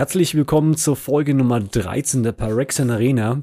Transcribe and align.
Herzlich 0.00 0.34
willkommen 0.34 0.76
zur 0.76 0.96
Folge 0.96 1.34
Nummer 1.34 1.60
13 1.60 2.22
der 2.22 2.32
Parexen 2.32 2.90
Arena. 2.90 3.40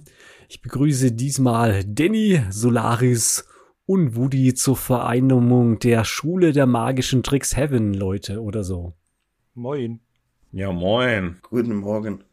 Ich 0.50 0.62
begrüße 0.62 1.12
diesmal 1.12 1.84
Danny, 1.86 2.42
Solaris 2.50 3.48
und 3.86 4.16
Woody 4.16 4.54
zur 4.54 4.76
Vereinnahmung 4.76 5.78
der 5.80 6.04
Schule 6.04 6.54
der 6.54 6.66
magischen 6.66 7.22
Tricks 7.22 7.56
Heaven, 7.56 7.94
Leute, 7.94 8.42
oder 8.42 8.64
so. 8.64 8.94
Moin. 9.54 10.00
Ja, 10.52 10.72
moin. 10.72 11.38
Guten 11.44 11.76
Morgen. 11.76 12.24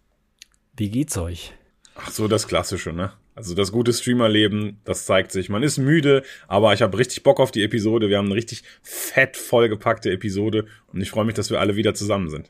Wie 0.77 0.89
geht's 0.91 1.19
euch? 1.19 1.53
Ach 1.95 2.11
so, 2.11 2.27
das 2.27 2.49
Klassische, 2.49 2.93
ne? 2.93 3.13
Also 3.37 3.55
das 3.55 3.73
gute 3.73 3.93
Streamerleben, 3.93 4.81
das 4.85 5.07
zeigt 5.07 5.33
sich. 5.33 5.49
Man 5.49 5.65
ist 5.65 5.79
müde, 5.79 6.23
aber 6.47 6.73
ich 6.73 6.83
habe 6.83 6.97
richtig 6.97 7.25
Bock 7.25 7.41
auf 7.41 7.51
die 7.51 7.65
Episode. 7.65 8.09
Wir 8.09 8.19
haben 8.19 8.27
eine 8.27 8.37
richtig 8.37 8.63
fett 8.83 9.37
vollgepackte 9.37 10.11
Episode 10.11 10.67
und 10.93 11.01
ich 11.01 11.11
freue 11.11 11.25
mich, 11.25 11.35
dass 11.35 11.51
wir 11.51 11.61
alle 11.61 11.75
wieder 11.75 11.95
zusammen 11.95 12.31
sind. 12.31 12.49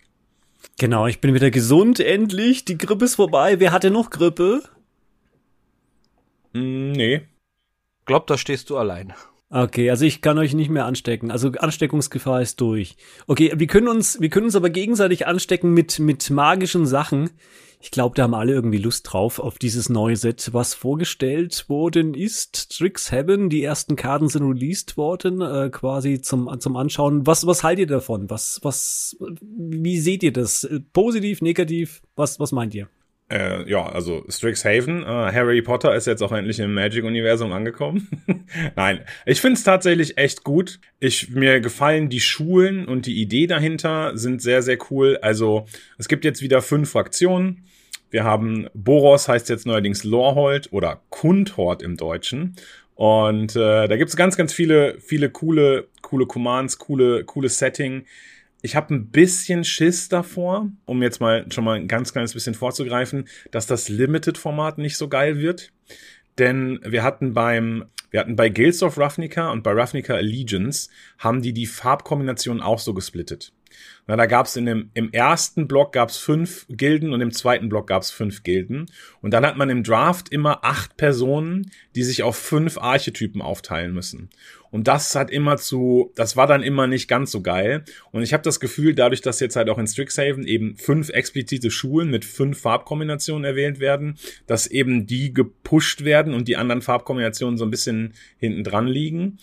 Genau, 0.78 1.06
ich 1.06 1.20
bin 1.20 1.34
wieder 1.34 1.50
gesund, 1.50 2.00
endlich. 2.00 2.64
Die 2.64 2.76
Grippe 2.76 3.06
ist 3.06 3.14
vorbei. 3.14 3.60
Wer 3.60 3.72
hatte 3.72 3.90
noch 3.90 4.10
Grippe? 4.10 4.62
Mm, 6.52 6.92
nee. 6.92 7.22
Glaub, 8.04 8.26
da 8.26 8.36
stehst 8.36 8.68
du 8.68 8.76
allein. 8.76 9.14
Okay, 9.50 9.88
also 9.88 10.04
ich 10.04 10.20
kann 10.20 10.36
euch 10.38 10.52
nicht 10.52 10.68
mehr 10.68 10.84
anstecken. 10.84 11.30
Also 11.30 11.52
Ansteckungsgefahr 11.52 12.42
ist 12.42 12.60
durch. 12.60 12.96
Okay, 13.26 13.52
wir 13.54 13.66
können 13.68 13.88
uns, 13.88 14.20
wir 14.20 14.28
können 14.28 14.46
uns 14.46 14.56
aber 14.56 14.68
gegenseitig 14.68 15.26
anstecken 15.26 15.72
mit, 15.72 15.98
mit 15.98 16.28
magischen 16.30 16.86
Sachen. 16.86 17.30
Ich 17.84 17.90
glaube, 17.90 18.16
da 18.16 18.22
haben 18.22 18.32
alle 18.32 18.54
irgendwie 18.54 18.78
Lust 18.78 19.12
drauf 19.12 19.38
auf 19.38 19.58
dieses 19.58 19.90
neue 19.90 20.16
Set, 20.16 20.54
was 20.54 20.72
vorgestellt 20.72 21.68
worden 21.68 22.14
ist. 22.14 22.78
Tricks 22.78 23.12
Heaven, 23.12 23.50
die 23.50 23.62
ersten 23.62 23.94
Karten 23.94 24.26
sind 24.30 24.42
released 24.42 24.96
worden, 24.96 25.42
äh, 25.42 25.68
quasi 25.68 26.22
zum, 26.22 26.48
zum 26.60 26.76
Anschauen. 26.76 27.26
Was, 27.26 27.46
was 27.46 27.62
haltet 27.62 27.90
ihr 27.90 27.96
davon? 27.96 28.30
Was, 28.30 28.58
was, 28.62 29.18
wie 29.20 29.98
seht 29.98 30.22
ihr 30.22 30.32
das? 30.32 30.66
Positiv, 30.94 31.42
negativ? 31.42 32.00
Was, 32.16 32.40
was 32.40 32.52
meint 32.52 32.74
ihr? 32.74 32.88
Äh, 33.30 33.68
ja, 33.70 33.84
also 33.86 34.24
Strixhaven, 34.30 35.02
äh, 35.02 35.06
Harry 35.06 35.60
Potter 35.60 35.94
ist 35.94 36.06
jetzt 36.06 36.22
auch 36.22 36.32
endlich 36.32 36.60
im 36.60 36.72
Magic-Universum 36.72 37.52
angekommen. 37.52 38.08
Nein, 38.76 39.00
ich 39.26 39.42
finde 39.42 39.58
es 39.58 39.62
tatsächlich 39.62 40.16
echt 40.16 40.42
gut. 40.42 40.80
Ich, 41.00 41.28
mir 41.28 41.60
gefallen 41.60 42.08
die 42.08 42.20
Schulen 42.20 42.86
und 42.86 43.04
die 43.04 43.20
Idee 43.20 43.46
dahinter 43.46 44.16
sind 44.16 44.40
sehr, 44.40 44.62
sehr 44.62 44.78
cool. 44.90 45.18
Also 45.20 45.66
es 45.98 46.08
gibt 46.08 46.24
jetzt 46.24 46.40
wieder 46.40 46.62
fünf 46.62 46.90
Fraktionen. 46.90 47.66
Wir 48.14 48.22
haben 48.22 48.68
Boros 48.74 49.26
heißt 49.26 49.48
jetzt 49.48 49.66
neuerdings 49.66 50.04
Lorhold 50.04 50.72
oder 50.72 51.02
Kundhort 51.10 51.82
im 51.82 51.96
Deutschen. 51.96 52.54
Und 52.94 53.56
äh, 53.56 53.88
da 53.88 53.96
gibt's 53.96 54.14
ganz, 54.14 54.36
ganz 54.36 54.52
viele, 54.52 55.00
viele 55.00 55.30
coole, 55.30 55.88
coole 56.00 56.24
Commands, 56.24 56.78
coole, 56.78 57.24
coole 57.24 57.48
Setting. 57.48 58.04
Ich 58.62 58.76
habe 58.76 58.94
ein 58.94 59.08
bisschen 59.08 59.64
Schiss 59.64 60.08
davor, 60.08 60.70
um 60.84 61.02
jetzt 61.02 61.20
mal 61.20 61.44
schon 61.50 61.64
mal 61.64 61.74
ein 61.74 61.88
ganz 61.88 62.12
kleines 62.12 62.34
bisschen 62.34 62.54
vorzugreifen, 62.54 63.26
dass 63.50 63.66
das 63.66 63.88
Limited-Format 63.88 64.78
nicht 64.78 64.96
so 64.96 65.08
geil 65.08 65.40
wird. 65.40 65.72
Denn 66.38 66.78
wir 66.84 67.02
hatten 67.02 67.34
beim, 67.34 67.86
wir 68.12 68.20
hatten 68.20 68.36
bei 68.36 68.48
Guilds 68.48 68.84
of 68.84 68.96
Ravnica 68.96 69.50
und 69.50 69.64
bei 69.64 69.72
Ravnica 69.72 70.14
Allegiance 70.14 70.88
haben 71.18 71.42
die 71.42 71.52
die 71.52 71.66
Farbkombination 71.66 72.62
auch 72.62 72.78
so 72.78 72.94
gesplittet. 72.94 73.52
Na, 74.06 74.16
da 74.16 74.26
gab 74.26 74.46
es 74.46 74.56
im 74.56 74.90
ersten 75.12 75.66
Block 75.66 75.92
gab 75.92 76.10
es 76.10 76.18
fünf 76.18 76.66
Gilden 76.68 77.14
und 77.14 77.22
im 77.22 77.32
zweiten 77.32 77.70
Block 77.70 77.86
gab 77.86 78.02
es 78.02 78.10
fünf 78.10 78.42
Gilden. 78.42 78.86
Und 79.22 79.32
dann 79.32 79.46
hat 79.46 79.56
man 79.56 79.70
im 79.70 79.82
Draft 79.82 80.28
immer 80.28 80.62
acht 80.62 80.98
Personen, 80.98 81.70
die 81.94 82.02
sich 82.02 82.22
auf 82.22 82.36
fünf 82.36 82.76
Archetypen 82.76 83.40
aufteilen 83.40 83.94
müssen. 83.94 84.28
Und 84.70 84.88
das 84.88 85.14
hat 85.14 85.30
immer 85.30 85.56
zu, 85.56 86.12
das 86.16 86.36
war 86.36 86.46
dann 86.46 86.62
immer 86.62 86.86
nicht 86.86 87.08
ganz 87.08 87.30
so 87.30 87.40
geil. 87.40 87.84
Und 88.10 88.22
ich 88.22 88.34
habe 88.34 88.42
das 88.42 88.60
Gefühl, 88.60 88.94
dadurch, 88.94 89.22
dass 89.22 89.40
jetzt 89.40 89.56
halt 89.56 89.70
auch 89.70 89.78
in 89.78 89.86
Strixhaven 89.86 90.46
eben 90.46 90.76
fünf 90.76 91.08
explizite 91.08 91.70
Schulen 91.70 92.10
mit 92.10 92.26
fünf 92.26 92.60
Farbkombinationen 92.60 93.44
erwählt 93.44 93.80
werden, 93.80 94.18
dass 94.46 94.66
eben 94.66 95.06
die 95.06 95.32
gepusht 95.32 96.04
werden 96.04 96.34
und 96.34 96.48
die 96.48 96.56
anderen 96.56 96.82
Farbkombinationen 96.82 97.56
so 97.56 97.64
ein 97.64 97.70
bisschen 97.70 98.12
hinten 98.36 98.64
dran 98.64 98.86
liegen. 98.86 99.38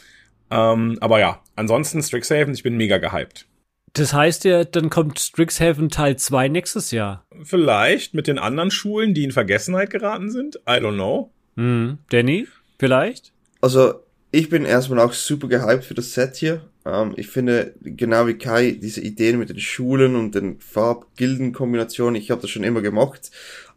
Ähm, 0.52 0.98
aber 1.00 1.19
ja, 1.19 1.42
ansonsten 1.56 2.03
Strixhaven, 2.03 2.53
ich 2.53 2.62
bin 2.62 2.75
mega 2.75 2.98
gehypt. 2.98 3.48
Das 3.94 4.13
heißt 4.13 4.46
ja, 4.46 4.63
dann 4.63 4.90
kommt 4.90 5.19
Strixhaven 5.19 5.90
Teil 5.90 6.16
2 6.16 6.47
nächstes 6.47 6.91
Jahr. 6.91 7.25
Vielleicht 7.44 8.13
mit 8.13 8.28
den 8.28 8.40
anderen 8.40 8.72
Schulen, 8.72 9.13
die 9.13 9.24
in 9.24 9.31
Vergessenheit 9.31 9.90
geraten 9.90 10.31
sind. 10.31 10.56
I 10.68 10.79
don't 10.79 10.94
know. 10.94 11.31
Hm. 11.57 11.97
Danny, 12.09 12.47
vielleicht? 12.80 13.34
Also, 13.59 13.96
ich 14.31 14.50
bin 14.50 14.63
erstmal 14.63 15.00
auch 15.00 15.12
super 15.12 15.50
gehypt 15.50 15.84
für 15.84 15.94
das 15.94 16.13
Set 16.13 16.38
hier. 16.38 16.62
Ähm, 16.85 17.13
ich 17.18 17.28
finde, 17.28 17.75
genau 17.81 18.28
wie 18.28 18.35
Kai, 18.35 18.78
diese 18.81 19.01
Ideen 19.01 19.38
mit 19.38 19.50
den 19.50 19.59
Schulen 19.59 20.16
und 20.16 20.35
den 20.35 20.59
Farbgildenkombinationen, 20.59 22.16
ich 22.16 22.31
habe 22.31 22.41
das 22.41 22.50
schon 22.50 22.63
immer 22.63 22.81
gemacht. 22.81 23.30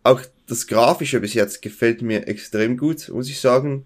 Auch 0.04 0.22
das 0.46 0.68
Grafische 0.68 1.20
bis 1.20 1.34
jetzt 1.34 1.60
gefällt 1.60 2.02
mir 2.02 2.28
extrem 2.28 2.76
gut, 2.76 3.08
muss 3.08 3.28
ich 3.28 3.40
sagen. 3.40 3.84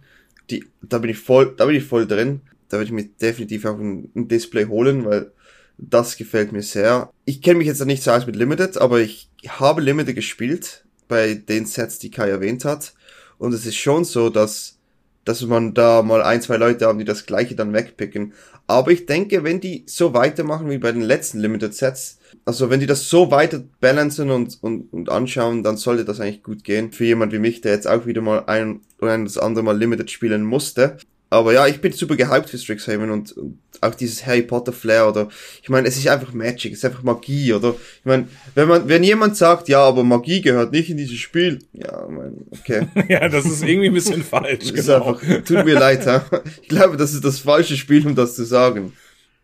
Die, 0.50 0.67
da 0.83 0.99
bin 0.99 1.11
ich 1.11 1.19
voll, 1.19 1.55
da 1.56 1.67
bin 1.67 1.77
ich 1.77 1.84
voll 1.84 2.06
drin. 2.06 2.43
Da 2.69 2.77
werde 2.77 2.87
ich 2.87 2.93
mir 2.93 3.05
definitiv 3.05 3.65
auch 3.65 3.78
ein, 3.78 4.11
ein 4.15 4.28
Display 4.28 4.67
holen, 4.67 5.06
weil 5.06 5.33
das 5.78 6.16
gefällt 6.16 6.53
mir 6.53 6.62
sehr. 6.62 7.11
Ich 7.25 7.41
kenne 7.41 7.59
mich 7.59 7.69
jetzt 7.69 7.84
nicht 7.84 8.03
so 8.03 8.11
aus 8.11 8.27
mit 8.27 8.37
Limited, 8.37 8.78
aber 8.78 9.00
ich 9.00 9.31
habe 9.47 9.81
Limited 9.81 10.16
gespielt 10.16 10.84
bei 11.06 11.34
den 11.34 11.65
Sets, 11.65 11.99
die 11.99 12.11
Kai 12.11 12.28
erwähnt 12.28 12.65
hat. 12.65 12.93
Und 13.39 13.55
es 13.55 13.65
ist 13.65 13.77
schon 13.77 14.05
so, 14.05 14.28
dass, 14.28 14.78
dass 15.25 15.43
man 15.43 15.75
da 15.75 16.03
mal 16.03 16.22
ein, 16.22 16.43
zwei 16.43 16.56
Leute 16.56 16.87
haben, 16.87 16.99
die 16.99 17.05
das 17.05 17.25
gleiche 17.25 17.55
dann 17.55 17.72
wegpicken. 17.72 18.34
Aber 18.67 18.91
ich 18.91 19.06
denke, 19.06 19.44
wenn 19.44 19.61
die 19.61 19.84
so 19.87 20.12
weitermachen 20.12 20.69
wie 20.69 20.78
bei 20.78 20.93
den 20.93 21.00
letzten 21.00 21.38
Limited 21.38 21.75
Sets, 21.75 22.19
also 22.44 22.69
wenn 22.69 22.81
die 22.81 22.87
das 22.87 23.09
so 23.09 23.31
weiter 23.31 23.62
balancen 23.81 24.31
und, 24.31 24.59
und, 24.62 24.93
und 24.93 25.09
anschauen, 25.09 25.62
dann 25.62 25.77
sollte 25.77 26.05
das 26.05 26.21
eigentlich 26.21 26.43
gut 26.43 26.65
gehen. 26.65 26.93
Für 26.93 27.05
jemand 27.05 27.33
wie 27.33 27.38
mich, 27.38 27.61
der 27.61 27.72
jetzt 27.72 27.87
auch 27.87 28.05
wieder 28.05 28.21
mal 28.21 28.44
ein 28.47 28.81
oder 29.00 29.17
das 29.17 29.38
andere 29.38 29.65
Mal 29.65 29.78
Limited 29.78 30.11
spielen 30.11 30.44
musste. 30.44 30.99
Aber 31.31 31.53
ja, 31.53 31.66
ich 31.66 31.81
bin 31.81 31.93
super 31.93 32.16
gehypt 32.16 32.49
für 32.49 32.56
Strixhaven 32.56 33.11
und, 33.11 33.33
und 33.33 33.59
auch 33.81 33.94
dieses 33.94 34.25
Harry 34.27 34.43
Potter 34.43 34.72
Flair 34.72 35.09
oder 35.09 35.28
ich 35.62 35.69
meine, 35.69 35.87
es 35.87 35.97
ist 35.97 36.09
einfach 36.09 36.33
Magic, 36.33 36.72
es 36.72 36.78
ist 36.78 36.84
einfach 36.84 37.03
Magie 37.03 37.53
oder 37.53 37.71
ich 37.71 38.05
meine, 38.05 38.28
wenn 38.55 38.66
man 38.66 38.89
wenn 38.89 39.05
jemand 39.05 39.37
sagt, 39.37 39.69
ja, 39.69 39.81
aber 39.81 40.05
Magie 40.05 40.41
gehört 40.41 40.72
nicht 40.72 40.91
in 40.91 40.97
dieses 40.97 41.19
Spiel, 41.19 41.61
ja, 41.72 42.06
mein, 42.09 42.47
okay. 42.50 42.88
ja, 43.09 43.28
das 43.28 43.44
ist 43.44 43.62
irgendwie 43.62 43.88
ein 43.88 43.94
bisschen 43.94 44.22
falsch. 44.22 44.72
Genau. 44.72 45.12
Einfach, 45.12 45.44
tut 45.44 45.65
mir 45.65 45.78
leid, 45.78 46.06
ja. 46.06 46.25
Ich 46.62 46.69
glaube, 46.69 46.97
das 46.97 47.12
ist 47.12 47.25
das 47.25 47.41
falsche 47.41 47.77
Spiel, 47.77 48.06
um 48.06 48.15
das 48.15 48.34
zu 48.34 48.44
sagen. 48.44 48.94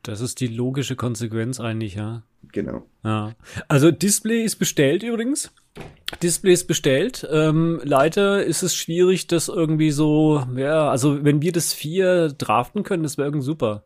Das 0.02 0.20
ist 0.20 0.40
die 0.40 0.48
logische 0.48 0.96
Konsequenz 0.96 1.60
eigentlich, 1.60 1.94
ja. 1.94 2.22
Genau. 2.52 2.86
Ja. 3.04 3.34
Also 3.68 3.90
Display 3.90 4.42
ist 4.42 4.56
bestellt 4.56 5.02
übrigens. 5.02 5.50
Display 6.22 6.52
ist 6.52 6.66
bestellt. 6.66 7.26
Ähm, 7.30 7.80
leider 7.84 8.44
ist 8.44 8.62
es 8.62 8.74
schwierig, 8.74 9.26
das 9.26 9.48
irgendwie 9.48 9.90
so, 9.90 10.46
ja, 10.56 10.90
also 10.90 11.24
wenn 11.24 11.42
wir 11.42 11.52
das 11.52 11.72
vier 11.72 12.28
draften 12.28 12.82
können, 12.82 13.02
das 13.02 13.18
wäre 13.18 13.28
irgendwie 13.28 13.44
super. 13.44 13.84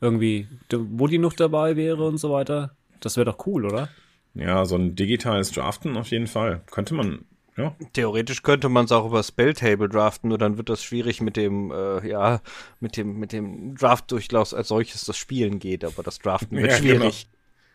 Irgendwie, 0.00 0.48
wo 0.70 1.06
die 1.06 1.18
noch 1.18 1.32
dabei 1.32 1.76
wäre 1.76 2.06
und 2.06 2.18
so 2.18 2.30
weiter. 2.30 2.76
Das 3.00 3.16
wäre 3.16 3.24
doch 3.24 3.46
cool, 3.46 3.64
oder? 3.64 3.88
Ja, 4.34 4.64
so 4.64 4.76
ein 4.76 4.96
digitales 4.96 5.52
Draften 5.52 5.96
auf 5.96 6.08
jeden 6.08 6.26
Fall. 6.26 6.62
Könnte 6.70 6.94
man, 6.94 7.24
ja. 7.56 7.74
Theoretisch 7.92 8.42
könnte 8.42 8.68
man 8.68 8.84
es 8.86 8.92
auch 8.92 9.06
über 9.06 9.22
Spelltable 9.22 9.88
draften, 9.88 10.28
nur 10.28 10.38
dann 10.38 10.58
wird 10.58 10.68
das 10.68 10.82
schwierig 10.82 11.20
mit 11.20 11.36
dem, 11.36 11.70
äh, 11.70 12.06
ja, 12.08 12.40
mit 12.80 12.96
dem, 12.96 13.18
mit 13.18 13.32
dem 13.32 13.76
Draft-Durchlauf 13.76 14.52
als 14.52 14.68
solches 14.68 15.04
das 15.04 15.16
Spielen 15.16 15.60
geht, 15.60 15.84
aber 15.84 16.02
das 16.02 16.18
Draften 16.18 16.58
wird 16.58 16.72
ja, 16.72 16.78
genau. 16.78 16.94
schwierig. 16.94 17.28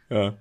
Ja. 0.09 0.37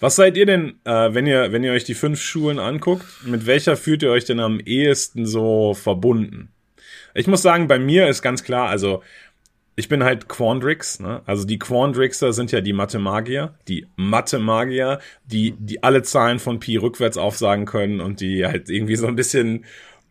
Was 0.00 0.16
seid 0.16 0.36
ihr 0.36 0.46
denn, 0.46 0.78
äh, 0.84 1.12
wenn 1.12 1.26
ihr, 1.26 1.52
wenn 1.52 1.64
ihr 1.64 1.72
euch 1.72 1.84
die 1.84 1.94
fünf 1.94 2.20
Schulen 2.20 2.58
anguckt, 2.58 3.04
mit 3.24 3.46
welcher 3.46 3.76
fühlt 3.76 4.02
ihr 4.02 4.10
euch 4.10 4.24
denn 4.24 4.40
am 4.40 4.60
ehesten 4.60 5.26
so 5.26 5.74
verbunden? 5.74 6.52
Ich 7.14 7.26
muss 7.26 7.42
sagen, 7.42 7.66
bei 7.66 7.78
mir 7.78 8.06
ist 8.06 8.22
ganz 8.22 8.44
klar, 8.44 8.68
also 8.68 9.02
ich 9.74 9.88
bin 9.88 10.02
halt 10.02 10.28
Quandrix, 10.28 10.98
ne? 10.98 11.22
Also 11.24 11.44
die 11.44 11.58
Quandrixer 11.58 12.32
sind 12.32 12.50
ja 12.50 12.60
die 12.60 12.72
Mathe-Magier, 12.72 13.54
die 13.68 13.86
Mathe-Magier, 13.96 14.98
die, 15.24 15.54
die 15.58 15.82
alle 15.82 16.02
Zahlen 16.02 16.40
von 16.40 16.58
Pi 16.58 16.76
rückwärts 16.76 17.16
aufsagen 17.16 17.64
können 17.64 18.00
und 18.00 18.20
die 18.20 18.44
halt 18.44 18.70
irgendwie 18.70 18.96
so 18.96 19.06
ein 19.06 19.14
bisschen, 19.14 19.64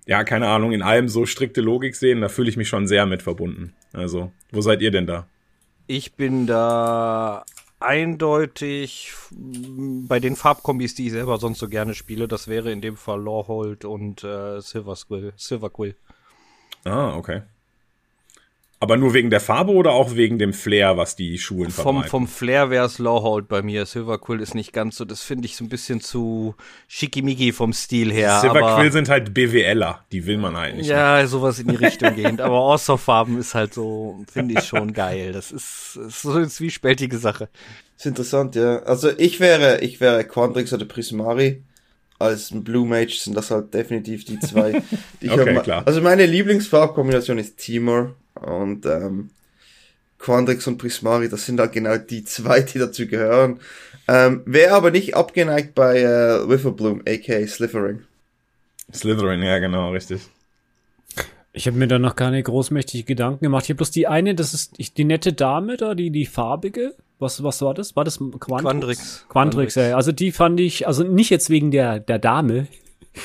ja, 0.05 0.23
keine 0.23 0.47
Ahnung, 0.47 0.71
in 0.71 0.81
allem 0.81 1.09
so 1.09 1.25
strikte 1.25 1.59
Logik 1.59 1.97
sehen. 1.97 2.21
Da 2.21 2.29
fühle 2.29 2.49
ich 2.49 2.55
mich 2.55 2.69
schon 2.69 2.87
sehr 2.87 3.05
mit 3.05 3.21
verbunden. 3.21 3.73
Also, 3.91 4.31
wo 4.51 4.61
seid 4.61 4.81
ihr 4.81 4.91
denn 4.91 5.05
da? 5.05 5.27
Ich 5.85 6.13
bin 6.13 6.47
da 6.47 7.43
eindeutig 7.79 9.13
bei 9.31 10.19
den 10.19 10.35
Farbkombis, 10.35 10.95
die 10.95 11.07
ich 11.07 11.11
selber 11.11 11.37
sonst 11.37 11.59
so 11.59 11.67
gerne 11.67 11.93
spiele, 11.93 12.27
das 12.27 12.47
wäre 12.47 12.71
in 12.71 12.81
dem 12.81 12.97
Fall 12.97 13.21
Lawhold 13.21 13.85
und 13.85 14.23
äh, 14.23 14.59
Silver 14.61 14.95
Quill. 15.69 15.95
Ah, 16.83 17.15
okay. 17.15 17.43
Aber 18.79 18.95
nur 18.95 19.15
wegen 19.15 19.31
der 19.31 19.39
Farbe 19.39 19.71
oder 19.71 19.91
auch 19.91 20.13
wegen 20.15 20.37
dem 20.37 20.53
Flair, 20.53 20.97
was 20.97 21.15
die 21.15 21.39
Schulen 21.39 21.71
Vom, 21.71 21.83
verbreiten? 21.83 22.09
vom 22.11 22.27
Flair 22.27 22.69
wäre 22.69 22.85
es 22.85 22.99
Lowhold 22.99 23.47
bei 23.47 23.63
mir. 23.63 23.87
Silver 23.87 24.19
Quill 24.19 24.39
ist 24.39 24.53
nicht 24.53 24.71
ganz 24.71 24.97
so, 24.97 25.05
das 25.05 25.23
finde 25.23 25.47
ich 25.47 25.55
so 25.55 25.63
ein 25.65 25.69
bisschen 25.69 25.99
zu 25.99 26.53
schickimicki 26.87 27.53
vom 27.53 27.73
Stil 27.73 28.13
her. 28.13 28.39
Silver 28.39 28.57
aber, 28.63 28.75
Quill 28.79 28.91
sind 28.91 29.09
halt 29.09 29.33
BWLer, 29.33 30.01
die 30.11 30.27
will 30.27 30.37
man 30.37 30.55
halt 30.55 30.75
nicht. 30.77 30.87
Ja, 30.87 31.25
sowas 31.25 31.57
in 31.57 31.69
die 31.69 31.75
Richtung 31.75 32.13
gehend. 32.15 32.39
Aber 32.39 32.53
Orso-Farben 32.61 33.39
ist 33.39 33.55
halt 33.55 33.73
so, 33.73 34.19
finde 34.31 34.59
ich 34.59 34.65
schon 34.65 34.93
geil. 34.93 35.31
Das 35.31 35.51
ist, 35.51 35.97
ist 36.07 36.21
so 36.21 36.33
eine 36.33 36.47
zwiespältige 36.47 37.17
Sache. 37.17 37.49
Ist 37.97 38.05
interessant, 38.05 38.53
ja. 38.55 38.83
Also 38.83 39.09
ich 39.17 39.39
wäre, 39.39 39.81
ich 39.81 39.99
wäre 39.99 40.23
Quandrix 40.23 40.71
oder 40.71 40.85
Prismari. 40.85 41.63
Als 42.19 42.51
ein 42.51 42.63
Blue 42.63 42.87
Mage 42.87 43.15
sind 43.19 43.35
das 43.35 43.49
halt 43.51 43.73
definitiv 43.73 44.25
die 44.25 44.39
zwei. 44.39 44.83
Die 45.21 45.25
ich 45.27 45.31
Okay, 45.31 45.55
hab- 45.55 45.63
klar. 45.63 45.83
Also 45.85 46.01
meine 46.01 46.25
Lieblingsfarbkombination 46.27 47.37
ist 47.39 47.57
Timor 47.57 48.13
und 48.41 48.85
ähm, 48.85 49.29
Quandrix 50.19 50.67
und 50.67 50.77
Prismari, 50.77 51.29
das 51.29 51.45
sind 51.45 51.59
halt 51.59 51.73
genau 51.73 51.97
die 51.97 52.23
zwei, 52.23 52.61
die 52.61 52.79
dazu 52.79 53.07
gehören. 53.07 53.59
Ähm, 54.07 54.41
wäre 54.45 54.73
aber 54.73 54.91
nicht 54.91 55.15
abgeneigt 55.15 55.75
bei 55.75 55.99
äh, 55.99 56.49
Witherbloom, 56.49 57.03
aka 57.07 57.45
Slithering. 57.45 58.03
Slytherin, 58.93 59.41
ja 59.43 59.59
genau, 59.59 59.91
richtig. 59.91 60.21
Ich 61.51 61.67
habe 61.67 61.77
mir 61.77 61.87
da 61.87 61.99
noch 61.99 62.15
keine 62.15 62.41
großmächtige 62.41 63.03
Gedanken 63.03 63.43
gemacht. 63.43 63.65
Ich 63.65 63.69
habe 63.69 63.77
bloß 63.77 63.91
die 63.91 64.07
eine, 64.07 64.35
das 64.35 64.53
ist 64.53 64.97
die 64.97 65.03
nette 65.03 65.33
Dame 65.33 65.75
da, 65.75 65.95
die, 65.95 66.11
die 66.11 66.25
farbige. 66.25 66.93
Was, 67.19 67.41
was 67.43 67.61
war 67.63 67.73
das? 67.73 67.95
War 67.95 68.03
das 68.03 68.17
Quandrix? 68.17 68.63
Quandrix. 68.63 69.25
Quandrix, 69.27 69.75
ja. 69.75 69.95
Also 69.95 70.11
die 70.11 70.31
fand 70.31 70.59
ich, 70.59 70.87
also 70.87 71.03
nicht 71.03 71.31
jetzt 71.31 71.49
wegen 71.49 71.71
der, 71.71 71.99
der 71.99 72.19
Dame, 72.19 72.67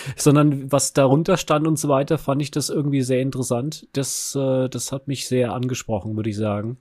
sondern 0.17 0.71
was 0.71 0.93
darunter 0.93 1.37
stand 1.37 1.67
und 1.67 1.79
so 1.79 1.89
weiter, 1.89 2.19
fand 2.19 2.43
ich 2.43 2.51
das 2.51 2.69
irgendwie 2.69 3.03
sehr 3.03 3.21
interessant. 3.21 3.87
Das, 3.93 4.37
äh, 4.37 4.69
das 4.69 4.93
hat 4.93 5.09
mich 5.09 5.27
sehr 5.27 5.53
angesprochen, 5.53 6.17
würde 6.17 6.31
ich 6.31 6.37
sagen. 6.37 6.77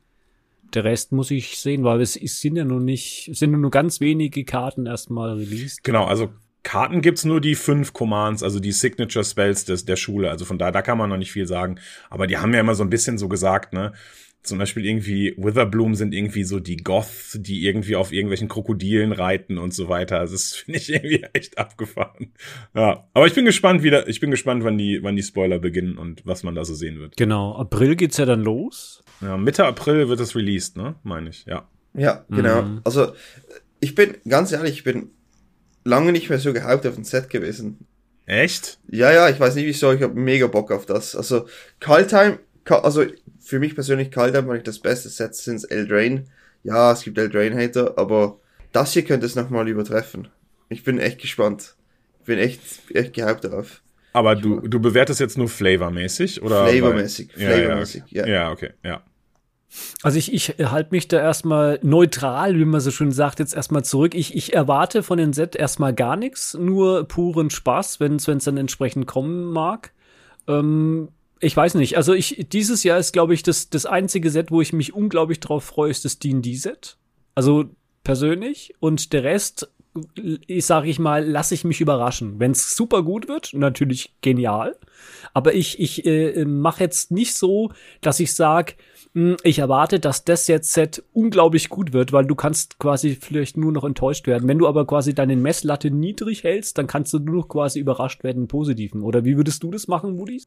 Der 0.74 0.84
Rest 0.86 1.12
muss 1.12 1.32
ich 1.32 1.58
sehen, 1.60 1.84
weil 1.84 2.02
es, 2.02 2.16
es 2.16 2.40
sind 2.40 2.56
ja 2.56 2.64
nur 2.64 2.80
nicht, 2.80 3.28
es 3.30 3.40
sind 3.40 3.52
nur 3.52 3.72
ganz 3.72 4.00
wenige 4.00 4.46
Karten 4.46 4.86
erstmal 4.86 5.34
released. 5.38 5.84
Genau, 5.84 6.06
also 6.06 6.30
Karten 6.64 7.02
gibt's 7.02 7.26
nur 7.26 7.42
die 7.42 7.56
fünf 7.56 7.94
Commands, 7.94 8.44
also 8.44 8.60
die 8.60 8.72
Signature 8.72 9.26
Spells 9.26 9.66
des, 9.66 9.86
der 9.86 9.96
Schule. 9.96 10.30
Also 10.30 10.46
von 10.46 10.58
daher, 10.58 10.72
da 10.72 10.82
kann 10.82 10.98
man 10.98 11.10
noch 11.10 11.18
nicht 11.18 11.32
viel 11.32 11.48
sagen. 11.48 11.80
Aber 12.10 12.28
die 12.28 12.38
haben 12.38 12.54
ja 12.54 12.60
immer 12.60 12.76
so 12.76 12.84
ein 12.84 12.90
bisschen 12.90 13.18
so 13.18 13.28
gesagt, 13.28 13.74
ne? 13.74 13.94
Zum 14.44 14.58
Beispiel 14.58 14.86
irgendwie 14.86 15.36
Witherbloom 15.38 15.94
sind 15.94 16.14
irgendwie 16.14 16.44
so 16.44 16.60
die 16.60 16.78
Goths, 16.78 17.38
die 17.40 17.66
irgendwie 17.66 17.96
auf 17.96 18.12
irgendwelchen 18.12 18.48
Krokodilen 18.48 19.12
reiten 19.12 19.58
und 19.60 19.74
so 19.74 19.88
weiter. 19.88 20.20
Also 20.20 20.34
das 20.34 20.54
finde 20.56 20.80
ich 20.80 20.92
irgendwie 20.92 21.24
echt 21.34 21.58
abgefahren. 21.58 22.34
Ja, 22.74 23.08
aber 23.14 23.28
ich 23.28 23.34
bin 23.34 23.46
gespannt 23.46 23.84
wieder, 23.84 24.08
ich 24.08 24.20
bin 24.20 24.32
gespannt, 24.32 24.64
wann 24.64 24.78
die, 24.78 25.00
wann 25.04 25.16
die 25.16 25.24
Spoiler 25.24 25.60
beginnen 25.60 25.98
und 25.98 26.26
was 26.26 26.44
man 26.44 26.56
da 26.56 26.66
so 26.66 26.74
sehen 26.74 27.00
wird. 27.00 27.18
Genau. 27.18 27.56
April 27.56 27.96
geht's 27.96 28.18
ja 28.18 28.26
dann 28.26 28.42
los. 28.42 29.04
Ja, 29.22 29.38
Mitte 29.38 29.66
April 29.66 30.10
wird 30.10 30.20
es 30.20 30.36
released, 30.36 30.76
ne? 30.76 30.96
Meine 31.04 31.30
ich, 31.30 31.46
ja. 31.46 31.68
Ja, 31.94 32.26
genau. 32.30 32.64
Mhm. 32.64 32.82
Also 32.84 33.14
ich 33.80 33.96
bin, 33.96 34.16
ganz 34.28 34.52
ehrlich, 34.52 34.74
ich 34.74 34.84
bin 34.84 35.12
lange 35.84 36.12
nicht 36.12 36.30
mehr 36.30 36.40
so 36.40 36.54
gehypt 36.54 36.88
auf 36.88 36.98
ein 36.98 37.04
Set 37.04 37.30
gewesen. 37.30 37.86
Echt? 38.26 38.80
Ja, 38.90 39.12
ja, 39.12 39.30
ich 39.30 39.40
weiß 39.40 39.56
nicht 39.56 39.66
wieso, 39.66 39.92
ich 39.92 40.02
habe 40.02 40.14
mega 40.14 40.48
Bock 40.48 40.72
auf 40.72 40.86
das. 40.86 41.16
Also 41.16 41.48
Kaltheim, 41.80 42.40
Ka 42.64 42.80
also 42.80 43.04
für 43.42 43.60
mich 43.60 43.76
persönlich 43.76 44.12
Kaltheim 44.12 44.48
war 44.48 44.54
nicht 44.54 44.68
das 44.68 44.80
beste 44.80 45.10
Set 45.10 45.36
since 45.36 45.70
Eldraine. 45.70 46.26
Ja, 46.64 46.92
es 46.92 47.04
gibt 47.04 47.18
Eldraine-Hater, 47.18 47.98
aber 47.98 48.40
das 48.72 48.94
hier 48.94 49.04
könnte 49.04 49.26
es 49.26 49.36
nochmal 49.36 49.68
übertreffen. 49.68 50.28
Ich 50.70 50.84
bin 50.84 51.00
echt 51.00 51.20
gespannt. 51.20 51.76
Ich 52.20 52.26
bin 52.26 52.38
echt, 52.38 52.62
echt 52.94 53.14
gehypt 53.14 53.44
darauf. 53.44 53.82
Aber 54.14 54.36
du, 54.36 54.60
du 54.62 54.80
bewertest 54.80 55.20
jetzt 55.20 55.38
nur 55.38 55.48
flavormäßig 55.48 56.42
oder? 56.44 56.68
Flavormäßig, 56.68 57.30
Ja, 57.36 57.50
ja, 57.50 57.56
flavormäßig, 57.56 58.04
okay. 58.04 58.18
ja. 58.18 58.28
Ja, 58.28 58.52
okay, 58.52 58.72
ja. 58.84 59.02
Also 60.04 60.18
ich, 60.18 60.34
ich 60.34 60.50
halte 60.60 60.92
mich 60.92 61.08
da 61.08 61.18
erstmal 61.18 61.80
neutral, 61.82 62.58
wie 62.58 62.66
man 62.66 62.82
so 62.82 62.92
schön 62.92 63.14
sagt, 63.14 63.40
jetzt 63.40 63.56
erstmal 63.56 63.86
zurück. 63.86 64.16
Ich, 64.16 64.36
ich 64.36 64.54
erwarte 64.54 65.02
von 65.02 65.18
den 65.18 65.32
Set 65.32 65.56
erstmal 65.56 65.94
gar 65.94 66.18
nichts, 66.18 66.56
nur 66.56 67.08
puren 67.08 67.50
Spaß, 67.50 68.02
wenn 68.02 68.18
es 68.18 68.26
dann 68.26 68.58
entsprechend 68.58 69.08
kommen 69.08 69.46
mag. 69.46 69.94
Ähm, 70.48 71.10
ich 71.42 71.58
weiß 71.58 71.76
nicht, 71.76 71.98
also 71.98 72.14
ich, 72.14 72.46
dieses 72.52 72.84
Jahr 72.84 73.00
ist, 73.00 73.12
glaube 73.12 73.34
ich, 73.34 73.44
das, 73.44 73.70
das 73.70 73.86
einzige 73.86 74.30
Set, 74.30 74.52
wo 74.52 74.62
ich 74.62 74.74
mich 74.74 74.94
unglaublich 74.94 75.40
drauf 75.40 75.64
freue, 75.64 75.90
ist 75.90 76.06
das 76.06 76.20
D&D-Set. 76.20 76.98
Also 77.36 77.66
persönlich 78.04 78.74
und 78.80 79.12
der 79.12 79.24
Rest, 79.24 79.72
ich 80.48 80.66
sage 80.66 80.90
ich 80.90 81.00
mal, 81.00 81.28
lasse 81.28 81.56
ich 81.56 81.64
mich 81.64 81.82
überraschen. 81.82 82.40
Wenn 82.40 82.52
es 82.52 82.76
super 82.76 83.04
gut 83.04 83.28
wird, 83.28 83.54
natürlich 83.54 84.14
genial. 84.22 84.78
Aber 85.34 85.54
ich, 85.54 85.80
ich 85.80 86.06
äh, 86.06 86.46
mache 86.46 86.84
jetzt 86.84 87.12
nicht 87.12 87.34
so, 87.34 87.72
dass 88.02 88.20
ich 88.20 88.36
sage, 88.36 88.76
ich 89.44 89.60
erwarte, 89.60 90.00
dass 90.00 90.24
das 90.24 90.48
jetzt 90.48 90.72
Set 90.72 91.04
unglaublich 91.12 91.68
gut 91.68 91.92
wird, 91.92 92.14
weil 92.14 92.26
du 92.26 92.36
kannst 92.36 92.80
quasi 92.80 93.18
vielleicht 93.20 93.58
nur 93.58 93.72
noch 93.72 93.84
enttäuscht 93.84 94.26
werden. 94.26 94.48
Wenn 94.48 94.60
du 94.60 94.68
aber 94.68 94.88
quasi 94.88 95.14
deine 95.14 95.36
Messlatte 95.36 95.92
niedrig 95.92 96.44
hältst, 96.44 96.78
dann 96.78 96.88
kannst 96.88 97.14
du 97.14 97.20
nur 97.20 97.36
noch 97.36 97.50
quasi 97.50 97.80
überrascht 97.80 98.24
werden 98.24 98.44
im 98.44 98.48
Positiven. 98.48 99.02
Oder 99.02 99.26
wie 99.26 99.36
würdest 99.36 99.64
du 99.64 99.72
das 99.72 99.90
machen, 99.90 100.18
Woody? 100.18 100.42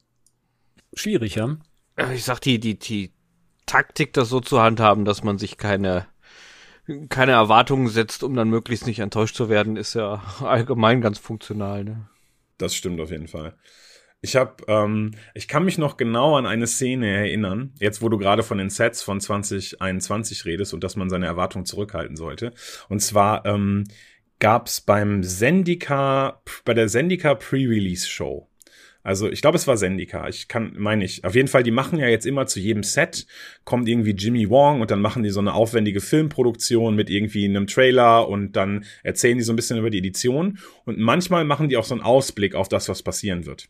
Schwierig, 0.95 1.35
ja? 1.37 1.57
Ja, 1.99 2.11
Ich 2.13 2.25
sag, 2.25 2.41
die, 2.41 2.59
die, 2.59 2.79
die 2.79 3.13
Taktik, 3.67 4.13
das 4.13 4.29
so 4.29 4.41
zu 4.41 4.61
handhaben, 4.61 5.05
dass 5.05 5.23
man 5.23 5.39
sich 5.39 5.57
keine, 5.57 6.07
keine 7.09 7.33
Erwartungen 7.33 7.89
setzt, 7.89 8.23
um 8.23 8.35
dann 8.35 8.51
möglichst 8.51 8.87
nicht 8.87 8.99
enttäuscht 8.99 9.37
zu 9.37 9.49
werden, 9.49 9.77
ist 9.77 9.95
ja 9.95 10.23
allgemein 10.41 11.01
ganz 11.01 11.19
funktional, 11.19 11.85
ne? 11.85 12.09
Das 12.59 12.75
stimmt 12.75 13.01
auf 13.01 13.11
jeden 13.11 13.27
Fall. 13.27 13.57
Ich 14.21 14.37
habe, 14.37 14.65
ähm, 14.69 15.11
ich 15.35 15.49
kann 15.49 15.67
mich 15.67 15.77
noch 15.77 15.99
genau 15.99 16.37
an 16.37 16.47
eine 16.47 16.67
Szene 16.67 17.11
erinnern, 17.11 17.75
jetzt 17.79 18.01
wo 18.01 18.09
du 18.09 18.17
gerade 18.17 18.43
von 18.43 18.57
den 18.57 18.71
Sets 18.71 19.03
von 19.03 19.21
2021 19.21 20.47
redest 20.47 20.73
und 20.73 20.83
dass 20.83 20.97
man 20.97 21.11
seine 21.11 21.27
Erwartungen 21.27 21.67
zurückhalten 21.67 22.17
sollte. 22.17 22.55
Und 22.89 23.01
zwar 23.01 23.45
ähm, 23.45 23.85
gab 24.39 24.69
es 24.69 24.81
beim 24.81 25.23
Sendika, 25.25 26.41
bei 26.65 26.73
der 26.73 26.89
Sendika 26.89 27.35
Pre-Release 27.35 28.09
Show. 28.09 28.49
Also 29.05 29.31
ich 29.31 29.43
glaube, 29.43 29.57
es 29.57 29.67
war 29.67 29.77
Sendika. 29.77 30.29
Ich 30.29 30.49
kann, 30.49 30.73
meine 30.79 31.05
ich. 31.05 31.25
Auf 31.25 31.35
jeden 31.35 31.47
Fall, 31.47 31.63
die 31.63 31.71
machen 31.71 31.99
ja 31.99 32.09
jetzt 32.09 32.25
immer 32.25 32.47
zu 32.47 32.59
jedem 32.59 32.83
Set, 32.83 33.27
kommt 33.65 33.87
irgendwie 33.87 34.13
Jimmy 34.13 34.49
Wong 34.49 34.81
und 34.81 34.91
dann 34.91 35.03
machen 35.03 35.23
die 35.23 35.29
so 35.29 35.41
eine 35.41 35.53
aufwendige 35.53 36.01
Filmproduktion 36.01 36.97
mit 36.97 37.11
irgendwie 37.11 37.45
einem 37.45 37.67
Trailer 37.67 38.27
und 38.27 38.53
dann 38.53 38.87
erzählen 39.03 39.37
die 39.37 39.45
so 39.45 39.53
ein 39.53 39.57
bisschen 39.57 39.79
über 39.79 39.91
die 39.91 39.99
Edition. 39.99 40.59
Und 40.87 40.99
manchmal 40.99 41.45
machen 41.45 41.69
die 41.69 41.77
auch 41.77 41.85
so 41.85 41.95
einen 41.95 42.03
Ausblick 42.03 42.55
auf 42.55 42.71
das, 42.71 42.89
was 42.89 43.03
passieren 43.03 43.45
wird. 43.45 43.69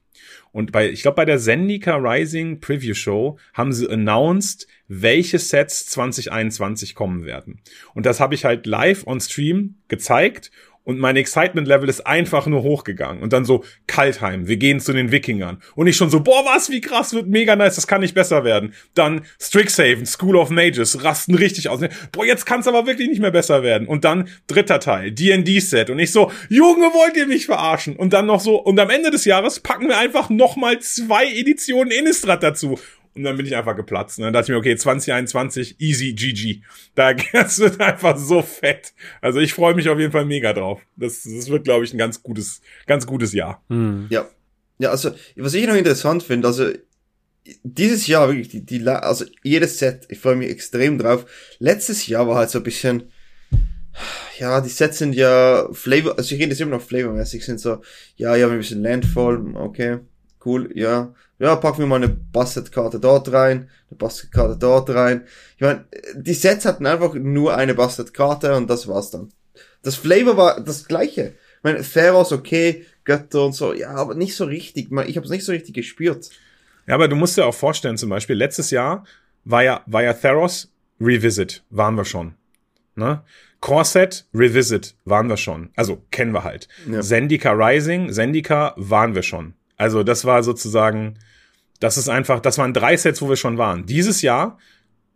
Und 0.53 0.71
bei, 0.71 0.89
ich 0.89 1.03
glaube, 1.03 1.17
bei 1.17 1.25
der 1.25 1.41
Sendika 1.41 1.97
Rising 1.97 2.61
Preview 2.61 2.95
Show 2.95 3.37
haben 3.55 3.73
sie 3.73 3.91
announced, 3.91 4.69
welche 4.87 5.41
Sets 5.41 5.87
2021 5.87 6.95
kommen 6.95 7.25
werden. 7.25 7.61
Und 7.93 8.07
das 8.07 8.21
habe 8.21 8.37
ich 8.37 8.45
halt 8.45 8.67
live 8.67 9.05
on 9.09 9.21
Stream 9.21 9.75
gezeigt 9.89 10.53
und 10.85 10.99
mein 10.99 11.17
Excitement 11.17 11.67
Level 11.67 11.89
ist 11.89 12.07
einfach 12.07 12.47
nur 12.47 12.63
hochgegangen. 12.63 13.23
Und 13.23 13.33
dann 13.33 13.45
so, 13.45 13.65
Kaltheim, 13.87 14.47
wir 14.47 14.59
gehen 14.59 14.81
zu 14.81 14.93
den 14.93 15.11
Wikingern. 15.11 15.63
Und 15.75 15.87
ich 15.87 15.97
schon 15.97 16.11
so, 16.11 16.21
boah, 16.21 16.45
was, 16.45 16.71
wie 16.71 16.83
krass, 16.83 17.15
wird 17.15 17.27
mega 17.27 17.57
nice, 17.57 17.75
das 17.75 17.87
kann 17.87 18.03
nicht 18.03 18.15
besser 18.15 18.45
werden. 18.45 18.75
Dann 18.95 19.23
Strixhaven, 19.41 20.05
School 20.07 20.37
of 20.37 20.51
Mages, 20.51 21.03
rasten 21.03 21.35
richtig 21.35 21.71
aus. 21.71 21.81
Boah, 22.13 22.27
jetzt 22.27 22.45
kann 22.45 22.61
es 22.61 22.69
aber 22.69 22.87
wirklich 22.87 23.09
nicht 23.09 23.21
mehr 23.21 23.31
besser 23.31 23.63
werden. 23.63 23.89
Und 23.89 24.05
dann 24.05 24.29
dritter 24.47 24.79
Teil, 24.79 25.11
D&D-Set. 25.11 25.89
Und 25.89 25.99
ich 25.99 26.13
so, 26.13 26.31
Junge, 26.51 26.87
wollt 26.93 27.17
ihr 27.17 27.27
mich 27.27 27.47
verarschen? 27.47 27.97
Und 27.97 28.13
dann 28.13 28.27
noch 28.27 28.41
so, 28.41 28.57
und 28.57 28.79
am 28.79 28.91
Ende 28.91 29.11
des 29.11 29.25
Jahres 29.25 29.61
packen 29.61 29.89
wir 29.89 29.99
einfach 29.99 30.29
nochmal 30.29 30.81
zwei 30.81 31.27
Editionen 31.27 31.93
Innistrad 31.93 32.43
dazu. 32.43 32.79
Und 33.15 33.23
dann 33.23 33.37
bin 33.37 33.47
ich 33.47 33.55
einfach 33.55 33.77
geplatzt. 33.77 34.19
Und 34.19 34.25
dann 34.25 34.33
dachte 34.33 34.47
ich 34.47 34.49
mir, 34.51 34.59
okay, 34.59 34.77
2021, 34.77 35.81
easy, 35.81 36.13
GG. 36.15 36.63
Da 36.95 37.15
das 37.33 37.59
wird 37.59 37.81
einfach 37.81 38.17
so 38.19 38.43
fett. 38.43 38.93
Also 39.21 39.39
ich 39.39 39.55
freue 39.55 39.75
mich 39.75 39.89
auf 39.89 39.99
jeden 39.99 40.13
Fall 40.13 40.25
mega 40.25 40.53
drauf. 40.53 40.81
Das, 40.97 41.23
das 41.23 41.49
wird, 41.49 41.65
glaube 41.65 41.85
ich, 41.85 41.93
ein 41.95 41.99
ganz 41.99 42.23
gutes, 42.23 42.61
ganz 42.87 43.07
gutes 43.07 43.33
Jahr. 43.33 43.63
Hm. 43.69 44.07
Ja. 44.11 44.29
Ja, 44.79 44.91
also, 44.91 45.13
was 45.37 45.55
ich 45.55 45.67
noch 45.69 45.77
interessant 45.77 46.25
finde, 46.25 46.49
also, 46.49 46.69
dieses 47.63 48.09
Jahr 48.09 48.29
wirklich, 48.29 48.49
die, 48.49 48.65
die, 48.67 48.87
also, 48.89 49.25
jedes 49.45 49.79
Set, 49.79 50.07
ich 50.09 50.19
freue 50.19 50.35
mich 50.35 50.51
extrem 50.51 50.99
drauf. 50.99 51.27
Letztes 51.61 52.09
Jahr 52.09 52.27
war 52.27 52.37
halt 52.37 52.51
so 52.51 52.59
ein 52.59 52.65
bisschen, 52.65 53.13
ja, 54.39 54.61
die 54.61 54.69
Sets 54.69 54.99
sind 54.99 55.15
ja 55.15 55.69
Flavor, 55.73 56.19
also 56.19 56.35
ich 56.35 56.41
rede 56.41 56.51
jetzt 56.51 56.61
immer 56.61 56.73
noch 56.73 56.83
flavormäßig, 56.83 57.45
sind 57.45 57.61
so, 57.61 57.83
ja, 58.17 58.35
ja, 58.35 58.49
ein 58.49 58.59
bisschen 58.59 58.83
Landfall, 58.83 59.55
okay, 59.55 59.99
cool, 60.45 60.71
ja. 60.75 61.15
Ja, 61.39 61.57
packen 61.57 61.81
wir 61.81 61.87
mal 61.87 61.97
eine 61.97 62.09
Bastet-Karte 62.09 63.01
dort 63.01 63.33
rein, 63.33 63.69
eine 63.91 63.99
Bastet-Karte 63.99 64.57
dort 64.57 64.91
rein. 64.91 65.27
Ich 65.57 65.63
meine, 65.63 65.85
die 66.15 66.35
Sets 66.35 66.65
hatten 66.65 66.87
einfach 66.87 67.15
nur 67.15 67.57
eine 67.57 67.75
Bastet-Karte 67.75 68.55
und 68.57 68.71
das 68.71 68.87
war's 68.87 69.11
dann. 69.11 69.31
Das 69.83 69.97
Flavor 69.97 70.37
war 70.37 70.61
das 70.61 70.87
gleiche. 70.87 71.35
Ich 71.59 71.65
meine, 71.65 71.83
Theros, 71.83 72.33
okay, 72.33 72.87
Götter 73.05 73.45
und 73.45 73.53
so, 73.53 73.73
ja, 73.73 73.91
aber 73.91 74.15
nicht 74.15 74.37
so 74.37 74.45
richtig. 74.45 74.91
Ich 75.07 75.17
habe 75.17 75.25
es 75.27 75.31
nicht 75.31 75.45
so 75.45 75.53
richtig 75.53 75.75
gespürt. 75.75 76.31
Ja, 76.87 76.95
aber 76.95 77.09
du 77.09 77.17
musst 77.17 77.37
dir 77.37 77.47
auch 77.47 77.55
vorstellen, 77.55 77.97
zum 77.97 78.11
Beispiel, 78.11 78.37
letztes 78.37 78.71
Jahr 78.71 79.05
war 79.45 79.63
ja, 79.63 79.83
war 79.87 80.03
ja 80.03 80.13
Theros 80.13 80.73
Revisit, 81.01 81.65
waren 81.71 81.97
wir 81.97 82.05
schon. 82.05 82.35
Ne? 82.97 83.23
Corset 83.61 84.27
Revisit 84.35 84.95
waren 85.05 85.29
wir 85.29 85.37
schon. 85.37 85.71
Also 85.75 86.03
kennen 86.11 86.33
wir 86.33 86.45
halt. 86.45 86.69
Ja. 86.91 87.01
Zendika 87.01 87.53
Rising, 87.53 88.13
Zendika 88.13 88.75
waren 88.77 89.15
wir 89.15 89.23
schon. 89.23 89.55
Also 89.77 90.03
das 90.03 90.25
war 90.25 90.43
sozusagen, 90.43 91.19
Das 91.81 91.99
ist 91.99 92.09
einfach, 92.09 92.41
das 92.41 92.59
waren 92.59 92.73
drei 92.73 92.97
Sets, 92.97 93.21
wo 93.21 93.29
wir 93.29 93.37
schon 93.37 93.59
waren. 93.59 93.85
Dieses 93.87 94.23
Jahr 94.23 94.59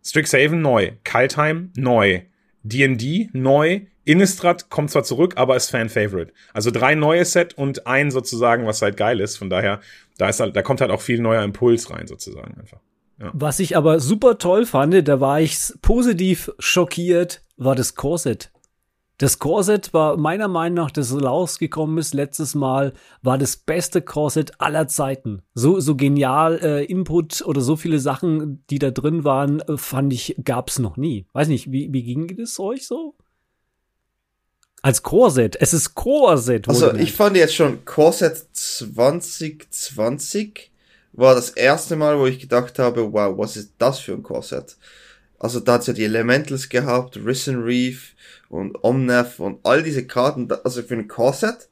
Strixhaven 0.04 0.60
neu, 0.60 0.92
Kaltheim 1.04 1.72
neu, 1.76 2.22
D&D 2.62 3.30
neu, 3.32 3.82
Innistrad 4.04 4.70
kommt 4.70 4.90
zwar 4.90 5.04
zurück, 5.04 5.34
aber 5.36 5.54
ist 5.56 5.70
Fan-Favorite. 5.70 6.32
Also 6.54 6.70
drei 6.70 6.94
neue 6.94 7.24
Set 7.24 7.56
und 7.58 7.86
ein 7.86 8.10
sozusagen, 8.10 8.66
was 8.66 8.80
halt 8.80 8.96
geil 8.96 9.20
ist. 9.20 9.36
Von 9.36 9.50
daher, 9.50 9.80
da 10.16 10.28
ist 10.28 10.40
halt, 10.40 10.56
da 10.56 10.62
kommt 10.62 10.80
halt 10.80 10.90
auch 10.90 11.02
viel 11.02 11.20
neuer 11.20 11.44
Impuls 11.44 11.90
rein 11.90 12.06
sozusagen 12.06 12.58
einfach. 12.58 12.80
Ja. 13.20 13.30
Was 13.34 13.60
ich 13.60 13.76
aber 13.76 14.00
super 14.00 14.38
toll 14.38 14.64
fand, 14.64 15.06
da 15.08 15.20
war 15.20 15.40
ich 15.40 15.58
positiv 15.82 16.50
schockiert, 16.58 17.42
war 17.56 17.74
das 17.74 17.96
Corset. 17.96 18.50
Das 19.18 19.38
Corset 19.40 19.92
war 19.92 20.16
meiner 20.16 20.46
Meinung 20.46 20.76
nach, 20.76 20.92
das 20.92 21.12
rausgekommen 21.12 21.98
ist 21.98 22.14
letztes 22.14 22.54
Mal, 22.54 22.92
war 23.20 23.36
das 23.36 23.56
beste 23.56 24.00
Corset 24.00 24.60
aller 24.60 24.86
Zeiten. 24.86 25.42
So, 25.54 25.80
so 25.80 25.96
genial 25.96 26.60
äh, 26.62 26.84
Input 26.84 27.42
oder 27.44 27.60
so 27.60 27.74
viele 27.74 27.98
Sachen, 27.98 28.64
die 28.70 28.78
da 28.78 28.92
drin 28.92 29.24
waren, 29.24 29.58
äh, 29.60 29.76
fand 29.76 30.12
ich, 30.12 30.36
gab's 30.44 30.78
noch 30.78 30.96
nie. 30.96 31.26
Weiß 31.32 31.48
nicht, 31.48 31.72
wie, 31.72 31.92
wie 31.92 32.04
ging 32.04 32.30
es 32.38 32.60
euch 32.60 32.86
so? 32.86 33.16
Als 34.82 35.02
Corset. 35.02 35.56
Es 35.60 35.74
ist 35.74 35.96
Corset. 35.96 36.68
Also 36.68 36.94
ich 36.94 37.12
fand 37.12 37.36
jetzt 37.36 37.56
schon 37.56 37.84
Corset 37.84 38.36
2020 38.52 40.70
war 41.12 41.34
das 41.34 41.50
erste 41.50 41.96
Mal, 41.96 42.20
wo 42.20 42.26
ich 42.26 42.38
gedacht 42.38 42.78
habe, 42.78 43.12
wow, 43.12 43.36
was 43.36 43.56
ist 43.56 43.72
das 43.78 43.98
für 43.98 44.12
ein 44.12 44.22
Corset? 44.22 44.76
Also 45.38 45.60
da 45.60 45.74
hat's 45.74 45.86
ja 45.86 45.92
die 45.92 46.04
Elementals 46.04 46.68
gehabt, 46.68 47.16
Risen 47.16 47.62
Reef, 47.62 48.14
und 48.48 48.82
Omnev 48.82 49.40
und 49.40 49.60
all 49.64 49.82
diese 49.82 50.06
Karten, 50.06 50.48
also 50.64 50.82
für 50.82 50.94
ein 50.94 51.08
Corset 51.08 51.68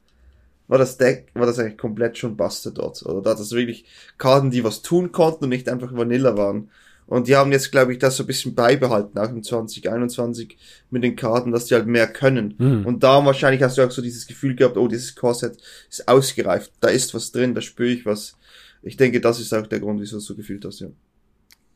war 0.67 0.77
das 0.77 0.97
Deck, 0.97 1.29
war 1.33 1.45
das 1.45 1.59
eigentlich 1.59 1.77
komplett 1.77 2.17
schon 2.17 2.35
busted 2.35 2.77
dort. 2.77 3.03
Oder 3.05 3.21
da 3.21 3.31
hat 3.31 3.39
das 3.39 3.51
wirklich 3.51 3.85
Karten, 4.17 4.51
die 4.51 4.63
was 4.63 4.81
tun 4.81 5.11
konnten 5.11 5.45
und 5.45 5.49
nicht 5.49 5.69
einfach 5.69 5.95
Vanilla 5.95 6.37
waren. 6.37 6.69
Und 7.07 7.29
die 7.29 7.37
haben 7.37 7.53
jetzt, 7.53 7.71
glaube 7.71 7.93
ich, 7.93 7.99
das 7.99 8.17
so 8.17 8.23
ein 8.23 8.27
bisschen 8.27 8.53
beibehalten, 8.53 9.17
auch 9.17 9.29
im 9.29 9.41
2021 9.41 10.57
mit 10.89 11.03
den 11.03 11.15
Karten, 11.15 11.53
dass 11.53 11.65
die 11.65 11.73
halt 11.73 11.87
mehr 11.87 12.07
können. 12.07 12.55
Mhm. 12.57 12.85
Und 12.85 13.01
da 13.01 13.25
wahrscheinlich 13.25 13.63
hast 13.63 13.77
du 13.77 13.81
auch 13.81 13.91
so 13.91 14.01
dieses 14.01 14.27
Gefühl 14.27 14.57
gehabt, 14.57 14.75
oh, 14.75 14.89
dieses 14.89 15.15
Corset 15.15 15.57
ist 15.89 16.05
ausgereift, 16.05 16.73
da 16.81 16.89
ist 16.89 17.13
was 17.13 17.31
drin, 17.31 17.55
da 17.55 17.61
spüre 17.61 17.89
ich 17.89 18.05
was. 18.05 18.35
Ich 18.81 18.97
denke, 18.97 19.21
das 19.21 19.39
ist 19.39 19.53
auch 19.53 19.67
der 19.67 19.79
Grund, 19.79 20.01
wieso 20.01 20.17
du 20.17 20.19
so 20.21 20.35
gefühlt 20.35 20.65
hast, 20.65 20.81
ja. 20.81 20.89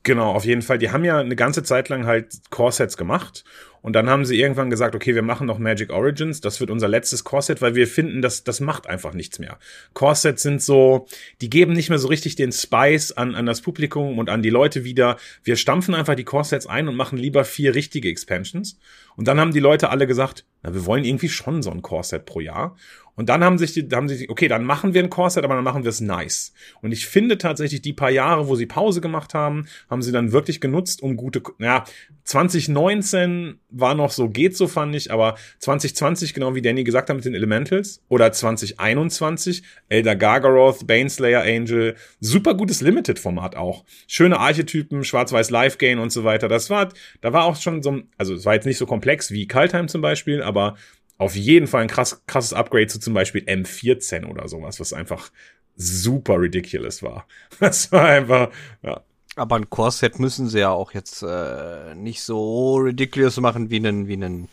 Genau, 0.03 0.31
auf 0.31 0.46
jeden 0.46 0.63
Fall. 0.63 0.79
Die 0.79 0.89
haben 0.89 1.03
ja 1.03 1.20
eine 1.20 1.36
ganze 1.36 1.62
Zeit 1.62 1.89
lang 1.89 2.08
halt 2.08 2.27
Core-Sets 2.50 2.98
gemacht 2.98 3.43
und 3.84 3.93
dann 3.93 4.10
haben 4.10 4.25
sie 4.25 4.39
irgendwann 4.39 4.70
gesagt, 4.70 4.96
okay, 4.96 5.13
wir 5.13 5.22
machen 5.22 5.46
noch 5.46 5.60
Magic 5.60 5.91
Origins, 5.91 6.41
das 6.41 6.60
wird 6.60 6.72
unser 6.72 6.88
letztes 6.88 7.24
Core-Set, 7.24 7.62
weil 7.62 7.75
wir 7.75 7.88
finden, 7.88 8.22
dass 8.22 8.43
das 8.43 8.60
macht 8.60 8.88
einfach 8.88 9.13
nichts 9.13 9.38
mehr. 9.38 9.60
Core-Sets 9.93 10.41
sind 10.41 10.62
so, 10.62 11.08
die 11.41 11.50
geben 11.50 11.74
nicht 11.74 11.89
mehr 11.89 12.00
so 12.00 12.08
richtig 12.08 12.36
den 12.36 12.51
Spice 12.51 13.12
an, 13.12 13.36
an 13.36 13.46
das 13.46 13.62
Publikum 13.62 14.17
und 14.17 14.29
an 14.29 14.41
die 14.41 14.50
Leute 14.50 14.84
wieder. 14.84 15.17
Wir 15.43 15.55
stampfen 15.55 15.93
einfach 15.93 16.15
die 16.15 16.24
Core-Sets 16.24 16.65
ein 16.65 16.88
und 16.88 16.96
machen 16.96 17.17
lieber 17.17 17.43
vier 17.43 17.75
richtige 17.75 18.10
Expansions. 18.10 18.79
Und 19.15 19.27
dann 19.27 19.39
haben 19.39 19.51
die 19.51 19.60
Leute 19.60 19.89
alle 19.89 20.08
gesagt, 20.08 20.46
na, 20.63 20.74
wir 20.74 20.86
wollen 20.86 21.03
irgendwie 21.03 21.29
schon 21.29 21.62
so 21.62 21.72
ein 21.72 21.81
Core-Set 21.81 22.25
pro 22.25 22.39
Jahr. 22.39 22.75
Und 23.22 23.30
dann 23.30 23.44
haben 23.44 23.60
sich 23.60 23.74
die, 23.74 23.88
haben 23.94 24.10
sich, 24.10 24.32
okay, 24.32 24.48
dann 24.48 24.63
machen 24.63 24.96
wir 24.96 25.04
ein 25.04 25.12
Core-Set, 25.12 25.44
aber 25.44 25.54
dann 25.54 25.63
machen 25.63 25.84
wir 25.84 25.90
es 25.90 26.01
nice. 26.01 26.54
Und 26.82 26.92
ich 26.92 27.06
finde 27.06 27.38
tatsächlich, 27.38 27.80
die 27.80 27.94
paar 27.94 28.10
Jahre, 28.10 28.48
wo 28.48 28.56
sie 28.56 28.66
Pause 28.66 29.00
gemacht 29.00 29.36
haben, 29.36 29.68
haben 29.92 30.01
sie 30.01 30.12
dann 30.12 30.32
wirklich 30.32 30.60
genutzt, 30.60 31.04
um 31.04 31.18
gute, 31.18 31.44
ja, 31.60 31.84
2019 32.24 33.60
war 33.70 33.94
noch 33.94 34.10
so, 34.10 34.28
geht 34.28 34.58
so, 34.58 34.68
fand 34.68 34.96
ich, 34.96 35.12
aber 35.12 35.36
2020, 35.60 36.34
genau 36.34 36.56
wie 36.56 36.63
Danny 36.63 36.84
gesagt 36.84 37.10
hat 37.12 37.16
mit 37.16 37.24
den 37.24 37.36
Elementals, 37.36 38.01
oder 38.10 38.32
2021, 38.32 39.62
Elder 39.88 40.16
Gargaroth, 40.16 40.88
Baneslayer 40.88 41.44
Angel, 41.44 41.96
super 42.22 42.56
gutes 42.56 42.82
Limited-Format 42.82 43.56
auch. 43.56 43.86
Schöne 44.08 44.40
Archetypen, 44.40 45.04
schwarz-weiß 45.04 45.51
Live-Gain 45.51 46.00
und 46.00 46.12
so 46.12 46.24
weiter. 46.24 46.48
Das 46.48 46.72
war, 46.72 46.90
da 47.22 47.34
war 47.34 47.44
auch 47.44 47.56
schon 47.56 47.84
so, 47.84 48.01
also 48.18 48.34
es 48.34 48.46
war 48.46 48.56
jetzt 48.56 48.66
nicht 48.66 48.80
so 48.80 48.88
komplex 48.88 49.30
wie 49.30 49.48
Kaltheim 49.48 49.88
zum 49.90 50.01
Beispiel, 50.01 50.42
aber 50.42 50.75
auf 51.22 51.36
jeden 51.36 51.68
Fall 51.68 51.84
ein 51.84 51.88
krass, 51.88 52.24
krasses 52.25 52.51
Upgrade 52.51 52.88
zu 52.88 53.00
zum 53.00 53.13
Beispiel 53.13 53.44
M14 53.44 54.25
oder 54.25 54.48
sowas, 54.48 54.80
was 54.80 54.92
einfach 54.92 55.30
super 55.75 56.40
ridiculous 56.40 57.04
war. 57.04 57.28
Das 57.60 57.92
war 57.92 58.06
einfach, 58.06 58.50
ja. 58.82 59.01
Aber 59.36 59.56
ein 59.56 59.70
Core-Set 59.70 60.20
müssen 60.20 60.50
sie 60.50 60.60
ja 60.60 60.72
auch 60.72 60.94
jetzt 60.94 61.22
äh, 61.22 61.94
nicht 61.94 62.24
so 62.24 62.78
ridiculous 62.78 63.40
machen 63.40 63.70
wie 63.70 63.75
einen, 63.78 64.08
wie 64.08 64.13
einen, 64.13 64.50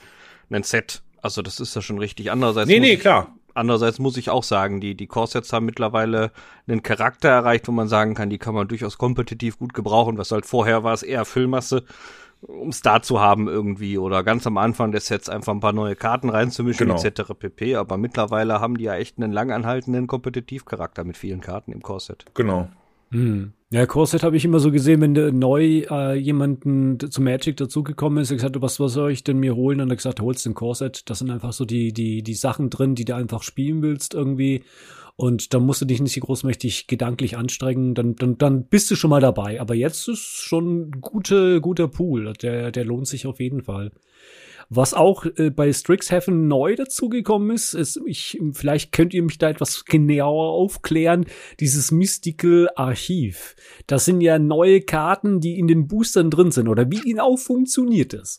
einen 0.50 0.62
Set. 0.62 1.00
Also 1.22 1.40
das 1.40 1.58
ist 1.58 1.74
ja 1.74 1.80
schon 1.80 1.98
richtig. 1.98 2.30
Andererseits 2.30 2.68
nee, 2.68 2.80
nee, 2.80 2.98
klar. 2.98 3.34
Andererseits 3.54 3.98
muss 3.98 4.18
ich 4.18 4.28
auch 4.28 4.44
sagen, 4.44 4.80
die, 4.82 4.94
die 4.94 5.06
Core-Sets 5.06 5.52
haben 5.54 5.64
mittlerweile 5.64 6.32
einen 6.68 6.82
Charakter 6.82 7.30
erreicht, 7.30 7.66
wo 7.66 7.72
man 7.72 7.88
sagen 7.88 8.14
kann, 8.14 8.28
die 8.28 8.38
kann 8.38 8.54
man 8.54 8.68
durchaus 8.68 8.98
kompetitiv 8.98 9.58
gut 9.58 9.72
gebrauchen, 9.72 10.18
was 10.18 10.30
halt 10.32 10.44
vorher 10.44 10.84
war 10.84 10.92
es 10.92 11.02
eher 11.02 11.24
Füllmasse 11.24 11.84
um 12.40 12.68
es 12.68 12.82
da 12.82 13.02
zu 13.02 13.20
haben 13.20 13.48
irgendwie 13.48 13.98
oder 13.98 14.22
ganz 14.22 14.46
am 14.46 14.58
Anfang 14.58 14.92
des 14.92 15.06
Sets 15.06 15.28
einfach 15.28 15.52
ein 15.52 15.60
paar 15.60 15.72
neue 15.72 15.96
Karten 15.96 16.28
reinzumischen 16.28 16.88
genau. 16.88 17.02
etc. 17.02 17.32
pp. 17.38 17.76
Aber 17.76 17.96
mittlerweile 17.96 18.60
haben 18.60 18.78
die 18.78 18.84
ja 18.84 18.94
echt 18.94 19.18
einen 19.18 19.32
langanhaltenden 19.32 20.06
Kompetitivcharakter 20.06 21.04
mit 21.04 21.16
vielen 21.16 21.40
Karten 21.40 21.72
im 21.72 21.82
Core-Set. 21.82 22.26
Genau. 22.34 22.68
Hm. 23.10 23.52
Ja, 23.70 23.84
Core-Set 23.86 24.22
habe 24.22 24.36
ich 24.36 24.44
immer 24.44 24.60
so 24.60 24.70
gesehen, 24.70 25.00
wenn 25.00 25.38
neu 25.38 25.82
äh, 25.90 26.14
jemanden 26.14 26.98
zu 27.10 27.20
Magic 27.20 27.56
dazugekommen 27.56 28.22
ist, 28.22 28.30
er 28.30 28.36
gesagt, 28.36 28.60
was, 28.62 28.80
was 28.80 28.92
soll 28.92 29.10
ich 29.10 29.24
denn 29.24 29.38
mir 29.38 29.56
holen? 29.56 29.80
Und 29.80 29.90
er 29.90 29.96
gesagt, 29.96 30.20
holst 30.20 30.46
den 30.46 30.54
Core-Set. 30.54 31.10
Das 31.10 31.18
sind 31.18 31.30
einfach 31.30 31.52
so 31.52 31.64
die, 31.64 31.92
die, 31.92 32.22
die 32.22 32.34
Sachen 32.34 32.70
drin, 32.70 32.94
die 32.94 33.04
du 33.04 33.14
einfach 33.14 33.42
spielen 33.42 33.82
willst 33.82 34.14
irgendwie. 34.14 34.62
Und 35.20 35.52
dann 35.52 35.66
musst 35.66 35.80
du 35.80 35.84
dich 35.84 36.00
nicht 36.00 36.20
großmächtig 36.20 36.86
gedanklich 36.86 37.36
anstrengen, 37.36 37.96
dann, 37.96 38.14
dann, 38.14 38.38
dann 38.38 38.66
bist 38.66 38.88
du 38.88 38.94
schon 38.94 39.10
mal 39.10 39.20
dabei. 39.20 39.60
Aber 39.60 39.74
jetzt 39.74 40.06
ist 40.06 40.20
schon 40.20 40.82
ein 40.82 41.00
gute, 41.00 41.60
guter 41.60 41.88
Pool. 41.88 42.32
Der, 42.34 42.70
der 42.70 42.84
lohnt 42.84 43.08
sich 43.08 43.26
auf 43.26 43.40
jeden 43.40 43.64
Fall. 43.64 43.90
Was 44.70 44.94
auch 44.94 45.26
äh, 45.36 45.50
bei 45.50 45.72
Strixhaven 45.72 46.46
neu 46.46 46.76
dazugekommen 46.76 47.50
ist, 47.50 47.74
ist, 47.74 48.00
ich, 48.06 48.38
vielleicht 48.52 48.92
könnt 48.92 49.12
ihr 49.12 49.24
mich 49.24 49.38
da 49.38 49.50
etwas 49.50 49.84
genauer 49.86 50.52
aufklären, 50.52 51.26
dieses 51.58 51.90
Mystical 51.90 52.68
Archiv. 52.76 53.56
Das 53.88 54.04
sind 54.04 54.20
ja 54.20 54.38
neue 54.38 54.82
Karten, 54.82 55.40
die 55.40 55.58
in 55.58 55.66
den 55.66 55.88
Boostern 55.88 56.30
drin 56.30 56.52
sind. 56.52 56.68
Oder 56.68 56.92
wie 56.92 57.00
genau 57.00 57.36
funktioniert 57.36 58.12
das? 58.12 58.38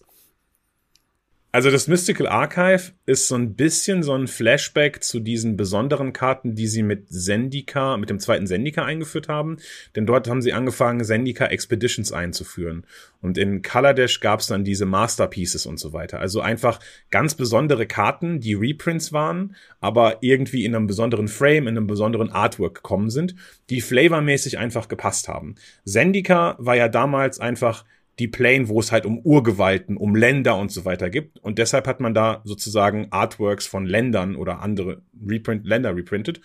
Also 1.51 1.71
das 1.71 1.87
Mystical 1.87 2.27
Archive 2.27 2.91
ist 3.07 3.27
so 3.27 3.33
ein 3.33 3.55
bisschen 3.55 4.03
so 4.03 4.13
ein 4.13 4.27
Flashback 4.27 5.03
zu 5.03 5.19
diesen 5.19 5.57
besonderen 5.57 6.13
Karten, 6.13 6.53
die 6.53 6.67
sie 6.67 6.83
mit 6.83 7.09
Zendika, 7.09 7.97
mit 7.97 8.11
dem 8.11 8.19
zweiten 8.19 8.45
Zendika 8.45 8.85
eingeführt 8.85 9.29
haben. 9.29 9.57
Denn 9.95 10.05
dort 10.05 10.29
haben 10.29 10.43
sie 10.43 10.53
angefangen, 10.53 11.03
Zendika 11.03 11.47
Expeditions 11.47 12.11
einzuführen. 12.11 12.85
Und 13.19 13.39
in 13.39 13.63
Kaladesh 13.63 14.19
gab 14.19 14.41
es 14.41 14.47
dann 14.47 14.63
diese 14.63 14.85
Masterpieces 14.85 15.65
und 15.65 15.79
so 15.79 15.91
weiter. 15.91 16.19
Also 16.19 16.39
einfach 16.39 16.79
ganz 17.09 17.33
besondere 17.33 17.87
Karten, 17.87 18.39
die 18.39 18.53
Reprints 18.53 19.11
waren, 19.11 19.55
aber 19.79 20.19
irgendwie 20.21 20.65
in 20.65 20.75
einem 20.75 20.85
besonderen 20.85 21.27
Frame, 21.27 21.67
in 21.67 21.77
einem 21.77 21.87
besonderen 21.87 22.29
Artwork 22.31 22.75
gekommen 22.75 23.09
sind, 23.09 23.33
die 23.71 23.81
flavormäßig 23.81 24.59
einfach 24.59 24.87
gepasst 24.87 25.27
haben. 25.27 25.55
Zendika 25.83 26.57
war 26.59 26.75
ja 26.75 26.89
damals 26.89 27.39
einfach 27.39 27.85
die 28.19 28.27
Plane, 28.27 28.67
wo 28.67 28.79
es 28.79 28.91
halt 28.91 29.05
um 29.05 29.19
Urgewalten, 29.19 29.97
um 29.97 30.15
Länder 30.15 30.57
und 30.57 30.71
so 30.71 30.85
weiter 30.85 31.09
gibt. 31.09 31.39
Und 31.39 31.57
deshalb 31.57 31.87
hat 31.87 31.99
man 31.99 32.13
da 32.13 32.41
sozusagen 32.43 33.07
Artworks 33.11 33.65
von 33.65 33.85
Ländern 33.85 34.35
oder 34.35 34.59
andere 34.61 35.01
Reprint, 35.25 35.65
Länder 35.65 35.95
reprintet. 35.95 36.41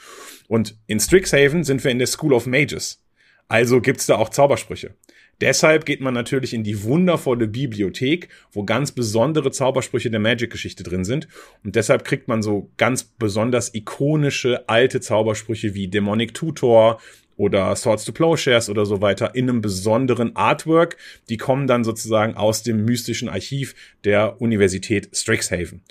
Und 0.48 0.76
in 0.86 1.00
Strixhaven 1.00 1.64
sind 1.64 1.82
wir 1.84 1.90
in 1.90 1.98
der 1.98 2.06
School 2.06 2.32
of 2.32 2.46
Mages. 2.46 3.02
Also 3.48 3.80
gibt's 3.80 4.06
da 4.06 4.16
auch 4.16 4.30
Zaubersprüche. 4.30 4.94
Deshalb 5.40 5.84
geht 5.84 6.00
man 6.00 6.14
natürlich 6.14 6.54
in 6.54 6.62
die 6.62 6.84
wundervolle 6.84 7.48
Bibliothek, 7.48 8.28
wo 8.52 8.64
ganz 8.64 8.92
besondere 8.92 9.50
Zaubersprüche 9.50 10.10
der 10.10 10.20
Magic-Geschichte 10.20 10.84
drin 10.84 11.04
sind. 11.04 11.26
Und 11.64 11.74
deshalb 11.74 12.04
kriegt 12.04 12.28
man 12.28 12.42
so 12.42 12.70
ganz 12.76 13.02
besonders 13.04 13.74
ikonische 13.74 14.68
alte 14.68 15.00
Zaubersprüche 15.00 15.74
wie 15.74 15.88
Demonic 15.88 16.34
Tutor 16.34 17.00
oder 17.36 17.74
Swords 17.76 18.04
to 18.04 18.12
Plowshares 18.12 18.68
oder 18.68 18.86
so 18.86 19.00
weiter 19.00 19.34
in 19.34 19.48
einem 19.48 19.60
besonderen 19.60 20.36
Artwork. 20.36 20.96
Die 21.28 21.36
kommen 21.36 21.66
dann 21.66 21.84
sozusagen 21.84 22.34
aus 22.34 22.62
dem 22.62 22.84
mystischen 22.84 23.28
Archiv 23.28 23.74
der 24.04 24.40
Universität 24.40 25.10
Strixhaven. 25.12 25.82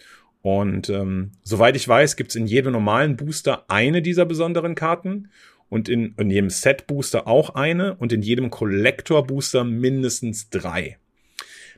Und 0.42 0.90
ähm, 0.90 1.32
soweit 1.44 1.76
ich 1.76 1.88
weiß, 1.88 2.16
gibt's 2.18 2.36
in 2.36 2.48
jedem 2.48 2.74
normalen 2.74 3.16
Booster 3.16 3.66
eine 3.70 4.02
dieser 4.02 4.26
besonderen 4.26 4.76
Karten 4.76 5.30
und 5.70 5.90
in, 5.90 6.14
in 6.18 6.30
jedem 6.30 6.50
Set-Booster 6.50 7.28
auch 7.28 7.56
eine 7.56 7.96
und 7.96 8.12
in 8.12 8.22
jedem 8.22 8.50
Collector-Booster 8.50 9.64
mindestens 9.64 10.50
drei. 10.50 10.98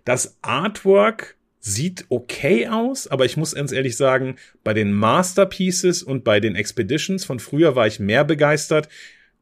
Das 0.04 0.38
Artwork 0.42 1.38
sieht 1.60 2.06
okay 2.10 2.68
aus, 2.68 3.08
aber 3.08 3.26
ich 3.26 3.38
muss 3.38 3.56
ganz 3.56 3.72
ehrlich 3.72 3.98
sagen, 3.98 4.36
bei 4.64 4.74
den 4.74 4.92
Masterpieces 4.92 6.04
und 6.04 6.24
bei 6.24 6.40
den 6.40 6.56
Expeditions 6.56 7.26
von 7.26 7.40
früher 7.40 7.76
war 7.76 7.88
ich 7.88 8.00
mehr 8.00 8.24
begeistert. 8.24 8.88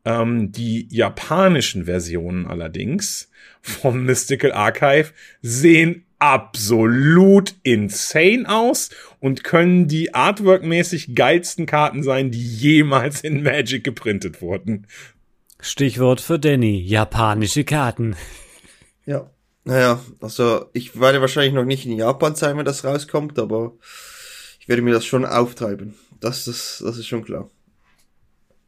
Ähm, 0.06 0.52
die 0.52 0.88
japanischen 0.90 1.86
Versionen 1.86 2.46
allerdings 2.46 3.30
vom 3.62 4.04
Mystical 4.04 4.52
Archive 4.52 5.12
sehen 5.42 6.06
absolut 6.20 7.56
insane 7.64 8.46
aus 8.48 8.90
und 9.20 9.44
können 9.44 9.88
die 9.88 10.14
artworkmäßig 10.14 11.16
geilsten 11.16 11.66
Karten 11.66 12.04
sein, 12.04 12.32
die 12.32 12.46
jemals 12.46 13.22
in 13.22 13.44
Magic 13.44 13.84
geprintet 13.84 14.42
wurden. 14.42 14.88
Stichwort 15.60 16.22
für 16.22 16.40
Danny, 16.40 16.82
japanische 16.82 17.64
Karten. 17.64 18.16
Ja. 19.06 19.30
Naja, 19.66 20.02
also 20.20 20.66
ich 20.74 21.00
werde 21.00 21.22
wahrscheinlich 21.22 21.54
noch 21.54 21.64
nicht 21.64 21.86
in 21.86 21.98
Japan 21.98 22.36
sein, 22.36 22.58
wenn 22.58 22.66
das 22.66 22.84
rauskommt, 22.84 23.40
aber 23.40 23.74
ich 24.60 24.68
werde 24.68 24.82
mir 24.82 24.94
das 24.94 25.06
schon 25.06 25.26
auftreiben. 25.26 25.96
Das, 26.20 26.46
das, 26.46 26.84
das 26.86 26.98
ist 26.98 27.08
schon 27.08 27.24
klar. 27.24 27.50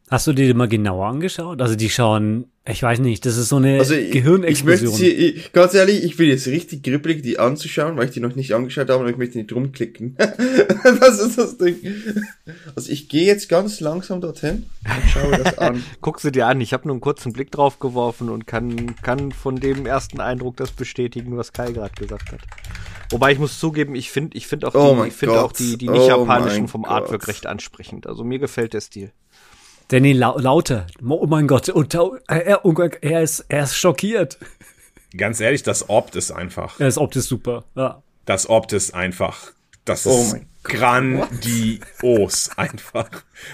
Hast 0.10 0.28
du 0.28 0.34
dir 0.34 0.46
die 0.46 0.54
mal 0.54 0.68
genauer 0.68 1.08
angeschaut? 1.08 1.62
Also 1.62 1.76
die 1.76 1.90
schauen, 1.90 2.46
ich 2.68 2.82
weiß 2.84 3.00
nicht, 3.00 3.26
das 3.26 3.38
ist 3.38 3.50
so 3.50 3.56
eine 3.56 3.80
Also 3.80 3.96
ich, 3.96 4.08
ich 4.08 4.12
Gehirnexplosion. 4.12 4.90
möchte 4.92 4.98
sie, 5.04 5.10
ich, 5.10 5.52
ganz 5.52 5.74
ehrlich, 5.74 6.04
ich 6.04 6.16
bin 6.16 6.30
jetzt 6.30 6.46
richtig 6.48 6.84
grippelig, 6.84 7.24
die 7.24 7.40
anzuschauen, 7.40 7.98
weil 7.98 8.06
ich 8.10 8.12
die 8.14 8.20
noch 8.20 8.36
nicht 8.36 8.54
angeschaut 8.54 8.90
habe 8.90 9.04
und 9.04 9.10
ich 9.10 9.18
möchte 9.18 9.40
nicht 9.40 9.52
rumklicken. 9.52 10.16
das 11.00 11.20
ist 11.20 11.40
das 11.40 11.58
Ding. 11.58 11.78
Also 12.76 12.92
ich 12.92 13.10
gehe 13.10 13.26
jetzt 13.26 13.50
ganz 13.50 13.80
langsam 13.80 14.22
dorthin 14.22 14.68
und 14.84 15.10
schaue 15.10 15.44
das 15.44 15.58
an. 15.58 15.84
Guck 16.02 16.20
sie 16.20 16.32
dir 16.32 16.46
an. 16.46 16.62
Ich 16.62 16.74
habe 16.74 16.88
nur 16.88 16.94
einen 16.94 17.02
kurzen 17.02 17.34
Blick 17.34 17.50
drauf 17.50 17.80
geworfen 17.80 18.30
und 18.30 18.46
kann, 18.46 18.96
kann 19.02 19.32
von 19.32 19.56
dem 19.56 19.88
ersten 19.88 20.20
Eindruck 20.20 20.58
das 20.58 20.72
bestätigen, 20.72 21.36
was 21.36 21.52
Kai 21.52 21.72
gerade 21.72 21.96
gesagt 21.96 22.32
hat. 22.32 22.42
Wobei 23.10 23.32
ich 23.32 23.40
muss 23.40 23.60
zugeben, 23.60 23.96
ich 23.96 24.12
finde 24.12 24.38
ich 24.38 24.46
finde 24.48 24.68
auch, 24.68 24.76
Oh 24.76 25.02
die, 25.02 25.08
ich 25.10 25.14
finde 25.16 25.42
auch 25.42 25.52
die, 25.52 25.78
die 25.78 25.90
Oh 25.90 25.94
nicht 25.94 26.08
japanischen 26.08 26.62
mein 26.62 26.68
vom 26.68 26.84
Gott. 26.84 26.92
Artwork 26.92 27.28
recht 27.28 27.46
ansprechend. 27.48 28.08
Also 28.08 28.24
mir 28.24 28.40
gefällt 28.40 28.74
der 28.74 28.82
Stil. 28.82 29.12
Danny 29.90 30.14
lau 30.14 30.38
lauter. 30.38 30.88
Oh 31.08 31.28
mein 31.28 31.48
Gott, 31.48 31.70
er, 31.70 32.66
er, 33.02 33.22
ist, 33.22 33.46
er 33.50 33.64
ist 33.64 33.78
schockiert. 33.78 34.38
Ganz 35.16 35.40
ehrlich, 35.40 35.64
das 35.64 35.90
Opt 35.90 36.16
ist 36.16 36.32
einfach. 36.32 36.80
Er 36.80 36.88
ist 36.88 36.98
optisch 36.98 37.26
super. 37.26 37.64
Ja. 37.76 38.02
Das 38.26 38.50
Opt 38.50 38.74
ist 38.74 38.94
einfach. 38.94 39.52
Das 39.86 40.08
Oh 40.08 40.20
ist 40.20 40.38
grandios 40.64 42.50
einfach. 42.58 43.10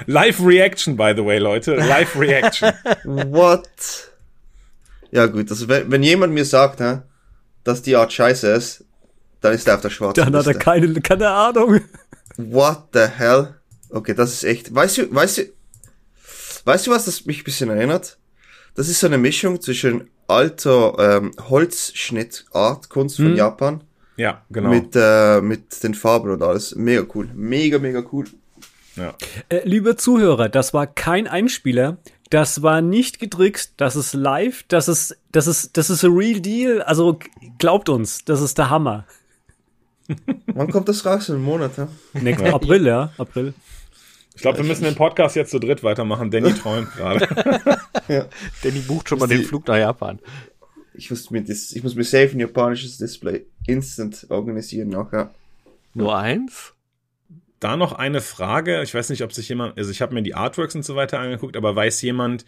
Live 0.06 0.40
Reaction, 0.42 0.96
by 0.96 1.14
the 1.16 1.26
way, 1.26 1.38
Leute. 1.38 1.76
Live 1.76 2.18
Reaction. 2.18 2.72
What? 3.04 3.68
Ja 5.12 5.26
gut, 5.26 5.50
also 5.52 5.68
wenn, 5.68 5.92
wenn 5.92 6.04
jemand 6.04 6.34
mir 6.34 6.46
sagt, 6.46 6.80
ne, 6.80 7.04
dass 7.66 7.82
die 7.82 7.98
Art 7.98 8.14
scheiße 8.14 8.48
ist, 8.50 8.86
dann 9.42 9.54
ist 9.54 9.68
er 9.68 9.76
auf 9.76 9.82
der 9.82 9.90
schwarzen 9.90 10.24
Dann 10.24 10.36
hat 10.36 10.48
er 10.48 10.54
keine, 10.54 10.94
keine 11.02 11.30
Ahnung. 11.30 11.82
What 12.38 12.88
the 12.94 13.08
hell? 13.08 13.56
Okay, 13.90 14.14
das 14.14 14.32
ist 14.32 14.44
echt. 14.46 14.74
Weißt 14.74 15.00
du, 15.00 15.14
weißt 15.14 15.40
du, 15.40 15.44
weißt 16.66 16.88
du, 16.88 16.92
was 16.92 17.06
das 17.06 17.26
mich 17.26 17.42
ein 17.42 17.44
bisschen 17.44 17.70
erinnert? 17.70 18.18
Das 18.76 18.88
ist 18.88 19.00
so 19.00 19.08
eine 19.08 19.18
Mischung 19.18 19.60
zwischen 19.62 20.10
alter 20.28 20.96
ähm, 21.18 21.32
Holzschnittart, 21.50 22.90
Kunst 22.90 23.18
von 23.18 23.26
Hm. 23.28 23.36
Japan, 23.36 23.84
Ja, 24.18 24.44
genau. 24.50 24.70
mit, 24.70 24.96
äh, 24.96 25.42
mit 25.42 25.84
den 25.84 25.94
Farben 25.94 26.32
und 26.32 26.42
alles. 26.42 26.76
Mega 26.76 27.04
cool. 27.14 27.30
Mega, 27.34 27.80
mega 27.80 28.04
cool. 28.12 28.26
ja. 28.96 29.14
Äh, 29.50 29.62
liebe 29.68 29.96
Zuhörer, 29.98 30.48
das 30.50 30.74
war 30.74 30.88
kein 30.88 31.28
Einspieler. 31.28 31.98
Das 32.30 32.62
war 32.62 32.82
nicht 32.82 33.20
getrickst. 33.20 33.74
Das 33.76 33.98
ist 33.98 34.14
live. 34.14 34.64
Das 34.70 34.88
ist, 34.88 35.18
das 35.34 35.48
ist, 35.48 35.76
das 35.76 35.90
ist 35.90 36.06
a 36.06 36.08
real 36.10 36.40
deal. 36.40 36.82
Also 36.82 37.20
glaubt 37.60 37.90
uns, 37.90 38.24
das 38.24 38.40
ist 38.42 38.58
der 38.58 38.70
Hammer. 38.70 39.06
Wann 40.48 40.72
kommt 40.72 40.88
das 40.88 41.06
raus? 41.06 41.28
In 41.30 41.36
einem 41.36 41.44
Monat, 41.44 41.72
ja? 41.78 41.88
Nächsten 42.14 42.48
April, 42.48 42.86
ja, 42.88 43.12
April. 43.18 43.54
Ich 44.42 44.44
glaube, 44.44 44.58
wir 44.58 44.66
müssen 44.66 44.86
den 44.86 44.96
Podcast 44.96 45.36
jetzt 45.36 45.52
zu 45.52 45.60
dritt 45.60 45.84
weitermachen. 45.84 46.32
Danny 46.32 46.52
träumt 46.56 46.92
gerade. 46.96 47.28
Danny 48.64 48.80
bucht 48.80 49.08
schon 49.08 49.20
mal 49.20 49.28
den 49.28 49.44
Flug 49.44 49.68
nach 49.68 49.78
Japan. 49.78 50.18
Ich 50.96 51.12
muss 51.12 51.30
mir 51.30 51.44
das, 51.44 51.72
ich 51.74 51.84
muss 51.84 51.94
mir 51.94 52.04
safe 52.04 52.32
ein 52.32 52.40
japanisches 52.40 52.98
Display 52.98 53.46
instant 53.68 54.26
organisieren 54.30 54.90
nachher. 54.90 55.30
Nur 55.94 56.18
eins? 56.18 56.74
Da 57.60 57.78
noch 57.78 57.94
eine 57.94 58.20
Frage. 58.20 58.82
Ich 58.82 58.96
weiß 58.96 59.12
nicht, 59.12 59.22
ob 59.22 59.32
sich 59.32 59.48
jemand, 59.48 59.78
also 59.78 59.92
ich 59.92 60.02
habe 60.02 60.16
mir 60.16 60.24
die 60.24 60.34
Artworks 60.34 60.74
und 60.74 60.84
so 60.84 60.96
weiter 60.96 61.20
angeguckt, 61.20 61.56
aber 61.56 61.76
weiß 61.76 62.02
jemand, 62.02 62.44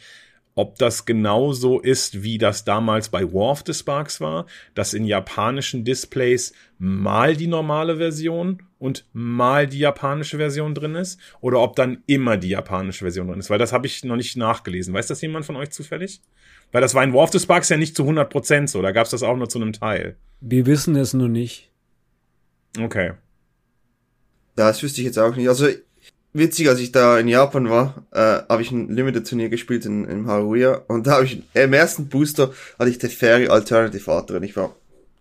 ob 0.56 0.80
das 0.80 1.06
genauso 1.06 1.80
ist, 1.80 2.24
wie 2.24 2.40
das 2.40 2.66
damals 2.66 3.10
bei 3.10 3.22
War 3.32 3.52
of 3.52 3.64
the 3.68 3.74
Sparks 3.76 4.20
war, 4.20 4.48
dass 4.74 4.96
in 4.96 5.06
japanischen 5.06 5.84
Displays 5.84 6.54
mal 6.80 7.36
die 7.36 7.46
normale 7.46 7.98
Version 7.98 8.64
und 8.84 9.06
mal 9.14 9.66
die 9.66 9.80
japanische 9.80 10.36
Version 10.36 10.76
drin 10.76 10.96
ist, 10.96 11.18
oder 11.40 11.62
ob 11.62 11.78
dann 11.78 12.04
immer 12.06 12.36
die 12.36 12.50
japanische 12.50 13.06
Version 13.06 13.30
drin 13.30 13.40
ist, 13.40 13.50
weil 13.50 13.58
das 13.58 13.72
habe 13.72 13.88
ich 13.88 14.04
noch 14.04 14.18
nicht 14.18 14.36
nachgelesen. 14.36 14.94
Weiß 14.94 15.08
das 15.08 15.22
jemand 15.22 15.46
von 15.46 15.56
euch 15.56 15.72
zufällig? 15.72 16.22
Weil 16.74 16.82
das 16.82 16.94
war 16.94 17.02
in 17.02 17.14
War 17.14 17.24
of 17.24 17.32
the 17.32 17.40
Sparks 17.40 17.70
ja 17.70 17.78
nicht 17.78 17.96
zu 17.96 18.04
100% 18.04 18.68
so, 18.68 18.82
da 18.82 18.92
gab 18.92 19.06
es 19.06 19.12
das 19.12 19.24
auch 19.24 19.38
nur 19.38 19.48
zu 19.48 19.58
einem 19.58 19.72
Teil. 19.72 20.18
Wir 20.42 20.66
wissen 20.66 20.98
es 20.98 21.14
nur 21.14 21.30
nicht. 21.30 21.72
Okay. 22.78 23.14
Das 24.58 24.84
wüsste 24.84 25.00
ich 25.00 25.06
jetzt 25.06 25.18
auch 25.18 25.34
nicht. 25.34 25.48
Also, 25.48 25.68
witzig, 26.34 26.68
als 26.68 26.82
ich 26.82 26.92
da 26.92 27.18
in 27.18 27.30
Japan 27.30 27.70
war, 27.70 28.06
äh, 28.12 28.44
habe 28.50 28.64
ich 28.64 28.72
ein 28.72 28.90
Limited-Turnier 28.90 29.48
gespielt 29.48 29.86
in, 29.86 30.04
in 30.04 30.28
Haruya 30.28 30.82
und 30.90 31.08
da 31.08 31.14
habe 31.14 31.26
ich, 31.26 31.42
im 31.54 31.72
ersten 31.72 32.10
Booster 32.10 32.52
hatte 32.78 32.90
ich 32.90 32.98
Teferi 32.98 33.48
Alternative 33.48 34.12
Art 34.12 34.30
drin. 34.30 34.44
Ich 34.44 34.58
war, 34.58 34.76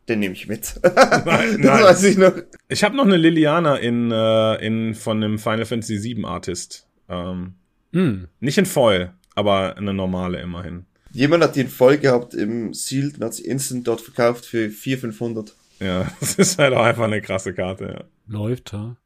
den 0.09 0.21
nehme 0.21 0.35
ich 0.35 0.49
mit. 0.49 0.81
Nein, 0.83 0.93
das 1.25 1.57
nein. 1.59 1.83
weiß 1.85 2.03
ich 2.05 2.19
noch. 2.19 2.33
Ich 2.69 2.83
habe 2.85 2.97
noch 2.97 3.05
eine 3.05 3.17
Liliana 3.17 3.77
in, 3.77 4.11
äh, 4.11 4.55
in 4.67 4.95
von 4.95 5.23
einem 5.23 5.39
Final 5.39 5.65
Fantasy 5.65 6.03
VII 6.03 6.25
Artist. 6.25 6.87
Ähm, 7.09 7.55
Hm. 7.93 8.29
nicht 8.41 8.57
in 8.57 8.65
Foil, 8.65 9.13
aber 9.35 9.77
eine 9.77 9.93
normale 9.93 10.41
immerhin. 10.41 10.87
Jemand 11.13 11.45
hat 11.45 11.57
die 11.57 11.61
in 11.61 11.69
voll 11.69 11.99
gehabt 11.99 12.33
im 12.33 12.73
Sealed 12.73 13.17
und 13.19 13.25
hat 13.25 13.35
sie 13.35 13.45
instant 13.45 13.87
dort 13.87 14.01
verkauft 14.01 14.47
für 14.47 14.71
400, 14.71 15.15
500. 15.15 15.55
Ja, 15.81 16.11
das 16.21 16.37
ist 16.37 16.59
halt 16.59 16.73
auch 16.75 16.85
einfach 16.85 17.05
eine 17.05 17.21
krasse 17.21 17.53
Karte. 17.53 17.85
Ja. 17.85 18.05
Läuft, 18.39 18.73
ja. 18.73 18.97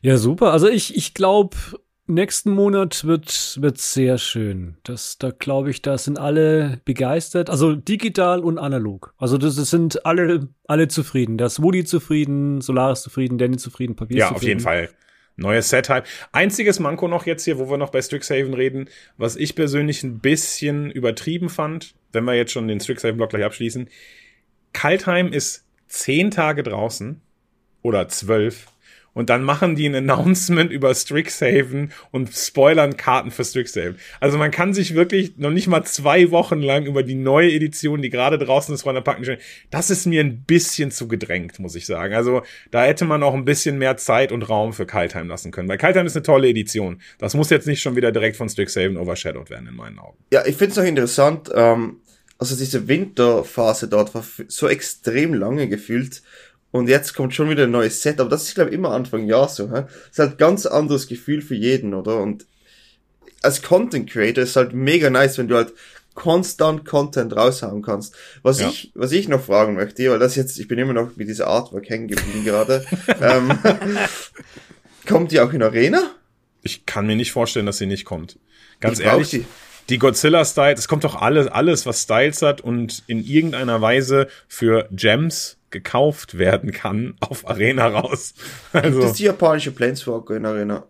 Ja, 0.00 0.16
super. 0.16 0.52
Also 0.52 0.68
ich, 0.68 0.96
ich 0.96 1.12
glaube, 1.12 1.54
nächsten 2.14 2.50
Monat 2.50 3.04
wird, 3.04 3.58
wird 3.60 3.78
sehr 3.78 4.18
schön. 4.18 4.76
Das, 4.84 5.18
da 5.18 5.30
glaube 5.30 5.70
ich, 5.70 5.82
da 5.82 5.98
sind 5.98 6.18
alle 6.18 6.80
begeistert. 6.84 7.50
Also 7.50 7.74
digital 7.74 8.40
und 8.40 8.58
analog. 8.58 9.14
Also 9.18 9.38
das, 9.38 9.56
das 9.56 9.70
sind 9.70 10.04
alle, 10.04 10.48
alle 10.66 10.88
zufrieden. 10.88 11.38
Da 11.38 11.46
ist 11.46 11.62
Woody 11.62 11.84
zufrieden, 11.84 12.60
Solaris 12.60 13.02
zufrieden, 13.02 13.38
Danny 13.38 13.56
zufrieden, 13.56 13.96
Papier 13.96 14.18
ja, 14.18 14.28
zufrieden. 14.28 14.36
auf 14.36 14.48
jeden 14.48 14.60
Fall. 14.60 14.88
Neues 15.36 15.70
Set-Hype. 15.70 16.06
Einziges 16.32 16.80
Manko 16.80 17.08
noch 17.08 17.24
jetzt 17.24 17.44
hier, 17.44 17.58
wo 17.58 17.70
wir 17.70 17.78
noch 17.78 17.90
bei 17.90 18.02
Strixhaven 18.02 18.52
reden, 18.52 18.88
was 19.16 19.36
ich 19.36 19.54
persönlich 19.54 20.02
ein 20.02 20.18
bisschen 20.18 20.90
übertrieben 20.90 21.48
fand, 21.48 21.94
wenn 22.12 22.24
wir 22.24 22.34
jetzt 22.34 22.52
schon 22.52 22.68
den 22.68 22.80
Strixhaven-Block 22.80 23.30
gleich 23.30 23.44
abschließen. 23.44 23.88
Kaltheim 24.72 25.32
ist 25.32 25.64
zehn 25.88 26.30
Tage 26.30 26.62
draußen 26.62 27.22
oder 27.82 28.08
zwölf 28.08 28.66
und 29.14 29.30
dann 29.30 29.42
machen 29.42 29.74
die 29.74 29.86
ein 29.86 29.94
Announcement 30.10 30.70
über 30.70 30.94
Strixhaven 30.94 31.92
und 32.10 32.32
spoilern 32.34 32.96
Karten 32.96 33.30
für 33.30 33.44
Strixhaven. 33.44 33.96
Also 34.20 34.38
man 34.38 34.50
kann 34.50 34.74
sich 34.74 34.94
wirklich 34.94 35.36
noch 35.36 35.50
nicht 35.50 35.68
mal 35.68 35.84
zwei 35.84 36.30
Wochen 36.30 36.60
lang 36.60 36.86
über 36.86 37.02
die 37.02 37.14
neue 37.14 37.50
Edition, 37.50 38.02
die 38.02 38.10
gerade 38.10 38.38
draußen 38.38 38.74
ist, 38.74 38.82
von 38.82 38.94
der 38.94 39.02
Packen. 39.02 39.38
Das 39.70 39.90
ist 39.90 40.06
mir 40.06 40.22
ein 40.22 40.42
bisschen 40.44 40.90
zu 40.90 41.08
gedrängt, 41.08 41.58
muss 41.58 41.74
ich 41.74 41.86
sagen. 41.86 42.14
Also 42.14 42.42
da 42.70 42.84
hätte 42.84 43.04
man 43.04 43.22
auch 43.22 43.34
ein 43.34 43.44
bisschen 43.44 43.78
mehr 43.78 43.96
Zeit 43.96 44.32
und 44.32 44.48
Raum 44.48 44.72
für 44.72 44.86
Kaltheim 44.86 45.28
lassen 45.28 45.50
können. 45.50 45.68
Weil 45.68 45.78
Kaltheim 45.78 46.06
ist 46.06 46.16
eine 46.16 46.22
tolle 46.22 46.48
Edition. 46.48 47.00
Das 47.18 47.34
muss 47.34 47.50
jetzt 47.50 47.66
nicht 47.66 47.82
schon 47.82 47.96
wieder 47.96 48.12
direkt 48.12 48.36
von 48.36 48.48
Strixhaven 48.48 48.96
overshadowed 48.96 49.50
werden, 49.50 49.68
in 49.68 49.74
meinen 49.74 49.98
Augen. 49.98 50.18
Ja, 50.32 50.44
ich 50.46 50.56
finde 50.56 50.72
es 50.72 50.78
auch 50.78 50.84
interessant, 50.84 51.50
ähm, 51.54 52.00
also 52.40 52.56
diese 52.56 52.88
Winterphase 52.88 53.86
dort 53.86 54.14
war 54.14 54.24
so 54.48 54.66
extrem 54.66 55.34
lange 55.34 55.68
gefühlt 55.68 56.22
und 56.72 56.88
jetzt 56.88 57.14
kommt 57.14 57.34
schon 57.34 57.50
wieder 57.50 57.64
ein 57.64 57.70
neues 57.70 58.02
Set, 58.02 58.20
aber 58.20 58.30
das 58.30 58.44
ist, 58.44 58.54
glaube 58.54 58.70
ich, 58.70 58.76
immer 58.76 58.90
Anfang 58.92 59.26
Jahr 59.26 59.48
so. 59.48 59.70
Hä? 59.72 59.84
Ist 60.10 60.18
halt 60.18 60.32
ein 60.32 60.36
ganz 60.36 60.66
anderes 60.66 61.08
Gefühl 61.08 61.42
für 61.42 61.54
jeden, 61.56 61.94
oder? 61.94 62.18
Und 62.20 62.46
als 63.42 63.62
Content 63.62 64.08
Creator 64.08 64.44
ist 64.44 64.56
halt 64.56 64.72
mega 64.72 65.10
nice, 65.10 65.38
wenn 65.38 65.48
du 65.48 65.56
halt 65.56 65.72
konstant 66.14 66.84
Content 66.84 67.34
raushauen 67.34 67.82
kannst. 67.82 68.14
Was 68.42 68.60
Ja. 68.60 68.68
ich, 68.68 68.92
was 68.94 69.12
ich 69.12 69.28
noch 69.28 69.42
fragen 69.42 69.74
möchte, 69.74 70.10
weil 70.10 70.18
das 70.18 70.36
jetzt, 70.36 70.58
ich 70.58 70.68
bin 70.68 70.78
immer 70.78 70.92
noch 70.92 71.16
mit 71.16 71.28
dieser 71.28 71.46
Artwork 71.46 71.88
hängen 71.88 72.08
geblieben 72.08 72.44
gerade. 72.44 72.84
ähm, 73.20 73.58
kommt 75.06 75.32
die 75.32 75.40
auch 75.40 75.52
in 75.52 75.62
Arena? 75.62 76.10
Ich 76.62 76.84
kann 76.84 77.06
mir 77.06 77.16
nicht 77.16 77.32
vorstellen, 77.32 77.66
dass 77.66 77.78
sie 77.78 77.86
nicht 77.86 78.04
kommt. 78.04 78.38
Ganz 78.80 78.98
Ich 78.98 79.06
ehrlich, 79.06 79.30
die. 79.30 79.44
die 79.88 79.98
Godzilla-Styles, 79.98 80.80
es 80.80 80.88
kommt 80.88 81.04
doch 81.04 81.14
alles, 81.14 81.46
alles, 81.46 81.86
was 81.86 82.02
Styles 82.02 82.42
hat 82.42 82.60
und 82.60 83.02
in 83.06 83.24
irgendeiner 83.24 83.80
Weise 83.80 84.28
für 84.46 84.88
Gems 84.90 85.56
gekauft 85.70 86.38
werden 86.38 86.72
kann, 86.72 87.14
auf 87.20 87.48
Arena 87.48 87.86
raus. 87.88 88.34
Das 88.72 88.84
Also, 88.84 89.02
ist 89.02 89.18
die 89.18 89.24
japanische 89.24 89.70
Planeswalker 89.72 90.36
in 90.36 90.46
Arena. 90.46 90.84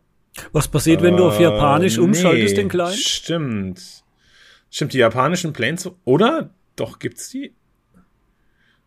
Was 0.52 0.68
passiert, 0.68 1.02
wenn 1.02 1.16
du 1.16 1.26
auf 1.26 1.40
Japanisch 1.40 1.96
äh, 1.98 2.00
umschaltest, 2.00 2.56
nee, 2.56 2.62
den 2.62 2.68
Kleinen? 2.68 2.96
Stimmt. 2.96 3.80
Stimmt, 4.70 4.92
die 4.92 4.98
japanischen 4.98 5.52
Planes, 5.52 5.90
oder? 6.04 6.50
Doch, 6.76 6.98
gibt's 6.98 7.28
die? 7.30 7.54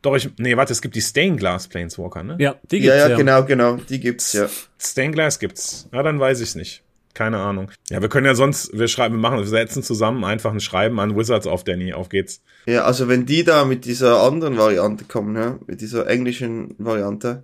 Doch, 0.02 0.16
ich, 0.16 0.30
nee, 0.38 0.58
warte, 0.58 0.74
es 0.74 0.82
gibt 0.82 0.96
die 0.96 1.02
Stainglass 1.02 1.68
Planeswalker, 1.68 2.24
ne? 2.24 2.36
Ja, 2.40 2.56
die 2.72 2.78
Ja, 2.78 2.82
gibt's 2.94 2.98
ja, 2.98 3.10
ja. 3.10 3.18
genau, 3.18 3.46
genau, 3.46 3.76
die 3.78 4.00
gibt's, 4.00 4.34
ja. 4.34 4.48
Stainglass 4.80 5.40
gibt's. 5.40 5.88
Ja, 5.94 6.04
dann 6.04 6.20
weiß 6.20 6.42
ich's 6.42 6.56
nicht. 6.56 6.84
Keine 7.14 7.38
Ahnung. 7.38 7.70
Ja, 7.90 8.02
wir 8.02 8.10
können 8.10 8.26
ja 8.26 8.34
sonst, 8.34 8.78
wir 8.78 8.88
schreiben, 8.88 9.16
wir 9.16 9.22
machen, 9.22 9.38
wir 9.38 9.46
setzen 9.46 9.84
zusammen 9.84 10.24
einfach 10.24 10.52
ein 10.52 10.60
Schreiben 10.60 11.00
an 11.00 11.16
Wizards 11.16 11.46
auf, 11.46 11.64
Danny. 11.64 11.94
Auf 11.94 12.10
geht's. 12.10 12.42
Ja, 12.66 12.86
also 12.86 13.08
wenn 13.08 13.26
die 13.26 13.44
da 13.44 13.66
mit 13.66 13.86
dieser 13.86 14.22
anderen 14.22 14.58
Variante 14.58 15.06
kommen, 15.06 15.36
ja, 15.36 15.60
mit 15.68 15.82
dieser 15.82 16.08
englischen 16.08 16.76
Variante, 16.78 17.44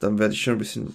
dann 0.00 0.18
werde 0.18 0.34
ich 0.34 0.42
schon 0.42 0.54
ein 0.54 0.58
bisschen 0.58 0.94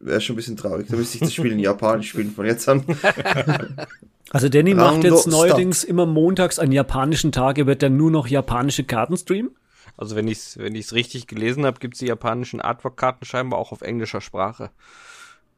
wäre 0.00 0.20
schon 0.20 0.34
ein 0.34 0.36
bisschen 0.36 0.56
traurig. 0.56 0.86
Da 0.88 0.96
müsste 0.96 1.16
ich 1.16 1.22
das 1.22 1.34
Spiel 1.34 1.52
in 1.52 1.58
Japanisch 1.58 2.10
spielen 2.10 2.30
von 2.30 2.46
jetzt 2.46 2.68
an. 2.68 2.84
Also 4.30 4.50
Danny 4.50 4.74
macht 4.74 5.04
jetzt 5.04 5.26
neuerdings 5.26 5.84
immer 5.84 6.04
montags 6.04 6.58
an 6.58 6.70
japanischen 6.70 7.32
Tage, 7.32 7.66
wird 7.66 7.82
dann 7.82 7.96
nur 7.96 8.10
noch 8.10 8.26
japanische 8.26 8.84
Karten 8.84 9.16
streamen. 9.16 9.56
Also 9.96 10.16
wenn 10.16 10.28
ich 10.28 10.36
es 10.36 10.58
wenn 10.58 10.74
ich's 10.74 10.92
richtig 10.92 11.28
gelesen 11.28 11.64
habe, 11.64 11.80
gibt's 11.80 12.00
die 12.00 12.08
japanischen 12.08 12.60
Artwork-Karten 12.60 13.24
scheinbar 13.24 13.58
auch 13.58 13.72
auf 13.72 13.80
englischer 13.80 14.20
Sprache. 14.20 14.70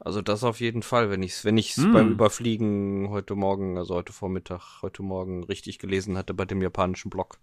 Also 0.03 0.23
das 0.23 0.45
auf 0.45 0.61
jeden 0.61 0.83
Fall, 0.83 1.11
wenn 1.11 1.23
ich's 1.23 1.45
wenn 1.45 1.59
ich's 1.59 1.77
Hm. 1.77 1.93
beim 1.93 2.11
Überfliegen 2.13 3.09
heute 3.11 3.35
Morgen, 3.35 3.77
also 3.77 3.95
heute 3.95 4.13
Vormittag, 4.13 4.81
heute 4.83 5.03
Morgen 5.03 5.45
richtig 5.45 5.79
gelesen 5.79 6.17
hatte 6.17 6.33
bei 6.35 6.47
dem 6.47 6.63
japanischen 6.63 7.11
Blog. 7.11 7.39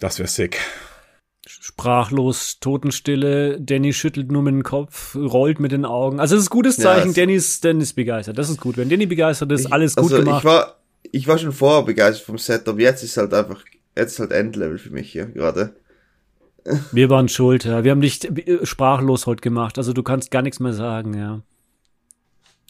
Das 0.00 0.18
wäre 0.18 0.28
sick. 0.28 0.58
Sprachlos, 1.46 2.58
Totenstille, 2.60 3.60
Danny 3.60 3.92
schüttelt 3.92 4.30
nur 4.30 4.42
mit 4.42 4.54
dem 4.54 4.62
Kopf, 4.62 5.14
rollt 5.16 5.58
mit 5.60 5.72
den 5.72 5.84
Augen. 5.84 6.20
Also 6.20 6.34
das 6.36 6.44
ist 6.44 6.50
ein 6.50 6.54
gutes 6.54 6.76
Zeichen, 6.76 7.10
es- 7.10 7.14
Danny 7.16 7.34
ist, 7.34 7.64
Danny 7.64 7.82
ist 7.82 7.94
begeistert. 7.94 8.38
Das 8.38 8.48
ist 8.48 8.60
gut. 8.60 8.76
Wenn 8.76 8.88
Danny 8.88 9.06
begeistert 9.06 9.50
ist, 9.52 9.66
Ich- 9.66 9.72
alles 9.72 9.96
gut 9.96 10.04
also 10.12 10.18
gemacht. 10.24 10.40
Ich 10.40 10.44
war, 10.44 10.76
ich 11.02 11.26
war 11.28 11.38
schon 11.38 11.52
vorher 11.52 11.82
begeistert 11.84 12.26
vom 12.26 12.38
Setup. 12.38 12.78
Jetzt 12.78 13.02
ist 13.02 13.16
halt 13.16 13.34
einfach, 13.34 13.64
jetzt 13.96 14.12
ist 14.14 14.18
halt 14.20 14.32
Endlevel 14.32 14.78
für 14.78 14.90
mich 14.90 15.10
hier 15.10 15.26
gerade. 15.26 15.74
Wir 16.92 17.10
waren 17.10 17.28
schuld, 17.28 17.64
ja. 17.64 17.82
Wir 17.82 17.90
haben 17.90 18.00
dich 18.00 18.22
äh, 18.24 18.64
sprachlos 18.64 19.26
heute 19.26 19.40
gemacht. 19.40 19.78
Also 19.78 19.92
du 19.92 20.04
kannst 20.04 20.30
gar 20.30 20.42
nichts 20.42 20.60
mehr 20.60 20.72
sagen, 20.72 21.14
ja. 21.14 21.42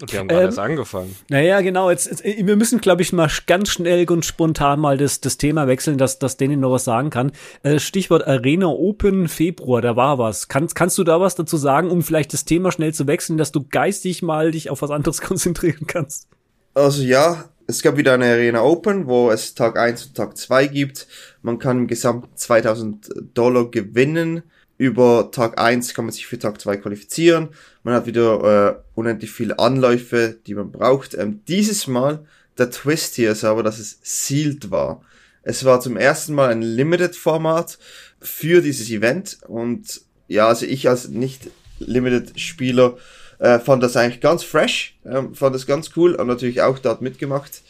Und 0.02 0.12
wir 0.12 0.18
haben 0.18 0.26
gerade 0.26 0.42
Ähm, 0.42 0.48
erst 0.48 0.58
angefangen. 0.58 1.16
Naja, 1.28 1.60
genau. 1.60 1.88
Jetzt, 1.88 2.10
jetzt, 2.10 2.24
äh, 2.24 2.44
wir 2.44 2.56
müssen, 2.56 2.80
glaube 2.80 3.02
ich, 3.02 3.12
mal 3.12 3.30
ganz 3.46 3.68
schnell 3.68 4.04
und 4.10 4.24
spontan 4.24 4.80
mal 4.80 4.98
das, 4.98 5.20
das 5.20 5.38
Thema 5.38 5.68
wechseln, 5.68 5.96
dass, 5.96 6.18
dass 6.18 6.36
Danny 6.36 6.56
noch 6.56 6.72
was 6.72 6.82
sagen 6.82 7.10
kann. 7.10 7.30
Äh, 7.62 7.78
Stichwort 7.78 8.26
Arena 8.26 8.66
Open 8.66 9.28
Februar, 9.28 9.80
da 9.80 9.94
war 9.94 10.18
was. 10.18 10.48
Kannst, 10.48 10.74
kannst 10.74 10.98
du 10.98 11.04
da 11.04 11.20
was 11.20 11.36
dazu 11.36 11.56
sagen, 11.56 11.88
um 11.88 12.02
vielleicht 12.02 12.32
das 12.32 12.44
Thema 12.44 12.72
schnell 12.72 12.92
zu 12.92 13.06
wechseln, 13.06 13.38
dass 13.38 13.52
du 13.52 13.64
geistig 13.64 14.22
mal 14.22 14.50
dich 14.50 14.70
auf 14.70 14.82
was 14.82 14.90
anderes 14.90 15.20
konzentrieren 15.20 15.86
kannst? 15.86 16.26
Also 16.74 17.04
ja, 17.04 17.44
es 17.68 17.80
gab 17.80 17.96
wieder 17.96 18.14
eine 18.14 18.26
Arena 18.26 18.62
Open, 18.62 19.06
wo 19.06 19.30
es 19.30 19.54
Tag 19.54 19.78
1 19.78 20.06
und 20.06 20.16
Tag 20.16 20.36
2 20.36 20.66
gibt. 20.66 21.06
Man 21.42 21.60
kann 21.60 21.78
im 21.78 21.86
Gesamt 21.86 22.36
2000 22.40 23.08
Dollar 23.34 23.70
gewinnen. 23.70 24.42
Über 24.82 25.30
Tag 25.30 25.60
1 25.60 25.94
kann 25.94 26.06
man 26.06 26.12
sich 26.12 26.26
für 26.26 26.40
Tag 26.40 26.60
2 26.60 26.78
qualifizieren. 26.78 27.50
Man 27.84 27.94
hat 27.94 28.06
wieder 28.06 28.42
äh, 28.68 28.82
unendlich 28.96 29.30
viele 29.30 29.60
Anläufe, 29.60 30.36
die 30.44 30.56
man 30.56 30.72
braucht. 30.72 31.14
Ähm, 31.14 31.40
dieses 31.46 31.86
Mal, 31.86 32.26
der 32.58 32.68
Twist 32.68 33.14
hier 33.14 33.30
ist 33.30 33.44
aber, 33.44 33.62
dass 33.62 33.78
es 33.78 34.00
sealed 34.02 34.72
war. 34.72 35.00
Es 35.44 35.64
war 35.64 35.80
zum 35.80 35.96
ersten 35.96 36.34
Mal 36.34 36.50
ein 36.50 36.62
Limited-Format 36.62 37.78
für 38.20 38.60
dieses 38.60 38.90
Event. 38.90 39.38
Und 39.46 40.00
ja, 40.26 40.48
also 40.48 40.66
ich 40.66 40.88
als 40.88 41.06
nicht-Limited-Spieler 41.06 42.96
äh, 43.38 43.60
fand 43.60 43.84
das 43.84 43.96
eigentlich 43.96 44.20
ganz 44.20 44.42
fresh, 44.42 44.98
ähm, 45.06 45.36
fand 45.36 45.54
das 45.54 45.68
ganz 45.68 45.90
cool 45.94 46.16
und 46.16 46.26
natürlich 46.26 46.60
auch 46.60 46.80
dort 46.80 47.02
mitgemacht. 47.02 47.62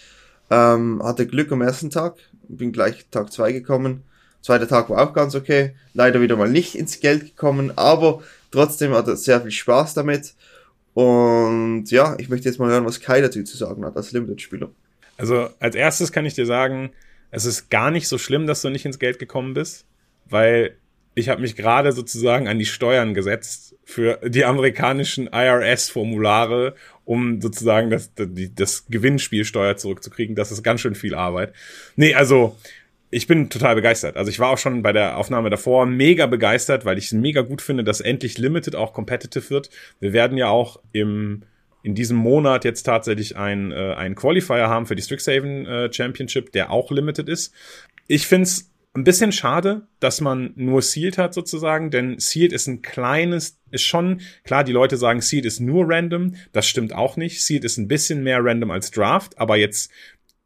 Ähm, 0.49 1.03
hatte 1.05 1.27
Glück 1.27 1.53
am 1.53 1.61
ersten 1.61 1.91
Tag, 1.91 2.17
bin 2.49 2.73
gleich 2.73 3.05
Tag 3.11 3.31
zwei 3.35 3.53
gekommen. 3.53 4.03
Zweiter 4.43 4.69
Tag 4.69 4.91
war 4.91 5.03
auch 5.03 5.15
ganz 5.15 5.35
okay. 5.35 5.75
Leider 5.95 6.21
wieder 6.21 6.37
mal 6.37 6.49
nicht 6.49 6.75
ins 6.75 7.01
Geld 7.01 7.23
gekommen, 7.23 7.73
aber 7.77 8.23
trotzdem 8.51 8.93
hatte 8.93 9.17
sehr 9.17 9.41
viel 9.41 9.51
Spaß 9.51 9.95
damit. 9.95 10.35
Und 10.95 11.91
ja, 11.91 12.17
ich 12.19 12.29
möchte 12.29 12.49
jetzt 12.49 12.59
mal 12.59 12.69
hören, 12.69 12.85
was 12.85 13.01
Kai 13.01 13.21
dazu 13.21 13.43
zu 13.45 13.57
sagen 13.57 13.85
hat 13.85 13.97
als 13.97 14.13
Limited-Spieler. 14.13 14.71
Also 15.17 15.49
als 15.61 15.75
erstes 15.75 16.13
kann 16.13 16.27
ich 16.27 16.35
dir 16.35 16.47
sagen, 16.47 16.91
es 17.31 17.45
ist 17.45 17.71
gar 17.71 17.91
nicht 17.91 18.09
so 18.09 18.19
schlimm, 18.19 18.47
dass 18.47 18.63
du 18.63 18.69
nicht 18.69 18.85
ins 18.85 18.99
Geld 18.99 19.19
gekommen 19.19 19.55
bist, 19.55 19.87
weil 20.29 20.77
ich 21.15 21.29
habe 21.29 21.41
mich 21.41 21.57
gerade 21.57 21.93
sozusagen 21.93 22.49
an 22.49 22.59
die 22.59 22.67
Steuern 22.67 23.15
gesetzt 23.15 23.77
für 23.85 24.19
die 24.27 24.45
amerikanischen 24.45 25.29
IRS-Formulare, 25.29 26.75
um 27.05 27.41
sozusagen 27.41 27.91
das, 27.91 28.11
die, 28.17 28.55
das 28.55 28.87
Gewinnspielsteuer 28.89 29.77
zurückzukriegen. 29.77 30.35
Das 30.35 30.53
ist 30.53 30.63
ganz 30.63 30.81
schön 30.81 30.95
viel 30.95 31.15
Arbeit. 31.15 31.53
Nee, 31.97 32.15
also 32.15 32.57
ich 33.13 33.27
bin 33.27 33.51
total 33.51 33.75
begeistert. 33.75 34.17
Also 34.17 34.31
ich 34.31 34.39
war 34.39 34.49
auch 34.49 34.59
schon 34.59 34.83
bei 34.83 34.93
der 34.93 35.19
Aufnahme 35.19 35.51
davor 35.51 35.85
mega 35.85 36.27
begeistert, 36.27 36.87
weil 36.87 36.97
ich 36.97 37.07
es 37.07 37.13
mega 37.13 37.43
gut 37.43 37.61
finde, 37.61 37.85
dass 37.85 38.01
endlich 38.01 38.39
Limited 38.39 38.75
auch 38.75 38.95
competitive 38.95 39.51
wird. 39.51 39.69
Wir 40.01 40.15
werden 40.15 40.39
ja 40.39 40.49
auch 40.49 40.81
im 40.93 41.43
in 41.85 41.97
diesem 41.97 42.17
Monat 42.17 42.65
jetzt 42.65 42.85
tatsächlich 42.85 43.37
ein, 43.37 43.73
äh, 43.73 43.95
ein 43.95 44.15
Qualifier 44.15 44.69
haben 44.69 44.87
für 44.87 44.95
die 44.95 45.03
Strixhaven 45.03 45.67
äh, 45.67 45.93
Championship, 45.93 46.53
der 46.53 46.71
auch 46.71 46.93
limited 46.93 47.29
ist. 47.29 47.53
Ich 48.07 48.29
find's 48.29 48.73
ein 48.95 49.05
bisschen 49.05 49.33
schade, 49.33 49.83
dass 50.01 50.21
man 50.21 50.53
nur 50.55 50.83
Sealed 50.83 51.17
hat 51.17 51.33
sozusagen, 51.33 51.91
denn 51.91 52.19
Sealed 52.19 52.53
ist 52.53 52.67
ein 52.67 52.83
kleines, 52.83 53.59
ist 53.71 53.83
schon, 53.83 54.21
klar, 54.45 54.65
die 54.65 54.73
Leute 54.73 54.97
sagen, 54.99 55.23
Sealed 55.23 55.47
ist 55.47 55.61
nur 55.61 55.87
random, 55.89 56.35
das 56.53 56.67
stimmt 56.67 56.95
auch 56.95 57.17
nicht. 57.17 57.43
Sealed 57.43 57.65
ist 57.65 57.79
ein 57.79 57.89
bisschen 57.89 58.23
mehr 58.23 58.45
random 58.45 58.71
als 58.71 58.91
Draft, 58.91 59.39
aber 59.39 59.57
jetzt 59.57 59.91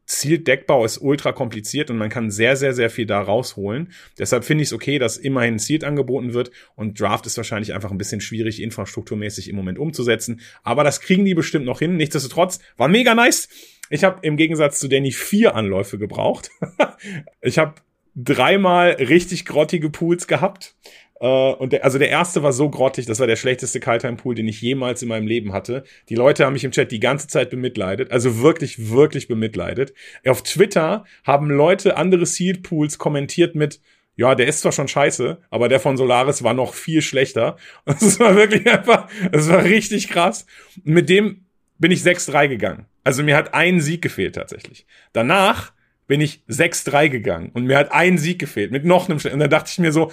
Sealed 0.07 0.47
Deckbau 0.47 0.85
ist 0.85 0.99
ultra 0.99 1.33
kompliziert 1.33 1.91
und 1.91 1.99
man 1.99 2.11
kann 2.11 2.31
sehr, 2.31 2.57
sehr, 2.57 2.73
sehr 2.73 2.91
viel 2.91 3.07
da 3.07 3.21
rausholen. 3.21 3.93
Deshalb 4.19 4.45
finde 4.45 4.63
ich 4.63 4.69
es 4.69 4.73
okay, 4.73 4.99
dass 4.99 5.17
immerhin 5.17 5.59
Sealed 5.59 5.85
angeboten 5.85 6.33
wird 6.33 6.53
und 6.77 6.99
Draft 7.01 7.27
ist 7.27 7.37
wahrscheinlich 7.37 7.75
einfach 7.75 7.91
ein 7.91 7.99
bisschen 7.99 8.21
schwierig, 8.21 8.63
infrastrukturmäßig 8.63 9.49
im 9.49 9.57
Moment 9.57 9.79
umzusetzen. 9.79 10.41
Aber 10.63 10.85
das 10.85 11.01
kriegen 11.01 11.25
die 11.25 11.35
bestimmt 11.35 11.67
noch 11.67 11.81
hin. 11.81 11.97
Nichtsdestotrotz 11.97 12.61
war 12.77 12.89
mega 12.89 13.15
nice. 13.15 13.49
Ich 13.91 14.05
habe 14.05 14.19
im 14.23 14.37
Gegensatz 14.37 14.79
zu 14.79 14.89
Danny 14.89 15.11
vier 15.11 15.55
Anläufe 15.55 15.99
gebraucht. 15.99 16.51
ich 17.43 17.59
habe 17.59 17.75
dreimal 18.15 18.93
richtig 18.93 19.45
grottige 19.45 19.91
Pools 19.91 20.27
gehabt. 20.27 20.75
Uh, 21.19 21.55
und 21.59 21.73
der, 21.73 21.83
also 21.83 21.99
der 21.99 22.11
erste 22.11 22.43
war 22.43 22.53
so 22.53 22.69
grottig, 22.69 23.07
das 23.07 23.21
war 23.21 23.27
der 23.27 23.37
schlechteste 23.37 23.81
Kaltheim-Pool, 23.81 24.35
den 24.35 24.49
ich 24.49 24.61
jemals 24.61 25.01
in 25.01 25.09
meinem 25.09 25.27
Leben 25.27 25.55
hatte. 25.55 25.85
Die 26.11 26.15
Leute 26.15 26.45
haben 26.45 26.53
mich 26.53 26.65
im 26.65 26.73
Chat 26.73 26.93
die 26.93 27.01
ganze 27.01 27.27
Zeit 27.27 27.49
bemitleidet, 27.49 28.13
also 28.13 28.43
wirklich, 28.43 28.91
wirklich 28.91 29.27
bemitleidet. 29.27 29.95
Auf 30.27 30.43
Twitter 30.43 31.07
haben 31.25 31.51
Leute 31.51 31.97
andere 31.97 32.27
Sealed 32.27 32.63
Pools 32.63 32.99
kommentiert 32.99 33.55
mit, 33.55 33.81
ja, 34.17 34.35
der 34.35 34.47
ist 34.47 34.61
zwar 34.61 34.73
schon 34.73 34.89
scheiße, 34.89 35.39
aber 35.49 35.69
der 35.71 35.81
von 35.81 35.97
Solaris 35.97 36.43
war 36.43 36.53
noch 36.53 36.75
viel 36.75 37.01
schlechter. 37.01 37.57
Das 37.87 38.21
war 38.21 38.37
wirklich 38.37 38.71
einfach, 38.71 39.09
das 39.33 39.49
war 39.49 39.65
richtig 39.65 40.09
krass. 40.09 40.47
Mit 40.85 41.09
dem 41.09 41.47
bin 41.79 41.93
ich 41.93 42.01
6-3 42.01 42.49
gegangen. 42.49 42.87
Also 43.05 43.23
mir 43.23 43.37
hat 43.37 43.55
ein 43.55 43.81
Sieg 43.81 44.03
gefehlt 44.03 44.35
tatsächlich. 44.35 44.87
Danach 45.13 45.73
bin 46.07 46.21
ich 46.21 46.43
6-3 46.49 47.09
gegangen 47.09 47.51
und 47.53 47.65
mir 47.65 47.79
hat 47.79 47.93
ein 47.93 48.19
Sieg 48.19 48.39
gefehlt 48.39 48.71
mit 48.71 48.85
noch 48.85 49.09
einem 49.09 49.19
Sch 49.19 49.27
Und 49.27 49.41
dann 49.41 49.51
dachte 49.51 49.71
ich 49.73 49.79
mir 49.79 49.93
so, 49.93 50.13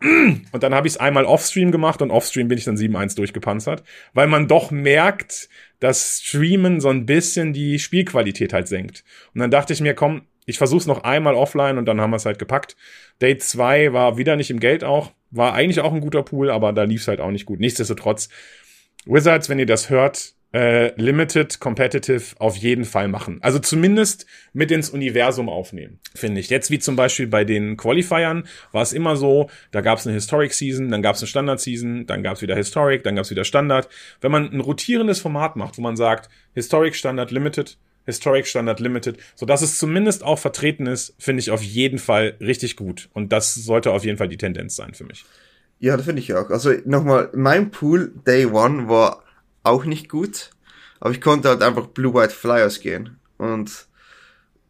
und 0.00 0.62
dann 0.62 0.74
habe 0.74 0.86
ich 0.86 0.94
es 0.94 1.00
einmal 1.00 1.24
offstream 1.24 1.70
gemacht 1.70 2.00
und 2.00 2.10
offstream 2.10 2.48
bin 2.48 2.56
ich 2.56 2.64
dann 2.64 2.76
7-1 2.76 3.16
durchgepanzert, 3.16 3.82
weil 4.14 4.26
man 4.26 4.48
doch 4.48 4.70
merkt, 4.70 5.48
dass 5.78 6.20
Streamen 6.22 6.80
so 6.80 6.88
ein 6.88 7.06
bisschen 7.06 7.52
die 7.52 7.78
Spielqualität 7.78 8.52
halt 8.52 8.68
senkt. 8.68 9.04
Und 9.34 9.40
dann 9.40 9.50
dachte 9.50 9.72
ich 9.72 9.80
mir, 9.80 9.94
komm, 9.94 10.22
ich 10.46 10.58
versuch's 10.58 10.86
noch 10.86 11.04
einmal 11.04 11.34
offline 11.34 11.78
und 11.78 11.86
dann 11.86 12.00
haben 12.00 12.10
wir 12.10 12.16
es 12.16 12.26
halt 12.26 12.38
gepackt. 12.38 12.76
Date 13.20 13.42
2 13.42 13.92
war 13.92 14.16
wieder 14.16 14.36
nicht 14.36 14.50
im 14.50 14.60
Geld 14.60 14.84
auch, 14.84 15.12
war 15.30 15.52
eigentlich 15.52 15.80
auch 15.80 15.92
ein 15.92 16.00
guter 16.00 16.22
Pool, 16.22 16.50
aber 16.50 16.72
da 16.72 16.84
lief's 16.84 17.08
halt 17.08 17.20
auch 17.20 17.30
nicht 17.30 17.46
gut. 17.46 17.60
Nichtsdestotrotz, 17.60 18.30
Wizards, 19.04 19.48
wenn 19.48 19.58
ihr 19.58 19.66
das 19.66 19.90
hört, 19.90 20.34
äh, 20.52 20.92
Limited 21.00 21.60
Competitive 21.60 22.34
auf 22.38 22.56
jeden 22.56 22.84
Fall 22.84 23.08
machen. 23.08 23.38
Also 23.40 23.58
zumindest 23.58 24.26
mit 24.52 24.70
ins 24.70 24.90
Universum 24.90 25.48
aufnehmen, 25.48 26.00
finde 26.14 26.40
ich. 26.40 26.50
Jetzt 26.50 26.70
wie 26.70 26.78
zum 26.78 26.96
Beispiel 26.96 27.28
bei 27.28 27.44
den 27.44 27.76
Qualifiern 27.76 28.44
war 28.72 28.82
es 28.82 28.92
immer 28.92 29.16
so, 29.16 29.48
da 29.70 29.80
gab 29.80 29.98
es 29.98 30.06
eine 30.06 30.14
Historic 30.14 30.52
Season, 30.52 30.90
dann 30.90 31.02
gab 31.02 31.14
es 31.14 31.22
eine 31.22 31.28
Standard 31.28 31.60
Season, 31.60 32.06
dann 32.06 32.22
gab 32.22 32.36
es 32.36 32.42
wieder 32.42 32.56
Historic, 32.56 33.04
dann 33.04 33.14
gab 33.16 33.24
es 33.24 33.30
wieder 33.30 33.44
Standard. 33.44 33.88
Wenn 34.20 34.32
man 34.32 34.50
ein 34.50 34.60
rotierendes 34.60 35.20
Format 35.20 35.56
macht, 35.56 35.78
wo 35.78 35.82
man 35.82 35.96
sagt, 35.96 36.28
Historic, 36.54 36.96
Standard, 36.96 37.30
Limited, 37.30 37.78
Historic, 38.06 38.46
Standard, 38.46 38.80
Limited, 38.80 39.18
so 39.36 39.46
dass 39.46 39.62
es 39.62 39.78
zumindest 39.78 40.24
auch 40.24 40.38
vertreten 40.38 40.86
ist, 40.86 41.14
finde 41.18 41.40
ich 41.40 41.50
auf 41.52 41.62
jeden 41.62 41.98
Fall 41.98 42.34
richtig 42.40 42.76
gut. 42.76 43.08
Und 43.12 43.32
das 43.32 43.54
sollte 43.54 43.92
auf 43.92 44.04
jeden 44.04 44.18
Fall 44.18 44.28
die 44.28 44.36
Tendenz 44.36 44.74
sein 44.74 44.94
für 44.94 45.04
mich. 45.04 45.24
Ja, 45.78 45.96
das 45.96 46.06
finde 46.06 46.20
ich 46.20 46.34
auch. 46.34 46.50
Also 46.50 46.72
nochmal, 46.84 47.30
mein 47.34 47.70
Pool 47.70 48.12
Day 48.26 48.46
One 48.46 48.88
war 48.88 49.22
auch 49.62 49.84
nicht 49.84 50.08
gut, 50.08 50.50
aber 51.00 51.12
ich 51.12 51.20
konnte 51.20 51.48
halt 51.48 51.62
einfach 51.62 51.86
Blue-White 51.86 52.34
Flyers 52.34 52.80
gehen 52.80 53.18
und 53.38 53.86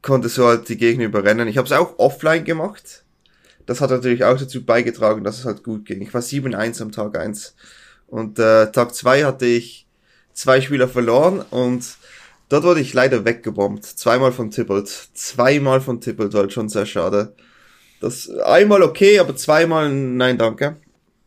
konnte 0.02 0.28
so 0.28 0.46
halt 0.46 0.68
die 0.68 0.76
Gegner 0.76 1.04
überrennen. 1.04 1.48
Ich 1.48 1.58
habe 1.58 1.66
es 1.66 1.72
auch 1.72 1.98
offline 1.98 2.44
gemacht. 2.44 3.04
Das 3.66 3.80
hat 3.80 3.90
natürlich 3.90 4.24
auch 4.24 4.38
dazu 4.38 4.64
beigetragen, 4.64 5.22
dass 5.22 5.38
es 5.38 5.44
halt 5.44 5.62
gut 5.62 5.84
ging. 5.84 6.00
Ich 6.00 6.12
war 6.14 6.22
7-1 6.22 6.82
am 6.82 6.92
Tag 6.92 7.16
1 7.16 7.54
und 8.06 8.38
äh, 8.38 8.72
Tag 8.72 8.94
2 8.94 9.24
hatte 9.24 9.46
ich 9.46 9.86
zwei 10.32 10.60
Spieler 10.60 10.88
verloren 10.88 11.44
und 11.50 11.84
dort 12.48 12.64
wurde 12.64 12.80
ich 12.80 12.94
leider 12.94 13.24
weggebombt. 13.24 13.84
Zweimal 13.84 14.32
von 14.32 14.50
Tybalt. 14.50 14.88
Zweimal 15.14 15.80
von 15.80 16.00
Tybalt 16.00 16.32
war 16.32 16.42
halt 16.42 16.52
schon 16.52 16.68
sehr 16.68 16.86
schade. 16.86 17.34
Das 18.00 18.28
einmal 18.30 18.82
okay, 18.82 19.18
aber 19.18 19.36
zweimal 19.36 19.90
nein, 19.90 20.38
danke. 20.38 20.76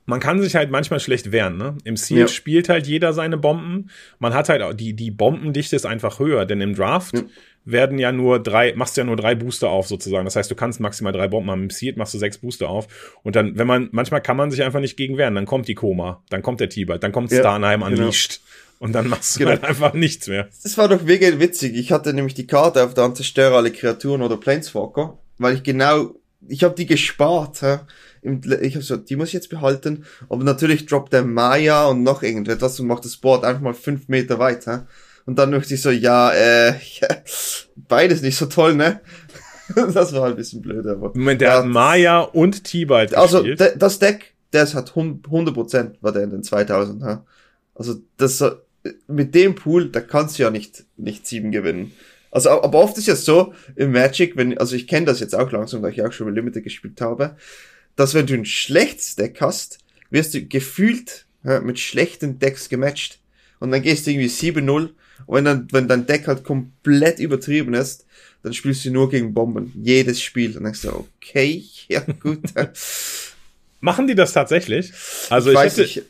Man 0.05 0.19
kann 0.19 0.41
sich 0.41 0.55
halt 0.55 0.69
manchmal 0.69 0.99
schlecht 0.99 1.31
wehren, 1.31 1.57
ne? 1.57 1.77
Im 1.85 1.95
Seal 1.95 2.19
Ja. 2.19 2.27
spielt 2.27 2.67
halt 2.69 2.87
jeder 2.87 3.13
seine 3.13 3.37
Bomben. 3.37 3.89
Man 4.19 4.33
hat 4.33 4.49
halt 4.49 4.61
auch, 4.61 4.73
die, 4.73 4.93
die 4.93 5.11
Bombendichte 5.11 5.75
ist 5.75 5.85
einfach 5.85 6.19
höher, 6.19 6.45
denn 6.45 6.59
im 6.59 6.75
Draft 6.75 7.15
Ja. 7.15 7.23
werden 7.63 7.97
ja 7.99 8.11
nur 8.11 8.43
drei, 8.43 8.73
machst 8.75 8.97
ja 8.97 9.05
nur 9.05 9.15
drei 9.15 9.33
Booster 9.35 9.69
auf 9.69 9.87
sozusagen. 9.87 10.25
Das 10.25 10.35
heißt, 10.35 10.51
du 10.51 10.55
kannst 10.55 10.81
maximal 10.81 11.13
drei 11.13 11.29
Bomben 11.29 11.49
haben. 11.51 11.63
Im 11.63 11.69
Seed 11.69 11.95
machst 11.95 12.13
du 12.13 12.17
sechs 12.17 12.37
Booster 12.37 12.67
auf. 12.69 13.15
Und 13.23 13.37
dann, 13.37 13.57
wenn 13.57 13.65
man, 13.67 13.87
manchmal 13.93 14.21
kann 14.21 14.35
man 14.35 14.51
sich 14.51 14.61
einfach 14.63 14.81
nicht 14.81 14.97
gegen 14.97 15.17
wehren. 15.17 15.35
Dann 15.35 15.45
kommt 15.45 15.69
die 15.69 15.75
Koma, 15.75 16.21
dann 16.29 16.41
kommt 16.41 16.59
der 16.59 16.67
T-Bite, 16.69 16.99
dann 16.99 17.13
kommt 17.13 17.31
Ja, 17.31 17.39
Starnheim 17.39 17.79
genau. 17.81 17.91
unleashed. 17.91 18.41
Und 18.79 18.91
dann 18.91 19.07
machst 19.07 19.35
du 19.35 19.39
Genau. 19.39 19.51
halt 19.51 19.63
einfach 19.63 19.93
nichts 19.93 20.27
mehr. 20.27 20.49
Das 20.63 20.77
war 20.77 20.89
doch 20.89 21.05
wirklich 21.07 21.39
witzig. 21.39 21.77
Ich 21.77 21.93
hatte 21.93 22.13
nämlich 22.13 22.33
die 22.33 22.45
Karte 22.47 22.83
auf 22.83 22.93
der 22.93 23.13
Zerstöre 23.13 23.55
alle 23.55 23.71
Kreaturen 23.71 24.21
oder 24.21 24.35
Planeswalker, 24.35 25.17
weil 25.37 25.55
ich 25.55 25.63
genau, 25.63 26.13
ich 26.47 26.63
habe 26.63 26.75
die 26.75 26.85
gespart. 26.85 27.61
Im, 28.21 28.41
ich 28.61 28.75
habe 28.75 28.83
so, 28.83 28.97
die 28.97 29.15
muss 29.15 29.29
ich 29.29 29.33
jetzt 29.33 29.49
behalten. 29.49 30.05
Aber 30.29 30.43
natürlich 30.43 30.85
droppt 30.85 31.13
der 31.13 31.23
Maya 31.25 31.85
und 31.87 32.03
noch 32.03 32.23
irgendetwas 32.23 32.79
und 32.79 32.87
macht 32.87 33.05
das 33.05 33.17
Board 33.17 33.43
einfach 33.43 33.61
mal 33.61 33.73
fünf 33.73 34.07
Meter 34.07 34.39
weit. 34.39 34.65
Hä? 34.67 34.79
Und 35.25 35.39
dann 35.39 35.49
möchte 35.51 35.73
ich 35.73 35.81
so, 35.81 35.91
ja, 35.91 36.31
äh, 36.31 36.71
ja, 37.01 37.07
beides 37.87 38.21
nicht 38.21 38.37
so 38.37 38.45
toll, 38.45 38.75
ne? 38.75 39.01
das 39.75 40.13
war 40.13 40.23
halt 40.23 40.33
ein 40.33 40.37
bisschen 40.37 40.61
blöd, 40.61 40.85
aber. 40.85 41.11
Moment, 41.15 41.41
der 41.41 41.49
Ja, 41.49 41.57
hat 41.59 41.65
Maya 41.65 42.19
und 42.21 42.63
T-Bite 42.63 43.17
Also, 43.17 43.41
de, 43.43 43.77
das 43.77 43.99
Deck, 43.99 44.33
das 44.51 44.75
hat 44.75 44.95
hund- 44.95 45.25
100% 45.27 45.95
war 46.01 46.11
der 46.11 46.23
in 46.23 46.29
den 46.31 46.43
2000, 46.43 47.03
hä? 47.03 47.17
Also, 47.75 47.95
das, 48.17 48.43
mit 49.07 49.33
dem 49.33 49.55
Pool, 49.55 49.89
da 49.89 50.01
kannst 50.01 50.37
du 50.37 50.43
ja 50.43 50.49
nicht, 50.49 50.83
nicht 50.97 51.25
sieben 51.25 51.51
gewinnen. 51.51 51.93
Also, 52.33 52.49
aber 52.49 52.79
oft 52.79 52.97
ist 52.97 53.05
ja 53.05 53.15
so, 53.15 53.53
im 53.75 53.91
Magic, 53.91 54.35
wenn, 54.35 54.57
also 54.57 54.75
ich 54.75 54.87
kenne 54.87 55.05
das 55.05 55.19
jetzt 55.19 55.35
auch 55.35 55.51
langsam, 55.51 55.83
da 55.83 55.89
ich 55.89 56.01
auch 56.01 56.11
schon 56.11 56.25
mit 56.25 56.35
Limited 56.35 56.63
gespielt 56.63 56.99
habe, 56.99 57.35
dass 57.95 58.15
wenn 58.15 58.25
du 58.25 58.33
ein 58.33 58.45
schlechtes 58.45 59.15
Deck 59.15 59.37
hast, 59.39 59.77
wirst 60.09 60.33
du 60.33 60.43
gefühlt 60.43 61.27
hä, 61.43 61.59
mit 61.59 61.79
schlechten 61.79 62.39
Decks 62.39 62.69
gematcht. 62.69 63.19
Und 63.59 63.69
dann 63.69 63.83
gehst 63.83 64.07
du 64.07 64.11
irgendwie 64.11 64.29
7-0. 64.29 64.89
Und 65.25 65.35
wenn 65.35 65.45
dann, 65.45 65.67
wenn 65.71 65.87
dein 65.87 66.07
Deck 66.07 66.25
halt 66.25 66.43
komplett 66.43 67.19
übertrieben 67.19 67.75
ist, 67.75 68.07
dann 68.41 68.53
spielst 68.53 68.83
du 68.83 68.89
nur 68.89 69.11
gegen 69.11 69.35
Bomben. 69.35 69.71
Jedes 69.83 70.19
Spiel. 70.19 70.57
Und 70.57 70.63
denkst 70.63 70.81
du, 70.81 71.07
okay, 71.19 71.63
ja 71.87 71.99
gut. 72.19 72.41
Machen 73.79 74.07
die 74.07 74.15
das 74.15 74.33
tatsächlich? 74.33 74.91
Also 75.29 75.51
ich, 75.51 75.53
ich 75.53 75.63
weiß 75.63 75.77
hätte, 75.77 75.81
nicht. 75.83 76.03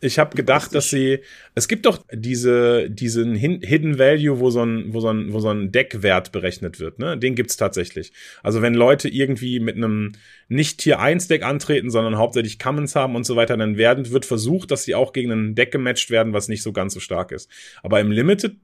Ich 0.00 0.18
habe 0.18 0.36
gedacht, 0.36 0.74
dass 0.74 0.90
sie, 0.90 1.20
es 1.54 1.66
gibt 1.66 1.86
doch 1.86 2.04
diese, 2.12 2.88
diesen 2.88 3.34
Hidden 3.34 3.98
Value, 3.98 4.38
wo 4.38 4.50
so 4.50 4.62
ein, 4.64 4.92
wo 4.92 5.00
so 5.00 5.08
ein, 5.08 5.32
wo 5.32 5.40
so 5.40 5.48
ein 5.48 5.72
Deckwert 5.72 6.30
berechnet 6.32 6.78
wird, 6.78 6.98
ne? 6.98 7.18
Den 7.18 7.34
gibt's 7.34 7.56
tatsächlich. 7.56 8.12
Also 8.42 8.62
wenn 8.62 8.74
Leute 8.74 9.08
irgendwie 9.08 9.60
mit 9.60 9.76
einem 9.76 10.12
nicht 10.48 10.78
Tier 10.78 11.00
1 11.00 11.28
Deck 11.28 11.42
antreten, 11.42 11.90
sondern 11.90 12.16
hauptsächlich 12.16 12.58
Commons 12.58 12.94
haben 12.94 13.16
und 13.16 13.26
so 13.26 13.36
weiter, 13.36 13.56
dann 13.56 13.76
werden, 13.76 14.10
wird 14.10 14.24
versucht, 14.24 14.70
dass 14.70 14.84
sie 14.84 14.94
auch 14.94 15.12
gegen 15.12 15.32
ein 15.32 15.54
Deck 15.54 15.72
gematcht 15.72 16.10
werden, 16.10 16.32
was 16.32 16.48
nicht 16.48 16.62
so 16.62 16.72
ganz 16.72 16.94
so 16.94 17.00
stark 17.00 17.32
ist. 17.32 17.50
Aber 17.82 18.00
im 18.00 18.10
Limited, 18.10 18.56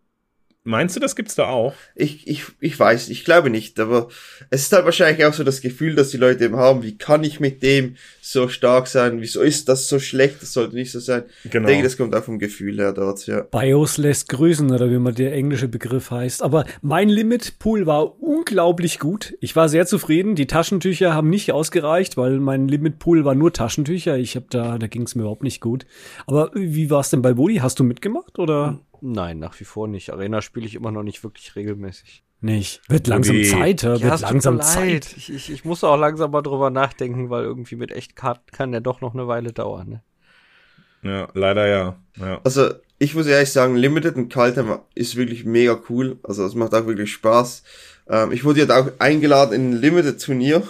meinst 0.65 0.97
du, 0.97 1.01
das 1.01 1.15
gibt's 1.15 1.35
da 1.35 1.47
auch? 1.47 1.75
Ich, 1.95 2.27
ich, 2.27 2.43
ich 2.61 2.79
weiß, 2.79 3.11
ich 3.11 3.25
glaube 3.25 3.51
nicht, 3.51 3.79
aber 3.79 4.09
es 4.51 4.63
ist 4.63 4.73
halt 4.73 4.85
wahrscheinlich 4.85 5.25
auch 5.25 5.35
so 5.35 5.45
das 5.45 5.61
Gefühl, 5.61 5.95
dass 5.95 6.11
die 6.11 6.17
Leute 6.17 6.45
eben 6.45 6.57
haben, 6.57 6.83
wie 6.83 6.99
kann 6.99 7.23
ich 7.23 7.39
mit 7.39 7.63
dem 7.63 7.97
so 8.21 8.49
stark 8.49 8.87
sein, 8.87 9.21
wieso 9.21 9.43
ist 9.43 9.69
das 9.69 9.89
so 9.89 9.99
schlecht, 9.99 10.43
das 10.43 10.53
sollte 10.55 10.75
nicht 10.75 10.91
so 10.91 10.99
sein. 10.99 11.25
Genau. 11.45 11.69
Ich 11.69 11.75
denke, 11.75 11.85
das 11.85 11.97
kommt 11.97 12.15
auch 12.15 12.25
vom 12.25 12.39
Gefühl 12.39 12.79
her 12.79 12.93
dort, 12.93 13.27
ja. 13.27 13.43
BIOS 13.43 13.99
lässt 13.99 14.29
grüßen, 14.31 14.71
oder 14.71 14.91
wie 14.91 14.99
man 14.99 15.15
der 15.15 15.33
englische 15.35 15.69
Begriff 15.69 16.11
heißt. 16.11 16.43
Aber 16.43 16.65
mein 16.81 17.09
Limit-Pool 17.09 17.87
war 17.87 18.21
unglaublich 18.23 18.99
gut. 18.99 19.35
Ich 19.41 19.55
war 19.55 19.69
sehr 19.69 19.87
zufrieden. 19.87 20.35
Die 20.35 20.47
Taschentücher 20.47 21.15
haben 21.15 21.29
nicht 21.29 21.53
ausgereicht, 21.53 22.17
weil 22.17 22.41
mein 22.41 22.69
Limit-Pool 22.69 23.25
war 23.25 23.35
nur 23.35 23.53
Taschentücher. 23.53 24.17
Ich 24.17 24.37
habe 24.37 24.47
da, 24.49 24.79
da 24.79 24.87
ging 24.87 25.03
es 25.03 25.15
mir 25.15 25.23
überhaupt 25.23 25.43
nicht 25.43 25.61
gut. 25.61 25.85
Aber 26.27 26.51
wie 26.55 26.91
war 26.91 27.01
es 27.01 27.11
denn 27.11 27.23
bei 27.23 27.35
Bodi? 27.35 27.57
Hast 27.57 27.79
du 27.79 27.85
mitgemacht 27.85 28.39
oder 28.39 28.81
Nein, 29.07 29.39
nach 29.39 29.61
wie 29.61 29.65
vor 29.65 29.87
nicht. 29.87 30.11
Arena 30.11 30.41
spiele 30.41 30.65
ich 30.65 30.75
immer 30.75 30.91
noch 30.91 31.03
nicht 31.03 31.23
wirklich 31.23 31.57
regelmäßig. 31.57 32.25
nicht? 32.41 32.81
Wird 32.89 33.07
langsam 33.07 33.37
Ui. 33.37 33.45
Zeit, 33.45 33.83
ja, 33.83 34.01
wird 34.01 34.21
langsam 34.23 34.63
Zeit. 34.63 34.89
leid. 34.89 35.15
Ich, 35.19 35.31
ich, 35.31 35.53
ich 35.53 35.65
muss 35.67 35.85
auch 35.85 35.99
langsam 35.99 36.31
mal 36.31 36.41
drüber 36.41 36.71
nachdenken, 36.71 37.29
weil 37.29 37.45
irgendwie 37.45 37.77
mit 37.77 37.93
Echtkarten 37.93 38.51
kann 38.51 38.73
der 38.73 38.81
doch 38.81 39.03
noch 39.03 39.13
eine 39.13 39.29
Weile 39.29 39.53
dauern. 39.53 39.89
Ne? 39.91 40.03
Ja, 41.03 41.29
leider 41.35 41.67
ja. 41.67 41.99
ja. 42.17 42.41
Also, 42.45 42.71
ich 42.99 43.15
muss 43.15 43.27
ehrlich 43.27 43.53
sagen, 43.53 43.77
Limited 43.77 44.17
und 44.17 44.33
Kaltheim 44.33 44.79
ist 44.95 45.17
wirklich 45.17 45.45
mega 45.45 45.79
cool. 45.91 46.19
Also, 46.23 46.47
es 46.47 46.55
macht 46.55 46.75
auch 46.75 46.87
wirklich 46.87 47.13
Spaß. 47.13 47.63
Ähm, 48.09 48.33
ich 48.33 48.43
wurde 48.45 48.61
jetzt 48.61 48.73
auch 48.73 48.91
eingeladen 49.01 49.53
in 49.53 49.71
ein 49.71 49.81
Limited-Turnier 49.83 50.63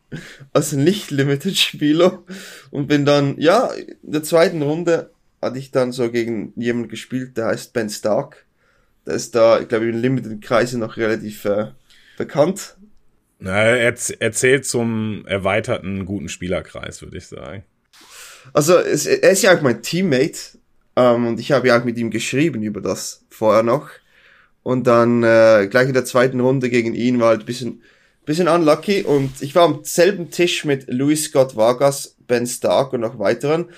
als 0.54 0.72
Nicht-Limited-Spieler 0.72 2.22
und 2.70 2.86
bin 2.86 3.04
dann, 3.04 3.38
ja, 3.38 3.66
in 3.66 4.12
der 4.12 4.22
zweiten 4.22 4.62
Runde 4.62 5.10
hatte 5.42 5.58
ich 5.58 5.72
dann 5.72 5.92
so 5.92 6.10
gegen 6.10 6.52
jemanden 6.56 6.88
gespielt, 6.88 7.36
der 7.36 7.46
heißt 7.46 7.72
Ben 7.72 7.90
Stark. 7.90 8.46
Der 9.06 9.14
ist 9.14 9.34
da, 9.34 9.60
ich 9.60 9.68
glaube, 9.68 9.88
in 9.88 10.00
Limited-Kreisen 10.00 10.78
noch 10.80 10.96
relativ 10.96 11.44
äh, 11.44 11.72
bekannt. 12.16 12.76
Na, 13.40 13.60
er, 13.60 13.94
er 14.20 14.32
zählt 14.32 14.64
zum 14.64 15.26
erweiterten 15.26 16.06
guten 16.06 16.28
Spielerkreis, 16.28 17.02
würde 17.02 17.18
ich 17.18 17.26
sagen. 17.26 17.64
Also, 18.52 18.78
es, 18.78 19.06
er 19.06 19.30
ist 19.30 19.42
ja 19.42 19.56
auch 19.56 19.62
mein 19.62 19.82
Teammate. 19.82 20.58
Ähm, 20.94 21.26
und 21.26 21.40
ich 21.40 21.50
habe 21.50 21.68
ja 21.68 21.80
auch 21.80 21.84
mit 21.84 21.98
ihm 21.98 22.10
geschrieben 22.10 22.62
über 22.62 22.80
das 22.80 23.24
vorher 23.30 23.64
noch. 23.64 23.90
Und 24.62 24.86
dann 24.86 25.24
äh, 25.24 25.66
gleich 25.68 25.88
in 25.88 25.94
der 25.94 26.04
zweiten 26.04 26.38
Runde 26.38 26.70
gegen 26.70 26.94
ihn 26.94 27.18
war 27.18 27.28
halt 27.28 27.40
ein 27.40 27.46
bisschen, 27.46 27.82
bisschen 28.24 28.46
unlucky. 28.46 29.02
Und 29.02 29.42
ich 29.42 29.56
war 29.56 29.64
am 29.64 29.80
selben 29.82 30.30
Tisch 30.30 30.64
mit 30.64 30.88
Louis 30.88 31.24
Scott 31.24 31.56
Vargas, 31.56 32.16
Ben 32.28 32.46
Stark 32.46 32.92
und 32.92 33.00
noch 33.00 33.18
weiteren. 33.18 33.70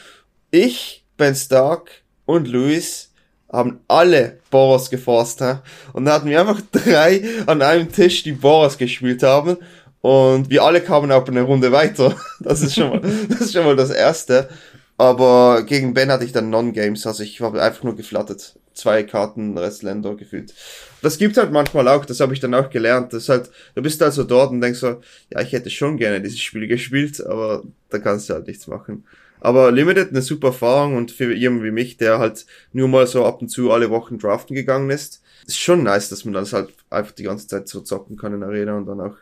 Ich, 0.51 1.04
Ben 1.17 1.35
Stark 1.35 1.91
und 2.27 2.49
Louis 2.49 3.11
haben 3.51 3.81
alle 3.89 4.39
Boros 4.51 4.91
geforst. 4.91 5.41
Hä? 5.41 5.57
Und 5.93 6.05
da 6.05 6.15
hatten 6.15 6.29
wir 6.29 6.41
einfach 6.41 6.61
drei 6.73 7.23
an 7.47 7.63
einem 7.63 7.91
Tisch, 7.91 8.23
die 8.23 8.33
Boros 8.33 8.77
gespielt 8.77 9.23
haben. 9.23 9.57
Und 10.01 10.51
wir 10.51 10.63
alle 10.63 10.83
kamen 10.83 11.11
auch 11.13 11.27
eine 11.27 11.43
Runde 11.43 11.73
weiter. 11.73 12.15
Das 12.41 12.61
ist 12.61 12.75
schon 12.75 12.91
mal, 12.91 13.01
das 13.29 13.41
ist 13.41 13.53
schon 13.55 13.65
mal 13.65 13.77
das 13.77 13.91
erste. 13.91 14.49
Aber 14.97 15.63
gegen 15.63 15.95
Ben 15.95 16.11
hatte 16.11 16.25
ich 16.25 16.33
dann 16.33 16.51
Non-Games, 16.51 17.07
also 17.07 17.23
ich 17.23 17.41
habe 17.41 17.63
einfach 17.63 17.83
nur 17.83 17.97
geflattert. 17.97 18.59
Zwei 18.75 19.03
Karten 19.03 19.57
Restländer 19.57 20.15
gefühlt. 20.15 20.53
Das 21.01 21.19
gibt 21.19 21.37
halt 21.37 21.53
manchmal 21.53 21.89
auch, 21.89 22.05
das 22.05 22.21
habe 22.21 22.35
ich 22.35 22.41
dann 22.41 22.55
auch 22.55 22.71
gelernt. 22.71 23.13
Das 23.13 23.29
halt, 23.29 23.51
du 23.75 23.83
bist 23.83 24.03
also 24.03 24.25
dort 24.25 24.51
und 24.51 24.61
denkst 24.61 24.81
so, 24.81 25.01
ja, 25.31 25.41
ich 25.41 25.53
hätte 25.53 25.71
schon 25.71 25.97
gerne 25.97 26.21
dieses 26.21 26.41
Spiel 26.41 26.67
gespielt, 26.67 27.25
aber 27.25 27.63
da 27.91 27.99
kannst 27.99 28.29
du 28.29 28.35
halt 28.35 28.47
nichts 28.47 28.67
machen. 28.67 29.05
Aber 29.45 29.71
Limited 29.71 30.09
eine 30.09 30.23
super 30.23 30.49
Erfahrung 30.49 30.97
und 30.97 31.13
für 31.13 31.35
jemanden 31.35 31.67
wie 31.67 31.71
mich, 31.71 31.99
der 31.99 32.19
halt 32.19 32.47
nur 32.73 32.89
mal 32.89 33.07
so 33.07 33.27
ab 33.27 33.43
und 33.43 33.49
zu 33.51 33.73
alle 33.73 33.91
Wochen 33.91 34.19
draften 34.19 34.57
gegangen 34.57 34.89
ist, 34.89 35.23
ist 35.47 35.61
schon 35.61 35.83
nice, 35.83 36.09
dass 36.09 36.25
man 36.25 36.33
das 36.33 36.55
halt 36.55 36.73
einfach 36.89 37.13
die 37.13 37.25
ganze 37.25 37.47
Zeit 37.47 37.69
so 37.69 37.83
zocken 37.83 38.17
kann 38.17 38.33
in 38.33 38.41
der 38.41 38.49
Arena 38.49 38.75
und 38.75 38.87
dann 38.87 39.03
auch 39.03 39.17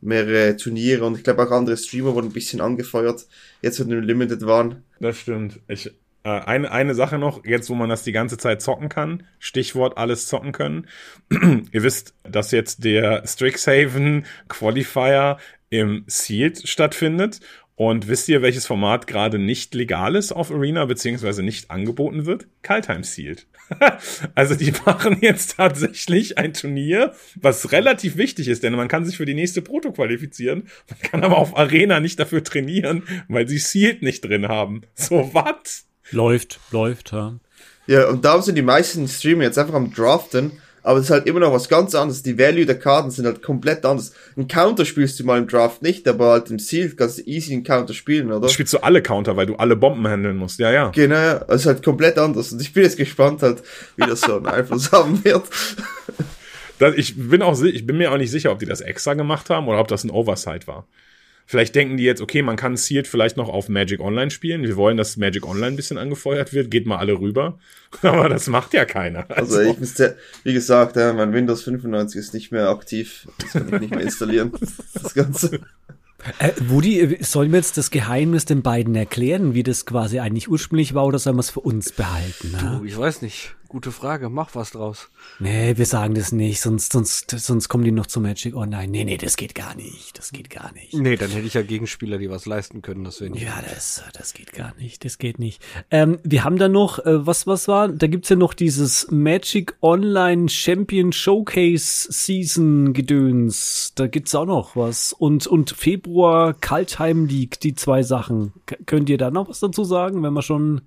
mehrere 0.00 0.56
Turniere 0.56 1.04
und 1.04 1.18
ich 1.18 1.22
glaube 1.22 1.42
auch 1.42 1.50
andere 1.50 1.76
Streamer 1.76 2.14
wurden 2.14 2.28
ein 2.28 2.32
bisschen 2.32 2.62
angefeuert, 2.62 3.26
jetzt 3.60 3.78
mit 3.78 3.90
dem 3.90 4.00
Limited 4.00 4.46
waren. 4.46 4.84
Das 5.00 5.18
stimmt. 5.18 5.60
Ich, 5.68 5.90
äh, 6.22 6.30
eine, 6.30 6.72
eine 6.72 6.94
Sache 6.94 7.18
noch, 7.18 7.44
jetzt 7.44 7.68
wo 7.68 7.74
man 7.74 7.90
das 7.90 8.04
die 8.04 8.12
ganze 8.12 8.38
Zeit 8.38 8.62
zocken 8.62 8.88
kann, 8.88 9.24
Stichwort 9.38 9.98
alles 9.98 10.28
zocken 10.28 10.52
können. 10.52 10.86
Ihr 11.30 11.82
wisst, 11.82 12.14
dass 12.22 12.52
jetzt 12.52 12.84
der 12.84 13.26
Strixhaven 13.26 14.24
Qualifier 14.48 15.36
im 15.68 16.04
Sealed 16.06 16.66
stattfindet. 16.66 17.40
Und 17.78 18.08
wisst 18.08 18.28
ihr, 18.28 18.42
welches 18.42 18.66
Format 18.66 19.06
gerade 19.06 19.38
nicht 19.38 19.72
legal 19.72 20.16
ist 20.16 20.32
auf 20.32 20.50
Arena, 20.50 20.84
beziehungsweise 20.86 21.44
nicht 21.44 21.70
angeboten 21.70 22.26
wird? 22.26 22.48
Kaltheim 22.62 23.04
Sealed. 23.04 23.46
also 24.34 24.56
die 24.56 24.72
machen 24.84 25.18
jetzt 25.20 25.58
tatsächlich 25.58 26.38
ein 26.38 26.54
Turnier, 26.54 27.14
was 27.36 27.70
relativ 27.70 28.16
wichtig 28.16 28.48
ist, 28.48 28.64
denn 28.64 28.72
man 28.72 28.88
kann 28.88 29.04
sich 29.04 29.16
für 29.16 29.26
die 29.26 29.34
nächste 29.34 29.62
Proto 29.62 29.92
qualifizieren, 29.92 30.64
man 30.90 30.98
kann 31.02 31.22
aber 31.22 31.38
auf 31.38 31.56
Arena 31.56 32.00
nicht 32.00 32.18
dafür 32.18 32.42
trainieren, 32.42 33.04
weil 33.28 33.46
sie 33.46 33.58
Sealed 33.58 34.02
nicht 34.02 34.24
drin 34.24 34.48
haben. 34.48 34.80
So, 34.96 35.30
was? 35.32 35.86
Läuft, 36.10 36.58
läuft, 36.72 37.12
ja. 37.12 37.38
Ja, 37.86 38.08
und 38.08 38.24
darum 38.24 38.42
sind 38.42 38.56
die 38.56 38.62
meisten 38.62 39.06
Streamer 39.06 39.44
jetzt 39.44 39.56
einfach 39.56 39.74
am 39.74 39.94
Draften, 39.94 40.60
aber 40.88 41.00
es 41.00 41.04
ist 41.04 41.10
halt 41.10 41.26
immer 41.26 41.40
noch 41.40 41.52
was 41.52 41.68
ganz 41.68 41.94
anderes. 41.94 42.22
Die 42.22 42.38
Value 42.38 42.64
der 42.64 42.78
Karten 42.78 43.10
sind 43.10 43.26
halt 43.26 43.42
komplett 43.42 43.84
anders. 43.84 44.14
Ein 44.38 44.48
Counter 44.48 44.86
spielst 44.86 45.20
du 45.20 45.24
mal 45.24 45.36
im 45.36 45.46
Draft 45.46 45.82
nicht, 45.82 46.08
aber 46.08 46.30
halt 46.30 46.50
im 46.50 46.58
Sealed 46.58 46.96
kannst 46.96 47.18
du 47.18 47.22
easy 47.24 47.52
einen 47.52 47.62
Counter 47.62 47.92
spielen, 47.92 48.32
oder? 48.32 48.40
Da 48.40 48.48
spielst 48.48 48.72
du 48.72 48.78
alle 48.78 49.02
Counter, 49.02 49.36
weil 49.36 49.44
du 49.44 49.56
alle 49.56 49.76
Bomben 49.76 50.08
handeln 50.08 50.38
musst. 50.38 50.58
Ja, 50.58 50.72
ja. 50.72 50.88
Genau, 50.88 51.14
ja. 51.14 51.44
es 51.48 51.60
ist 51.60 51.66
halt 51.66 51.84
komplett 51.84 52.16
anders. 52.16 52.52
Und 52.52 52.62
ich 52.62 52.72
bin 52.72 52.84
jetzt 52.84 52.96
gespannt 52.96 53.42
halt, 53.42 53.62
wie 53.96 54.06
das 54.06 54.22
so 54.22 54.36
einen 54.36 54.46
Einfluss 54.46 54.90
haben 54.90 55.22
wird. 55.26 55.42
Das, 56.78 56.94
ich 56.94 57.16
bin 57.18 57.42
auch, 57.42 57.62
ich 57.62 57.86
bin 57.86 57.98
mir 57.98 58.10
auch 58.10 58.16
nicht 58.16 58.30
sicher, 58.30 58.50
ob 58.50 58.58
die 58.58 58.64
das 58.64 58.80
extra 58.80 59.12
gemacht 59.12 59.50
haben 59.50 59.68
oder 59.68 59.80
ob 59.80 59.88
das 59.88 60.04
ein 60.04 60.10
Oversight 60.10 60.66
war. 60.66 60.86
Vielleicht 61.50 61.74
denken 61.74 61.96
die 61.96 62.04
jetzt, 62.04 62.20
okay, 62.20 62.42
man 62.42 62.56
kann 62.56 62.76
Sealed 62.76 63.08
vielleicht 63.08 63.38
noch 63.38 63.48
auf 63.48 63.70
Magic 63.70 64.00
Online 64.00 64.30
spielen. 64.30 64.64
Wir 64.64 64.76
wollen, 64.76 64.98
dass 64.98 65.16
Magic 65.16 65.46
Online 65.46 65.68
ein 65.68 65.76
bisschen 65.76 65.96
angefeuert 65.96 66.52
wird. 66.52 66.70
Geht 66.70 66.84
mal 66.84 66.98
alle 66.98 67.18
rüber. 67.18 67.58
Aber 68.02 68.28
das 68.28 68.48
macht 68.48 68.74
ja 68.74 68.84
keiner. 68.84 69.24
Also 69.30 69.58
ich 69.62 69.78
müsste, 69.78 70.18
wie 70.44 70.52
gesagt, 70.52 70.96
ja, 70.96 71.10
mein 71.14 71.32
Windows 71.32 71.62
95 71.62 72.20
ist 72.20 72.34
nicht 72.34 72.52
mehr 72.52 72.68
aktiv. 72.68 73.26
Das 73.38 73.52
kann 73.52 73.72
ich 73.72 73.80
nicht 73.80 73.90
mehr 73.94 74.02
installieren. 74.02 74.52
Das 74.92 75.14
Ganze. 75.14 75.60
Äh, 76.40 76.50
Woody, 76.66 76.98
äh, 76.98 77.22
sollen 77.22 77.52
wir 77.52 77.58
jetzt 77.58 77.76
das 77.76 77.92
Geheimnis 77.92 78.44
den 78.44 78.62
beiden 78.62 78.96
erklären, 78.96 79.54
wie 79.54 79.62
das 79.62 79.86
quasi 79.86 80.18
eigentlich 80.18 80.48
ursprünglich 80.48 80.92
war, 80.92 81.06
oder 81.06 81.20
sollen 81.20 81.36
wir 81.36 81.42
es 81.42 81.50
für 81.50 81.60
uns 81.60 81.92
behalten? 81.92 82.50
Ne? 82.50 82.78
Du, 82.80 82.84
ich 82.84 82.98
weiß 82.98 83.22
nicht. 83.22 83.54
Gute 83.68 83.92
Frage, 83.92 84.30
mach 84.30 84.54
was 84.54 84.70
draus. 84.70 85.10
Nee, 85.40 85.76
wir 85.76 85.84
sagen 85.84 86.14
das 86.14 86.32
nicht, 86.32 86.62
sonst, 86.62 86.90
sonst, 86.90 87.30
sonst 87.30 87.68
kommen 87.68 87.84
die 87.84 87.92
noch 87.92 88.06
zu 88.06 88.18
Magic 88.18 88.56
Online. 88.56 88.88
Nee, 88.88 89.04
nee, 89.04 89.18
das 89.18 89.36
geht 89.36 89.54
gar 89.54 89.74
nicht. 89.74 90.16
Das 90.16 90.32
geht 90.32 90.48
gar 90.48 90.72
nicht. 90.72 90.94
Nee, 90.94 91.16
dann 91.16 91.30
hätte 91.30 91.46
ich 91.46 91.52
ja 91.52 91.60
Gegenspieler, 91.60 92.16
die 92.16 92.30
was 92.30 92.46
leisten 92.46 92.80
können, 92.80 93.04
das 93.04 93.20
wäre 93.20 93.30
nicht. 93.30 93.42
Ja, 93.42 93.60
das, 93.60 94.02
das 94.14 94.32
geht 94.32 94.54
gar 94.54 94.74
nicht. 94.76 95.04
Das 95.04 95.18
geht 95.18 95.38
nicht. 95.38 95.62
Ähm, 95.90 96.18
wir 96.22 96.44
haben 96.44 96.56
da 96.56 96.70
noch, 96.70 97.00
äh, 97.00 97.26
was, 97.26 97.46
was 97.46 97.68
war? 97.68 97.88
Da 97.88 98.06
gibt's 98.06 98.30
ja 98.30 98.36
noch 98.36 98.54
dieses 98.54 99.10
Magic 99.10 99.76
Online 99.82 100.48
Champion 100.48 101.12
Showcase 101.12 102.10
Season 102.10 102.94
Gedöns. 102.94 103.92
Da 103.96 104.06
gibt's 104.06 104.34
auch 104.34 104.46
noch 104.46 104.76
was. 104.76 105.12
Und, 105.12 105.46
und 105.46 105.72
Februar 105.72 106.54
Kaltheim 106.54 107.26
League, 107.26 107.60
die 107.60 107.74
zwei 107.74 108.02
Sachen. 108.02 108.54
K 108.64 108.76
könnt 108.86 109.10
ihr 109.10 109.18
da 109.18 109.30
noch 109.30 109.50
was 109.50 109.60
dazu 109.60 109.84
sagen, 109.84 110.22
wenn 110.22 110.32
wir 110.32 110.40
schon 110.40 110.80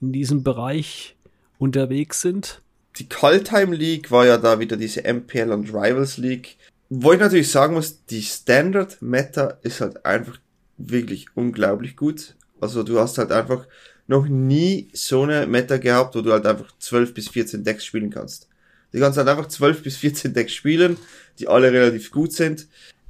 in 0.00 0.12
diesem 0.12 0.44
Bereich 0.44 1.16
unterwegs 1.60 2.20
sind. 2.20 2.60
Die 2.96 3.08
Kaltheim 3.08 3.72
League 3.72 4.10
war 4.10 4.26
ja 4.26 4.38
da 4.38 4.58
wieder 4.58 4.76
diese 4.76 5.02
MPL 5.02 5.52
und 5.52 5.68
Rivals 5.68 6.16
League. 6.16 6.56
Wo 6.88 7.12
ich 7.12 7.20
natürlich 7.20 7.50
sagen 7.50 7.74
muss, 7.74 8.04
die 8.06 8.22
Standard 8.22 9.00
Meta 9.00 9.58
ist 9.62 9.80
halt 9.80 10.04
einfach 10.04 10.38
wirklich 10.76 11.26
unglaublich 11.34 11.94
gut. 11.96 12.34
Also 12.60 12.82
du 12.82 12.98
hast 12.98 13.18
halt 13.18 13.30
einfach 13.30 13.66
noch 14.08 14.26
nie 14.26 14.88
so 14.92 15.22
eine 15.22 15.46
Meta 15.46 15.76
gehabt, 15.76 16.16
wo 16.16 16.20
du 16.20 16.32
halt 16.32 16.46
einfach 16.46 16.72
12 16.78 17.14
bis 17.14 17.28
14 17.28 17.62
Decks 17.62 17.84
spielen 17.84 18.10
kannst. 18.10 18.48
Du 18.92 18.98
kannst 18.98 19.18
halt 19.18 19.28
einfach 19.28 19.46
12 19.46 19.84
bis 19.84 19.98
14 19.98 20.34
Decks 20.34 20.52
spielen, 20.52 20.96
die 21.38 21.46
alle 21.46 21.72
relativ 21.72 22.10
gut 22.10 22.32
sind. 22.32 22.66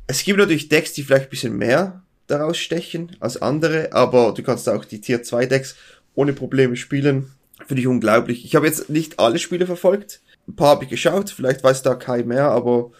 Es 0.07 0.25
gibt 0.25 0.39
natürlich 0.39 0.69
Decks, 0.69 0.93
die 0.93 1.03
vielleicht 1.03 1.29
ein 1.29 1.31
bisschen 1.31 1.57
mehr 1.57 2.03
daraus 2.27 2.59
stechen 2.59 3.17
als 3.21 3.41
andere, 3.41 3.93
aber 3.93 4.35
du 4.35 4.43
kannst 4.43 4.69
auch 4.69 4.85
die 4.85 5.01
Tier 5.01 5.23
2 5.23 5.47
Decks 5.47 5.77
ohne 6.15 6.35
Probleme 6.35 6.77
spielen. 6.77 7.33
Finde 7.67 7.81
ich 7.81 7.87
unglaublich. 7.87 8.45
Ich 8.45 8.55
habe 8.55 8.67
jetzt 8.67 8.91
nicht 8.91 9.19
alle 9.19 9.39
Spiele 9.39 9.67
verfolgt. 9.67 10.21
Ein 10.49 10.57
paar 10.57 10.71
habe 10.71 10.85
ich 10.85 10.91
geschaut, 10.91 11.31
vielleicht 11.31 11.63
weiß 11.63 11.83
da 11.83 11.95
Kai 11.95 12.23
mehr, 12.25 12.51
aber 12.51 12.91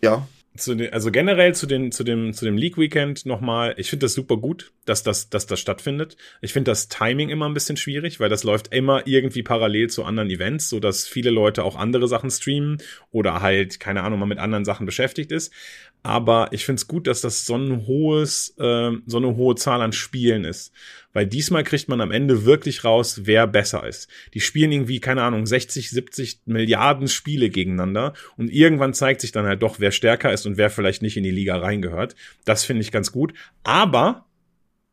ja. 0.00 0.26
Den, 0.66 0.90
also 0.90 1.10
generell 1.10 1.54
zu, 1.54 1.66
den, 1.66 1.92
zu 1.92 2.02
dem, 2.02 2.32
zu 2.32 2.46
dem 2.46 2.56
League 2.56 2.78
Weekend 2.78 3.26
nochmal, 3.26 3.74
ich 3.76 3.90
finde 3.90 4.06
das 4.06 4.14
super 4.14 4.38
gut, 4.38 4.72
dass 4.86 5.02
das, 5.02 5.28
dass 5.28 5.46
das 5.46 5.60
stattfindet. 5.60 6.16
Ich 6.40 6.54
finde 6.54 6.70
das 6.70 6.88
Timing 6.88 7.28
immer 7.28 7.46
ein 7.46 7.52
bisschen 7.52 7.76
schwierig, 7.76 8.20
weil 8.20 8.30
das 8.30 8.42
läuft 8.42 8.72
immer 8.72 9.06
irgendwie 9.06 9.42
parallel 9.42 9.90
zu 9.90 10.04
anderen 10.04 10.30
Events, 10.30 10.70
so 10.70 10.80
dass 10.80 11.06
viele 11.06 11.28
Leute 11.28 11.62
auch 11.62 11.76
andere 11.76 12.08
Sachen 12.08 12.30
streamen 12.30 12.78
oder 13.10 13.42
halt, 13.42 13.80
keine 13.80 14.02
Ahnung, 14.02 14.18
mal 14.18 14.24
mit 14.24 14.38
anderen 14.38 14.64
Sachen 14.64 14.86
beschäftigt 14.86 15.30
ist. 15.30 15.52
Aber 16.02 16.48
ich 16.52 16.64
finde 16.64 16.80
es 16.80 16.86
gut, 16.86 17.06
dass 17.06 17.20
das 17.20 17.46
so 17.46 17.56
ein 17.56 17.86
hohes, 17.86 18.54
äh, 18.58 18.92
so 19.06 19.16
eine 19.16 19.36
hohe 19.36 19.56
Zahl 19.56 19.82
an 19.82 19.92
Spielen 19.92 20.44
ist. 20.44 20.72
Weil 21.12 21.26
diesmal 21.26 21.64
kriegt 21.64 21.88
man 21.88 22.00
am 22.00 22.12
Ende 22.12 22.44
wirklich 22.44 22.84
raus, 22.84 23.22
wer 23.24 23.46
besser 23.46 23.86
ist. 23.86 24.08
Die 24.34 24.40
spielen 24.40 24.70
irgendwie, 24.70 25.00
keine 25.00 25.22
Ahnung, 25.22 25.46
60, 25.46 25.90
70 25.90 26.42
Milliarden 26.44 27.08
Spiele 27.08 27.50
gegeneinander 27.50 28.12
und 28.36 28.52
irgendwann 28.52 28.94
zeigt 28.94 29.22
sich 29.22 29.32
dann 29.32 29.46
halt 29.46 29.62
doch, 29.62 29.80
wer 29.80 29.92
stärker 29.92 30.32
ist 30.32 30.46
und 30.46 30.58
wer 30.58 30.70
vielleicht 30.70 31.02
nicht 31.02 31.16
in 31.16 31.24
die 31.24 31.30
Liga 31.30 31.56
reingehört. 31.56 32.14
Das 32.44 32.64
finde 32.64 32.82
ich 32.82 32.92
ganz 32.92 33.12
gut. 33.12 33.32
Aber, 33.64 34.26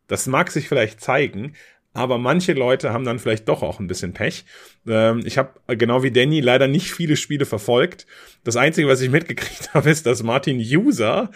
das 0.07 0.27
mag 0.27 0.49
sich 0.49 0.67
vielleicht 0.67 1.01
zeigen, 1.01 1.53
aber 1.93 2.17
manche 2.17 2.53
Leute 2.53 2.91
haben 2.91 3.06
dann 3.06 3.19
vielleicht 3.19 3.47
doch 3.47 3.62
auch 3.62 3.79
ein 3.79 3.88
bisschen 3.88 4.13
Pech. 4.13 4.45
Ähm, 4.88 5.21
ich 5.25 5.38
habe 5.38 5.53
genau 5.75 6.03
wie 6.03 6.12
Danny 6.12 6.41
leider 6.41 6.67
nicht 6.67 6.91
viele 6.91 7.15
Spiele 7.15 7.45
verfolgt. 7.45 8.08
Das 8.43 8.56
Einzige, 8.56 8.88
was 8.88 9.01
ich 9.01 9.12
mitgekriegt 9.12 9.73
habe, 9.73 9.89
ist, 9.89 10.06
dass 10.06 10.23
Martin 10.23 10.58
User 10.58 11.32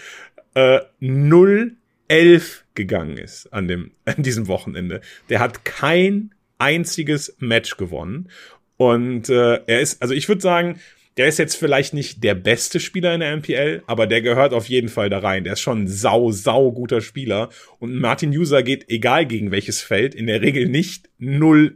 äh, 0.56 0.80
0-11 1.02 2.62
gegangen 2.74 3.18
ist 3.18 3.54
an, 3.54 3.68
dem, 3.68 3.92
an 4.06 4.24
diesem 4.24 4.48
Wochenende. 4.48 5.02
Der 5.30 5.40
hat 5.40 5.64
kein 5.64 6.34
einziges 6.58 7.36
Match 7.40 7.78
gewonnen. 7.78 8.30
Und 8.78 9.30
äh, 9.30 9.60
er 9.66 9.82
ist, 9.82 10.02
also 10.02 10.14
ich 10.14 10.28
würde 10.28 10.42
sagen, 10.42 10.80
der 11.18 11.28
ist 11.28 11.40
jetzt 11.40 11.56
vielleicht 11.56 11.94
nicht 11.94 12.24
der 12.24 12.36
beste 12.36 12.80
Spieler 12.80 13.14
in 13.14 13.22
der 13.22 13.36
MPL, 13.36 13.82
aber 13.88 14.06
der 14.06 14.22
gehört 14.22 14.54
auf 14.54 14.70
jeden 14.70 14.90
Fall 14.90 15.10
da 15.10 15.20
rein. 15.20 15.44
Der 15.44 15.54
ist 15.54 15.62
schon 15.62 15.84
ein 15.84 15.88
sau, 15.88 16.32
sau 16.32 16.72
guter 16.72 17.02
Spieler. 17.02 17.50
Und 17.80 18.00
Martin 18.00 18.30
User 18.30 18.62
geht, 18.62 18.90
egal 18.90 19.26
gegen 19.26 19.52
welches 19.52 19.82
Feld, 19.82 20.14
in 20.14 20.28
der 20.28 20.42
Regel 20.42 20.68
nicht 20.68 21.10
0-11. 21.20 21.74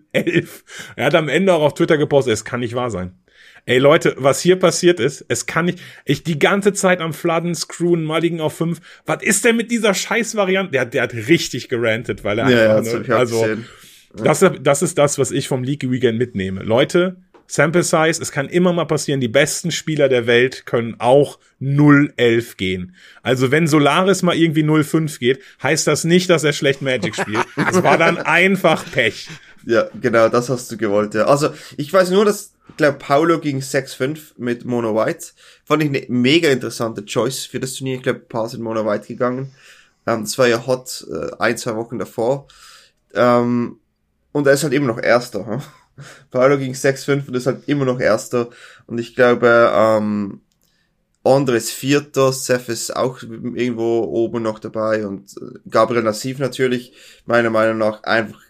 Er 0.95 1.05
hat 1.05 1.15
am 1.15 1.27
Ende 1.27 1.53
auch 1.53 1.63
auf 1.63 1.73
Twitter 1.73 1.97
gepostet, 1.97 2.33
es 2.33 2.45
kann 2.45 2.59
nicht 2.59 2.75
wahr 2.75 2.91
sein. 2.91 3.13
Ey 3.65 3.77
Leute, 3.77 4.15
was 4.17 4.41
hier 4.41 4.55
passiert 4.55 4.99
ist, 4.99 5.23
es 5.27 5.45
kann 5.45 5.65
nicht, 5.65 5.79
ich 6.05 6.23
die 6.23 6.39
ganze 6.39 6.73
Zeit 6.73 6.99
am 6.99 7.13
Fladden, 7.13 7.53
Screwen, 7.53 8.03
Mulligan 8.03 8.41
auf 8.41 8.57
5. 8.57 8.79
Was 9.05 9.21
ist 9.23 9.45
denn 9.45 9.55
mit 9.55 9.69
dieser 9.69 9.93
Scheiß-Variante? 9.93 10.71
Der, 10.71 10.85
der 10.85 11.03
hat 11.03 11.13
richtig 11.13 11.69
gerantet, 11.69 12.23
weil 12.23 12.39
er 12.39 12.49
ja, 12.49 12.77
einfach, 12.77 13.07
ne, 13.07 13.15
also, 13.15 13.45
das, 14.15 14.43
das 14.61 14.81
ist 14.81 14.97
das, 14.97 15.19
was 15.19 15.31
ich 15.31 15.47
vom 15.47 15.63
League 15.63 15.89
Weekend 15.89 16.17
mitnehme. 16.17 16.63
Leute, 16.63 17.17
Sample 17.51 17.83
Size, 17.83 18.21
es 18.21 18.31
kann 18.31 18.47
immer 18.47 18.71
mal 18.71 18.85
passieren, 18.85 19.19
die 19.19 19.27
besten 19.27 19.71
Spieler 19.71 20.07
der 20.07 20.25
Welt 20.25 20.65
können 20.65 20.95
auch 20.99 21.37
0-11 21.59 22.55
gehen. 22.55 22.95
Also 23.23 23.51
wenn 23.51 23.67
Solaris 23.67 24.21
mal 24.21 24.37
irgendwie 24.37 24.63
0-5 24.63 25.19
geht, 25.19 25.41
heißt 25.61 25.85
das 25.85 26.05
nicht, 26.05 26.29
dass 26.29 26.45
er 26.45 26.53
schlecht 26.53 26.81
Magic 26.81 27.13
spielt. 27.13 27.45
Es 27.69 27.83
war 27.83 27.97
dann 27.97 28.19
einfach 28.19 28.89
Pech. 28.89 29.27
Ja, 29.65 29.89
genau, 29.99 30.29
das 30.29 30.47
hast 30.47 30.71
du 30.71 30.77
gewollt, 30.77 31.13
ja. 31.13 31.25
Also, 31.25 31.49
ich 31.75 31.91
weiß 31.91 32.11
nur, 32.11 32.23
dass, 32.23 32.53
ich 32.69 32.77
glaube, 32.77 32.97
Paulo 32.99 33.37
gegen 33.39 33.59
6-5 33.59 34.19
mit 34.37 34.63
Mono 34.63 34.95
White. 34.95 35.27
Fand 35.65 35.83
ich 35.83 35.89
eine 35.89 36.05
mega 36.07 36.49
interessante 36.49 37.03
Choice 37.03 37.45
für 37.45 37.59
das 37.59 37.73
Turnier. 37.73 37.97
Ich 37.97 38.03
glaube, 38.03 38.19
ein 38.19 38.29
paar 38.29 38.47
sind 38.47 38.63
Mono 38.63 38.85
White 38.85 39.07
gegangen. 39.07 39.53
Ähm, 40.07 40.21
das 40.21 40.37
war 40.37 40.47
ja 40.47 40.65
hot, 40.65 41.05
äh, 41.11 41.31
ein, 41.37 41.57
zwei 41.57 41.75
Wochen 41.75 41.99
davor. 41.99 42.47
Ähm, 43.13 43.77
und 44.31 44.47
er 44.47 44.53
ist 44.53 44.63
halt 44.63 44.73
immer 44.73 44.87
noch 44.87 45.03
Erster. 45.03 45.45
Hm? 45.45 45.61
Paulo 46.29 46.57
ging 46.57 46.73
6-5 46.73 47.27
und 47.27 47.35
ist 47.35 47.47
halt 47.47 47.67
immer 47.67 47.85
noch 47.85 47.99
Erster. 47.99 48.49
Und 48.87 48.99
ich 48.99 49.15
glaube, 49.15 49.71
ähm, 49.73 50.41
Andre 51.23 51.57
ist 51.57 51.69
Vierter, 51.71 52.33
Seth 52.33 52.69
ist 52.69 52.95
auch 52.95 53.21
irgendwo 53.21 54.03
oben 54.03 54.41
noch 54.41 54.59
dabei 54.59 55.05
und 55.05 55.37
äh, 55.37 55.59
Gabriel 55.69 56.03
Nassif 56.03 56.39
natürlich, 56.39 56.93
meiner 57.25 57.51
Meinung 57.51 57.77
nach, 57.77 58.03
einfach 58.03 58.41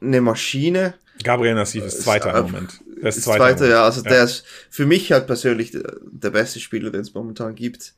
eine 0.00 0.20
Maschine. 0.20 0.94
Gabriel 1.24 1.54
Nassif 1.54 1.84
ist 1.84 2.02
Zweiter 2.02 2.32
ist, 2.32 2.38
im 2.38 2.46
Moment. 2.46 2.80
Der 3.02 3.08
ist, 3.08 3.16
ist 3.16 3.24
Zweiter, 3.24 3.56
Zweiter 3.56 3.68
ja. 3.68 3.84
Also 3.84 4.02
ja. 4.02 4.10
der 4.10 4.24
ist 4.24 4.44
für 4.70 4.86
mich 4.86 5.10
halt 5.10 5.26
persönlich 5.26 5.72
der, 5.72 5.96
der 6.02 6.30
beste 6.30 6.60
Spieler, 6.60 6.90
den 6.90 7.00
es 7.00 7.14
momentan 7.14 7.56
gibt. 7.56 7.94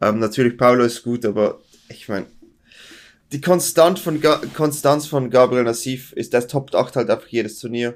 Ähm, 0.00 0.18
natürlich 0.18 0.56
Paulo 0.56 0.84
ist 0.84 1.02
gut, 1.02 1.26
aber 1.26 1.60
ich 1.88 2.08
meine, 2.08 2.26
die 3.32 3.40
Konstant 3.40 3.98
von 3.98 4.20
Ga 4.20 4.40
Konstanz 4.54 5.06
von 5.06 5.30
Gabriel 5.30 5.64
Nassif 5.64 6.12
ist, 6.12 6.32
der 6.32 6.46
toppt 6.46 6.74
8 6.74 6.96
halt 6.96 7.10
einfach 7.10 7.28
jedes 7.28 7.58
Turnier. 7.58 7.94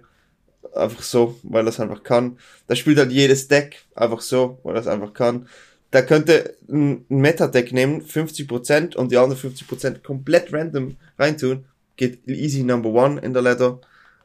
Einfach 0.74 1.02
so, 1.02 1.38
weil 1.42 1.66
er 1.66 1.70
es 1.70 1.80
einfach 1.80 2.02
kann. 2.02 2.38
Der 2.68 2.74
spielt 2.74 2.98
halt 2.98 3.12
jedes 3.12 3.48
Deck 3.48 3.84
einfach 3.94 4.20
so, 4.20 4.58
weil 4.62 4.74
er 4.74 4.80
es 4.80 4.86
einfach 4.86 5.14
kann. 5.14 5.48
Der 5.92 6.04
könnte 6.04 6.54
ein 6.68 7.04
Meta-Deck 7.08 7.72
nehmen, 7.72 8.02
50% 8.02 8.96
und 8.96 9.12
die 9.12 9.16
anderen 9.16 9.40
50% 9.40 10.02
komplett 10.02 10.52
random 10.52 10.96
reintun. 11.18 11.64
Geht 11.96 12.26
easy 12.28 12.62
number 12.62 12.90
one 12.90 13.20
in 13.20 13.32
der 13.32 13.42
Ladder. 13.42 13.80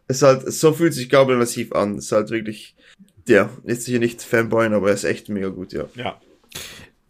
Es 0.07 0.21
halt, 0.23 0.51
so 0.51 0.73
fühlt 0.73 0.93
sich 0.93 1.09
Gabriel 1.09 1.39
Nassif 1.39 1.71
an. 1.71 1.97
Es 1.97 2.05
ist 2.05 2.11
halt 2.11 2.31
wirklich, 2.31 2.75
ja, 3.27 3.49
jetzt 3.65 3.85
hier 3.85 3.99
nicht 3.99 4.21
Fanboy, 4.21 4.65
aber 4.67 4.89
er 4.89 4.95
ist 4.95 5.05
echt 5.05 5.29
mega 5.29 5.49
gut, 5.49 5.71
ja. 5.71 5.85
Ja. 5.95 6.19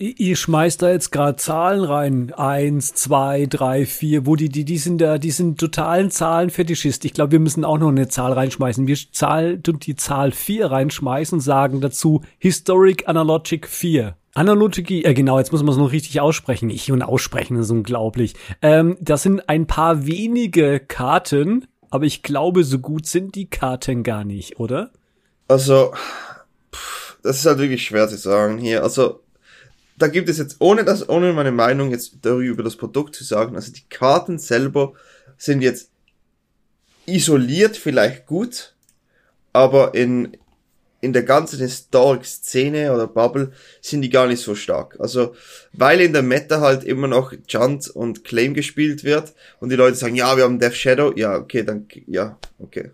Ihr 0.01 0.35
schmeißt 0.35 0.81
da 0.81 0.89
jetzt 0.89 1.11
gerade 1.11 1.35
Zahlen 1.35 1.83
rein. 1.83 2.33
Eins, 2.33 2.95
zwei, 2.95 3.45
drei, 3.45 3.85
vier, 3.85 4.25
wo 4.25 4.35
die, 4.35 4.49
die, 4.49 4.65
die 4.65 4.79
sind 4.79 4.99
da, 4.99 5.19
die 5.19 5.29
sind 5.29 5.59
totalen 5.59 6.09
Zahlenfetischist. 6.09 7.05
Ich 7.05 7.13
glaube, 7.13 7.33
wir 7.33 7.39
müssen 7.39 7.63
auch 7.63 7.77
noch 7.77 7.89
eine 7.89 8.07
Zahl 8.07 8.33
reinschmeißen. 8.33 8.87
Wir 8.87 8.97
zahlen 9.11 9.61
die 9.61 9.95
Zahl 9.95 10.31
vier 10.31 10.71
reinschmeißen 10.71 11.39
sagen 11.39 11.81
dazu 11.81 12.23
Historic 12.39 13.07
Analogic 13.07 13.67
4. 13.67 14.15
Analogie, 14.33 15.05
äh, 15.05 15.13
genau, 15.13 15.37
jetzt 15.37 15.51
muss 15.51 15.61
man 15.61 15.73
es 15.73 15.77
noch 15.77 15.91
richtig 15.91 16.19
aussprechen. 16.19 16.71
Ich 16.71 16.91
und 16.91 17.03
aussprechen 17.03 17.57
ist 17.57 17.69
unglaublich. 17.69 18.33
Ähm, 18.63 18.97
das 19.01 19.21
sind 19.21 19.49
ein 19.49 19.67
paar 19.67 20.07
wenige 20.07 20.79
Karten, 20.79 21.67
aber 21.91 22.05
ich 22.05 22.23
glaube, 22.23 22.63
so 22.63 22.79
gut 22.79 23.05
sind 23.05 23.35
die 23.35 23.51
Karten 23.51 24.01
gar 24.01 24.23
nicht, 24.23 24.59
oder? 24.59 24.89
Also, 25.47 25.93
pff, 26.73 27.17
das 27.21 27.37
ist 27.37 27.45
halt 27.45 27.59
wirklich 27.59 27.83
schwer 27.83 28.07
zu 28.07 28.17
sagen 28.17 28.57
hier. 28.57 28.81
Also, 28.81 29.19
da 30.01 30.07
gibt 30.07 30.29
es 30.29 30.37
jetzt, 30.37 30.57
ohne 30.59 30.83
das, 30.83 31.07
ohne 31.07 31.33
meine 31.33 31.51
Meinung 31.51 31.91
jetzt 31.91 32.17
darüber 32.21 32.41
über 32.43 32.63
das 32.63 32.75
Produkt 32.75 33.15
zu 33.15 33.23
sagen, 33.23 33.55
also 33.55 33.71
die 33.71 33.87
Karten 33.89 34.39
selber 34.39 34.93
sind 35.37 35.61
jetzt 35.61 35.89
isoliert 37.05 37.77
vielleicht 37.77 38.25
gut, 38.25 38.75
aber 39.53 39.93
in, 39.95 40.37
in 41.01 41.13
der 41.13 41.23
ganzen 41.23 41.59
Historic-Szene 41.59 42.93
oder 42.93 43.07
Bubble 43.07 43.51
sind 43.81 44.01
die 44.01 44.09
gar 44.09 44.27
nicht 44.27 44.41
so 44.41 44.55
stark. 44.55 44.97
Also, 44.99 45.35
weil 45.73 45.99
in 46.01 46.13
der 46.13 46.21
Meta 46.21 46.61
halt 46.61 46.83
immer 46.83 47.07
noch 47.07 47.33
Junt 47.47 47.89
und 47.89 48.23
Claim 48.23 48.53
gespielt 48.53 49.03
wird 49.03 49.33
und 49.59 49.69
die 49.69 49.75
Leute 49.75 49.97
sagen, 49.97 50.15
ja, 50.15 50.37
wir 50.37 50.43
haben 50.43 50.59
Death 50.59 50.75
Shadow, 50.75 51.13
ja, 51.15 51.37
okay, 51.37 51.63
dann, 51.63 51.87
ja, 52.07 52.37
okay. 52.59 52.91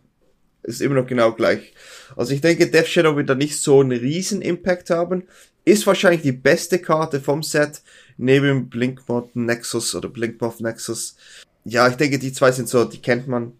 Ist 0.64 0.82
immer 0.82 0.96
noch 0.96 1.08
genau 1.08 1.32
gleich. 1.32 1.74
Also 2.18 2.34
ich 2.34 2.42
denke, 2.42 2.68
Death 2.68 2.88
Shadow 2.88 3.16
wird 3.16 3.30
da 3.30 3.36
nicht 3.36 3.58
so 3.58 3.80
einen 3.80 3.98
riesen 3.98 4.42
Impact 4.42 4.90
haben. 4.90 5.24
Ist 5.68 5.86
wahrscheinlich 5.86 6.22
die 6.22 6.32
beste 6.32 6.80
Karte 6.80 7.20
vom 7.20 7.44
Set, 7.44 7.82
neben 8.16 8.70
Blinkmoth 8.70 9.36
Nexus 9.36 9.94
oder 9.96 10.08
Blinkmoth 10.08 10.62
Nexus. 10.62 11.18
Ja, 11.66 11.90
ich 11.90 11.96
denke, 11.96 12.20
die 12.20 12.32
zwei 12.32 12.54
sind 12.54 12.70
so, 12.70 12.86
die 12.86 13.02
kennt 13.02 13.28
man. 13.28 13.52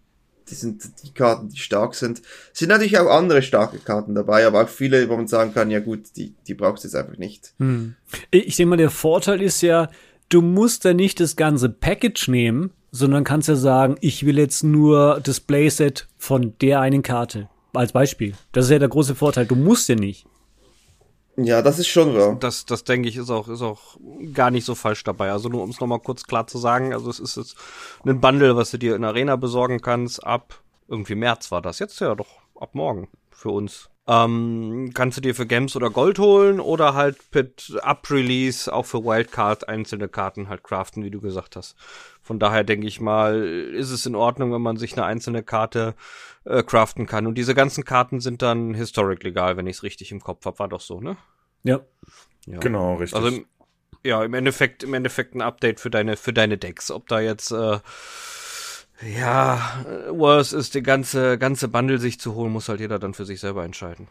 die 0.50 0.54
sind 0.54 0.82
die 1.04 1.12
Karten, 1.12 1.50
die 1.50 1.58
stark 1.58 1.94
sind. 1.94 2.22
Es 2.54 2.60
sind 2.60 2.70
natürlich 2.70 2.98
auch 2.98 3.10
andere 3.10 3.42
starke 3.42 3.76
Karten 3.78 4.14
dabei, 4.14 4.46
aber 4.46 4.62
auch 4.62 4.70
viele, 4.70 5.06
wo 5.10 5.16
man 5.16 5.28
sagen 5.28 5.52
kann, 5.52 5.70
ja 5.70 5.80
gut, 5.80 6.16
die, 6.16 6.32
die 6.46 6.54
brauchst 6.54 6.82
du 6.82 6.88
jetzt 6.88 6.94
einfach 6.94 7.18
nicht. 7.18 7.52
Hm. 7.58 7.94
Ich 8.30 8.56
denke 8.56 8.70
mal, 8.70 8.76
der 8.76 8.88
Vorteil 8.88 9.42
ist 9.42 9.60
ja, 9.60 9.90
du 10.30 10.40
musst 10.40 10.84
ja 10.84 10.94
nicht 10.94 11.20
das 11.20 11.36
ganze 11.36 11.68
Package 11.68 12.28
nehmen, 12.28 12.70
sondern 12.90 13.22
kannst 13.22 13.48
ja 13.48 13.56
sagen, 13.56 13.96
ich 14.00 14.24
will 14.24 14.38
jetzt 14.38 14.64
nur 14.64 15.20
das 15.22 15.40
Playset 15.40 16.08
von 16.16 16.54
der 16.62 16.80
einen 16.80 17.02
Karte. 17.02 17.50
Als 17.74 17.92
Beispiel. 17.92 18.32
Das 18.52 18.64
ist 18.64 18.70
ja 18.70 18.78
der 18.78 18.88
große 18.88 19.14
Vorteil. 19.14 19.44
Du 19.44 19.54
musst 19.54 19.90
ja 19.90 19.94
nicht. 19.94 20.24
Ja, 21.40 21.62
das 21.62 21.78
ist 21.78 21.86
schon 21.86 22.14
wahr. 22.16 22.36
Das, 22.40 22.64
das 22.64 22.82
denke 22.82 23.08
ich, 23.08 23.16
ist 23.16 23.30
auch, 23.30 23.48
ist 23.48 23.62
auch 23.62 23.96
gar 24.32 24.50
nicht 24.50 24.64
so 24.64 24.74
falsch 24.74 25.04
dabei. 25.04 25.30
Also 25.30 25.48
nur 25.48 25.62
um 25.62 25.70
es 25.70 25.78
nochmal 25.78 26.00
kurz 26.00 26.24
klar 26.24 26.48
zu 26.48 26.58
sagen, 26.58 26.92
also 26.92 27.08
es 27.08 27.20
ist 27.20 27.36
jetzt 27.36 27.56
ein 28.04 28.20
Bundle, 28.20 28.56
was 28.56 28.72
du 28.72 28.78
dir 28.78 28.96
in 28.96 29.04
Arena 29.04 29.36
besorgen 29.36 29.80
kannst, 29.80 30.24
ab 30.26 30.60
irgendwie 30.88 31.14
März 31.14 31.52
war 31.52 31.62
das. 31.62 31.78
Jetzt 31.78 32.00
ja 32.00 32.16
doch 32.16 32.40
ab 32.58 32.70
morgen 32.74 33.08
für 33.30 33.50
uns. 33.50 33.88
Ähm, 34.10 34.92
kannst 34.94 35.18
du 35.18 35.20
dir 35.20 35.34
für 35.34 35.46
Gems 35.46 35.76
oder 35.76 35.90
Gold 35.90 36.18
holen 36.18 36.60
oder 36.60 36.94
halt 36.94 37.18
mit 37.34 37.78
Up-Release 37.82 38.72
auch 38.72 38.86
für 38.86 39.04
Wildcard 39.04 39.68
einzelne 39.68 40.08
Karten 40.08 40.48
halt 40.48 40.64
craften, 40.64 41.04
wie 41.04 41.10
du 41.10 41.20
gesagt 41.20 41.56
hast. 41.56 41.76
Von 42.22 42.38
daher 42.38 42.64
denke 42.64 42.86
ich 42.86 43.02
mal, 43.02 43.42
ist 43.44 43.90
es 43.90 44.06
in 44.06 44.14
Ordnung, 44.14 44.50
wenn 44.50 44.62
man 44.62 44.78
sich 44.78 44.94
eine 44.94 45.04
einzelne 45.04 45.42
Karte 45.42 45.94
äh, 46.44 46.62
craften 46.62 47.04
kann. 47.04 47.26
Und 47.26 47.36
diese 47.36 47.54
ganzen 47.54 47.84
Karten 47.84 48.20
sind 48.20 48.40
dann 48.40 48.72
historic 48.72 49.22
legal, 49.24 49.58
wenn 49.58 49.66
ich 49.66 49.76
es 49.76 49.82
richtig 49.82 50.10
im 50.10 50.20
Kopf 50.20 50.46
habe. 50.46 50.58
War 50.58 50.68
doch 50.68 50.80
so, 50.80 51.02
ne? 51.02 51.18
Ja. 51.62 51.80
ja. 52.46 52.60
Genau, 52.60 52.94
richtig. 52.94 53.22
Also 53.22 53.36
im, 53.36 53.46
ja, 54.04 54.24
im 54.24 54.32
Endeffekt, 54.32 54.84
im 54.84 54.94
Endeffekt 54.94 55.34
ein 55.34 55.42
Update 55.42 55.80
für 55.80 55.90
deine, 55.90 56.16
für 56.16 56.32
deine 56.32 56.56
Decks. 56.56 56.90
Ob 56.90 57.08
da 57.08 57.20
jetzt 57.20 57.50
äh, 57.50 57.78
ja, 59.02 59.84
worse 60.10 60.56
ist, 60.56 60.74
die 60.74 60.82
ganze, 60.82 61.38
ganze 61.38 61.68
Bundle 61.68 61.98
sich 61.98 62.18
zu 62.18 62.34
holen, 62.34 62.52
muss 62.52 62.68
halt 62.68 62.80
jeder 62.80 62.98
dann 62.98 63.14
für 63.14 63.24
sich 63.24 63.40
selber 63.40 63.64
entscheiden. 63.64 64.08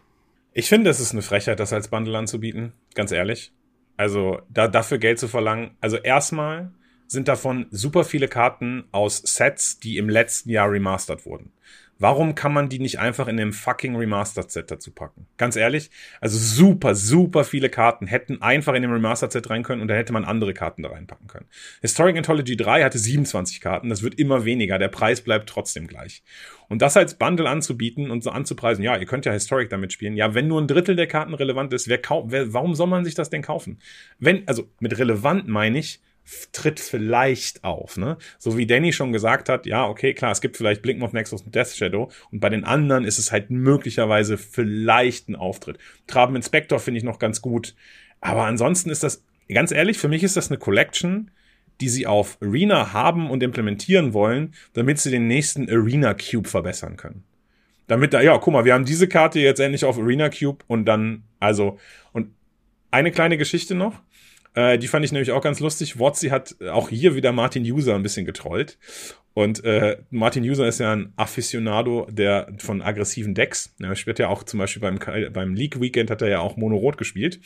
Ich 0.53 0.69
finde, 0.69 0.89
es 0.89 0.99
ist 0.99 1.11
eine 1.11 1.21
Frechheit, 1.21 1.59
das 1.59 1.73
als 1.73 1.89
Bundle 1.89 2.17
anzubieten, 2.17 2.73
ganz 2.95 3.11
ehrlich. 3.11 3.51
Also, 3.97 4.41
da, 4.49 4.67
dafür 4.67 4.97
Geld 4.97 5.19
zu 5.19 5.27
verlangen. 5.27 5.71
Also, 5.81 5.97
erstmal 5.97 6.71
sind 7.07 7.27
davon 7.27 7.67
super 7.71 8.03
viele 8.03 8.27
Karten 8.27 8.85
aus 8.91 9.17
Sets, 9.17 9.79
die 9.79 9.97
im 9.97 10.09
letzten 10.09 10.49
Jahr 10.49 10.71
remastert 10.71 11.25
wurden. 11.25 11.51
Warum 11.99 12.35
kann 12.35 12.53
man 12.53 12.69
die 12.69 12.79
nicht 12.79 12.99
einfach 12.99 13.27
in 13.27 13.37
dem 13.37 13.53
fucking 13.53 13.95
Remastered 13.95 14.51
Set 14.51 14.69
dazu 14.69 14.91
packen? 14.91 15.27
Ganz 15.37 15.55
ehrlich, 15.55 15.89
also 16.21 16.37
super, 16.37 16.93
super 16.95 17.43
viele 17.43 17.69
Karten 17.69 18.07
hätten 18.07 18.41
einfach 18.41 18.73
in 18.75 18.83
dem 18.83 18.91
Remastered 18.91 19.31
Set 19.31 19.49
rein 19.49 19.63
können 19.63 19.81
und 19.81 19.87
dann 19.87 19.97
hätte 19.97 20.13
man 20.13 20.25
andere 20.25 20.53
Karten 20.53 20.83
da 20.83 20.89
reinpacken 20.89 21.27
können. 21.27 21.47
Historic 21.81 22.17
Anthology 22.17 22.55
3 22.55 22.83
hatte 22.83 22.99
27 22.99 23.61
Karten, 23.61 23.89
das 23.89 24.03
wird 24.03 24.15
immer 24.15 24.45
weniger, 24.45 24.77
der 24.77 24.89
Preis 24.89 25.21
bleibt 25.21 25.49
trotzdem 25.49 25.87
gleich. 25.87 26.23
Und 26.69 26.81
das 26.81 26.97
als 26.97 27.15
Bundle 27.15 27.49
anzubieten 27.49 28.11
und 28.11 28.23
so 28.23 28.29
anzupreisen, 28.29 28.83
ja, 28.83 28.97
ihr 28.97 29.05
könnt 29.05 29.25
ja 29.25 29.31
Historic 29.31 29.69
damit 29.69 29.93
spielen. 29.93 30.15
Ja, 30.15 30.33
wenn 30.33 30.47
nur 30.47 30.61
ein 30.61 30.67
Drittel 30.67 30.95
der 30.95 31.07
Karten 31.07 31.33
relevant 31.33 31.73
ist, 31.73 31.87
wer 31.87 31.97
kauft, 31.97 32.31
wer, 32.31 32.53
warum 32.53 32.75
soll 32.75 32.87
man 32.87 33.05
sich 33.05 33.15
das 33.15 33.29
denn 33.29 33.41
kaufen? 33.41 33.79
Wenn, 34.19 34.47
also 34.47 34.69
mit 34.79 34.97
relevant 34.97 35.47
meine 35.47 35.79
ich, 35.79 36.01
tritt 36.51 36.79
vielleicht 36.79 37.63
auf, 37.63 37.97
ne? 37.97 38.17
So 38.37 38.57
wie 38.57 38.65
Danny 38.65 38.91
schon 38.91 39.13
gesagt 39.13 39.49
hat, 39.49 39.65
ja, 39.65 39.87
okay, 39.87 40.13
klar, 40.13 40.31
es 40.31 40.41
gibt 40.41 40.57
vielleicht 40.57 40.81
Blink 40.81 41.01
of 41.01 41.13
Nexus 41.13 41.41
und 41.41 41.55
Death 41.55 41.75
Shadow 41.75 42.11
und 42.31 42.39
bei 42.39 42.49
den 42.49 42.63
anderen 42.63 43.05
ist 43.05 43.17
es 43.17 43.31
halt 43.31 43.49
möglicherweise 43.49 44.37
vielleicht 44.37 45.29
ein 45.29 45.35
Auftritt. 45.35 45.77
Traben 46.05 46.35
Inspector 46.35 46.79
finde 46.79 46.97
ich 46.97 47.03
noch 47.03 47.19
ganz 47.19 47.41
gut, 47.41 47.75
aber 48.19 48.43
ansonsten 48.43 48.89
ist 48.89 49.03
das, 49.03 49.23
ganz 49.47 49.71
ehrlich, 49.71 49.97
für 49.97 50.09
mich 50.09 50.23
ist 50.23 50.37
das 50.37 50.49
eine 50.49 50.57
Collection, 50.57 51.31
die 51.79 51.89
sie 51.89 52.07
auf 52.07 52.37
Arena 52.41 52.93
haben 52.93 53.29
und 53.29 53.43
implementieren 53.43 54.13
wollen, 54.13 54.53
damit 54.73 54.99
sie 54.99 55.11
den 55.11 55.27
nächsten 55.27 55.69
Arena 55.69 56.13
Cube 56.13 56.47
verbessern 56.47 56.97
können. 56.97 57.23
Damit 57.87 58.13
da, 58.13 58.21
ja, 58.21 58.37
guck 58.37 58.53
mal, 58.53 58.65
wir 58.65 58.73
haben 58.73 58.85
diese 58.85 59.07
Karte 59.07 59.39
jetzt 59.39 59.59
endlich 59.59 59.85
auf 59.85 59.97
Arena 59.97 60.29
Cube 60.29 60.63
und 60.67 60.85
dann, 60.85 61.23
also, 61.39 61.79
und 62.11 62.31
eine 62.91 63.11
kleine 63.11 63.37
Geschichte 63.37 63.75
noch. 63.75 64.01
Äh, 64.57 64.79
die 64.79 64.87
fand 64.87 65.05
ich 65.05 65.11
nämlich 65.11 65.31
auch 65.31 65.43
ganz 65.43 65.59
lustig. 65.59 65.99
Wotzi 65.99 66.29
hat 66.29 66.55
auch 66.71 66.89
hier 66.89 67.13
wieder 67.13 67.31
Martin 67.31 67.61
User 67.63 67.93
ein 67.93 68.01
bisschen 68.01 68.25
getrollt. 68.25 68.79
Und 69.35 69.63
äh, 69.63 69.97
Martin 70.09 70.43
User 70.43 70.67
ist 70.67 70.79
ja 70.79 70.93
ein 70.93 71.13
Aficionado 71.15 72.07
der 72.09 72.51
von 72.57 72.81
aggressiven 72.81 73.35
Decks. 73.35 73.75
Er 73.79 73.95
spielt 73.95 74.17
ja 74.17 74.29
auch 74.29 74.41
zum 74.41 74.57
Beispiel 74.57 74.81
beim, 74.81 74.97
beim 75.31 75.53
League 75.53 75.79
Weekend 75.79 76.09
hat 76.09 76.23
er 76.23 76.29
ja 76.29 76.39
auch 76.39 76.57
Mono-Rot 76.57 76.97
gespielt. 76.97 77.39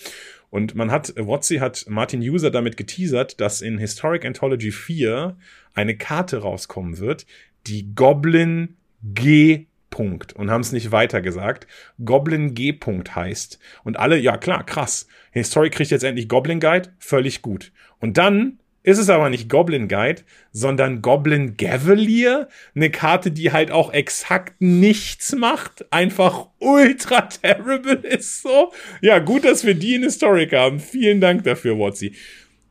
Und 0.49 0.73
man 0.73 0.89
hat, 0.89 1.13
Wotzi 1.17 1.57
hat 1.57 1.85
Martin 1.89 2.21
User 2.21 2.49
damit 2.49 2.77
geteasert, 2.77 3.41
dass 3.41 3.61
in 3.61 3.77
Historic 3.77 4.23
Anthology 4.23 4.71
4 4.71 5.35
eine 5.73 5.97
Karte 5.97 6.37
rauskommen 6.37 6.99
wird, 6.99 7.25
die 7.67 7.93
Goblin 7.93 8.77
G 9.03 9.65
Punkt 9.91 10.33
und 10.33 10.49
haben 10.49 10.61
es 10.61 10.71
nicht 10.71 10.91
weiter 10.91 11.21
gesagt. 11.21 11.67
Goblin 12.03 12.55
G. 12.55 12.73
Punkt 12.73 13.15
heißt. 13.15 13.59
Und 13.83 13.99
alle, 13.99 14.17
ja 14.17 14.37
klar, 14.37 14.65
krass. 14.65 15.07
Historic 15.29 15.73
kriegt 15.73 15.91
jetzt 15.91 16.03
endlich 16.03 16.27
Goblin 16.27 16.59
Guide, 16.59 16.89
völlig 16.97 17.43
gut. 17.43 17.71
Und 17.99 18.17
dann 18.17 18.57
ist 18.83 18.97
es 18.97 19.11
aber 19.11 19.29
nicht 19.29 19.47
Goblin 19.47 19.87
Guide, 19.87 20.23
sondern 20.51 21.03
Goblin 21.03 21.55
Gavalier. 21.55 22.47
Eine 22.73 22.89
Karte, 22.89 23.29
die 23.29 23.51
halt 23.51 23.69
auch 23.69 23.93
exakt 23.93 24.55
nichts 24.59 25.35
macht. 25.35 25.85
Einfach 25.93 26.47
ultra 26.57 27.21
terrible 27.43 27.99
ist 28.03 28.41
so. 28.41 28.71
Ja, 29.01 29.19
gut, 29.19 29.45
dass 29.45 29.65
wir 29.65 29.75
die 29.75 29.95
in 29.95 30.03
Historic 30.03 30.53
haben. 30.53 30.79
Vielen 30.79 31.21
Dank 31.21 31.43
dafür, 31.43 31.77
Watsi. 31.77 32.15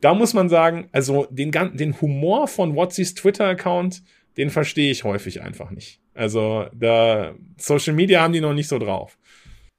Da 0.01 0.13
muss 0.13 0.33
man 0.33 0.49
sagen, 0.49 0.89
also 0.91 1.27
den, 1.29 1.51
den 1.51 2.01
Humor 2.01 2.47
von 2.47 2.75
Watzis 2.75 3.13
Twitter-Account, 3.13 4.01
den 4.37 4.49
verstehe 4.49 4.91
ich 4.91 5.03
häufig 5.03 5.41
einfach 5.41 5.71
nicht. 5.71 5.99
Also 6.13 6.65
da 6.73 7.33
Social 7.57 7.93
Media 7.93 8.21
haben 8.21 8.33
die 8.33 8.41
noch 8.41 8.53
nicht 8.53 8.67
so 8.67 8.79
drauf. 8.79 9.17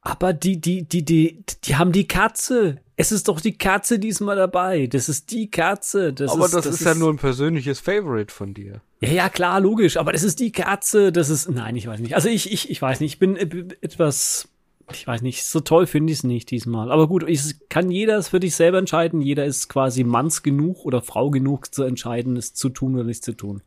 Aber 0.03 0.33
die, 0.33 0.61
die, 0.61 0.83
die, 0.83 1.05
die, 1.05 1.45
die 1.65 1.77
haben 1.77 1.93
die 1.93 2.09
Katze. 2.09 2.81
Es 2.97 3.13
ist 3.13 3.29
doch 3.29 3.41
die 3.41 3.57
Katze 3.57 4.01
diesmal 4.01 4.37
dabei. 4.37 4.89
Das 4.89 5.09
ist 5.09 5.31
die 5.31 5.49
Katze. 5.49 6.13
Das 6.13 6.33
aber 6.33 6.47
ist, 6.47 6.55
das, 6.55 6.65
das 6.65 6.75
ist, 6.75 6.81
ist 6.81 6.87
ja 6.87 6.95
nur 6.95 7.11
ein 7.11 7.19
persönliches 7.19 7.79
Favorite 7.79 8.35
von 8.35 8.53
dir. 8.53 8.83
Ja, 9.01 9.11
ja, 9.11 9.29
klar, 9.29 9.61
logisch. 9.61 9.97
Aber 9.97 10.13
das 10.13 10.25
ist 10.25 10.41
die 10.41 10.51
Katze. 10.51 11.13
Das 11.13 11.29
ist, 11.29 11.49
nein, 11.49 11.77
ich 11.77 11.87
weiß 11.87 12.01
nicht. 12.01 12.17
Also 12.17 12.29
ich, 12.29 12.53
ich, 12.53 12.69
ich 12.69 12.83
weiß 12.83 12.99
nicht. 12.99 13.13
Ich 13.13 13.19
bin 13.21 13.37
etwas, 13.81 14.49
ich 14.93 15.07
weiß 15.07 15.23
nicht. 15.23 15.45
So 15.45 15.61
toll 15.61 15.87
finde 15.87 16.13
ich 16.13 16.19
es 16.19 16.25
nicht 16.25 16.51
diesmal. 16.51 16.91
Aber 16.91 17.07
gut, 17.07 17.23
es 17.29 17.61
kann 17.69 17.89
jeder 17.93 18.19
es 18.19 18.29
für 18.29 18.41
dich 18.41 18.57
selber 18.57 18.79
entscheiden. 18.79 19.21
Jeder 19.21 19.45
ist 19.45 19.69
quasi 19.69 20.03
Manns 20.03 20.43
genug 20.43 20.85
oder 20.85 21.01
Frau 21.01 21.31
genug 21.31 21.73
zu 21.73 21.85
entscheiden, 21.85 22.37
es 22.37 22.55
zu 22.55 22.71
tun 22.71 22.97
oder 22.97 23.05
nicht 23.05 23.25
zu 23.25 23.33
tun. 23.33 23.63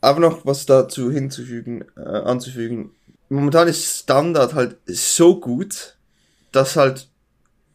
Aber 0.00 0.20
noch 0.20 0.46
was 0.46 0.66
dazu 0.66 1.10
hinzufügen, 1.10 1.84
äh, 1.96 2.00
anzufügen. 2.00 2.90
Momentan 3.28 3.68
ist 3.68 4.00
Standard 4.00 4.54
halt 4.54 4.76
so 4.86 5.38
gut, 5.38 5.96
dass 6.52 6.76
halt 6.76 7.08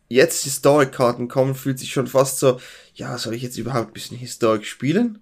jetzt 0.10 0.44
Historic-Karten 0.44 1.28
kommen, 1.28 1.56
fühlt 1.56 1.80
sich 1.80 1.92
schon 1.92 2.08
fast 2.08 2.40
so, 2.40 2.60
ja, 2.94 3.18
soll 3.18 3.36
ich 3.36 3.42
jetzt 3.42 3.58
überhaupt 3.58 3.90
ein 3.90 3.94
bisschen 3.94 4.18
Historic 4.18 4.66
spielen? 4.66 5.20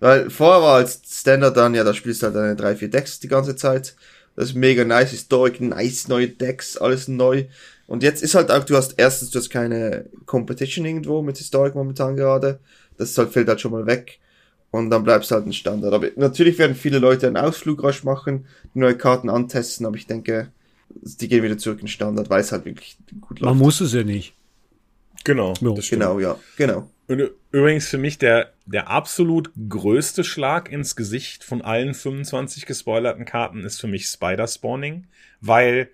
Weil 0.00 0.30
vorher 0.30 0.62
war 0.62 0.76
als 0.76 1.00
Standard 1.06 1.56
dann, 1.56 1.74
ja, 1.74 1.84
da 1.84 1.94
spielst 1.94 2.22
du 2.22 2.26
halt 2.26 2.36
deine 2.36 2.56
drei, 2.56 2.74
vier 2.74 2.88
Decks 2.88 3.20
die 3.20 3.28
ganze 3.28 3.54
Zeit. 3.56 3.94
Das 4.36 4.50
ist 4.50 4.54
mega 4.54 4.84
nice, 4.84 5.10
Historic, 5.10 5.60
nice 5.60 6.08
neue 6.08 6.28
Decks, 6.28 6.76
alles 6.78 7.08
neu. 7.08 7.46
Und 7.86 8.02
jetzt 8.02 8.22
ist 8.22 8.34
halt 8.34 8.50
auch, 8.50 8.64
du 8.64 8.76
hast 8.76 8.94
erstens, 8.96 9.30
du 9.30 9.38
hast 9.38 9.50
keine 9.50 10.06
Competition 10.26 10.86
irgendwo 10.86 11.22
mit 11.22 11.38
Historic 11.38 11.74
momentan 11.74 12.16
gerade. 12.16 12.60
Das 12.96 13.16
halt, 13.18 13.32
fällt 13.32 13.48
halt 13.48 13.60
schon 13.60 13.72
mal 13.72 13.86
weg 13.86 14.20
und 14.70 14.90
dann 14.90 15.04
bleibst 15.04 15.30
du 15.30 15.34
halt 15.34 15.46
ein 15.46 15.52
Standard. 15.52 15.92
Aber 15.92 16.08
natürlich 16.16 16.58
werden 16.58 16.76
viele 16.76 16.98
Leute 16.98 17.26
einen 17.26 17.36
Ausflug 17.36 17.82
rasch 17.82 18.04
machen, 18.04 18.46
neue 18.74 18.96
Karten 18.96 19.28
antesten, 19.28 19.86
aber 19.86 19.96
ich 19.96 20.06
denke, 20.06 20.52
die 20.90 21.28
gehen 21.28 21.42
wieder 21.42 21.58
zurück 21.58 21.80
in 21.80 21.88
Standard, 21.88 22.30
weil 22.30 22.40
es 22.40 22.52
halt 22.52 22.64
wirklich 22.64 22.98
gut 23.20 23.40
läuft. 23.40 23.54
Man 23.54 23.58
muss 23.58 23.80
es 23.80 23.92
ja 23.92 24.02
nicht. 24.02 24.34
Genau. 25.24 25.54
Ja. 25.60 25.74
Genau, 25.90 26.18
ja, 26.18 26.36
genau. 26.56 26.88
Und 27.06 27.30
übrigens 27.50 27.88
für 27.88 27.98
mich 27.98 28.18
der, 28.18 28.52
der 28.66 28.88
absolut 28.88 29.50
größte 29.68 30.22
Schlag 30.22 30.70
ins 30.70 30.94
Gesicht 30.94 31.42
von 31.42 31.60
allen 31.60 31.94
25 31.94 32.66
gespoilerten 32.66 33.24
Karten 33.24 33.64
ist 33.64 33.80
für 33.80 33.88
mich 33.88 34.06
Spider 34.06 34.46
Spawning, 34.46 35.06
weil 35.40 35.90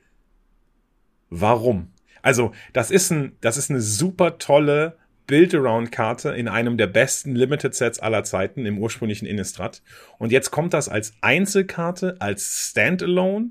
warum? 1.31 1.89
Also, 2.23 2.53
das 2.73 2.91
ist 2.91 3.11
ein, 3.11 3.33
das 3.41 3.57
ist 3.57 3.71
eine 3.71 3.81
super 3.81 4.39
tolle 4.39 4.97
Build-Around-Karte 5.27 6.31
in 6.31 6.49
einem 6.49 6.77
der 6.77 6.87
besten 6.87 7.35
Limited-Sets 7.35 7.99
aller 7.99 8.25
Zeiten 8.25 8.67
im 8.67 8.79
ursprünglichen 8.79 9.27
Innistrad. 9.27 9.83
Und 10.19 10.33
jetzt 10.33 10.51
kommt 10.51 10.75
das 10.75 10.89
als 10.89 11.15
Einzelkarte, 11.21 12.17
als 12.21 12.69
Standalone 12.71 13.51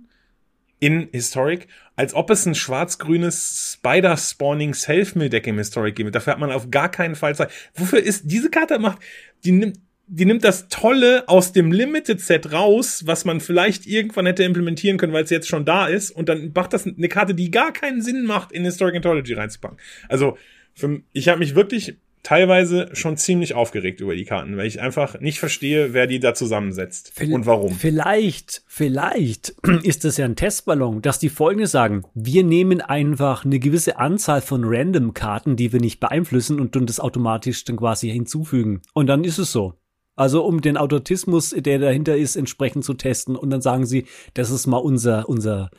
in 0.79 1.07
Historic, 1.11 1.67
als 1.95 2.13
ob 2.13 2.29
es 2.29 2.45
ein 2.45 2.55
schwarz-grünes 2.55 3.77
Spider-Spawning 3.77 4.73
Self-Mill-Deck 4.73 5.47
im 5.47 5.57
Historic 5.57 5.95
gibt. 5.95 6.13
Dafür 6.13 6.33
hat 6.33 6.39
man 6.39 6.51
auf 6.51 6.69
gar 6.69 6.89
keinen 6.89 7.15
Fall 7.15 7.35
Zeit. 7.35 7.51
Wofür 7.73 7.99
ist 7.99 8.23
diese 8.25 8.49
Karte 8.49 8.79
macht, 8.79 8.99
die 9.43 9.51
nimmt, 9.51 9.79
die 10.07 10.25
nimmt 10.25 10.43
das 10.43 10.67
Tolle 10.67 11.23
aus 11.27 11.51
dem 11.51 11.71
Limited 11.71 12.21
Set 12.21 12.51
raus, 12.51 13.03
was 13.05 13.25
man 13.25 13.39
vielleicht 13.39 13.87
irgendwann 13.87 14.27
hätte 14.27 14.43
implementieren 14.43 14.97
können, 14.97 15.13
weil 15.13 15.23
es 15.23 15.31
jetzt 15.31 15.47
schon 15.47 15.65
da 15.65 15.87
ist, 15.87 16.11
und 16.11 16.29
dann 16.29 16.51
macht 16.53 16.73
das 16.73 16.85
eine 16.85 17.07
Karte, 17.07 17.33
die 17.33 17.49
gar 17.49 17.73
keinen 17.73 18.01
Sinn 18.01 18.25
macht, 18.25 18.51
in 18.51 18.63
Historic 18.65 18.95
Anthology 18.95 19.33
reinzupacken. 19.33 19.79
Also, 20.07 20.37
für, 20.75 21.01
ich 21.13 21.29
habe 21.29 21.39
mich 21.39 21.55
wirklich 21.55 21.97
teilweise 22.25 22.89
schon 22.93 23.17
ziemlich 23.17 23.53
aufgeregt 23.53 24.01
über 24.01 24.15
die 24.15 24.25
Karten, 24.25 24.57
weil 24.57 24.65
ich 24.65 24.81
einfach 24.81 25.19
nicht 25.19 25.39
verstehe, 25.39 25.93
wer 25.93 26.07
die 26.07 26.19
da 26.19 26.33
zusammensetzt 26.33 27.13
Vil- 27.15 27.33
und 27.33 27.45
warum. 27.45 27.73
Vielleicht, 27.73 28.63
vielleicht 28.67 29.49
ist 29.83 30.03
das 30.03 30.17
ja 30.17 30.25
ein 30.25 30.35
Testballon, 30.35 31.01
dass 31.01 31.19
die 31.19 31.29
Folgendes 31.29 31.71
sagen. 31.71 32.03
Wir 32.15 32.43
nehmen 32.43 32.81
einfach 32.81 33.45
eine 33.45 33.59
gewisse 33.59 33.97
Anzahl 33.97 34.41
von 34.41 34.63
Random-Karten, 34.65 35.55
die 35.55 35.71
wir 35.71 35.79
nicht 35.79 35.99
beeinflussen 35.99 36.59
und 36.59 36.75
dann 36.75 36.87
das 36.87 36.99
automatisch 36.99 37.63
dann 37.63 37.77
quasi 37.77 38.09
hinzufügen. 38.09 38.81
Und 38.93 39.07
dann 39.07 39.23
ist 39.23 39.37
es 39.37 39.51
so. 39.51 39.75
Also 40.17 40.45
um 40.45 40.61
den 40.61 40.77
Automatismus, 40.77 41.49
der 41.49 41.77
dahinter 41.77 42.15
ist, 42.15 42.37
entsprechend 42.37 42.85
zu 42.85 42.93
testen. 42.93 43.35
Und 43.35 43.49
dann 43.49 43.61
sagen 43.61 43.85
sie, 43.85 44.05
das 44.33 44.49
ist 44.49 44.65
mal 44.65 44.77
unser, 44.77 45.27
unser, 45.27 45.69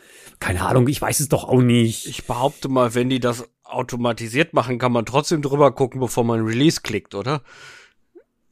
keine 0.41 0.63
Ahnung, 0.63 0.89
ich 0.89 1.01
weiß 1.01 1.21
es 1.21 1.29
doch 1.29 1.45
auch 1.45 1.63
nicht. 1.63 2.07
Ich 2.07 2.27
behaupte 2.27 2.69
mal, 2.69 2.95
wenn 2.95 3.09
die 3.09 3.19
das 3.19 3.49
automatisiert 3.69 4.53
machen, 4.53 4.79
kann 4.79 4.93
man 4.93 5.07
trotzdem 5.07 5.43
drüber 5.43 5.73
gucken, 5.73 6.01
bevor 6.01 6.25
man 6.25 6.45
Release 6.45 6.81
klickt, 6.83 7.15
oder? 7.15 7.43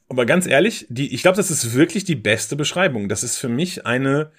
Aber 0.08 0.26
ganz 0.26 0.46
ehrlich, 0.46 0.86
die, 0.88 1.14
ich 1.14 1.22
glaube, 1.22 1.36
das 1.36 1.50
ist 1.50 1.74
wirklich 1.74 2.04
die 2.04 2.16
beste 2.16 2.56
Beschreibung. 2.56 3.08
Das 3.08 3.22
ist 3.22 3.38
für 3.38 3.48
mich 3.48 3.86
eine, 3.86 4.30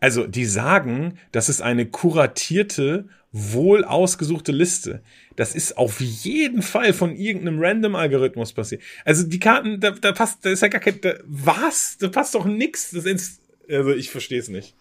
also 0.00 0.26
die 0.26 0.46
sagen, 0.46 1.18
das 1.32 1.48
ist 1.48 1.60
eine 1.60 1.86
kuratierte, 1.86 3.08
wohl 3.32 3.84
ausgesuchte 3.84 4.52
Liste. 4.52 5.02
Das 5.36 5.54
ist 5.54 5.76
auf 5.76 6.00
jeden 6.00 6.62
Fall 6.62 6.94
von 6.94 7.14
irgendeinem 7.14 7.58
Random-Algorithmus 7.60 8.52
passiert. 8.52 8.82
Also 9.04 9.24
die 9.24 9.38
Karten, 9.38 9.80
da, 9.80 9.90
da 9.90 10.12
passt, 10.12 10.44
da 10.44 10.50
ist 10.50 10.62
ja 10.62 10.68
gar 10.68 10.80
kein, 10.80 11.00
da, 11.02 11.14
was? 11.26 11.98
Da 12.00 12.08
passt 12.08 12.34
doch 12.34 12.46
nix. 12.46 12.92
Das 12.92 13.04
ist, 13.04 13.42
also 13.68 13.90
ich 13.90 14.10
verstehe 14.10 14.40
es 14.40 14.48
nicht. 14.48 14.74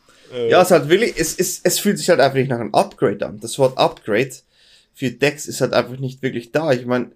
Ja, 0.49 0.61
es 0.61 0.67
ist 0.67 0.71
halt 0.71 0.89
wirklich, 0.89 1.13
es, 1.17 1.37
es, 1.37 1.61
es 1.63 1.79
fühlt 1.79 1.97
sich 1.97 2.09
halt 2.09 2.19
einfach 2.19 2.37
nicht 2.37 2.49
nach 2.49 2.59
einem 2.59 2.73
Upgrade 2.73 3.25
an. 3.25 3.39
Das 3.39 3.59
Wort 3.59 3.77
Upgrade 3.77 4.31
für 4.95 5.11
Decks 5.11 5.45
ist 5.45 5.61
halt 5.61 5.73
einfach 5.73 5.99
nicht 5.99 6.23
wirklich 6.23 6.51
da. 6.51 6.71
Ich 6.71 6.85
meine, 6.85 7.11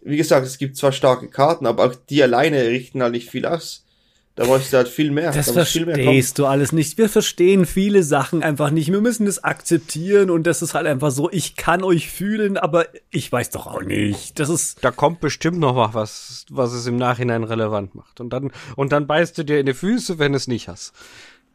wie 0.00 0.16
gesagt, 0.16 0.46
es 0.46 0.58
gibt 0.58 0.76
zwar 0.76 0.92
starke 0.92 1.28
Karten, 1.28 1.66
aber 1.66 1.84
auch 1.84 1.94
die 1.94 2.22
alleine 2.22 2.66
richten 2.66 3.02
halt 3.02 3.12
nicht 3.12 3.30
viel 3.30 3.46
aus. 3.46 3.84
Da 4.34 4.44
bräuchte 4.44 4.76
halt 4.76 4.86
viel 4.86 5.10
mehr. 5.10 5.32
Das 5.32 5.46
da 5.46 5.52
verstehst 5.52 6.38
du 6.38 6.46
alles 6.46 6.70
nicht. 6.70 6.96
Wir 6.96 7.08
verstehen 7.08 7.66
viele 7.66 8.04
Sachen 8.04 8.44
einfach 8.44 8.70
nicht. 8.70 8.92
Wir 8.92 9.00
müssen 9.00 9.26
das 9.26 9.42
akzeptieren 9.42 10.30
und 10.30 10.46
das 10.46 10.62
ist 10.62 10.74
halt 10.74 10.86
einfach 10.86 11.10
so, 11.10 11.28
ich 11.28 11.56
kann 11.56 11.82
euch 11.82 12.08
fühlen, 12.08 12.56
aber 12.56 12.86
ich 13.10 13.32
weiß 13.32 13.50
doch 13.50 13.66
auch 13.66 13.82
nicht. 13.82 14.38
Das 14.38 14.48
ist, 14.48 14.84
Da 14.84 14.92
kommt 14.92 15.18
bestimmt 15.18 15.58
noch 15.58 15.74
was, 15.92 16.46
was 16.50 16.72
es 16.72 16.86
im 16.86 16.96
Nachhinein 16.96 17.42
relevant 17.42 17.96
macht. 17.96 18.20
Und 18.20 18.30
dann, 18.30 18.52
und 18.76 18.92
dann 18.92 19.08
beißt 19.08 19.36
du 19.38 19.42
dir 19.42 19.58
in 19.58 19.66
die 19.66 19.74
Füße, 19.74 20.20
wenn 20.20 20.34
es 20.34 20.46
nicht 20.46 20.68
hast. 20.68 20.92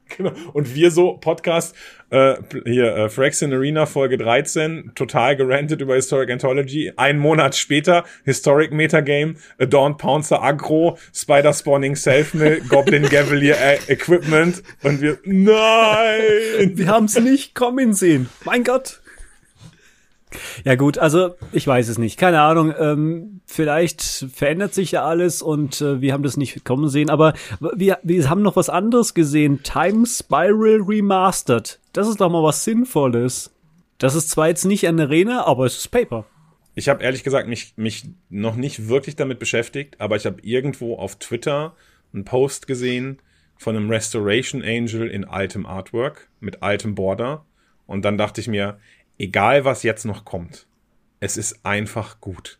Genau. 0.18 0.32
Und 0.54 0.76
wir 0.76 0.92
so, 0.92 1.14
Podcast, 1.14 1.76
äh, 2.12 2.36
hier, 2.66 2.96
äh, 2.96 3.10
Fraxin 3.10 3.52
Arena, 3.52 3.86
Folge 3.86 4.18
13, 4.18 4.92
total 4.96 5.36
gerantet 5.36 5.82
über 5.82 5.96
Historic 5.96 6.30
Anthology. 6.30 6.92
Ein 6.96 7.18
Monat 7.18 7.56
später, 7.56 8.04
Historic 8.24 8.72
Metagame, 8.72 9.36
Adorned 9.60 9.98
Pouncer 9.98 10.44
Aggro, 10.44 10.98
Spider 11.14 11.54
Spawning 11.54 11.96
Selfmill, 11.96 12.62
Goblin 12.70 13.10
Gavalier 13.10 13.58
äh, 13.60 13.78
Equipment. 13.88 14.62
Und 14.84 15.02
wir, 15.02 15.18
nein! 15.24 16.74
wir 16.76 16.88
haben 16.88 17.06
es 17.06 17.20
nicht 17.20 17.56
kommen 17.56 17.94
sehen. 17.94 18.30
Mein 18.46 18.64
Gott. 18.64 19.03
Ja 20.64 20.76
gut, 20.76 20.98
also 20.98 21.36
ich 21.52 21.66
weiß 21.68 21.90
es 21.90 21.98
nicht. 21.98 22.18
Keine 22.18 22.42
Ahnung. 22.42 22.74
Ähm, 22.78 23.42
vielleicht 23.46 24.02
verändert 24.34 24.74
sich 24.74 24.92
ja 24.92 25.06
alles 25.06 25.42
und 25.42 25.82
äh, 25.82 26.02
wir 26.02 26.14
haben 26.14 26.24
das 26.24 26.38
nicht 26.38 26.64
kommen 26.66 26.90
sehen. 26.90 27.10
Aber 27.10 27.34
wir, 27.76 28.00
wir 28.04 28.30
haben 28.30 28.42
noch 28.42 28.56
was 28.56 28.70
anderes 28.70 29.14
gesehen. 29.14 29.62
Time 29.64 30.06
Spiral 30.06 30.82
Remastered. 30.82 31.80
Das 31.94 32.08
ist 32.08 32.22
doch 32.22 32.30
mal 32.30 32.44
was 32.44 32.64
Sinnvolles. 32.64 33.52
Das 33.98 34.16
ist 34.16 34.30
zwar 34.30 34.48
jetzt 34.48 34.66
nicht 34.66 34.88
eine 34.88 35.04
Arena, 35.04 35.46
aber 35.46 35.66
es 35.66 35.78
ist 35.78 35.88
Paper. 35.90 36.26
Ich 36.76 36.90
habe 36.90 37.04
ehrlich 37.04 37.24
gesagt 37.24 37.48
mich, 37.48 37.74
mich 37.76 38.10
noch 38.30 38.56
nicht 38.56 38.88
wirklich 38.90 39.16
damit 39.16 39.40
beschäftigt, 39.40 40.02
aber 40.02 40.16
ich 40.16 40.26
habe 40.26 40.42
irgendwo 40.42 40.96
auf 40.96 41.18
Twitter 41.18 41.76
einen 42.14 42.26
Post 42.26 42.68
gesehen 42.68 43.20
von 43.58 43.76
einem 43.76 43.90
Restoration 43.90 44.64
Angel 44.64 45.08
in 45.08 45.26
altem 45.26 45.66
Artwork 45.66 46.30
mit 46.40 46.64
altem 46.64 46.96
Border. 46.96 47.46
Und 47.86 48.04
dann 48.06 48.18
dachte 48.18 48.42
ich 48.42 48.48
mir, 48.48 48.80
egal 49.18 49.66
was 49.66 49.84
jetzt 49.84 50.06
noch 50.06 50.26
kommt, 50.26 50.68
es 51.20 51.38
ist 51.38 51.66
einfach 51.66 52.20
gut. 52.20 52.60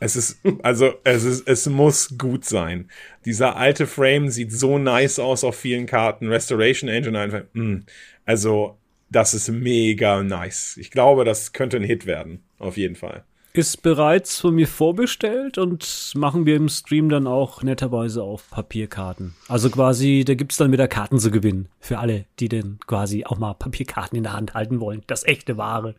Es 0.00 0.16
ist, 0.16 0.40
also, 0.62 0.94
es 1.04 1.24
ist, 1.24 1.46
es 1.46 1.66
muss 1.66 2.18
gut 2.18 2.44
sein. 2.44 2.90
Dieser 3.24 3.56
alte 3.56 3.86
Frame 3.86 4.28
sieht 4.28 4.52
so 4.52 4.78
nice 4.78 5.18
aus 5.18 5.44
auf 5.44 5.56
vielen 5.56 5.86
Karten. 5.86 6.28
Restoration 6.28 6.88
Engine 6.88 7.18
einfach, 7.18 7.42
mh. 7.52 7.82
also, 8.24 8.78
das 9.10 9.34
ist 9.34 9.48
mega 9.48 10.22
nice. 10.22 10.76
Ich 10.76 10.90
glaube, 10.90 11.24
das 11.24 11.52
könnte 11.52 11.76
ein 11.76 11.84
Hit 11.84 12.06
werden. 12.06 12.42
Auf 12.58 12.76
jeden 12.76 12.94
Fall. 12.94 13.24
Ist 13.52 13.82
bereits 13.82 14.38
von 14.38 14.54
mir 14.54 14.68
vorbestellt 14.68 15.58
und 15.58 16.12
machen 16.14 16.46
wir 16.46 16.54
im 16.54 16.68
Stream 16.68 17.08
dann 17.08 17.26
auch 17.26 17.64
netterweise 17.64 18.22
auf 18.22 18.48
Papierkarten. 18.48 19.34
Also 19.48 19.70
quasi, 19.70 20.24
da 20.24 20.34
gibt's 20.34 20.56
dann 20.56 20.70
wieder 20.70 20.86
Karten 20.86 21.18
zu 21.18 21.32
gewinnen. 21.32 21.68
Für 21.80 21.98
alle, 21.98 22.26
die 22.38 22.48
denn 22.48 22.78
quasi 22.86 23.24
auch 23.24 23.38
mal 23.38 23.54
Papierkarten 23.54 24.16
in 24.16 24.22
der 24.22 24.34
Hand 24.34 24.54
halten 24.54 24.78
wollen. 24.78 25.02
Das 25.08 25.24
echte 25.24 25.56
Ware. 25.56 25.96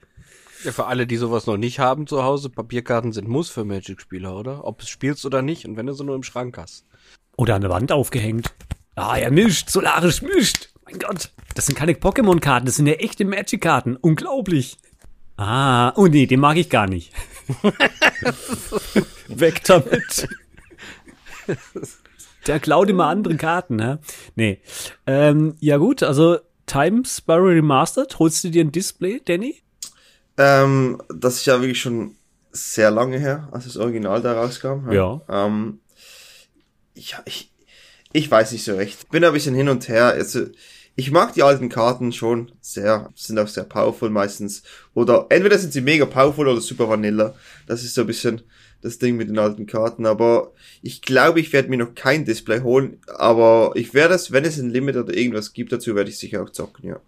Ja, 0.64 0.72
für 0.72 0.86
alle, 0.86 1.06
die 1.06 1.18
sowas 1.18 1.46
noch 1.46 1.58
nicht 1.58 1.80
haben 1.80 2.08
zu 2.08 2.24
Hause, 2.24 2.50
Papierkarten 2.50 3.12
sind 3.12 3.28
Muss 3.28 3.50
für 3.50 3.66
Magic-Spieler, 3.66 4.34
oder? 4.34 4.64
Ob 4.64 4.82
es 4.82 4.88
spielst 4.88 5.26
oder 5.26 5.42
nicht 5.42 5.66
und 5.66 5.76
wenn 5.76 5.88
du 5.88 5.94
sie 5.94 6.06
nur 6.06 6.16
im 6.16 6.24
Schrank 6.24 6.58
hast. 6.58 6.86
Oder 7.36 7.56
an 7.56 7.62
der 7.62 7.70
Wand 7.70 7.92
aufgehängt. 7.92 8.54
Ah, 8.96 9.18
er 9.18 9.32
mischt, 9.32 9.70
Solarisch 9.70 10.22
mischt. 10.22 10.70
Mein 10.86 11.00
Gott. 11.00 11.32
Das 11.56 11.66
sind 11.66 11.76
keine 11.76 11.94
Pokémon-Karten, 11.94 12.66
das 12.66 12.78
sind 12.78 12.88
ja 12.88 12.94
echte 12.94 13.26
Magic-Karten. 13.26 13.98
Unglaublich. 13.98 14.78
Ah, 15.36 15.92
oh 15.96 16.08
nee, 16.08 16.28
den 16.28 16.40
mag 16.40 16.56
ich 16.58 16.70
gar 16.70 16.88
nicht. 16.88 17.12
Weg 19.28 19.64
damit. 19.66 20.28
Der 22.48 22.60
klaut 22.60 22.90
immer 22.90 23.06
andere 23.06 23.36
Karten, 23.36 23.76
ne? 23.76 24.00
Nee. 24.36 24.62
Ähm, 25.06 25.56
ja 25.60 25.78
gut, 25.78 26.04
also 26.04 26.38
Time 26.66 27.04
Spiral 27.06 27.54
Remastered, 27.54 28.18
holst 28.20 28.44
du 28.44 28.50
dir 28.50 28.64
ein 28.64 28.72
Display, 28.72 29.22
Danny? 29.24 29.62
Ähm, 30.38 31.02
das 31.14 31.36
ist 31.36 31.46
ja 31.46 31.60
wirklich 31.62 31.82
schon 31.82 32.16
sehr 32.52 32.92
lange 32.92 33.20
her, 33.20 33.50
als 33.52 33.66
das 33.66 33.78
Original 33.78 34.22
da 34.22 34.34
rauskam. 34.34 34.92
Ja. 34.92 35.22
Ähm, 35.30 35.80
ja, 36.96 37.22
ich, 37.26 37.52
ich 38.14 38.30
weiß 38.30 38.52
nicht 38.52 38.64
so 38.64 38.76
recht. 38.76 39.10
Bin 39.10 39.24
ein 39.24 39.34
bisschen 39.34 39.56
hin 39.56 39.70
und 39.70 39.88
her. 39.88 40.06
Also, 40.08 40.46
ich 40.96 41.12
mag 41.12 41.34
die 41.34 41.44
alten 41.44 41.70
Karten 41.70 42.12
schon 42.12 42.52
sehr, 42.62 43.10
sind 43.16 43.40
auch 43.40 43.48
sehr 43.48 43.64
powerful 43.64 44.10
meistens. 44.10 44.64
Oder 44.94 45.28
entweder 45.30 45.58
sind 45.58 45.74
sie 45.74 45.82
mega 45.82 46.06
powerful 46.06 46.48
oder 46.48 46.62
super 46.62 46.90
vanilla. 46.90 47.34
Das 47.68 47.84
ist 47.84 47.96
so 47.96 48.02
ein 48.02 48.08
bisschen 48.08 48.42
das 48.82 49.00
Ding 49.00 49.16
mit 49.16 49.30
den 49.30 49.40
alten 49.40 49.68
Karten. 49.68 50.06
Aber 50.06 50.52
ich 50.82 51.02
glaube, 51.02 51.40
ich 51.40 51.54
werde 51.54 51.70
mir 51.70 51.78
noch 51.78 51.96
kein 51.96 52.26
Display 52.26 52.62
holen. 52.62 52.98
Aber 53.08 53.72
ich 53.76 53.94
werde 53.94 54.16
es, 54.16 54.32
wenn 54.32 54.46
es 54.46 54.58
ein 54.58 54.70
Limit 54.70 54.98
oder 54.98 55.16
irgendwas 55.16 55.54
gibt 55.54 55.72
dazu, 55.72 55.96
werde 55.96 56.10
ich 56.10 56.20
sicher 56.20 56.44
auch 56.44 56.50
zocken, 56.50 56.90
ja. 56.90 57.00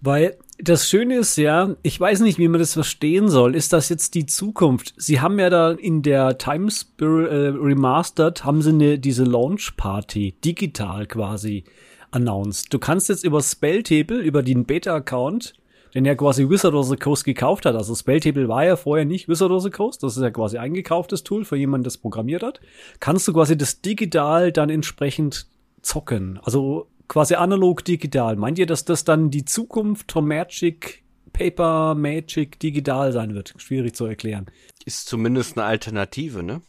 Weil 0.00 0.36
das 0.58 0.88
Schöne 0.88 1.18
ist 1.18 1.36
ja, 1.36 1.76
ich 1.82 1.98
weiß 1.98 2.20
nicht, 2.20 2.38
wie 2.38 2.48
man 2.48 2.60
das 2.60 2.74
verstehen 2.74 3.28
soll. 3.28 3.54
Ist 3.54 3.72
das 3.72 3.88
jetzt 3.88 4.14
die 4.14 4.26
Zukunft? 4.26 4.94
Sie 4.96 5.20
haben 5.20 5.38
ja 5.38 5.48
da 5.48 5.70
in 5.70 6.02
der 6.02 6.38
Time 6.38 6.70
Spirit 6.70 7.30
äh, 7.30 7.48
Remastered, 7.56 8.44
haben 8.44 8.62
sie 8.62 8.70
eine, 8.70 8.98
diese 8.98 9.24
Launch 9.24 9.76
Party, 9.76 10.34
digital 10.44 11.06
quasi, 11.06 11.64
announced. 12.12 12.72
Du 12.72 12.78
kannst 12.78 13.08
jetzt 13.08 13.24
über 13.24 13.42
Spelltable, 13.42 14.18
über 14.18 14.42
den 14.42 14.64
Beta-Account, 14.64 15.54
den 15.94 16.04
ja 16.04 16.14
quasi 16.14 16.48
Wizard 16.48 16.74
of 16.74 16.86
the 16.86 16.96
Coast 16.96 17.24
gekauft 17.24 17.66
hat. 17.66 17.74
Also 17.74 17.94
Spelltable 17.94 18.48
war 18.48 18.64
ja 18.64 18.76
vorher 18.76 19.04
nicht 19.04 19.28
Wizard 19.28 19.50
of 19.50 19.62
the 19.62 19.70
Coast. 19.70 20.02
Das 20.02 20.16
ist 20.16 20.22
ja 20.22 20.30
quasi 20.30 20.58
eingekauftes 20.58 21.22
Tool 21.22 21.44
für 21.44 21.56
jemanden, 21.56 21.84
das 21.84 21.98
programmiert 21.98 22.42
hat. 22.42 22.60
Kannst 23.00 23.28
du 23.28 23.32
quasi 23.32 23.56
das 23.56 23.82
digital 23.82 24.52
dann 24.52 24.70
entsprechend 24.70 25.46
zocken. 25.82 26.38
Also 26.42 26.88
quasi 27.08 27.34
analog 27.34 27.84
digital. 27.84 28.36
Meint 28.36 28.58
ihr, 28.58 28.66
dass 28.66 28.84
das 28.84 29.04
dann 29.04 29.30
die 29.30 29.44
Zukunft 29.44 30.12
von 30.12 30.26
Magic, 30.26 31.02
Paper 31.32 31.94
Magic 31.94 32.58
digital 32.58 33.12
sein 33.12 33.34
wird? 33.34 33.54
Schwierig 33.58 33.94
zu 33.94 34.06
erklären. 34.06 34.46
Ist 34.84 35.08
zumindest 35.08 35.58
eine 35.58 35.66
Alternative, 35.66 36.42
ne? 36.42 36.62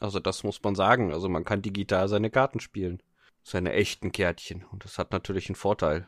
Also 0.00 0.18
das 0.18 0.42
muss 0.42 0.60
man 0.62 0.74
sagen. 0.74 1.12
Also 1.12 1.28
man 1.28 1.44
kann 1.44 1.62
digital 1.62 2.08
seine 2.08 2.30
Karten 2.30 2.58
spielen. 2.58 3.00
Seine 3.42 3.72
echten 3.72 4.12
Kärtchen. 4.12 4.64
Und 4.70 4.84
das 4.84 4.98
hat 4.98 5.12
natürlich 5.12 5.48
einen 5.48 5.56
Vorteil. 5.56 6.06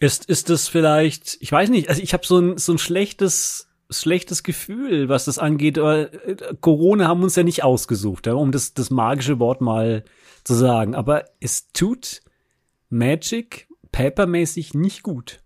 Ist, 0.00 0.26
ist 0.26 0.48
das 0.48 0.68
vielleicht, 0.68 1.36
ich 1.40 1.50
weiß 1.50 1.70
nicht, 1.70 1.88
also 1.88 2.00
ich 2.00 2.12
habe 2.12 2.24
so 2.24 2.38
ein, 2.38 2.56
so 2.58 2.72
ein 2.72 2.78
schlechtes, 2.78 3.68
schlechtes 3.90 4.42
Gefühl, 4.42 5.08
was 5.08 5.24
das 5.24 5.38
angeht. 5.38 5.78
Aber, 5.78 6.12
äh, 6.12 6.36
Corona 6.60 7.08
haben 7.08 7.22
uns 7.22 7.36
ja 7.36 7.42
nicht 7.42 7.64
ausgesucht, 7.64 8.26
ja, 8.26 8.34
um 8.34 8.52
das, 8.52 8.74
das 8.74 8.90
magische 8.90 9.38
Wort 9.38 9.60
mal 9.60 10.04
zu 10.44 10.54
sagen. 10.54 10.94
Aber 10.94 11.24
es 11.40 11.72
tut 11.72 12.22
Magic 12.88 13.68
papermäßig 13.90 14.74
nicht 14.74 15.02
gut. 15.02 15.42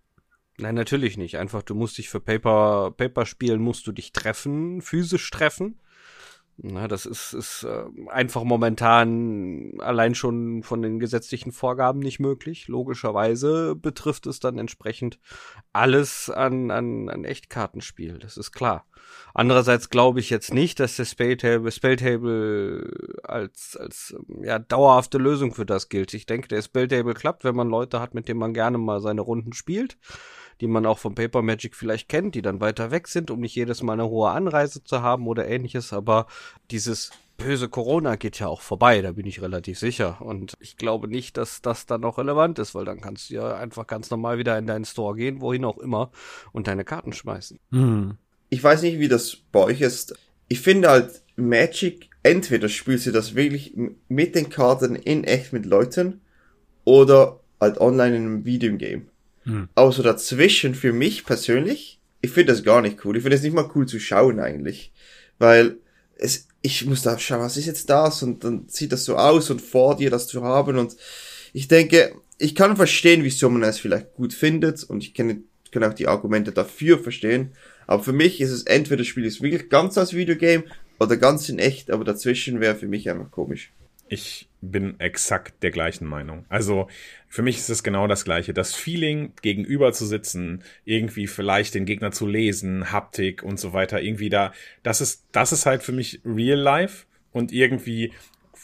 Nein, 0.59 0.75
natürlich 0.75 1.17
nicht. 1.17 1.39
Einfach, 1.39 1.63
du 1.63 1.75
musst 1.75 1.99
dich 1.99 2.09
für 2.09 2.21
Paper, 2.21 2.93
Paper 2.97 3.27
spielen, 3.27 3.61
musst 3.61 3.87
du 3.87 3.93
dich 3.93 4.13
treffen, 4.13 4.83
physisch 4.83 5.31
treffen. 5.31 5.81
Na, 6.59 6.87
das 6.87 7.07
ist, 7.07 7.33
ist 7.33 7.65
äh, 7.65 7.85
einfach 8.09 8.45
momentan 8.45 9.81
allein 9.81 10.15
schon 10.15 10.63
von 10.63 10.83
den 10.83 10.99
gesetzlichen 11.01 11.51
Vorgaben 11.51 12.01
nicht 12.01 12.21
möglich. 12.21 12.69
Logischerweise 12.69 13.75
betrifft 13.75 14.27
es 14.27 14.39
dann 14.39 14.59
entsprechend 14.59 15.19
alles 15.73 16.29
an, 16.29 16.71
an, 16.71 17.09
an 17.09 17.25
Echtkartenspiel, 17.25 18.19
das 18.19 18.37
ist 18.37 18.53
klar. 18.53 18.85
Andererseits 19.35 19.89
glaube 19.89 20.21
ich 20.21 20.31
jetzt 20.31 20.53
nicht, 20.53 20.79
dass 20.79 20.97
der 20.97 21.07
Spelltable, 21.07 21.73
Spelltable 21.73 22.91
als, 23.25 23.77
als 23.77 24.15
ja, 24.43 24.59
dauerhafte 24.59 25.19
Lösung 25.19 25.55
für 25.55 25.67
das 25.67 25.89
gilt. 25.89 26.13
Ich 26.13 26.27
denke, 26.27 26.49
der 26.49 26.63
Spelltable 26.63 27.15
klappt, 27.15 27.45
wenn 27.45 27.57
man 27.57 27.69
Leute 27.69 27.99
hat, 27.99 28.15
mit 28.15 28.29
denen 28.29 28.41
man 28.41 28.53
gerne 28.53 28.79
mal 28.79 29.01
seine 29.01 29.23
Runden 29.23 29.55
spielt 29.55 29.97
die 30.61 30.67
man 30.67 30.87
auch 30.87 30.99
vom 30.99 31.15
Paper 31.15 31.43
Magic 31.43 31.75
vielleicht 31.75 32.09
kennt, 32.09 32.35
die 32.35 32.43
dann 32.43 32.61
weiter 32.61 32.91
weg 32.91 33.09
sind, 33.09 33.31
um 33.31 33.41
nicht 33.41 33.55
jedes 33.55 33.83
Mal 33.83 33.95
eine 33.95 34.09
hohe 34.09 34.31
Anreise 34.31 34.85
zu 34.85 35.03
haben 35.03 35.27
oder 35.27 35.49
ähnliches. 35.49 35.93
Aber 35.93 36.27
dieses 36.71 37.11
böse 37.37 37.69
Corona 37.69 38.17
geht 38.17 38.39
ja 38.39 38.49
auch 38.49 38.61
vorbei, 38.61 39.03
da 39.03 39.13
bin 39.13 39.27
ich 39.27 39.43
relativ 39.43 39.79
sicher. 39.79 40.21
Und 40.21 40.57
ich 40.61 40.77
glaube 40.77 41.09
nicht, 41.09 41.37
dass 41.37 41.63
das 41.63 41.87
dann 41.87 42.03
noch 42.03 42.19
relevant 42.19 42.59
ist, 42.59 42.75
weil 42.75 42.85
dann 42.85 43.01
kannst 43.01 43.31
du 43.31 43.35
ja 43.35 43.57
einfach 43.57 43.87
ganz 43.87 44.11
normal 44.11 44.39
wieder 44.39 44.59
in 44.59 44.67
deinen 44.67 44.85
Store 44.85 45.17
gehen, 45.17 45.41
wohin 45.41 45.65
auch 45.65 45.79
immer, 45.79 46.11
und 46.53 46.67
deine 46.67 46.85
Karten 46.85 47.13
schmeißen. 47.13 47.59
Hm. 47.71 48.17
Ich 48.49 48.63
weiß 48.63 48.83
nicht, 48.83 48.99
wie 48.99 49.09
das 49.09 49.39
bei 49.51 49.61
euch 49.61 49.81
ist. 49.81 50.15
Ich 50.49 50.61
finde 50.61 50.91
halt 50.91 51.23
Magic, 51.37 52.11
entweder 52.23 52.69
spielst 52.69 53.07
du 53.07 53.13
das 53.13 53.35
wirklich 53.35 53.75
mit 54.09 54.35
den 54.35 54.51
Karten 54.51 54.95
in 54.95 55.25
echt 55.25 55.53
mit 55.53 55.67
Leuten 55.67 56.21
oder 56.85 57.41
halt 57.61 57.81
online 57.81 58.17
in 58.17 58.23
einem 58.23 58.45
Videogame. 58.45 59.07
Hm. 59.45 59.69
Aber 59.75 59.93
so 59.93 60.03
dazwischen 60.03 60.75
für 60.75 60.93
mich 60.93 61.25
persönlich, 61.25 62.01
ich 62.21 62.31
finde 62.31 62.53
das 62.53 62.63
gar 62.63 62.81
nicht 62.81 63.05
cool. 63.05 63.17
Ich 63.17 63.23
finde 63.23 63.37
es 63.37 63.43
nicht 63.43 63.55
mal 63.55 63.71
cool 63.75 63.87
zu 63.87 63.99
schauen 63.99 64.41
eigentlich. 64.41 64.93
Weil 65.39 65.77
es, 66.17 66.47
ich 66.63 66.87
muss 66.87 67.03
da 67.03 67.19
schauen, 67.19 67.41
was 67.41 67.57
ist 67.57 67.67
jetzt 67.67 67.91
das? 67.91 68.23
Und 68.23 68.45
dann 68.45 68.65
sieht 68.69 68.93
das 68.93 69.05
so 69.05 69.17
aus 69.17 69.51
und 69.51 69.61
vor 69.61 69.97
dir 69.97 70.11
das 70.11 70.29
zu 70.29 70.43
haben. 70.45 70.79
Und 70.79 70.97
ich 71.53 71.69
denke, 71.69 72.15
ich 72.39 72.55
kann 72.55 72.77
verstehen, 72.77 73.25
wieso 73.25 73.51
man 73.51 73.63
es 73.65 73.79
vielleicht 73.79 74.15
gut 74.15 74.33
findet. 74.33 74.85
Und 74.85 75.03
ich 75.03 75.15
kann, 75.15 75.45
kann 75.73 75.85
auch 75.85 75.95
die 75.95 76.09
Argumente 76.09 76.53
dafür 76.53 76.99
verstehen. 76.99 77.53
Aber 77.87 78.03
für 78.03 78.13
mich 78.13 78.41
ist 78.41 78.51
es 78.51 78.63
entweder 78.63 78.99
das 78.99 79.09
Spiel 79.09 79.25
ist 79.25 79.43
wirklich 79.43 79.69
ganz 79.69 79.99
als 79.99 80.15
Videogame 80.15 80.65
oder 81.01 81.17
ganz 81.17 81.49
in 81.49 81.59
echt, 81.59 81.91
aber 81.91 82.05
dazwischen 82.05 82.61
wäre 82.61 82.77
für 82.77 82.87
mich 82.87 83.11
einfach 83.11 83.31
komisch. 83.31 83.73
Ich 84.09 84.49
bin 84.63 84.99
exakt 85.01 85.63
der 85.63 85.73
gleichen 85.73 86.07
Meinung. 86.07 86.47
Also 86.49 86.89
für 87.29 87.43
mich 87.43 87.59
ist 87.59 87.69
es 87.69 87.83
genau 87.83 88.07
das 88.07 88.25
gleiche. 88.25 88.55
Das 88.55 88.75
Feeling, 88.75 89.33
gegenüber 89.43 89.93
zu 89.93 90.07
sitzen, 90.07 90.63
irgendwie 90.85 91.27
vielleicht 91.27 91.75
den 91.75 91.85
Gegner 91.85 92.13
zu 92.13 92.27
lesen, 92.27 92.93
Haptik 92.93 93.43
und 93.43 93.59
so 93.59 93.73
weiter, 93.73 94.01
irgendwie 94.01 94.31
da, 94.31 94.53
das 94.83 95.01
ist, 95.01 95.27
das 95.33 95.53
ist 95.53 95.67
halt 95.67 95.83
für 95.83 95.93
mich 95.93 96.21
real 96.25 96.59
life 96.59 97.07
und 97.33 97.53
irgendwie 97.53 98.13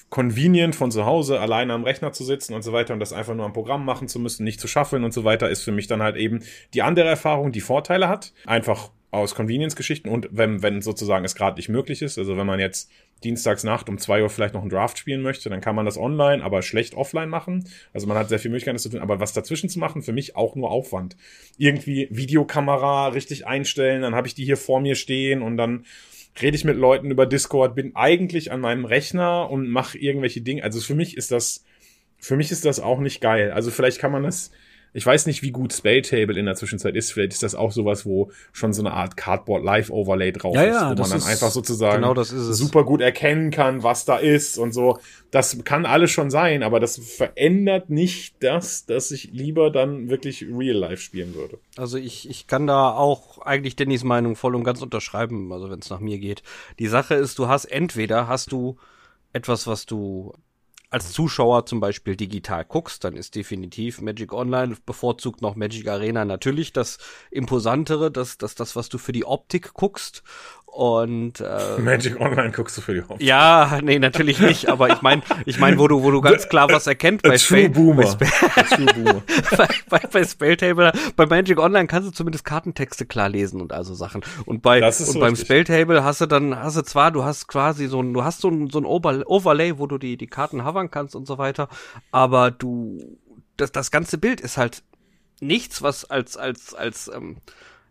convenient 0.09 0.75
von 0.75 0.91
zu 0.91 1.05
Hause 1.05 1.41
alleine 1.41 1.73
am 1.75 1.85
Rechner 1.85 2.13
zu 2.13 2.25
sitzen 2.25 2.55
und 2.55 2.63
so 2.63 2.73
weiter 2.73 2.95
und 2.95 3.01
das 3.01 3.13
einfach 3.13 3.35
nur 3.35 3.45
am 3.45 3.53
Programm 3.53 3.85
machen 3.85 4.09
zu 4.09 4.19
müssen, 4.19 4.45
nicht 4.45 4.61
zu 4.61 4.69
schaffeln 4.69 5.05
und 5.05 5.13
so 5.13 5.25
weiter, 5.25 5.51
ist 5.51 5.63
für 5.63 5.73
mich 5.73 5.87
dann 5.87 6.03
halt 6.03 6.17
eben 6.17 6.43
die 6.75 6.83
andere 6.83 7.09
Erfahrung, 7.09 7.53
die 7.53 7.61
Vorteile 7.61 8.09
hat. 8.09 8.33
Einfach 8.47 8.91
aus 9.11 9.35
Convenience-Geschichten 9.35 10.09
und 10.09 10.29
wenn, 10.31 10.63
wenn 10.63 10.83
sozusagen 10.83 11.25
es 11.25 11.35
gerade 11.35 11.57
nicht 11.57 11.71
möglich 11.71 12.03
ist, 12.03 12.19
also 12.19 12.37
wenn 12.37 12.47
man 12.47 12.61
jetzt 12.61 12.91
dienstags 13.25 13.65
Nacht 13.65 13.89
um 13.89 13.99
zwei 13.99 14.23
Uhr 14.23 14.29
vielleicht 14.29 14.55
noch 14.55 14.61
einen 14.61 14.71
Draft 14.71 14.99
spielen 14.99 15.23
möchte, 15.23 15.49
dann 15.49 15.63
kann 15.63 15.75
man 15.75 15.87
das 15.87 15.97
online, 15.97 16.45
aber 16.45 16.63
schlecht 16.63 16.95
offline 16.95 17.31
machen. 17.31 17.65
Also 17.95 18.07
man 18.07 18.19
hat 18.19 18.29
sehr 18.29 18.39
viel 18.39 18.51
Möglichkeiten, 18.51 18.77
das 18.77 18.83
zu 18.83 18.91
tun, 18.91 19.01
aber 19.01 19.19
was 19.19 19.33
dazwischen 19.33 19.71
zu 19.71 19.79
machen, 19.79 20.03
für 20.03 20.13
mich 20.13 20.37
auch 20.37 20.55
nur 20.57 20.71
Aufwand. 20.71 21.17
Irgendwie 21.57 22.09
Videokamera 22.11 23.09
richtig 23.09 23.47
einstellen, 23.47 24.03
dann 24.03 24.15
habe 24.15 24.29
ich 24.29 24.35
die 24.35 24.45
hier 24.45 24.59
vor 24.59 24.81
mir 24.81 24.95
stehen 24.95 25.41
und 25.43 25.57
dann 25.57 25.85
rede 26.41 26.57
ich 26.57 26.65
mit 26.65 26.77
Leuten 26.77 27.11
über 27.11 27.27
Discord, 27.27 27.75
bin 27.75 27.97
eigentlich 27.97 28.53
an 28.53 28.61
meinem 28.61 28.85
Rechner 28.85 29.51
und 29.51 29.69
mache 29.69 29.99
irgendwelche 29.99 30.43
Dinge. 30.43 30.63
Also 30.63 30.81
für 30.81 30.95
mich 30.95 31.17
ist 31.17 31.33
das, 31.33 31.65
für 32.19 32.37
mich 32.37 32.53
ist 32.53 32.67
das 32.67 32.79
auch 32.79 33.01
nicht 33.01 33.21
geil. 33.21 33.53
Also 33.53 33.71
vielleicht 33.71 33.99
kann 33.99 34.13
man 34.13 34.23
das 34.23 34.51
ich 34.93 35.05
weiß 35.05 35.27
nicht, 35.27 35.43
wie 35.43 35.51
gut 35.51 35.73
Spelltable 35.73 36.39
in 36.39 36.47
der 36.47 36.55
Zwischenzeit 36.55 36.97
ist. 36.97 37.13
Vielleicht 37.13 37.33
ist 37.33 37.43
das 37.43 37.55
auch 37.55 37.73
sowas, 37.73 38.07
wo 38.07 38.31
schon 38.53 38.73
so 38.73 38.83
eine 38.83 38.93
Art 38.93 39.17
Cardboard 39.17 39.65
Live 39.65 39.91
Overlay 39.91 40.33
drauf 40.33 40.55
ja, 40.55 40.63
ist, 40.63 40.75
ja, 40.75 40.91
wo 40.91 41.03
man 41.03 41.11
dann 41.11 41.23
einfach 41.23 41.51
sozusagen 41.51 42.03
genau 42.03 42.23
super 42.23 42.85
gut 42.85 43.01
erkennen 43.01 43.51
kann, 43.51 43.83
was 43.83 44.05
da 44.05 44.17
ist 44.17 44.59
und 44.59 44.73
so. 44.73 44.99
Das 45.31 45.63
kann 45.65 45.85
alles 45.85 46.11
schon 46.11 46.31
sein, 46.31 46.63
aber 46.63 46.81
das 46.81 46.99
verändert 46.99 47.91
nicht 47.91 48.43
das, 48.43 48.87
dass 48.87 49.11
ich 49.11 49.31
lieber 49.33 49.71
dann 49.71 50.09
wirklich 50.09 50.47
Real 50.51 50.77
Life 50.77 51.03
spielen 51.03 51.35
würde. 51.35 51.59
Also 51.77 51.99
ich, 51.99 52.29
ich 52.29 52.47
kann 52.47 52.67
da 52.67 52.91
auch 52.91 53.39
eigentlich 53.39 53.77
Dannys 53.77 54.05
Meinung 54.05 54.37
voll 54.37 54.55
und 54.55 54.65
ganz 54.65 54.81
unterschreiben, 54.81 55.53
also 55.53 55.71
wenn 55.71 55.81
es 55.81 55.91
nach 55.91 56.01
mir 56.01 56.19
geht. 56.19 56.43
Die 56.79 56.87
Sache 56.87 57.15
ist, 57.15 57.39
du 57.39 57.49
hast 57.49 57.67
entweder 57.67 58.27
hast 58.27 58.53
du 58.53 58.77
etwas, 59.33 59.67
was 59.67 59.85
du 59.85 60.33
als 60.91 61.13
Zuschauer 61.13 61.67
zum 61.67 61.81
Beispiel 61.81 62.17
digital 62.17 62.65
guckst, 62.65 63.05
dann 63.05 63.17
ist 63.17 63.35
definitiv 63.35 64.01
Magic 64.01 64.33
Online 64.33 64.77
bevorzugt 64.87 65.43
noch 65.43 65.55
Magic 65.55 65.87
Arena 65.87 66.25
natürlich 66.25 66.73
das 66.73 66.99
imposantere, 67.31 68.11
das, 68.11 68.39
das, 68.39 68.55
das, 68.55 68.75
was 68.75 68.89
du 68.89 68.97
für 68.97 69.13
die 69.13 69.27
Optik 69.27 69.75
guckst. 69.75 70.23
Und 70.79 71.41
äh, 71.41 71.77
Magic 71.81 72.21
Online 72.21 72.53
guckst 72.53 72.77
du 72.77 72.81
für 72.81 72.95
die 72.95 73.01
Optik. 73.01 73.21
Ja, 73.27 73.81
nee, 73.83 73.99
natürlich 73.99 74.39
nicht, 74.39 74.69
aber 74.69 74.89
ich 74.91 75.03
meine, 75.03 75.23
ich 75.45 75.59
meine, 75.59 75.77
wo 75.77 75.89
du, 75.89 76.05
wo 76.05 76.13
du 76.13 76.21
ganz 76.21 76.49
klar 76.49 76.71
was 76.71 76.87
erkennt 76.87 77.23
bei 77.23 77.37
Spell. 77.37 77.69
Bei, 77.69 78.07
Spell, 78.07 78.29
bei, 79.57 79.69
bei, 79.89 79.99
bei 79.99 80.23
Spelltable, 80.25 80.93
bei 81.17 81.27
Magic 81.27 81.59
Online 81.59 81.89
kannst 81.89 82.07
du 82.09 82.13
zumindest 82.13 82.45
Kartentexte 82.45 83.07
klar 83.07 83.29
lesen 83.29 83.61
und 83.61 83.73
also 83.73 83.93
Sachen. 83.95 84.23
Und 84.47 84.63
bei 84.63 84.81
und 84.87 84.95
so 84.95 85.19
beim 85.19 85.35
Spelltable 85.35 86.05
hast 86.05 86.21
du 86.21 86.27
dann 86.27 86.57
hast 86.57 86.77
du 86.77 86.83
zwar, 86.83 87.11
du 87.11 87.25
hast 87.25 87.49
quasi 87.49 87.89
so 87.89 88.01
ein, 88.01 88.15
du 88.15 88.23
hast 88.23 88.41
so 88.41 88.49
ein, 88.49 88.71
so 88.71 88.79
ein 88.79 88.85
Overlay, 88.85 89.79
wo 89.79 89.89
du 89.89 89.99
die 89.99 90.17
die 90.17 90.29
Karten 90.29 90.65
hovern 90.65 90.93
kannst 90.93 91.17
und 91.17 91.27
so 91.27 91.39
weiter, 91.39 91.69
aber 92.13 92.53
du 92.53 93.19
das 93.57 93.73
das 93.73 93.91
ganze 93.91 94.17
Bild 94.17 94.41
ist 94.41 94.57
halt 94.57 94.85
nichts, 95.41 95.83
was 95.83 96.05
als 96.05 96.37
als 96.37 96.73
als 96.73 97.11
ähm, 97.13 97.39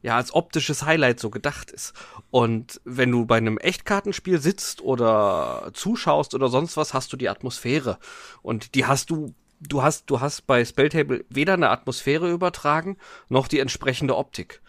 ja, 0.01 0.15
als 0.15 0.33
optisches 0.33 0.85
Highlight 0.85 1.19
so 1.19 1.29
gedacht 1.29 1.71
ist. 1.71 1.93
Und 2.29 2.79
wenn 2.85 3.11
du 3.11 3.25
bei 3.25 3.37
einem 3.37 3.57
Echtkartenspiel 3.57 4.39
sitzt 4.39 4.81
oder 4.81 5.71
zuschaust 5.73 6.33
oder 6.33 6.49
sonst 6.49 6.77
was, 6.77 6.93
hast 6.93 7.11
du 7.13 7.17
die 7.17 7.29
Atmosphäre. 7.29 7.97
Und 8.41 8.75
die 8.75 8.85
hast 8.85 9.09
du, 9.09 9.33
du 9.59 9.81
hast, 9.81 10.09
du 10.09 10.21
hast 10.21 10.47
bei 10.47 10.63
Spelltable 10.63 11.25
weder 11.29 11.53
eine 11.53 11.69
Atmosphäre 11.69 12.31
übertragen, 12.31 12.97
noch 13.29 13.47
die 13.47 13.59
entsprechende 13.59 14.15
Optik. 14.15 14.61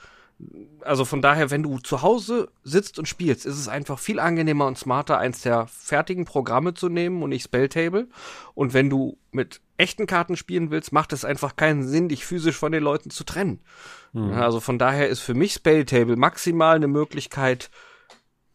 Also 0.83 1.05
von 1.05 1.21
daher, 1.21 1.51
wenn 1.51 1.65
du 1.65 1.79
zu 1.79 2.03
Hause 2.03 2.49
sitzt 2.63 2.99
und 2.99 3.09
spielst, 3.09 3.45
ist 3.45 3.59
es 3.59 3.67
einfach 3.67 3.99
viel 3.99 4.21
angenehmer 4.21 4.67
und 4.67 4.79
smarter, 4.79 5.19
eins 5.19 5.43
der 5.43 5.67
fertigen 5.67 6.25
Programme 6.25 6.75
zu 6.75 6.89
nehmen 6.89 7.23
und 7.23 7.31
nicht 7.31 7.43
Spelltable. 7.43 8.07
Und 8.55 8.73
wenn 8.73 8.89
du 8.89 9.19
mit 9.33 9.61
echten 9.77 10.07
Karten 10.07 10.37
spielen 10.37 10.71
willst, 10.71 10.93
macht 10.93 11.13
es 11.13 11.25
einfach 11.25 11.57
keinen 11.57 11.87
Sinn, 11.87 12.09
dich 12.09 12.25
physisch 12.25 12.57
von 12.57 12.71
den 12.71 12.85
Leuten 12.85 13.11
zu 13.11 13.25
trennen. 13.25 13.61
Mhm. 14.13 14.33
Also 14.33 14.61
von 14.61 14.79
daher 14.79 15.09
ist 15.09 15.21
für 15.21 15.35
mich 15.35 15.55
Spelltable 15.55 16.17
maximal 16.17 16.77
eine 16.77 16.89
Möglichkeit, 16.89 17.71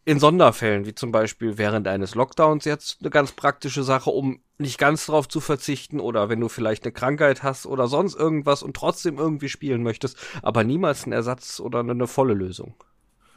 in 0.04 0.18
Sonderfällen, 0.18 0.84
wie 0.84 0.94
zum 0.94 1.12
Beispiel 1.12 1.56
während 1.56 1.88
eines 1.88 2.14
Lockdowns 2.14 2.64
jetzt 2.64 2.98
eine 3.00 3.10
ganz 3.10 3.32
praktische 3.32 3.82
Sache, 3.82 4.10
um 4.10 4.40
nicht 4.58 4.78
ganz 4.78 5.06
drauf 5.06 5.28
zu 5.28 5.40
verzichten 5.40 5.98
oder 5.98 6.28
wenn 6.28 6.40
du 6.40 6.48
vielleicht 6.48 6.84
eine 6.84 6.92
Krankheit 6.92 7.42
hast 7.42 7.66
oder 7.66 7.88
sonst 7.88 8.14
irgendwas 8.14 8.62
und 8.62 8.76
trotzdem 8.76 9.18
irgendwie 9.18 9.48
spielen 9.48 9.82
möchtest, 9.82 10.18
aber 10.42 10.62
niemals 10.62 11.06
ein 11.06 11.12
Ersatz 11.12 11.58
oder 11.58 11.80
eine, 11.80 11.92
eine 11.92 12.06
volle 12.06 12.34
Lösung. 12.34 12.74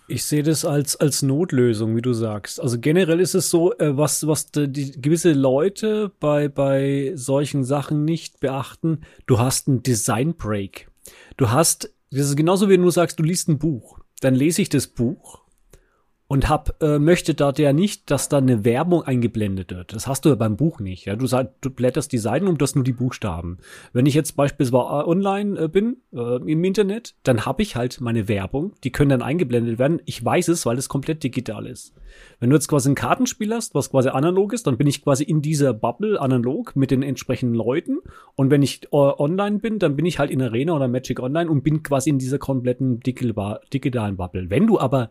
Ich 0.09 0.23
sehe 0.23 0.43
das 0.43 0.63
als, 0.63 0.95
als 0.95 1.21
Notlösung, 1.21 1.95
wie 1.97 2.01
du 2.01 2.13
sagst. 2.13 2.61
Also 2.61 2.79
generell 2.79 3.19
ist 3.19 3.35
es 3.35 3.49
so, 3.49 3.73
äh, 3.77 3.97
was, 3.97 4.25
was 4.25 4.51
die, 4.51 4.71
die 4.71 5.01
gewisse 5.01 5.33
Leute 5.33 6.11
bei, 6.19 6.47
bei 6.47 7.11
solchen 7.15 7.65
Sachen 7.65 8.05
nicht 8.05 8.39
beachten, 8.39 9.01
du 9.25 9.39
hast 9.39 9.67
einen 9.67 9.83
Design 9.83 10.35
Break. 10.35 10.89
Du 11.35 11.49
hast, 11.49 11.93
das 12.11 12.27
ist 12.27 12.37
genauso 12.37 12.69
wie 12.69 12.77
du 12.77 12.89
sagst, 12.89 13.19
du 13.19 13.23
liest 13.23 13.49
ein 13.49 13.57
Buch. 13.57 13.99
Dann 14.21 14.33
lese 14.33 14.61
ich 14.61 14.69
das 14.69 14.87
Buch 14.87 15.41
und 16.29 16.49
hab 16.49 16.81
äh, 16.83 16.99
möchte 16.99 17.33
da 17.33 17.53
der 17.53 17.71
nicht, 17.71 18.11
dass 18.11 18.27
da 18.27 18.37
eine 18.37 18.65
Werbung 18.65 19.03
eingeblendet 19.03 19.71
wird. 19.71 19.93
Das 19.93 20.07
hast 20.07 20.25
du 20.25 20.29
ja 20.29 20.35
beim 20.35 20.57
Buch 20.57 20.81
nicht. 20.81 21.05
Ja, 21.05 21.15
du, 21.15 21.25
du 21.61 21.69
blätterst 21.69 22.11
die 22.11 22.17
Seiten 22.17 22.47
und 22.47 22.59
du 22.59 22.63
hast 22.63 22.75
nur 22.75 22.83
die 22.83 22.93
Buchstaben. 22.93 23.59
Wenn 23.93 24.05
ich 24.05 24.13
jetzt 24.13 24.35
beispielsweise 24.35 25.07
online 25.07 25.57
äh, 25.57 25.67
bin 25.69 25.97
äh, 26.13 26.35
im 26.35 26.63
Internet, 26.65 27.15
dann 27.23 27.45
habe 27.45 27.61
ich 27.61 27.77
halt 27.77 28.01
meine 28.01 28.27
Werbung. 28.27 28.73
Die 28.83 28.91
können 28.91 29.09
dann 29.09 29.21
eingeblendet 29.21 29.79
werden. 29.79 30.01
Ich 30.05 30.23
weiß 30.23 30.49
es, 30.49 30.65
weil 30.65 30.77
es 30.77 30.89
komplett 30.89 31.23
digital 31.23 31.65
ist. 31.65 31.93
Wenn 32.39 32.49
du 32.49 32.57
jetzt 32.57 32.67
quasi 32.67 32.89
ein 32.89 32.95
Kartenspiel 32.95 33.53
hast, 33.53 33.73
was 33.73 33.89
quasi 33.89 34.09
analog 34.09 34.51
ist, 34.51 34.67
dann 34.67 34.77
bin 34.77 34.87
ich 34.87 35.03
quasi 35.03 35.23
in 35.23 35.41
dieser 35.41 35.73
Bubble 35.73 36.19
analog 36.19 36.75
mit 36.75 36.91
den 36.91 37.03
entsprechenden 37.03 37.55
Leuten. 37.55 37.99
Und 38.35 38.51
wenn 38.51 38.63
ich 38.63 38.83
äh, 38.85 38.87
online 38.91 39.59
bin, 39.59 39.79
dann 39.79 39.95
bin 39.95 40.05
ich 40.05 40.19
halt 40.19 40.31
in 40.31 40.41
Arena 40.41 40.73
oder 40.73 40.89
Magic 40.89 41.21
Online 41.21 41.49
und 41.49 41.63
bin 41.63 41.83
quasi 41.83 42.09
in 42.09 42.19
dieser 42.19 42.37
kompletten 42.37 42.99
digitalen 42.99 44.17
Bubble. 44.17 44.49
Wenn 44.49 44.67
du 44.67 44.77
aber 44.77 45.09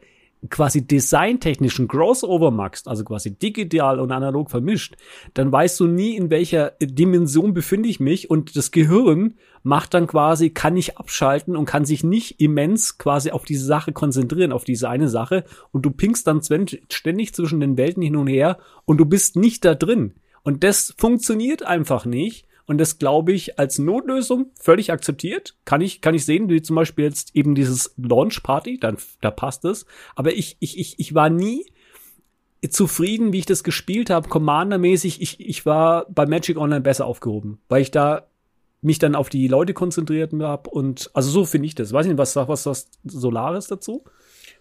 quasi 0.50 0.86
designtechnischen 0.86 1.88
Crossover 1.88 2.50
machst, 2.50 2.88
also 2.88 3.04
quasi 3.04 3.36
digital 3.36 4.00
und 4.00 4.12
analog 4.12 4.50
vermischt, 4.50 4.96
dann 5.34 5.50
weißt 5.52 5.78
du 5.80 5.86
nie, 5.86 6.16
in 6.16 6.30
welcher 6.30 6.72
Dimension 6.80 7.54
befinde 7.54 7.88
ich 7.88 8.00
mich 8.00 8.30
und 8.30 8.56
das 8.56 8.70
Gehirn 8.70 9.34
macht 9.62 9.94
dann 9.94 10.06
quasi, 10.06 10.50
kann 10.50 10.74
nicht 10.74 10.98
abschalten 10.98 11.56
und 11.56 11.64
kann 11.64 11.84
sich 11.84 12.04
nicht 12.04 12.40
immens 12.40 12.98
quasi 12.98 13.30
auf 13.30 13.44
diese 13.44 13.64
Sache 13.64 13.92
konzentrieren, 13.92 14.52
auf 14.52 14.64
diese 14.64 14.88
eine 14.88 15.08
Sache 15.08 15.44
und 15.72 15.82
du 15.82 15.90
pinkst 15.90 16.26
dann 16.26 16.40
ständig 16.42 17.34
zwischen 17.34 17.60
den 17.60 17.76
Welten 17.76 18.02
hin 18.02 18.16
und 18.16 18.28
her 18.28 18.58
und 18.84 18.98
du 18.98 19.06
bist 19.06 19.36
nicht 19.36 19.64
da 19.64 19.74
drin. 19.74 20.14
Und 20.42 20.62
das 20.62 20.94
funktioniert 20.96 21.64
einfach 21.64 22.06
nicht. 22.06 22.45
Und 22.66 22.78
das 22.78 22.98
glaube 22.98 23.32
ich 23.32 23.58
als 23.58 23.78
Notlösung 23.78 24.50
völlig 24.58 24.92
akzeptiert. 24.92 25.56
Kann 25.64 25.80
ich, 25.80 26.00
kann 26.00 26.14
ich 26.14 26.24
sehen, 26.24 26.48
wie 26.48 26.62
zum 26.62 26.76
Beispiel 26.76 27.04
jetzt 27.04 27.34
eben 27.34 27.54
dieses 27.54 27.94
Launch 27.96 28.42
Party, 28.42 28.78
dann, 28.78 28.96
da 29.20 29.30
passt 29.30 29.64
es. 29.64 29.86
Aber 30.16 30.32
ich, 30.32 30.56
ich, 30.60 30.78
ich, 30.78 30.98
ich 30.98 31.14
war 31.14 31.30
nie 31.30 31.64
zufrieden, 32.68 33.32
wie 33.32 33.38
ich 33.38 33.46
das 33.46 33.62
gespielt 33.62 34.10
habe, 34.10 34.28
Commander-mäßig. 34.28 35.22
Ich, 35.22 35.38
ich 35.40 35.64
war 35.64 36.06
bei 36.08 36.26
Magic 36.26 36.56
Online 36.56 36.80
besser 36.80 37.06
aufgehoben, 37.06 37.58
weil 37.68 37.82
ich 37.82 37.90
da 37.92 38.26
mich 38.82 38.98
dann 38.98 39.14
auf 39.14 39.28
die 39.28 39.48
Leute 39.48 39.74
konzentriert 39.74 40.32
habe 40.40 40.70
und 40.70 41.10
also 41.14 41.30
so 41.30 41.44
finde 41.44 41.66
ich 41.66 41.74
das. 41.74 41.92
Weiß 41.92 42.06
nicht, 42.06 42.18
was 42.18 42.36
was 42.36 42.66
was 42.66 42.90
Solaris 43.04 43.66
dazu? 43.66 44.04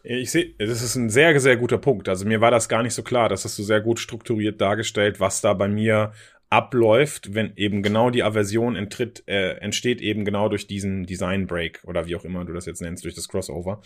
Ich 0.03 0.31
sehe, 0.31 0.53
das 0.57 0.83
ist 0.83 0.95
ein 0.95 1.09
sehr, 1.09 1.39
sehr 1.39 1.57
guter 1.57 1.79
Punkt. 1.79 2.07
Also 2.09 2.25
mir 2.25 2.39
war 2.39 2.51
das 2.51 2.69
gar 2.69 2.83
nicht 2.83 2.93
so 2.93 3.01
klar, 3.01 3.27
das 3.27 3.43
hast 3.43 3.57
du 3.57 3.63
sehr 3.63 3.81
gut 3.81 3.99
strukturiert 3.99 4.61
dargestellt, 4.61 5.19
was 5.19 5.41
da 5.41 5.53
bei 5.53 5.67
mir 5.67 6.13
abläuft, 6.49 7.33
wenn 7.33 7.53
eben 7.55 7.81
genau 7.81 8.09
die 8.09 8.23
Aversion 8.23 8.75
enttritt, 8.75 9.23
äh, 9.27 9.57
entsteht 9.57 10.01
eben 10.01 10.25
genau 10.25 10.49
durch 10.49 10.67
diesen 10.67 11.05
Design 11.05 11.47
Break 11.47 11.81
oder 11.85 12.05
wie 12.05 12.15
auch 12.15 12.23
immer 12.23 12.45
du 12.45 12.53
das 12.53 12.65
jetzt 12.65 12.81
nennst, 12.81 13.03
durch 13.03 13.15
das 13.15 13.27
Crossover. 13.27 13.81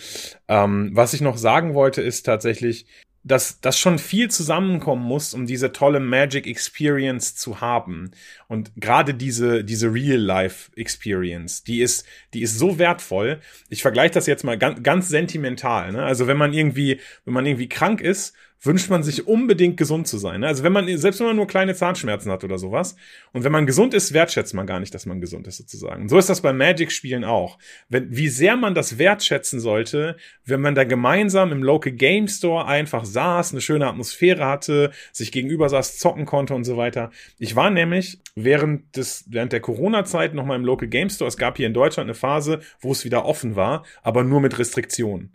Ähm, 0.47 0.91
was 0.93 1.13
ich 1.13 1.21
noch 1.21 1.37
sagen 1.37 1.73
wollte, 1.73 2.01
ist 2.01 2.23
tatsächlich, 2.23 2.85
dass 3.23 3.59
das 3.59 3.77
schon 3.77 3.99
viel 3.99 4.29
zusammenkommen 4.31 5.03
muss, 5.03 5.33
um 5.33 5.45
diese 5.45 5.71
tolle 5.71 5.99
Magic 5.99 6.47
Experience 6.47 7.35
zu 7.35 7.59
haben. 7.59 8.11
Und 8.47 8.71
gerade 8.75 9.13
diese, 9.13 9.63
diese 9.63 9.93
Real-Life 9.93 10.71
Experience, 10.75 11.63
die 11.63 11.81
ist, 11.81 12.05
die 12.33 12.41
ist 12.41 12.57
so 12.57 12.79
wertvoll. 12.79 13.39
Ich 13.69 13.81
vergleiche 13.81 14.13
das 14.13 14.25
jetzt 14.25 14.43
mal 14.43 14.57
ganz, 14.57 14.83
ganz 14.83 15.09
sentimental. 15.09 15.91
Ne? 15.91 16.03
Also 16.03 16.27
wenn 16.27 16.37
man 16.37 16.53
irgendwie, 16.53 16.99
wenn 17.25 17.33
man 17.33 17.45
irgendwie 17.45 17.69
krank 17.69 17.99
ist 18.01 18.33
wünscht 18.61 18.89
man 18.89 19.03
sich 19.03 19.27
unbedingt 19.27 19.77
gesund 19.77 20.07
zu 20.07 20.17
sein. 20.17 20.41
Ne? 20.41 20.47
Also 20.47 20.63
wenn 20.63 20.73
man, 20.73 20.97
selbst 20.97 21.19
wenn 21.19 21.27
man 21.27 21.35
nur 21.35 21.47
kleine 21.47 21.75
Zahnschmerzen 21.75 22.31
hat 22.31 22.43
oder 22.43 22.57
sowas, 22.57 22.95
und 23.31 23.43
wenn 23.43 23.51
man 23.51 23.65
gesund 23.65 23.93
ist, 23.93 24.13
wertschätzt 24.13 24.53
man 24.53 24.67
gar 24.67 24.79
nicht, 24.79 24.93
dass 24.93 25.05
man 25.05 25.21
gesund 25.21 25.47
ist 25.47 25.57
sozusagen. 25.57 26.03
Und 26.03 26.09
so 26.09 26.17
ist 26.17 26.29
das 26.29 26.41
bei 26.41 26.51
Magic-Spielen 26.51 27.23
auch. 27.23 27.57
Wenn, 27.87 28.15
wie 28.15 28.27
sehr 28.27 28.57
man 28.57 28.75
das 28.75 28.97
wertschätzen 28.97 29.59
sollte, 29.59 30.17
wenn 30.45 30.61
man 30.61 30.75
da 30.75 30.83
gemeinsam 30.83 31.51
im 31.51 31.63
Local 31.63 31.93
Game 31.93 32.27
Store 32.27 32.65
einfach 32.65 33.05
saß, 33.05 33.51
eine 33.51 33.61
schöne 33.61 33.87
Atmosphäre 33.87 34.45
hatte, 34.45 34.91
sich 35.11 35.31
gegenüber 35.31 35.69
saß, 35.69 35.97
zocken 35.97 36.25
konnte 36.25 36.53
und 36.53 36.65
so 36.65 36.75
weiter. 36.75 37.11
Ich 37.37 37.55
war 37.55 37.69
nämlich 37.69 38.19
während 38.35 38.95
des, 38.95 39.25
während 39.29 39.53
der 39.53 39.61
Corona-Zeit 39.61 40.33
nochmal 40.33 40.57
im 40.57 40.65
Local 40.65 40.87
Game 40.87 41.09
Store. 41.09 41.27
Es 41.27 41.37
gab 41.37 41.57
hier 41.57 41.67
in 41.67 41.73
Deutschland 41.73 42.07
eine 42.07 42.15
Phase, 42.15 42.59
wo 42.81 42.91
es 42.91 43.05
wieder 43.05 43.25
offen 43.25 43.55
war, 43.55 43.85
aber 44.01 44.23
nur 44.23 44.41
mit 44.41 44.59
Restriktionen. 44.59 45.33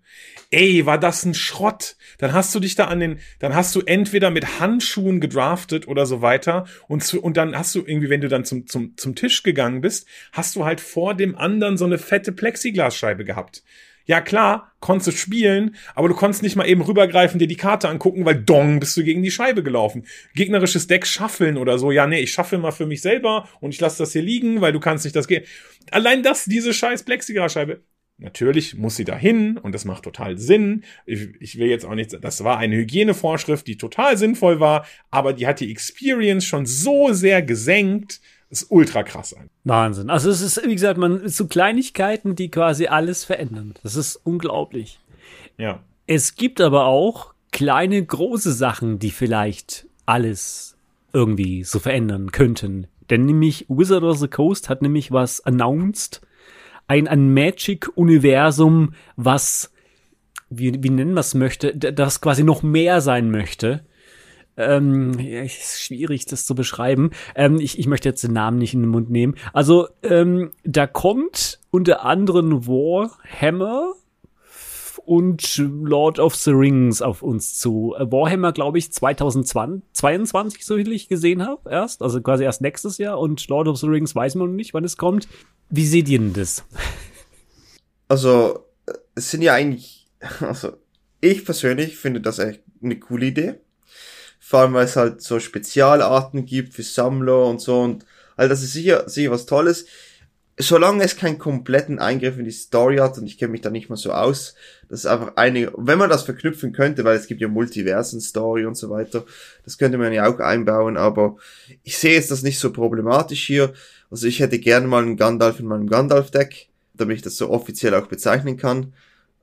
Ey, 0.51 0.87
war 0.87 0.99
das 0.99 1.25
ein 1.25 1.35
Schrott? 1.35 1.97
Dann 2.19 2.33
hast 2.33 2.55
du 2.55 2.61
dich 2.61 2.75
da 2.77 2.87
an 2.87 3.01
den 3.01 3.14
dann 3.39 3.55
hast 3.55 3.75
du 3.75 3.81
entweder 3.81 4.31
mit 4.31 4.61
Handschuhen 4.61 5.21
gedraftet 5.21 5.89
oder 5.89 6.07
so 6.07 6.23
weiter 6.23 6.67
und, 6.89 7.05
zu, 7.05 7.23
und 7.23 7.37
dann 7.37 7.57
hast 7.57 7.75
du 7.75 7.85
irgendwie, 7.85 8.11
wenn 8.11 8.21
du 8.21 8.29
dann 8.29 8.45
zum, 8.45 8.67
zum, 8.67 8.97
zum 8.97 9.15
Tisch 9.15 9.43
gegangen 9.43 9.81
bist, 9.81 10.07
hast 10.33 10.57
du 10.57 10.65
halt 10.65 10.81
vor 10.81 11.15
dem 11.15 11.37
anderen 11.37 11.77
so 11.77 11.85
eine 11.85 11.99
fette 11.99 12.33
Plexiglasscheibe 12.33 13.25
gehabt. 13.25 13.63
Ja 14.07 14.21
klar, 14.21 14.73
konntest 14.81 15.07
du 15.07 15.13
spielen, 15.13 15.77
aber 15.95 16.09
du 16.09 16.15
konntest 16.15 16.43
nicht 16.43 16.57
mal 16.57 16.69
eben 16.69 16.83
rübergreifen, 16.83 17.39
dir 17.39 17.49
die 17.49 17.57
Karte 17.57 17.89
angucken, 17.89 18.27
weil 18.27 18.35
dong, 18.35 18.79
bist 18.79 18.95
du 18.99 19.03
gegen 19.03 19.23
die 19.23 19.31
Scheibe 19.31 19.63
gelaufen. 19.63 20.05
Gegnerisches 20.35 20.87
Deck 20.87 21.07
schaffeln 21.07 21.57
oder 21.57 21.79
so, 21.79 21.91
ja 21.91 22.07
nee, 22.07 22.21
ich 22.21 22.33
schaffel 22.33 22.59
mal 22.59 22.71
für 22.71 22.85
mich 22.85 23.01
selber 23.01 23.49
und 23.61 23.73
ich 23.73 23.81
lasse 23.81 23.99
das 23.99 24.13
hier 24.13 24.21
liegen, 24.21 24.61
weil 24.61 24.73
du 24.73 24.81
kannst 24.81 25.05
nicht 25.05 25.17
das 25.17 25.27
gehen. 25.27 25.45
Allein 25.91 26.23
das, 26.23 26.45
diese 26.45 26.75
scheiß 26.75 27.05
Plexiglasscheibe, 27.05 27.81
Natürlich 28.17 28.77
muss 28.77 28.97
sie 28.97 29.05
dahin 29.05 29.59
und 29.59 29.75
das 29.75 29.85
macht 29.85 30.05
total 30.05 30.39
Sinn. 30.39 30.85
Ich, 31.05 31.29
ich, 31.41 31.59
will 31.59 31.67
jetzt 31.67 31.85
auch 31.85 31.95
nicht, 31.95 32.17
das 32.23 32.45
war 32.45 32.59
eine 32.59 32.77
Hygienevorschrift, 32.77 33.67
die 33.67 33.77
total 33.77 34.17
sinnvoll 34.17 34.61
war, 34.61 34.87
aber 35.11 35.33
die 35.33 35.47
hat 35.49 35.59
die 35.59 35.71
Experience 35.71 36.45
schon 36.45 36.65
so 36.65 37.13
sehr 37.13 37.43
gesenkt, 37.43 38.21
ist 38.51 38.71
ultra 38.71 39.03
krass. 39.03 39.35
Wahnsinn. 39.65 40.11
Also 40.11 40.31
es 40.31 40.41
ist, 40.41 40.65
wie 40.65 40.75
gesagt, 40.75 40.99
man 40.99 41.29
so 41.29 41.49
Kleinigkeiten, 41.49 42.37
die 42.37 42.51
quasi 42.51 42.87
alles 42.87 43.25
verändern. 43.25 43.75
Das 43.83 43.97
ist 43.97 44.15
unglaublich. 44.17 45.01
Ja. 45.59 45.83
Es 46.07 46.37
gibt 46.37 46.61
aber 46.61 46.87
auch 46.87 47.35
kleine, 47.51 48.05
große 48.05 48.53
Sachen, 48.53 49.01
die 49.01 49.11
vielleicht 49.11 49.87
alles 50.07 50.77
irgendwie 51.13 51.65
so 51.65 51.81
verändern 51.81 52.31
könnten. 52.31 52.87
Denn 53.11 53.25
nämlich 53.25 53.67
Wizard 53.69 54.03
of 54.05 54.19
the 54.19 54.29
Coast 54.29 54.69
hat 54.69 54.83
nämlich 54.83 55.11
was 55.13 55.41
announced, 55.45 56.21
ein, 56.87 57.09
ein 57.09 57.33
Magic-Universum, 57.33 58.95
was, 59.17 59.73
wie, 60.51 60.83
wie 60.83 60.91
nennen 60.91 61.15
wir 61.15 61.21
es 61.21 61.35
möchte, 61.35 61.77
das 61.77 62.21
quasi 62.21 62.45
noch 62.45 62.63
mehr 62.63 63.01
sein 63.01 63.31
möchte. 63.31 63.85
Ähm, 64.57 65.19
ja, 65.19 65.43
ist 65.43 65.83
schwierig, 65.83 66.27
das 66.27 66.47
zu 66.47 66.55
beschreiben. 66.55 67.11
Ähm, 67.35 67.59
ich, 67.59 67.79
ich 67.79 67.89
möchte 67.89 68.09
jetzt 68.09 68.23
den 68.23 68.33
Namen 68.33 68.59
nicht 68.59 68.75
in 68.75 68.83
den 68.83 68.91
Mund 68.91 69.11
nehmen. 69.11 69.35
Also, 69.53 69.89
ähm, 70.03 70.53
da 70.63 70.87
kommt 70.87 71.59
unter 71.71 72.05
anderem 72.05 72.67
Warhammer 72.67 73.95
und 74.99 75.57
Lord 75.59 76.19
of 76.19 76.35
the 76.35 76.51
Rings 76.51 77.03
auf 77.03 77.23
uns 77.23 77.59
zu. 77.59 77.95
Warhammer, 77.99 78.53
glaube 78.53 78.79
ich, 78.79 78.93
2022, 78.93 80.65
so 80.65 80.77
viel 80.77 80.93
ich 80.93 81.09
gesehen 81.09 81.47
habe, 81.47 81.71
erst. 81.71 82.03
Also 82.03 82.21
quasi 82.21 82.45
erst 82.45 82.61
nächstes 82.61 82.99
Jahr. 82.99 83.19
Und 83.19 83.47
Lord 83.49 83.69
of 83.69 83.79
the 83.79 83.87
Rings 83.87 84.15
weiß 84.15 84.35
man 84.37 84.49
noch 84.49 84.55
nicht, 84.55 84.75
wann 84.75 84.85
es 84.85 84.97
kommt. 84.97 85.29
Wie 85.71 85.87
seht 85.87 86.09
ihr 86.09 86.19
denn 86.19 86.33
das? 86.33 86.65
Also, 88.09 88.67
es 89.15 89.31
sind 89.31 89.43
ja 89.43 89.55
eigentlich, 89.55 90.07
also, 90.41 90.73
ich 91.21 91.45
persönlich 91.45 91.97
finde 91.97 92.21
das 92.21 92.39
echt 92.39 92.63
eine 92.83 92.99
coole 92.99 93.27
Idee. 93.27 93.55
Vor 94.39 94.61
allem, 94.61 94.75
weil 94.75 94.85
es 94.85 94.97
halt 94.97 95.23
so 95.23 95.41
Spezialarten 95.41 96.45
gibt 96.45 96.75
für 96.75 96.83
Sammler 96.83 97.47
und 97.47 97.63
so 97.63 97.81
und 97.81 98.05
also 98.37 98.49
das 98.49 98.63
ist 98.63 98.73
sicher, 98.73 99.09
sicher 99.09 99.31
was 99.31 99.47
Tolles. 99.47 99.87
Solange 100.57 101.03
es 101.03 101.17
keinen 101.17 101.39
kompletten 101.39 101.99
Eingriff 101.99 102.39
in 102.39 102.45
die 102.45 102.53
Story 102.53 102.99
hat 102.99 103.19
und 103.19 103.27
ich 103.27 103.39
kenne 103.39 103.51
mich 103.51 103.61
da 103.61 103.71
nicht 103.71 103.89
mal 103.91 103.97
so 103.97 104.13
aus, 104.13 104.55
das 104.89 105.01
ist 105.01 105.07
einfach 105.07 105.33
eine, 105.35 105.73
wenn 105.77 105.99
man 105.99 106.11
das 106.11 106.23
verknüpfen 106.23 106.73
könnte, 106.73 107.05
weil 107.05 107.17
es 107.17 107.27
gibt 107.27 107.41
ja 107.41 107.49
Multiversen-Story 107.49 108.65
und 108.65 108.77
so 108.77 108.89
weiter, 108.89 109.25
das 109.65 109.79
könnte 109.79 109.99
man 109.99 110.13
ja 110.13 110.29
auch 110.29 110.39
einbauen, 110.39 110.97
aber 110.97 111.37
ich 111.83 111.99
sehe 111.99 112.15
jetzt 112.15 112.31
das 112.31 112.43
nicht 112.43 112.61
so 112.61 112.73
problematisch 112.73 113.45
hier. 113.45 113.73
Also 114.13 114.29
ich 114.29 114.39
hätte 114.39 114.61
gerne 114.61 114.87
mal 114.87 115.03
einen 115.03 115.17
Gandalf 115.17 115.59
in 115.59 115.67
meinem 115.67 115.89
Gandalf-Deck, 115.89 116.69
damit 116.95 117.17
ich 117.17 117.23
das 117.23 117.37
so 117.37 117.51
offiziell 117.51 117.95
auch 117.95 118.07
bezeichnen 118.07 118.57
kann. 118.57 118.93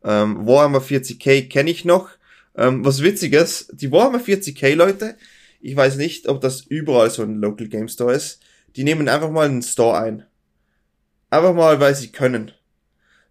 Ähm, 0.05 0.47
Warhammer 0.47 0.79
40k 0.79 1.49
kenne 1.49 1.71
ich 1.71 1.83
noch. 1.83 2.09
Ähm, 2.55 2.85
was 2.85 3.01
witziges, 3.01 3.67
die 3.73 3.91
Warhammer 3.91 4.19
40k 4.19 4.75
Leute, 4.75 5.15
ich 5.59 5.75
weiß 5.75 5.97
nicht, 5.97 6.29
ob 6.29 6.39
das 6.39 6.61
überall 6.61 7.09
so 7.09 7.23
ein 7.23 7.35
Local 7.35 7.67
Game 7.67 7.89
Store 7.89 8.13
ist, 8.13 8.39
die 8.75 8.85
nehmen 8.85 9.09
einfach 9.09 9.29
mal 9.29 9.47
einen 9.47 9.61
Store 9.61 9.99
ein. 9.99 10.25
Einfach 11.31 11.55
mal, 11.55 11.79
weil 11.79 11.95
sie 11.95 12.09
können. 12.09 12.51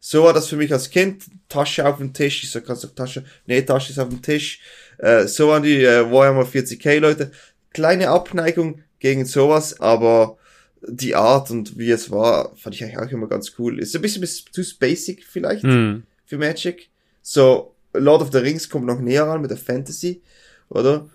So 0.01 0.25
war 0.25 0.33
das 0.33 0.49
für 0.49 0.57
mich 0.57 0.73
als 0.73 0.91
Kind. 0.91 1.25
Tasche 1.49 1.87
auf 1.87 1.99
dem 1.99 2.15
Tisch. 2.15 2.43
Ich 2.43 2.51
sag, 2.51 2.67
kannst 2.67 2.83
du 2.83 2.89
Tasche? 2.89 3.25
Nee, 3.47 3.63
Tasche 3.63 3.93
ist 3.93 3.99
auf 3.99 4.09
dem 4.09 4.23
Tisch. 4.23 4.61
Äh, 4.99 5.27
so 5.27 5.49
waren 5.49 5.63
die 5.63 5.85
äh, 5.85 6.11
Warhammer 6.11 6.45
40k 6.45 6.99
Leute. 6.99 7.31
Kleine 7.73 8.09
Abneigung 8.09 8.83
gegen 8.99 9.27
sowas, 9.27 9.79
aber 9.81 10.39
die 10.83 11.15
Art 11.15 11.51
und 11.51 11.79
wie 11.79 11.91
es 11.91 12.11
war, 12.11 12.57
fand 12.57 12.75
ich 12.75 12.83
eigentlich 12.83 12.99
auch 12.99 13.13
immer 13.13 13.29
ganz 13.29 13.53
cool. 13.59 13.79
Ist 13.79 13.95
ein 13.95 14.03
bisschen 14.03 14.27
zu 14.27 14.79
basic 14.79 15.25
vielleicht 15.25 15.63
mm. 15.63 16.03
für 16.25 16.39
Magic. 16.39 16.89
So, 17.21 17.75
Lord 17.93 18.23
of 18.23 18.33
the 18.33 18.39
Rings 18.39 18.69
kommt 18.69 18.87
noch 18.87 18.99
näher 18.99 19.27
ran 19.27 19.43
mit 19.43 19.51
der 19.51 19.59
Fantasy, 19.59 20.23
oder? 20.71 21.11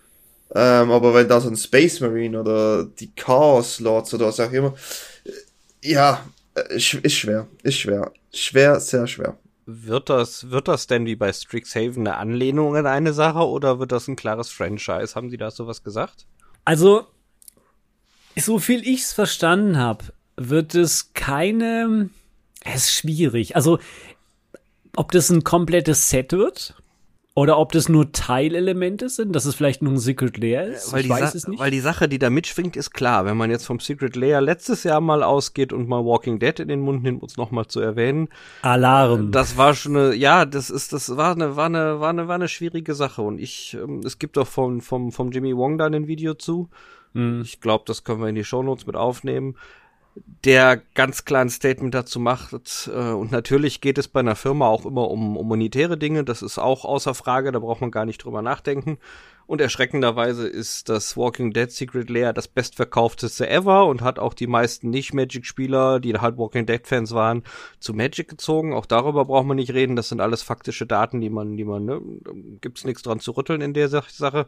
Ähm, 0.53 0.91
aber 0.91 1.15
wenn 1.15 1.27
da 1.27 1.41
so 1.41 1.49
ein 1.49 1.57
Space 1.57 1.99
Marine 1.99 2.39
oder 2.39 2.86
die 2.86 3.11
Chaos 3.15 3.79
Lords 3.79 4.13
oder 4.13 4.27
was 4.27 4.39
auch 4.39 4.51
immer, 4.51 4.75
ja, 5.83 6.13
äh, 6.13 6.34
ist 6.56 7.14
schwer, 7.14 7.47
ist 7.64 7.78
schwer. 7.78 8.12
Schwer, 8.34 8.80
sehr 8.80 9.08
schwer. 9.08 9.38
Wird 9.66 10.10
das, 10.10 10.51
wird 10.51 10.68
das 10.68 10.88
denn 10.88 11.06
wie 11.06 11.16
bei 11.16 11.34
Strixhaven 11.34 12.08
eine 12.08 12.18
Anlehnung 12.18 12.76
an 12.76 12.86
eine 12.86 13.14
Sache 13.14 13.47
oder 13.47 13.80
wird 13.80 13.91
das 13.91 14.08
ein 14.08 14.16
klares 14.16 14.49
Franchise? 14.49 15.16
Haben 15.16 15.30
Sie 15.30 15.38
da 15.38 15.49
sowas 15.51 15.84
gesagt? 15.84 16.28
Also, 16.66 17.08
so 18.36 18.60
viel 18.60 18.88
ich's 18.88 19.12
verstanden 19.12 19.78
habe, 19.78 20.06
wird 20.38 20.76
es 20.76 21.14
keine. 21.14 22.10
Es 22.64 22.86
ist 22.86 22.93
schwierig. 22.93 23.56
Also, 23.56 23.80
ob 24.95 25.12
das 25.12 25.30
ein 25.30 25.43
komplettes 25.43 26.10
Set 26.10 26.32
wird 26.32 26.76
Oder 27.38 27.57
ob 27.57 27.73
das 27.73 27.89
nur 27.89 28.13
Teilelemente 28.13 29.09
sind, 29.09 29.36
dass 29.36 29.43
es 29.43 29.55
vielleicht 29.55 29.81
nur 29.81 29.91
ein 29.91 29.97
Secret 29.97 30.38
Lair 30.38 30.67
ist. 30.67 30.93
Weil 30.93 31.01
ich 31.01 31.07
die, 31.07 31.09
weiß 31.09 31.33
Sa 31.33 31.38
es 31.38 31.47
nicht. 31.49 31.59
weil 31.59 31.69
die 31.69 31.81
Sache, 31.81 32.07
die 32.07 32.17
da 32.17 32.29
mitschwingt, 32.29 32.77
ist 32.77 32.91
klar. 32.91 33.25
Wenn 33.25 33.36
man 33.36 33.51
jetzt 33.51 33.65
vom 33.65 33.81
Secret 33.81 34.15
Layer 34.15 34.39
letztes 34.39 34.86
Jahr 34.86 35.01
mal 35.01 35.21
ausgeht 35.21 35.73
und 35.73 35.89
mal 35.89 36.05
Walking 36.05 36.39
Dead 36.39 36.57
in 36.61 36.69
den 36.69 36.79
Mund 36.79 37.03
nimmt, 37.03 37.21
uns 37.21 37.36
noch 37.36 37.51
mal 37.51 37.67
zu 37.67 37.81
erwähnen, 37.81 38.29
Alarm. 38.61 39.33
das 39.33 39.57
war 39.57 39.73
schon 39.73 39.97
eine, 39.97 40.15
ja, 40.15 40.45
das 40.45 40.69
ist, 40.69 40.93
das 40.93 41.17
war 41.17 41.33
eine, 41.33 41.57
war 41.57 41.65
eine, 41.65 41.99
war 41.99 42.09
eine, 42.09 42.29
war 42.29 42.36
eine 42.36 42.47
schwierige 42.47 42.95
Sache. 42.95 43.21
Und 43.21 43.39
ich, 43.39 43.73
ähm, 43.73 43.99
es 44.05 44.17
gibt 44.17 44.38
doch 44.38 44.47
vom, 44.47 44.79
vom, 44.79 45.11
vom 45.11 45.31
Jimmy 45.31 45.57
Wong 45.57 45.77
da 45.77 45.88
ein 45.88 46.07
Video 46.07 46.36
zu. 46.36 46.69
Hm. 47.15 47.41
Ich 47.43 47.59
glaube, 47.59 47.83
das 47.86 48.05
können 48.05 48.21
wir 48.21 48.29
in 48.29 48.36
die 48.36 48.45
Shownotes 48.45 48.88
mit 48.88 48.95
aufnehmen. 48.95 49.57
Der 50.16 50.82
ganz 50.93 51.26
klar 51.26 51.41
ein 51.41 51.49
Statement 51.49 51.93
dazu 51.93 52.20
macht. 52.20 52.53
Äh, 52.88 53.11
und 53.11 53.32
natürlich 53.32 53.82
geht 53.82 53.97
es 53.97 54.07
bei 54.07 54.22
einer 54.22 54.36
Firma 54.36 54.68
auch 54.68 54.86
immer 54.86 55.09
um, 55.09 55.38
um 55.38 55.47
monetäre 55.47 55.97
Dinge. 55.97 56.24
Das 56.24 56.41
ist 56.41 56.57
auch 56.57 56.86
außer 56.86 57.13
Frage. 57.13 57.51
Da 57.51 57.59
braucht 57.59 57.82
man 57.82 57.91
gar 57.91 58.05
nicht 58.05 58.24
drüber 58.24 58.41
nachdenken. 58.41 58.97
Und 59.47 59.61
erschreckenderweise 59.61 60.47
ist 60.47 60.89
das 60.89 61.16
Walking 61.16 61.53
Dead 61.53 61.72
Secret 61.72 62.09
Lair 62.09 62.34
das 62.34 62.47
bestverkaufteste 62.47 63.47
ever 63.47 63.86
und 63.86 64.01
hat 64.01 64.18
auch 64.18 64.34
die 64.34 64.47
meisten 64.47 64.89
Nicht-Magic-Spieler, 64.89 65.99
die 65.99 66.18
halt 66.18 66.38
Walking 66.38 66.66
Dead-Fans 66.66 67.13
waren, 67.13 67.43
zu 67.80 67.93
Magic 67.93 68.28
gezogen. 68.28 68.74
Auch 68.74 68.88
darüber 68.88 69.26
braucht 69.26 69.45
man 69.45 69.57
nicht 69.57 69.74
reden. 69.74 69.95
Das 69.95 70.09
sind 70.09 70.20
alles 70.20 70.41
faktische 70.41 70.88
Daten, 70.88 71.22
die 71.22 71.30
man, 71.30 71.57
die 71.57 71.63
man, 71.63 71.86
ne, 71.86 72.01
gibt's 72.59 72.86
nichts 72.86 73.03
dran 73.03 73.20
zu 73.20 73.32
rütteln 73.32 73.61
in 73.61 73.74
der 73.74 73.89
Sache. 73.89 74.47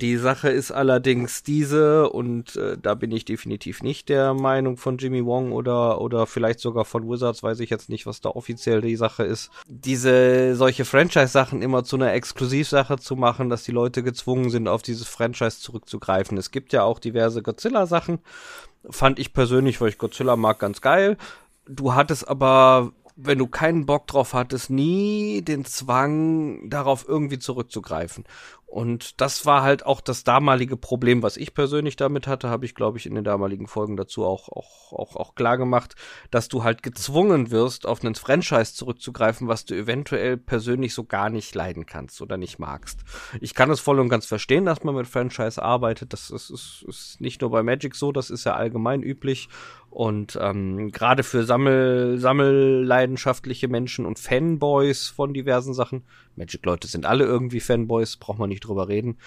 Die 0.00 0.16
Sache 0.16 0.48
ist 0.48 0.72
allerdings 0.72 1.42
diese, 1.42 2.10
und 2.10 2.56
äh, 2.56 2.76
da 2.80 2.94
bin 2.94 3.12
ich 3.12 3.24
definitiv 3.24 3.82
nicht 3.82 4.08
der 4.08 4.34
Meinung 4.34 4.76
von 4.76 4.98
Jimmy 4.98 5.24
Wong 5.24 5.52
oder, 5.52 6.00
oder 6.00 6.26
vielleicht 6.26 6.58
sogar 6.60 6.84
von 6.84 7.08
Wizards, 7.08 7.42
weiß 7.42 7.60
ich 7.60 7.70
jetzt 7.70 7.88
nicht, 7.88 8.06
was 8.06 8.20
da 8.20 8.30
offiziell 8.30 8.80
die 8.80 8.96
Sache 8.96 9.22
ist. 9.22 9.50
Diese 9.68 10.56
solche 10.56 10.84
Franchise-Sachen 10.84 11.62
immer 11.62 11.84
zu 11.84 11.96
einer 11.96 12.12
Exklusivsache 12.12 12.98
zu 12.98 13.14
machen, 13.14 13.48
dass 13.48 13.62
die 13.62 13.72
Leute 13.72 14.02
gezwungen 14.02 14.50
sind, 14.50 14.66
auf 14.66 14.82
dieses 14.82 15.06
Franchise 15.06 15.60
zurückzugreifen. 15.60 16.36
Es 16.36 16.50
gibt 16.50 16.72
ja 16.72 16.82
auch 16.82 16.98
diverse 16.98 17.42
Godzilla-Sachen. 17.42 18.18
Fand 18.90 19.20
ich 19.20 19.32
persönlich, 19.32 19.80
weil 19.80 19.90
ich 19.90 19.98
Godzilla 19.98 20.34
mag, 20.34 20.58
ganz 20.58 20.80
geil. 20.80 21.16
Du 21.68 21.94
hattest 21.94 22.28
aber 22.28 22.92
wenn 23.16 23.38
du 23.38 23.46
keinen 23.46 23.86
Bock 23.86 24.06
drauf 24.06 24.34
hattest, 24.34 24.70
nie 24.70 25.42
den 25.42 25.64
Zwang, 25.64 26.68
darauf 26.70 27.06
irgendwie 27.06 27.38
zurückzugreifen. 27.38 28.24
Und 28.72 29.20
das 29.20 29.44
war 29.44 29.60
halt 29.60 29.84
auch 29.84 30.00
das 30.00 30.24
damalige 30.24 30.78
Problem, 30.78 31.22
was 31.22 31.36
ich 31.36 31.52
persönlich 31.52 31.96
damit 31.96 32.26
hatte, 32.26 32.48
habe 32.48 32.64
ich, 32.64 32.74
glaube 32.74 32.96
ich, 32.96 33.04
in 33.04 33.14
den 33.14 33.22
damaligen 33.22 33.66
Folgen 33.66 33.98
dazu 33.98 34.24
auch, 34.24 34.48
auch, 34.48 34.94
auch, 34.94 35.14
auch 35.14 35.34
klar 35.34 35.58
gemacht, 35.58 35.94
dass 36.30 36.48
du 36.48 36.64
halt 36.64 36.82
gezwungen 36.82 37.50
wirst, 37.50 37.86
auf 37.86 38.02
einen 38.02 38.14
Franchise 38.14 38.72
zurückzugreifen, 38.72 39.46
was 39.46 39.66
du 39.66 39.74
eventuell 39.74 40.38
persönlich 40.38 40.94
so 40.94 41.04
gar 41.04 41.28
nicht 41.28 41.54
leiden 41.54 41.84
kannst 41.84 42.22
oder 42.22 42.38
nicht 42.38 42.58
magst. 42.58 43.00
Ich 43.42 43.54
kann 43.54 43.70
es 43.70 43.78
voll 43.78 44.00
und 44.00 44.08
ganz 44.08 44.24
verstehen, 44.24 44.64
dass 44.64 44.82
man 44.84 44.94
mit 44.94 45.06
Franchise 45.06 45.62
arbeitet. 45.62 46.14
Das 46.14 46.30
ist, 46.30 46.48
ist, 46.48 46.82
ist 46.88 47.20
nicht 47.20 47.42
nur 47.42 47.50
bei 47.50 47.62
Magic 47.62 47.94
so, 47.94 48.10
das 48.10 48.30
ist 48.30 48.44
ja 48.44 48.54
allgemein 48.54 49.02
üblich. 49.02 49.50
Und 49.92 50.38
ähm, 50.40 50.90
gerade 50.90 51.22
für 51.22 51.44
Sammel, 51.44 52.18
sammelleidenschaftliche 52.18 53.68
Menschen 53.68 54.06
und 54.06 54.18
Fanboys 54.18 55.08
von 55.08 55.34
diversen 55.34 55.74
Sachen, 55.74 56.04
Magic-Leute 56.36 56.88
sind 56.88 57.04
alle 57.04 57.24
irgendwie 57.24 57.60
Fanboys, 57.60 58.16
braucht 58.16 58.38
man 58.38 58.48
nicht 58.48 58.66
drüber 58.66 58.88
reden, 58.88 59.18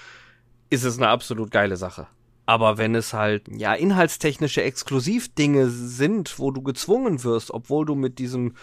ist 0.72 0.84
es 0.84 0.97
eine 0.97 1.09
absolut 1.09 1.51
geile 1.51 1.78
Sache. 1.78 2.07
Aber 2.47 2.80
wenn 2.80 2.95
es 2.95 3.13
halt, 3.13 3.43
ja, 3.55 3.76
inhaltstechnische 3.76 4.63
Exklusivdinge 4.63 5.70
sind, 5.70 6.39
wo 6.39 6.49
du 6.49 6.63
gezwungen 6.63 7.24
wirst, 7.24 7.51
obwohl 7.51 7.86
du 7.86 7.93
mit 7.93 8.18
diesem 8.18 8.55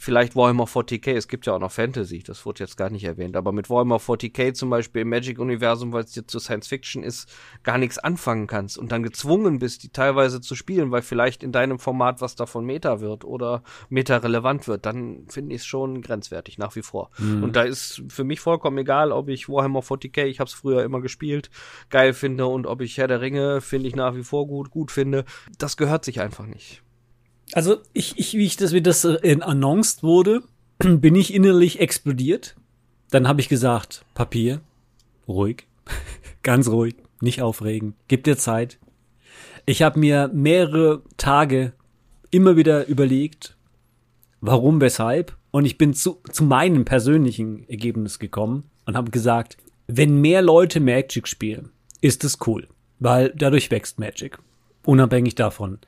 vielleicht 0.00 0.34
Warhammer 0.34 0.64
40k, 0.64 1.12
es 1.12 1.28
gibt 1.28 1.44
ja 1.44 1.52
auch 1.52 1.58
noch 1.58 1.70
Fantasy, 1.70 2.22
das 2.22 2.46
wurde 2.46 2.64
jetzt 2.64 2.78
gar 2.78 2.88
nicht 2.88 3.04
erwähnt, 3.04 3.36
aber 3.36 3.52
mit 3.52 3.68
Warhammer 3.68 3.98
40k 3.98 4.54
zum 4.54 4.70
Beispiel 4.70 5.02
im 5.02 5.10
Magic-Universum, 5.10 5.92
weil 5.92 6.04
es 6.04 6.12
dir 6.12 6.26
zu 6.26 6.38
Science 6.38 6.68
Fiction 6.68 7.02
ist, 7.02 7.30
gar 7.64 7.76
nichts 7.76 7.98
anfangen 7.98 8.46
kannst 8.46 8.78
und 8.78 8.92
dann 8.92 9.02
gezwungen 9.02 9.58
bist, 9.58 9.82
die 9.82 9.90
teilweise 9.90 10.40
zu 10.40 10.54
spielen, 10.54 10.90
weil 10.90 11.02
vielleicht 11.02 11.42
in 11.42 11.52
deinem 11.52 11.78
Format 11.78 12.22
was 12.22 12.34
davon 12.34 12.64
Meta 12.64 13.00
wird 13.00 13.26
oder 13.26 13.62
Meta 13.90 14.16
relevant 14.16 14.66
wird, 14.68 14.86
dann 14.86 15.26
finde 15.28 15.54
ich 15.54 15.60
es 15.60 15.66
schon 15.66 16.00
grenzwertig, 16.00 16.56
nach 16.56 16.74
wie 16.76 16.82
vor. 16.82 17.10
Mhm. 17.18 17.44
Und 17.44 17.56
da 17.56 17.62
ist 17.62 18.02
für 18.08 18.24
mich 18.24 18.40
vollkommen 18.40 18.78
egal, 18.78 19.12
ob 19.12 19.28
ich 19.28 19.50
Warhammer 19.50 19.80
40k, 19.80 20.24
ich 20.24 20.40
habe 20.40 20.48
es 20.48 20.54
früher 20.54 20.82
immer 20.82 21.02
gespielt, 21.02 21.50
geil 21.90 22.14
finde 22.14 22.46
und 22.46 22.66
ob 22.66 22.80
ich 22.80 22.96
Herr 22.96 23.08
der 23.08 23.20
Ringe, 23.20 23.60
finde 23.60 23.88
ich 23.88 23.96
nach 23.96 24.16
wie 24.16 24.24
vor 24.24 24.46
gut, 24.46 24.70
gut 24.70 24.90
finde. 24.90 25.26
Das 25.58 25.76
gehört 25.76 26.06
sich 26.06 26.22
einfach 26.22 26.46
nicht. 26.46 26.82
Also 27.52 27.78
ich, 27.92 28.18
ich 28.18 28.34
wie 28.34 28.44
ich 28.44 28.56
das, 28.56 28.72
wie 28.72 28.82
das 28.82 29.04
äh, 29.04 29.38
announced 29.40 30.02
wurde, 30.02 30.42
bin 30.78 31.14
ich 31.14 31.34
innerlich 31.34 31.80
explodiert. 31.80 32.56
Dann 33.10 33.26
habe 33.26 33.40
ich 33.40 33.48
gesagt, 33.48 34.04
Papier, 34.14 34.60
ruhig, 35.26 35.66
ganz 36.42 36.68
ruhig, 36.68 36.94
nicht 37.20 37.42
aufregen, 37.42 37.94
gib 38.08 38.24
dir 38.24 38.36
Zeit. 38.36 38.78
Ich 39.66 39.82
habe 39.82 39.98
mir 39.98 40.30
mehrere 40.32 41.02
Tage 41.16 41.72
immer 42.30 42.56
wieder 42.56 42.86
überlegt, 42.86 43.56
warum, 44.40 44.80
weshalb, 44.80 45.36
und 45.50 45.64
ich 45.64 45.78
bin 45.78 45.94
zu, 45.94 46.20
zu 46.30 46.44
meinem 46.44 46.84
persönlichen 46.84 47.68
Ergebnis 47.68 48.18
gekommen 48.18 48.70
und 48.86 48.96
habe 48.96 49.10
gesagt, 49.10 49.56
wenn 49.88 50.20
mehr 50.20 50.42
Leute 50.42 50.78
Magic 50.78 51.26
spielen, 51.26 51.70
ist 52.00 52.22
es 52.24 52.38
cool, 52.46 52.68
weil 53.00 53.32
dadurch 53.36 53.70
wächst 53.70 53.98
Magic. 53.98 54.38
Unabhängig 54.84 55.34
davon. 55.34 55.78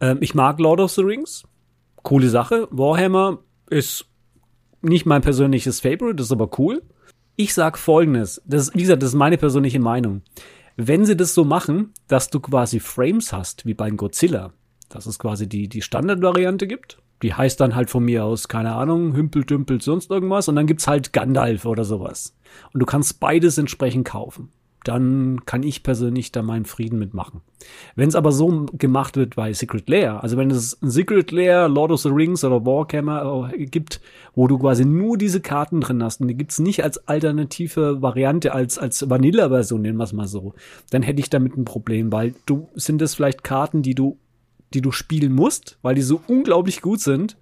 Ähm, 0.00 0.18
ich 0.20 0.34
mag 0.34 0.58
Lord 0.58 0.80
of 0.80 0.90
the 0.92 1.02
Rings. 1.02 1.44
Coole 2.02 2.28
Sache. 2.28 2.68
Warhammer 2.70 3.38
ist 3.68 4.06
nicht 4.82 5.06
mein 5.06 5.22
persönliches 5.22 5.80
Favorite, 5.80 6.22
ist 6.22 6.32
aber 6.32 6.50
cool. 6.58 6.82
Ich 7.36 7.54
sag 7.54 7.78
folgendes. 7.78 8.42
Das, 8.46 8.74
wie 8.74 8.82
gesagt, 8.82 9.02
das 9.02 9.10
ist 9.10 9.16
meine 9.16 9.38
persönliche 9.38 9.80
Meinung. 9.80 10.22
Wenn 10.76 11.04
sie 11.04 11.16
das 11.16 11.34
so 11.34 11.44
machen, 11.44 11.92
dass 12.08 12.30
du 12.30 12.40
quasi 12.40 12.80
Frames 12.80 13.32
hast, 13.32 13.66
wie 13.66 13.74
bei 13.74 13.90
Godzilla, 13.90 14.52
dass 14.88 15.06
es 15.06 15.18
quasi 15.18 15.48
die, 15.48 15.68
die 15.68 15.82
Standardvariante 15.82 16.66
gibt, 16.66 16.98
die 17.22 17.34
heißt 17.34 17.60
dann 17.60 17.74
halt 17.74 17.90
von 17.90 18.04
mir 18.04 18.24
aus, 18.24 18.48
keine 18.48 18.74
Ahnung, 18.74 19.14
Hümpel, 19.14 19.44
Dümpel, 19.44 19.82
sonst 19.82 20.10
irgendwas, 20.10 20.48
und 20.48 20.56
dann 20.56 20.66
gibt's 20.66 20.88
halt 20.88 21.12
Gandalf 21.12 21.66
oder 21.66 21.84
sowas. 21.84 22.34
Und 22.72 22.80
du 22.80 22.86
kannst 22.86 23.20
beides 23.20 23.58
entsprechend 23.58 24.06
kaufen 24.06 24.50
dann 24.84 25.44
kann 25.44 25.62
ich 25.62 25.82
persönlich 25.82 26.32
da 26.32 26.42
meinen 26.42 26.64
Frieden 26.64 26.98
mitmachen. 26.98 27.42
Wenn 27.94 28.08
es 28.08 28.14
aber 28.14 28.32
so 28.32 28.66
gemacht 28.72 29.16
wird 29.16 29.36
bei 29.36 29.52
Secret 29.52 29.88
Lair, 29.88 30.22
also 30.22 30.36
wenn 30.36 30.50
es 30.50 30.80
ein 30.82 30.90
Secret 30.90 31.30
Lair, 31.30 31.68
Lord 31.68 31.90
of 31.90 32.00
the 32.00 32.08
Rings 32.08 32.44
oder 32.44 32.64
Warhammer 32.64 33.52
äh, 33.52 33.66
gibt, 33.66 34.00
wo 34.34 34.46
du 34.46 34.58
quasi 34.58 34.84
nur 34.84 35.18
diese 35.18 35.40
Karten 35.40 35.80
drin 35.80 36.02
hast 36.02 36.20
und 36.20 36.28
die 36.28 36.36
gibt's 36.36 36.58
nicht 36.58 36.82
als 36.82 37.06
alternative 37.08 38.00
Variante, 38.00 38.52
als, 38.52 38.78
als 38.78 39.08
Vanilla-Version, 39.10 39.82
nennen 39.82 39.98
wir 39.98 40.04
es 40.04 40.12
mal 40.12 40.28
so, 40.28 40.54
dann 40.90 41.02
hätte 41.02 41.20
ich 41.20 41.30
damit 41.30 41.56
ein 41.56 41.64
Problem, 41.64 42.10
weil 42.12 42.34
du 42.46 42.68
sind 42.74 43.02
es 43.02 43.14
vielleicht 43.14 43.44
Karten, 43.44 43.82
die 43.82 43.94
du, 43.94 44.18
die 44.72 44.80
du 44.80 44.92
spielen 44.92 45.32
musst, 45.32 45.78
weil 45.82 45.94
die 45.94 46.02
so 46.02 46.20
unglaublich 46.26 46.80
gut 46.80 47.00
sind 47.00 47.36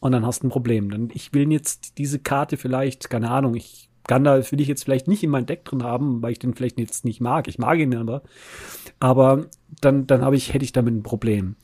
und 0.00 0.12
dann 0.12 0.26
hast 0.26 0.42
du 0.42 0.48
ein 0.48 0.50
Problem. 0.50 0.90
Dann 0.90 1.10
ich 1.12 1.32
will 1.32 1.50
jetzt 1.52 1.98
diese 1.98 2.18
Karte 2.18 2.56
vielleicht, 2.56 3.10
keine 3.10 3.30
Ahnung, 3.30 3.54
ich 3.54 3.89
Gandalf 4.06 4.52
will 4.52 4.60
ich 4.60 4.68
jetzt 4.68 4.84
vielleicht 4.84 5.08
nicht 5.08 5.22
in 5.22 5.30
mein 5.30 5.46
Deck 5.46 5.64
drin 5.64 5.82
haben, 5.82 6.22
weil 6.22 6.32
ich 6.32 6.38
den 6.38 6.54
vielleicht 6.54 6.78
jetzt 6.78 7.04
nicht 7.04 7.20
mag. 7.20 7.48
Ich 7.48 7.58
mag 7.58 7.78
ihn 7.78 7.96
aber. 7.96 8.22
Aber 8.98 9.46
dann, 9.80 10.06
dann 10.06 10.22
habe 10.22 10.36
ich, 10.36 10.52
hätte 10.52 10.64
ich 10.64 10.72
damit 10.72 10.94
ein 10.94 11.02
Problem. 11.02 11.56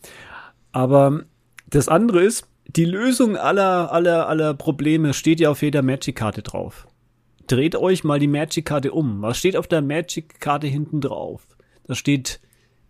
Aber 0.72 1.22
das 1.68 1.89
andere 1.89 2.22
ist, 2.22 2.47
die 2.68 2.84
Lösung 2.84 3.37
aller, 3.37 3.93
aller, 3.93 4.28
aller 4.28 4.55
Probleme 4.55 5.14
steht 5.14 5.41
ja 5.41 5.51
auf 5.51 5.62
jeder 5.62 5.82
Magic-Karte 5.82 6.43
drauf. 6.43 6.87
Dreht 7.47 7.76
euch 7.76 8.05
mal 8.05 8.18
die 8.18 8.26
Magic-Karte 8.26 8.93
um. 8.93 9.22
Was 9.22 9.39
steht 9.39 9.57
auf 9.57 9.68
der 9.68 9.82
Magic-Karte 9.82 10.66
hinten 10.66 11.01
drauf? 11.01 11.47
Da 11.84 11.95
steht 11.95 12.41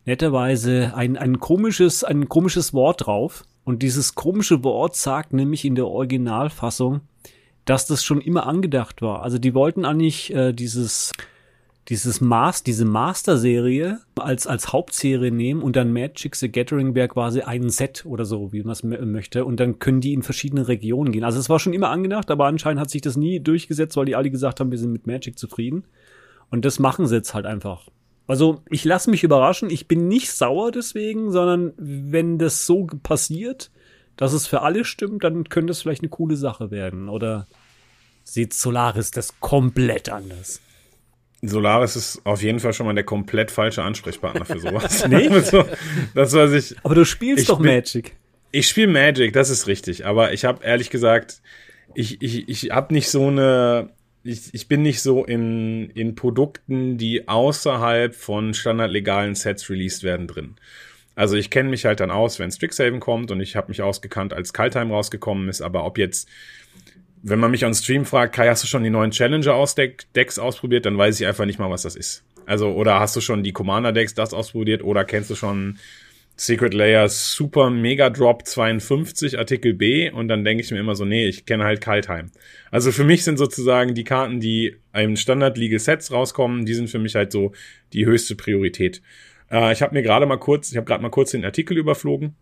netterweise 0.06 0.92
ein, 0.94 1.16
ein 1.16 1.38
komisches, 1.40 2.04
ein 2.04 2.28
komisches 2.28 2.72
Wort 2.72 3.06
drauf. 3.06 3.44
Und 3.64 3.82
dieses 3.82 4.14
komische 4.14 4.64
Wort 4.64 4.96
sagt 4.96 5.32
nämlich 5.32 5.64
in 5.64 5.74
der 5.74 5.88
Originalfassung, 5.88 7.00
dass 7.66 7.86
das 7.86 8.02
schon 8.02 8.22
immer 8.22 8.46
angedacht 8.46 9.02
war. 9.02 9.22
Also 9.22 9.38
die 9.38 9.54
wollten 9.54 9.84
eigentlich 9.84 10.34
äh, 10.34 10.52
dieses 10.52 11.12
dieses 11.88 12.20
Mas 12.20 12.62
diese 12.64 12.84
Master-Serie 12.84 14.00
als, 14.16 14.46
als 14.46 14.72
Hauptserie 14.72 15.30
nehmen 15.30 15.62
und 15.62 15.76
dann 15.76 15.92
Magic 15.92 16.34
the 16.34 16.50
Gathering 16.50 16.94
wäre 16.94 17.08
quasi 17.08 17.42
ein 17.42 17.70
Set 17.70 18.04
oder 18.06 18.24
so, 18.24 18.52
wie 18.52 18.62
man 18.62 18.72
es 18.72 18.82
möchte. 18.82 19.44
Und 19.44 19.60
dann 19.60 19.78
können 19.78 20.00
die 20.00 20.12
in 20.12 20.22
verschiedene 20.22 20.66
Regionen 20.66 21.12
gehen. 21.12 21.22
Also 21.22 21.38
es 21.38 21.48
war 21.48 21.60
schon 21.60 21.74
immer 21.74 21.90
angedacht, 21.90 22.30
aber 22.30 22.46
anscheinend 22.46 22.80
hat 22.80 22.90
sich 22.90 23.02
das 23.02 23.16
nie 23.16 23.38
durchgesetzt, 23.38 23.96
weil 23.96 24.06
die 24.06 24.16
alle 24.16 24.30
gesagt 24.30 24.58
haben, 24.58 24.72
wir 24.72 24.78
sind 24.78 24.92
mit 24.92 25.06
Magic 25.06 25.38
zufrieden. 25.38 25.84
Und 26.50 26.64
das 26.64 26.78
machen 26.78 27.06
sie 27.06 27.14
jetzt 27.14 27.34
halt 27.34 27.46
einfach. 27.46 27.88
Also 28.26 28.62
ich 28.68 28.84
lasse 28.84 29.10
mich 29.10 29.22
überraschen. 29.22 29.70
Ich 29.70 29.86
bin 29.86 30.08
nicht 30.08 30.32
sauer 30.32 30.72
deswegen, 30.72 31.30
sondern 31.30 31.72
wenn 31.76 32.38
das 32.38 32.66
so 32.66 32.86
passiert, 33.02 33.70
dass 34.16 34.32
es 34.32 34.46
für 34.46 34.62
alle 34.62 34.84
stimmt, 34.84 35.24
dann 35.24 35.48
könnte 35.48 35.72
es 35.72 35.82
vielleicht 35.82 36.02
eine 36.02 36.08
coole 36.08 36.36
Sache 36.36 36.70
werden. 36.70 37.08
Oder 37.08 37.46
sieht 38.24 38.54
Solaris 38.54 39.10
das 39.10 39.40
komplett 39.40 40.08
anders? 40.08 40.60
Solaris 41.42 41.96
ist 41.96 42.20
auf 42.24 42.42
jeden 42.42 42.60
Fall 42.60 42.72
schon 42.72 42.86
mal 42.86 42.94
der 42.94 43.04
komplett 43.04 43.50
falsche 43.50 43.82
Ansprechpartner 43.82 44.44
für 44.44 44.58
sowas. 44.58 45.06
nee? 45.08 45.28
Also, 45.28 45.64
das 46.14 46.32
was 46.32 46.52
ich. 46.52 46.76
Aber 46.82 46.94
du 46.94 47.04
spielst 47.04 47.48
doch 47.48 47.58
Magic. 47.58 48.16
Ich 48.52 48.68
spiele 48.68 48.88
Magic, 48.88 49.32
das 49.32 49.50
ist 49.50 49.66
richtig. 49.66 50.06
Aber 50.06 50.32
ich 50.32 50.44
habe 50.44 50.64
ehrlich 50.64 50.90
gesagt, 50.90 51.42
ich, 51.94 52.22
ich, 52.22 52.48
ich 52.48 52.70
habe 52.70 52.94
nicht 52.94 53.10
so 53.10 53.26
eine 53.28 53.90
ich, 54.26 54.52
ich 54.52 54.68
bin 54.68 54.82
nicht 54.82 55.00
so 55.02 55.24
in, 55.24 55.90
in 55.90 56.14
Produkten, 56.14 56.98
die 56.98 57.28
außerhalb 57.28 58.14
von 58.14 58.54
standardlegalen 58.54 59.34
Sets 59.34 59.70
released 59.70 60.02
werden 60.02 60.26
drin. 60.26 60.56
Also 61.16 61.34
ich 61.34 61.50
kenne 61.50 61.70
mich 61.70 61.86
halt 61.86 61.98
dann 62.00 62.10
aus, 62.10 62.38
wenn 62.38 62.52
Strixhaven 62.52 63.00
kommt 63.00 63.30
und 63.30 63.40
ich 63.40 63.56
habe 63.56 63.68
mich 63.68 63.80
ausgekannt, 63.82 64.34
als 64.34 64.52
Kaltheim 64.52 64.92
rausgekommen 64.92 65.48
ist, 65.48 65.62
aber 65.62 65.84
ob 65.84 65.96
jetzt, 65.98 66.28
wenn 67.22 67.40
man 67.40 67.50
mich 67.50 67.64
on 67.64 67.74
Stream 67.74 68.04
fragt, 68.04 68.34
Kai, 68.34 68.48
hast 68.48 68.62
du 68.62 68.68
schon 68.68 68.84
die 68.84 68.90
neuen 68.90 69.10
Challenger-Decks 69.10 70.38
ausprobiert, 70.38 70.84
dann 70.84 70.98
weiß 70.98 71.18
ich 71.18 71.26
einfach 71.26 71.46
nicht 71.46 71.58
mal, 71.58 71.70
was 71.70 71.82
das 71.82 71.96
ist. 71.96 72.22
Also, 72.44 72.70
oder 72.70 73.00
hast 73.00 73.16
du 73.16 73.22
schon 73.22 73.42
die 73.42 73.52
Commander-Decks 73.52 74.14
das 74.14 74.34
ausprobiert 74.34 74.84
oder 74.84 75.04
kennst 75.04 75.30
du 75.30 75.34
schon 75.34 75.78
Secret 76.36 76.74
Layer 76.74 77.08
Super 77.08 77.70
Mega 77.70 78.10
Drop 78.10 78.46
52 78.46 79.38
Artikel 79.38 79.72
B 79.72 80.10
und 80.10 80.28
dann 80.28 80.44
denke 80.44 80.62
ich 80.62 80.70
mir 80.70 80.78
immer 80.78 80.94
so, 80.94 81.06
nee, 81.06 81.26
ich 81.26 81.46
kenne 81.46 81.64
halt 81.64 81.80
Kaltheim. 81.80 82.30
Also 82.70 82.92
für 82.92 83.04
mich 83.04 83.24
sind 83.24 83.38
sozusagen 83.38 83.94
die 83.94 84.04
Karten, 84.04 84.38
die 84.38 84.76
im 84.92 85.16
Standard 85.16 85.56
Legal 85.56 85.78
Sets 85.78 86.12
rauskommen, 86.12 86.66
die 86.66 86.74
sind 86.74 86.90
für 86.90 86.98
mich 86.98 87.14
halt 87.14 87.32
so 87.32 87.52
die 87.94 88.04
höchste 88.04 88.36
Priorität. 88.36 89.00
Äh, 89.50 89.72
ich 89.72 89.82
habe 89.82 89.94
mir 89.94 90.02
gerade 90.02 90.26
mal 90.26 90.38
kurz, 90.38 90.70
ich 90.70 90.76
habe 90.76 90.86
gerade 90.86 91.02
mal 91.02 91.10
kurz 91.10 91.30
den 91.30 91.44
Artikel 91.44 91.76
überflogen. 91.76 92.36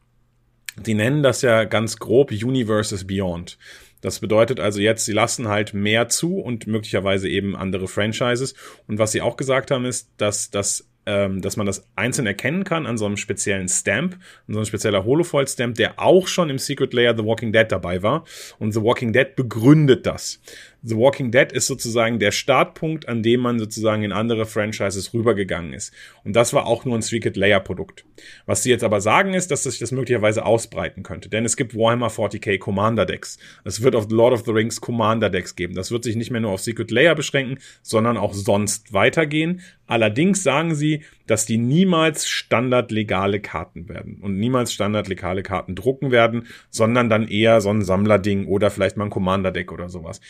Die 0.77 0.95
nennen 0.95 1.23
das 1.23 1.43
ja 1.43 1.65
ganz 1.65 1.99
grob 1.99 2.31
Universes 2.33 3.07
Beyond. 3.07 3.59
Das 4.01 4.19
bedeutet 4.19 4.61
also 4.61 4.81
jetzt, 4.81 5.05
sie 5.07 5.13
lassen 5.13 5.49
halt 5.49 5.73
mehr 5.73 6.09
zu 6.09 6.39
und 6.39 6.67
möglicherweise 6.67 7.29
eben 7.29 7.57
andere 7.57 7.89
Franchises. 7.89 8.55
Und 8.87 8.99
was 8.99 9.13
sie 9.13 9.23
auch 9.23 9.37
gesagt 9.37 9.71
haben, 9.71 9.87
ist, 9.87 10.11
dass 10.19 10.51
das 10.51 10.89
ähm, 11.07 11.43
dass 11.43 11.57
man 11.57 11.67
das 11.67 11.87
einzeln 11.97 12.27
erkennen 12.27 12.65
kann 12.65 12.87
an 12.87 12.97
so 12.97 13.07
einem 13.07 13.17
speziellen 13.17 13.69
Stamp, 13.69 14.15
an 14.47 14.55
so 14.55 14.59
einem 14.59 14.67
spezieller 14.67 15.05
Holofoil-Stamp, 15.05 15.75
der 15.77 16.01
auch 16.01 16.27
schon 16.27 16.51
im 16.51 16.59
Secret 16.59 16.95
Layer 16.95 17.17
The 17.17 17.25
Walking 17.25 17.53
Dead 17.53 17.67
dabei 17.69 18.03
war. 18.03 18.25
Und 18.59 18.73
The 18.73 18.83
Walking 18.83 19.13
Dead 19.13 19.37
begründet 19.37 20.07
das. 20.07 20.41
The 20.87 20.97
Walking 20.99 21.31
Dead 21.31 21.51
ist 21.51 21.67
sozusagen 21.67 22.19
der 22.19 22.31
Startpunkt, 22.31 23.09
an 23.09 23.23
dem 23.23 23.41
man 23.41 23.59
sozusagen 23.59 24.03
in 24.03 24.13
andere 24.13 24.45
Franchises 24.45 25.15
rübergegangen 25.15 25.73
ist. 25.73 25.95
Und 26.25 26.37
das 26.37 26.53
war 26.53 26.67
auch 26.67 26.85
nur 26.85 26.95
ein 26.95 27.01
Secret 27.01 27.39
Layer 27.39 27.61
Produkt. 27.61 28.05
Was 28.45 28.63
sie 28.63 28.69
jetzt 28.69 28.85
aber 28.85 29.01
sagen 29.01 29.33
ist, 29.33 29.51
dass 29.51 29.63
sich 29.63 29.79
das 29.79 29.93
möglicherweise 29.93 30.45
ausbreiten 30.45 31.03
könnte. 31.03 31.31
Denn 31.31 31.47
es 31.47 31.57
gibt 31.57 31.75
Warhammer 31.75 32.09
40k 32.09 32.59
Commander 32.59 33.07
Decks. 33.07 33.39
Es 33.65 33.81
wird 33.81 33.97
auf 33.97 34.11
Lord 34.11 34.35
of 34.35 34.45
the 34.45 34.51
Rings 34.51 34.79
Commander 34.79 35.31
Decks 35.31 35.57
geben. 35.57 35.75
Das 35.75 35.91
wird 35.91 36.05
sich 36.05 36.17
nicht 36.17 36.31
mehr 36.31 36.43
nur 36.43 36.51
auf 36.51 36.61
Secret 36.61 36.91
Layer 36.91 37.15
beschränken, 37.15 37.61
sondern 37.81 38.19
auch 38.19 38.35
sonst 38.35 38.93
weitergehen. 38.93 39.63
Allerdings 39.87 40.43
sagen 40.43 40.75
sie, 40.75 41.03
dass 41.27 41.47
die 41.47 41.57
niemals 41.57 42.29
standardlegale 42.29 43.41
Karten 43.41 43.89
werden 43.89 44.19
und 44.21 44.39
niemals 44.39 44.75
standardlegale 44.75 45.43
Karten 45.43 45.77
drucken 45.77 46.11
werden, 46.11 46.47
sondern 46.69 47.09
dann 47.09 47.27
eher 47.27 47.63
so 47.63 47.71
ein 47.71 47.81
Sammlerding 47.81 48.47
oder 48.47 48.71
vielleicht 48.71 48.99
mal 48.99 49.05
ein 49.05 49.11
Commander 49.11 49.51
Deck 49.51 49.73
oder 49.73 49.89
sowas. 49.89 50.21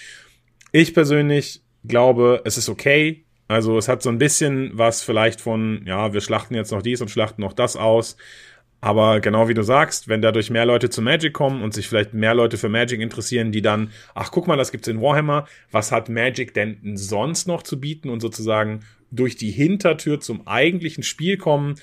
Ich 0.77 0.93
persönlich 0.93 1.63
glaube, 1.85 2.43
es 2.45 2.59
ist 2.59 2.69
okay. 2.69 3.23
Also 3.47 3.79
es 3.79 3.87
hat 3.87 4.03
so 4.03 4.09
ein 4.09 4.19
bisschen 4.19 4.73
was 4.75 5.05
vielleicht 5.05 5.41
von, 5.41 5.85
ja, 5.87 6.13
wir 6.13 6.21
schlachten 6.21 6.57
jetzt 6.57 6.73
noch 6.73 6.83
dies 6.83 7.01
und 7.01 7.13
schlachten 7.13 7.43
noch 7.43 7.53
das 7.53 7.77
aus. 7.77 8.17
Aber 8.81 9.21
genau 9.21 9.47
wie 9.47 9.55
du 9.55 9.63
sagst, 9.63 10.09
wenn 10.09 10.21
dadurch 10.21 10.51
mehr 10.51 10.67
Leute 10.67 10.91
zu 10.91 11.01
Magic 11.01 11.33
kommen 11.33 11.63
und 11.63 11.75
sich 11.75 11.87
vielleicht 11.87 12.13
mehr 12.13 12.35
Leute 12.35 12.57
für 12.57 12.69
Magic 12.69 13.01
interessieren, 13.01 13.53
die 13.53 13.63
dann, 13.63 13.93
ach 14.17 14.33
guck 14.33 14.49
mal, 14.49 14.57
das 14.57 14.73
gibt's 14.73 14.89
in 14.89 15.01
Warhammer, 15.01 15.47
was 15.71 15.93
hat 15.93 16.09
Magic 16.09 16.55
denn 16.55 16.97
sonst 16.97 17.47
noch 17.47 17.63
zu 17.63 17.79
bieten 17.79 18.11
und 18.11 18.19
sozusagen 18.19 18.81
durch 19.13 19.37
die 19.37 19.53
Hintertür 19.53 20.19
zum 20.19 20.45
eigentlichen 20.49 21.05
Spiel 21.05 21.37
kommen, 21.37 21.77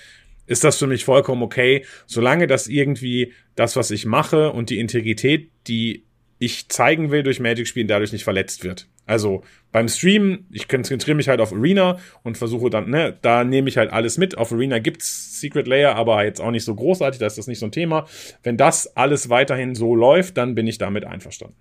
ist 0.47 0.65
das 0.65 0.77
für 0.77 0.87
mich 0.87 1.05
vollkommen 1.05 1.43
okay, 1.43 1.85
solange 2.07 2.45
das 2.45 2.67
irgendwie 2.67 3.31
das, 3.55 3.77
was 3.77 3.89
ich 3.89 4.05
mache 4.05 4.51
und 4.51 4.69
die 4.69 4.79
Integrität, 4.79 5.49
die 5.67 6.03
ich 6.41 6.69
zeigen 6.69 7.11
will 7.11 7.21
durch 7.21 7.39
Magic 7.39 7.67
spielen, 7.67 7.87
dadurch 7.87 8.11
nicht 8.11 8.23
verletzt 8.23 8.63
wird. 8.63 8.87
Also 9.05 9.43
beim 9.71 9.87
Stream, 9.87 10.47
ich 10.49 10.67
konzentriere 10.67 11.15
mich 11.15 11.29
halt 11.29 11.39
auf 11.39 11.53
Arena 11.53 11.99
und 12.23 12.35
versuche 12.35 12.71
dann, 12.71 12.89
ne, 12.89 13.15
da 13.21 13.43
nehme 13.43 13.69
ich 13.69 13.77
halt 13.77 13.93
alles 13.93 14.17
mit. 14.17 14.39
Auf 14.39 14.51
Arena 14.51 14.79
gibt's 14.79 15.39
Secret 15.39 15.67
Layer, 15.67 15.95
aber 15.95 16.23
jetzt 16.25 16.41
auch 16.41 16.49
nicht 16.49 16.65
so 16.65 16.73
großartig, 16.73 17.19
da 17.19 17.27
ist 17.27 17.37
das 17.37 17.45
nicht 17.45 17.59
so 17.59 17.67
ein 17.67 17.71
Thema. 17.71 18.07
Wenn 18.41 18.57
das 18.57 18.97
alles 18.97 19.29
weiterhin 19.29 19.75
so 19.75 19.93
läuft, 19.93 20.37
dann 20.37 20.55
bin 20.55 20.65
ich 20.65 20.79
damit 20.79 21.05
einverstanden. 21.05 21.55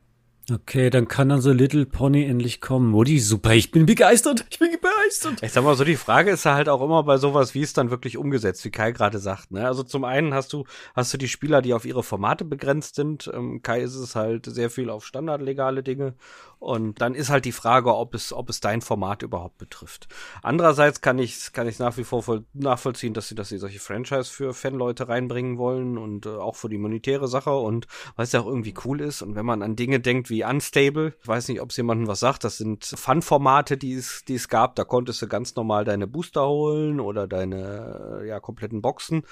Okay, 0.49 0.91
dann 0.91 1.07
kann 1.07 1.29
dann 1.29 1.41
so 1.41 1.53
Little 1.53 1.87
Pony 1.87 2.25
endlich 2.25 2.61
kommen. 2.61 2.91
Mutti, 2.91 3.21
super, 3.21 3.53
ich 3.53 3.71
bin 3.71 3.87
begeistert. 3.87 4.45
Ich 4.51 4.59
bin 4.59 4.71
begeistert. 4.73 5.43
Ich 5.43 5.53
sag 5.53 5.63
mal 5.63 5.77
so, 5.77 5.85
die 5.85 5.97
Frage 5.97 6.31
ist 6.31 6.45
ja 6.45 6.55
halt 6.55 6.69
auch 6.69 6.83
immer 6.83 7.03
bei 7.05 7.19
sowas, 7.19 7.55
wie 7.55 7.63
es 7.63 7.73
dann 7.73 7.91
wirklich 7.91 8.17
umgesetzt, 8.17 8.65
wie 8.65 8.71
Kai 8.71 8.91
gerade 8.93 9.19
sagt. 9.19 9.53
Ne? 9.53 9.67
Also 9.67 9.83
zum 9.83 10.05
einen 10.05 10.35
hast 10.35 10.53
du, 10.53 10.65
hast 10.95 11.13
du 11.15 11.19
die 11.19 11.29
Spieler, 11.29 11.63
die 11.63 11.75
auf 11.75 11.85
ihre 11.85 12.03
Formate 12.03 12.45
begrenzt 12.45 12.97
sind. 12.97 13.31
Ähm, 13.33 13.63
Kai 13.63 13.81
ist 13.83 13.95
es 13.95 14.17
halt 14.17 14.47
sehr 14.47 14.71
viel 14.71 14.91
auf 14.91 15.07
standardlegale 15.07 15.83
Dinge. 15.83 16.15
Und 16.61 17.01
dann 17.01 17.15
ist 17.15 17.31
halt 17.31 17.47
die 17.47 17.53
Frage, 17.53 17.97
ob 17.97 18.15
es, 18.15 18.35
ob 18.35 18.51
es 18.51 18.61
dein 18.61 18.83
Format 18.83 19.23
überhaupt 19.23 19.57
betrifft. 19.57 20.09
Andererseits 20.43 21.01
kann 21.01 21.19
ich, 21.19 21.55
kann 21.55 21.67
ich 21.67 21.79
nach 21.79 21.97
wie 21.97 22.05
vor 22.05 22.23
voll 22.23 22.45
nachvollziehen, 22.53 23.15
dass 23.15 23.29
sie, 23.29 23.35
dass 23.35 23.49
sie 23.49 23.57
solche 23.57 23.81
Franchise 23.81 24.31
für 24.31 24.53
Fanleute 24.53 25.09
reinbringen 25.09 25.57
wollen 25.57 25.97
und 25.97 26.27
äh, 26.27 26.29
auch 26.29 26.57
für 26.57 26.69
die 26.69 26.77
monetäre 26.77 27.29
Sache 27.29 27.57
und 27.57 27.87
was 28.15 28.33
ja 28.33 28.41
auch 28.41 28.47
irgendwie 28.47 28.75
cool 28.85 29.01
ist. 29.01 29.23
Und 29.23 29.37
wenn 29.37 29.47
man 29.47 29.63
an 29.63 29.75
Dinge 29.75 30.01
denkt 30.01 30.29
wie 30.29 30.45
Unstable, 30.45 31.15
ich 31.23 31.27
weiß 31.27 31.49
nicht, 31.49 31.63
ob 31.63 31.71
es 31.71 31.79
jemandem 31.79 32.09
was 32.09 32.21
sagt, 32.21 32.45
das 32.45 32.59
sind 32.59 32.85
Fun-Formate, 32.85 33.79
die 33.79 33.95
es, 33.95 34.27
die 34.29 34.35
es 34.35 34.49
gab. 34.49 34.77
Da 34.77 34.85
konntest 34.85 35.23
du 35.23 35.29
ganz 35.29 35.57
normal 35.57 35.87
deine 35.87 36.07
Booster 36.07 36.47
holen 36.47 37.01
oder 37.01 37.27
deine, 37.27 38.23
ja, 38.27 38.39
kompletten 38.39 38.83
Boxen 38.83 39.23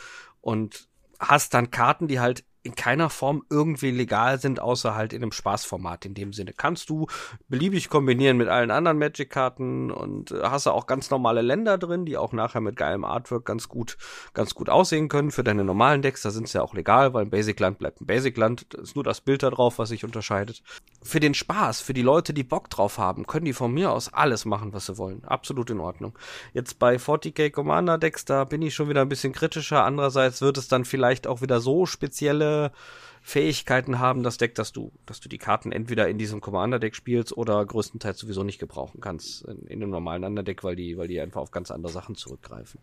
und 0.40 0.88
hast 1.20 1.52
dann 1.52 1.70
Karten, 1.70 2.08
die 2.08 2.20
halt 2.20 2.44
in 2.62 2.74
keiner 2.74 3.08
Form 3.08 3.44
irgendwie 3.50 3.90
legal 3.90 4.40
sind, 4.40 4.60
außer 4.60 4.94
halt 4.94 5.12
in 5.12 5.22
einem 5.22 5.32
Spaßformat. 5.32 6.04
In 6.04 6.14
dem 6.14 6.32
Sinne 6.32 6.52
kannst 6.52 6.90
du 6.90 7.06
beliebig 7.48 7.88
kombinieren 7.88 8.36
mit 8.36 8.48
allen 8.48 8.70
anderen 8.70 8.98
Magic-Karten 8.98 9.90
und 9.90 10.32
äh, 10.32 10.42
hast 10.42 10.66
da 10.66 10.72
auch 10.72 10.86
ganz 10.86 11.10
normale 11.10 11.40
Länder 11.40 11.78
drin, 11.78 12.04
die 12.04 12.16
auch 12.16 12.32
nachher 12.32 12.60
mit 12.60 12.76
geilem 12.76 13.04
Artwork 13.04 13.44
ganz 13.44 13.68
gut, 13.68 13.96
ganz 14.34 14.54
gut 14.54 14.68
aussehen 14.68 15.08
können 15.08 15.30
für 15.30 15.44
deine 15.44 15.64
normalen 15.64 16.02
Decks. 16.02 16.22
Da 16.22 16.30
sind 16.30 16.48
sie 16.48 16.58
ja 16.58 16.64
auch 16.64 16.74
legal, 16.74 17.14
weil 17.14 17.26
ein 17.26 17.30
Basic-Land 17.30 17.78
bleibt 17.78 18.00
ein 18.00 18.06
Basic-Land. 18.06 18.74
ist 18.74 18.96
nur 18.96 19.04
das 19.04 19.20
Bild 19.20 19.42
da 19.42 19.50
drauf, 19.50 19.78
was 19.78 19.90
sich 19.90 20.04
unterscheidet. 20.04 20.62
Für 21.02 21.20
den 21.20 21.34
Spaß, 21.34 21.80
für 21.80 21.94
die 21.94 22.02
Leute, 22.02 22.34
die 22.34 22.44
Bock 22.44 22.70
drauf 22.70 22.98
haben, 22.98 23.26
können 23.26 23.44
die 23.44 23.52
von 23.52 23.72
mir 23.72 23.92
aus 23.92 24.12
alles 24.12 24.44
machen, 24.44 24.72
was 24.72 24.86
sie 24.86 24.98
wollen. 24.98 25.24
Absolut 25.24 25.70
in 25.70 25.78
Ordnung. 25.78 26.18
Jetzt 26.52 26.78
bei 26.80 26.96
40k 26.96 27.50
Commander 27.50 27.98
Decks, 27.98 28.24
da 28.24 28.44
bin 28.44 28.62
ich 28.62 28.74
schon 28.74 28.88
wieder 28.88 29.02
ein 29.02 29.08
bisschen 29.08 29.32
kritischer. 29.32 29.84
Andererseits 29.84 30.42
wird 30.42 30.58
es 30.58 30.66
dann 30.66 30.84
vielleicht 30.84 31.28
auch 31.28 31.40
wieder 31.40 31.60
so 31.60 31.86
spezielle 31.86 32.57
Fähigkeiten 33.22 33.98
haben, 33.98 34.22
das 34.22 34.38
Deck, 34.38 34.54
dass 34.54 34.72
du, 34.72 34.92
dass 35.04 35.20
du 35.20 35.28
die 35.28 35.38
Karten 35.38 35.72
entweder 35.72 36.08
in 36.08 36.18
diesem 36.18 36.40
Commander-Deck 36.40 36.94
spielst 36.94 37.36
oder 37.36 37.64
größtenteils 37.64 38.18
sowieso 38.18 38.42
nicht 38.42 38.58
gebrauchen 38.58 39.00
kannst 39.00 39.44
in, 39.44 39.66
in 39.66 39.82
einem 39.82 39.90
normalen 39.90 40.24
Underdeck, 40.24 40.64
weil 40.64 40.76
die, 40.76 40.96
weil 40.96 41.08
die 41.08 41.20
einfach 41.20 41.40
auf 41.40 41.50
ganz 41.50 41.70
andere 41.70 41.92
Sachen 41.92 42.14
zurückgreifen. 42.14 42.80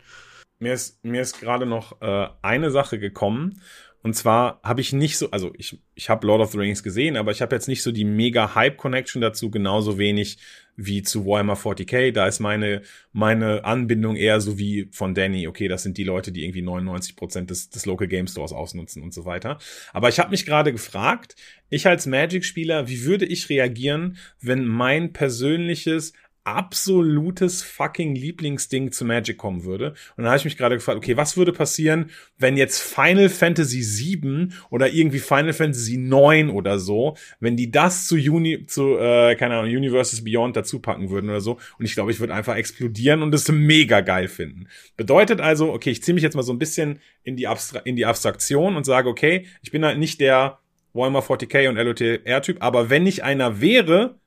Mir 0.59 0.73
ist, 0.73 1.03
mir 1.03 1.21
ist 1.21 1.39
gerade 1.39 1.65
noch 1.65 2.01
äh, 2.01 2.29
eine 2.41 2.71
Sache 2.71 2.99
gekommen. 2.99 3.61
Und 4.05 4.13
zwar 4.13 4.59
habe 4.61 4.81
ich 4.81 4.93
nicht 4.93 5.17
so, 5.17 5.31
also 5.31 5.51
ich, 5.57 5.79
ich 5.95 6.11
habe 6.11 6.27
Lord 6.27 6.39
of 6.39 6.51
the 6.51 6.59
Rings 6.59 6.83
gesehen, 6.83 7.17
aber 7.17 7.31
ich 7.31 7.41
habe 7.41 7.55
jetzt 7.55 7.67
nicht 7.67 7.81
so 7.81 7.91
die 7.91 8.05
mega 8.05 8.53
Hype-Connection 8.53 9.19
dazu, 9.19 9.49
genauso 9.49 9.97
wenig 9.97 10.37
wie 10.75 11.01
zu 11.01 11.25
Warhammer 11.25 11.55
40k. 11.55 12.11
Da 12.11 12.27
ist 12.27 12.39
meine, 12.39 12.83
meine 13.13 13.65
Anbindung 13.65 14.15
eher 14.15 14.41
so 14.41 14.59
wie 14.59 14.89
von 14.91 15.15
Danny. 15.15 15.47
Okay, 15.47 15.67
das 15.67 15.81
sind 15.81 15.97
die 15.97 16.03
Leute, 16.03 16.31
die 16.31 16.43
irgendwie 16.43 16.61
99 16.61 17.15
Prozent 17.15 17.49
des, 17.49 17.71
des 17.71 17.87
Local 17.87 18.07
Game 18.07 18.27
Stores 18.27 18.53
ausnutzen 18.53 19.01
und 19.01 19.11
so 19.11 19.25
weiter. 19.25 19.57
Aber 19.91 20.07
ich 20.07 20.19
habe 20.19 20.29
mich 20.29 20.45
gerade 20.45 20.71
gefragt, 20.71 21.35
ich 21.71 21.87
als 21.87 22.05
Magic-Spieler, 22.05 22.87
wie 22.87 23.05
würde 23.05 23.25
ich 23.25 23.49
reagieren, 23.49 24.17
wenn 24.39 24.65
mein 24.67 25.13
persönliches 25.13 26.13
absolutes 26.45 27.63
fucking 27.63 28.15
Lieblingsding 28.15 28.91
zu 28.91 29.03
Magic 29.03 29.37
kommen 29.37 29.65
würde. 29.65 29.89
Und 30.15 30.23
dann 30.23 30.27
habe 30.27 30.37
ich 30.37 30.45
mich 30.45 30.57
gerade 30.57 30.75
gefragt, 30.75 30.97
okay, 30.97 31.17
was 31.17 31.37
würde 31.37 31.51
passieren, 31.51 32.11
wenn 32.37 32.55
jetzt 32.55 32.81
Final 32.81 33.29
Fantasy 33.29 33.81
7 33.81 34.53
oder 34.69 34.89
irgendwie 34.89 35.19
Final 35.19 35.53
Fantasy 35.53 35.97
9 35.97 36.49
oder 36.49 36.79
so, 36.79 37.17
wenn 37.39 37.57
die 37.57 37.71
das 37.71 38.07
zu 38.07 38.15
Uni, 38.15 38.65
zu, 38.67 38.97
äh, 38.97 39.35
keine 39.35 39.55
Ahnung, 39.55 39.71
Universes 39.71 40.23
Beyond 40.23 40.55
dazu 40.55 40.79
packen 40.79 41.09
würden 41.09 41.29
oder 41.29 41.41
so. 41.41 41.57
Und 41.79 41.85
ich 41.85 41.95
glaube, 41.95 42.11
ich 42.11 42.19
würde 42.19 42.33
einfach 42.33 42.55
explodieren 42.55 43.23
und 43.23 43.33
es 43.33 43.51
mega 43.51 44.01
geil 44.01 44.27
finden. 44.27 44.67
Bedeutet 44.97 45.41
also, 45.41 45.73
okay, 45.73 45.89
ich 45.89 46.03
ziehe 46.03 46.13
mich 46.13 46.23
jetzt 46.23 46.35
mal 46.35 46.43
so 46.43 46.53
ein 46.53 46.59
bisschen 46.59 46.99
in 47.23 47.35
die, 47.35 47.47
Abstra 47.47 47.79
in 47.79 47.95
die 47.95 48.05
Abstraktion 48.05 48.75
und 48.75 48.85
sage, 48.85 49.09
okay, 49.09 49.47
ich 49.63 49.71
bin 49.71 49.83
halt 49.83 49.97
nicht 49.97 50.21
der 50.21 50.59
Warhammer 50.93 51.19
40k 51.19 51.69
und 51.69 51.75
LOTR-Typ, 51.75 52.57
aber 52.61 52.89
wenn 52.89 53.07
ich 53.07 53.23
einer 53.23 53.61
wäre 53.61 54.19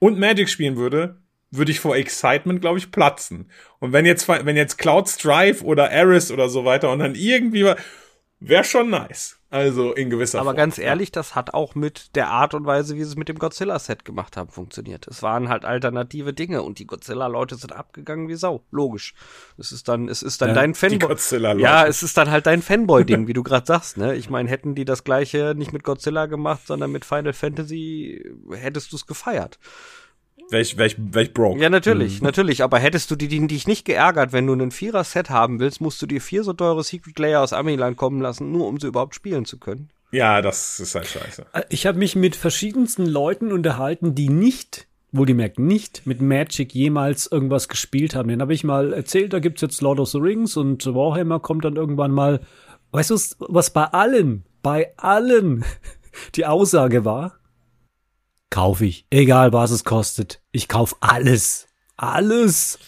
und 0.00 0.18
Magic 0.18 0.48
spielen 0.48 0.76
würde, 0.76 1.20
würde 1.50 1.72
ich 1.72 1.80
vor 1.80 1.96
Excitement, 1.96 2.60
glaube 2.60 2.78
ich, 2.78 2.90
platzen. 2.90 3.50
Und 3.78 3.92
wenn 3.92 4.06
jetzt, 4.06 4.28
wenn 4.28 4.56
jetzt 4.56 4.78
Cloud 4.78 5.08
Strife 5.08 5.64
oder 5.64 5.90
Eris 5.90 6.30
oder 6.30 6.48
so 6.48 6.64
weiter 6.64 6.90
und 6.92 7.00
dann 7.00 7.14
irgendwie, 7.14 7.74
wäre 8.38 8.64
schon 8.64 8.90
nice. 8.90 9.36
Also 9.52 9.92
in 9.94 10.10
gewisser 10.10 10.38
Aber 10.38 10.50
Form. 10.50 10.56
ganz 10.56 10.78
ehrlich, 10.78 11.10
das 11.10 11.34
hat 11.34 11.54
auch 11.54 11.74
mit 11.74 12.14
der 12.14 12.28
Art 12.28 12.54
und 12.54 12.66
Weise, 12.66 12.94
wie 12.94 13.02
sie 13.02 13.10
es 13.10 13.16
mit 13.16 13.28
dem 13.28 13.36
Godzilla-Set 13.36 14.04
gemacht 14.04 14.36
haben, 14.36 14.48
funktioniert. 14.48 15.08
Es 15.08 15.24
waren 15.24 15.48
halt 15.48 15.64
alternative 15.64 16.32
Dinge 16.32 16.62
und 16.62 16.78
die 16.78 16.86
Godzilla-Leute 16.86 17.56
sind 17.56 17.72
abgegangen 17.72 18.28
wie 18.28 18.36
Sau. 18.36 18.62
Logisch. 18.70 19.12
Es 19.58 19.72
ist 19.72 19.88
dann, 19.88 20.08
es 20.08 20.22
ist 20.22 20.40
dann 20.40 20.50
ja, 20.50 20.54
dein 20.54 20.74
Fanboy. 20.74 21.60
Ja, 21.60 21.84
es 21.84 22.04
ist 22.04 22.16
dann 22.16 22.30
halt 22.30 22.46
dein 22.46 22.62
Fanboy-Ding, 22.62 23.26
wie 23.26 23.32
du 23.32 23.42
gerade 23.42 23.66
sagst, 23.66 23.96
ne? 23.96 24.14
Ich 24.14 24.30
meine, 24.30 24.48
hätten 24.48 24.76
die 24.76 24.84
das 24.84 25.02
gleiche 25.02 25.54
nicht 25.56 25.72
mit 25.72 25.82
Godzilla 25.82 26.26
gemacht, 26.26 26.68
sondern 26.68 26.92
mit 26.92 27.04
Final 27.04 27.32
Fantasy, 27.32 28.24
hättest 28.52 28.92
du 28.92 28.96
es 28.96 29.06
gefeiert. 29.06 29.58
Wäre 30.50 30.62
ich, 30.62 30.76
wär 30.76 30.86
ich, 30.86 30.96
wär 30.98 31.22
ich 31.22 31.32
broke. 31.32 31.60
Ja, 31.60 31.70
natürlich, 31.70 32.20
mhm. 32.20 32.26
natürlich. 32.26 32.62
Aber 32.62 32.78
hättest 32.78 33.10
du 33.10 33.16
die, 33.16 33.28
die 33.28 33.46
dich 33.46 33.66
nicht 33.66 33.84
geärgert, 33.84 34.32
wenn 34.32 34.46
du 34.46 34.52
einen 34.52 34.70
Vierer-Set 34.70 35.30
haben 35.30 35.60
willst, 35.60 35.80
musst 35.80 36.00
du 36.02 36.06
dir 36.06 36.20
vier 36.20 36.44
so 36.44 36.52
teure 36.52 36.82
Secret 36.82 37.18
Layer 37.18 37.42
aus 37.42 37.52
Amiland 37.52 37.96
kommen 37.96 38.20
lassen, 38.20 38.52
nur 38.52 38.66
um 38.66 38.78
sie 38.78 38.88
überhaupt 38.88 39.14
spielen 39.14 39.44
zu 39.44 39.58
können. 39.58 39.90
Ja, 40.12 40.42
das 40.42 40.80
ist 40.80 40.94
halt 40.94 41.06
scheiße. 41.06 41.46
Äh, 41.52 41.62
ich 41.68 41.86
habe 41.86 41.98
mich 41.98 42.16
mit 42.16 42.36
verschiedensten 42.36 43.06
Leuten 43.06 43.52
unterhalten, 43.52 44.14
die 44.14 44.28
nicht, 44.28 44.86
wohlgemerkt 45.12 45.58
nicht, 45.58 46.06
mit 46.06 46.20
Magic 46.20 46.74
jemals 46.74 47.26
irgendwas 47.26 47.68
gespielt 47.68 48.14
haben. 48.14 48.28
Den 48.28 48.40
habe 48.40 48.54
ich 48.54 48.64
mal 48.64 48.92
erzählt, 48.92 49.32
da 49.32 49.38
gibt's 49.38 49.62
jetzt 49.62 49.80
Lord 49.80 50.00
of 50.00 50.08
the 50.08 50.18
Rings 50.18 50.56
und 50.56 50.84
Warhammer 50.86 51.40
kommt 51.40 51.64
dann 51.64 51.76
irgendwann 51.76 52.10
mal. 52.10 52.40
Weißt 52.92 53.10
du, 53.10 53.18
was 53.38 53.70
bei 53.70 53.84
allen, 53.84 54.44
bei 54.62 54.92
allen 54.96 55.64
die 56.34 56.46
Aussage 56.46 57.04
war? 57.04 57.39
Kauf 58.50 58.80
ich. 58.80 59.06
Egal 59.10 59.52
was 59.52 59.70
es 59.70 59.84
kostet. 59.84 60.40
Ich 60.52 60.68
kauf 60.68 60.96
alles. 61.00 61.66
Alles 61.96 62.78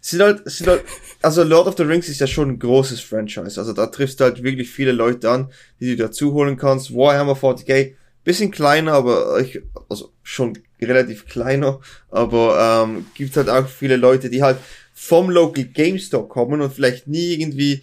sind 0.00 0.22
halt, 0.22 0.50
sind 0.50 0.66
halt, 0.66 0.84
also 1.22 1.42
Lord 1.42 1.68
of 1.68 1.76
the 1.76 1.82
Rings 1.82 2.08
ist 2.08 2.20
ja 2.20 2.26
schon 2.26 2.50
ein 2.50 2.58
großes 2.58 3.00
Franchise. 3.00 3.60
Also 3.60 3.72
da 3.72 3.86
triffst 3.86 4.20
du 4.20 4.24
halt 4.24 4.42
wirklich 4.42 4.70
viele 4.70 4.92
Leute 4.92 5.30
an, 5.30 5.52
die 5.78 5.96
du 5.96 6.02
dazu 6.02 6.32
holen 6.32 6.56
kannst. 6.56 6.94
Warhammer 6.94 7.34
40k, 7.34 7.94
bisschen 8.24 8.50
kleiner, 8.50 8.92
aber 8.92 9.40
ich, 9.40 9.60
also 9.88 10.12
schon 10.22 10.58
relativ 10.80 11.26
kleiner, 11.26 11.80
aber 12.10 12.84
ähm, 12.84 13.06
gibt 13.14 13.36
halt 13.36 13.50
auch 13.50 13.68
viele 13.68 13.96
Leute, 13.96 14.30
die 14.30 14.42
halt 14.42 14.58
vom 14.94 15.30
Local 15.30 15.64
Game 15.64 15.98
Store 15.98 16.26
kommen 16.26 16.60
und 16.60 16.72
vielleicht 16.72 17.06
nie 17.06 17.34
irgendwie, 17.34 17.82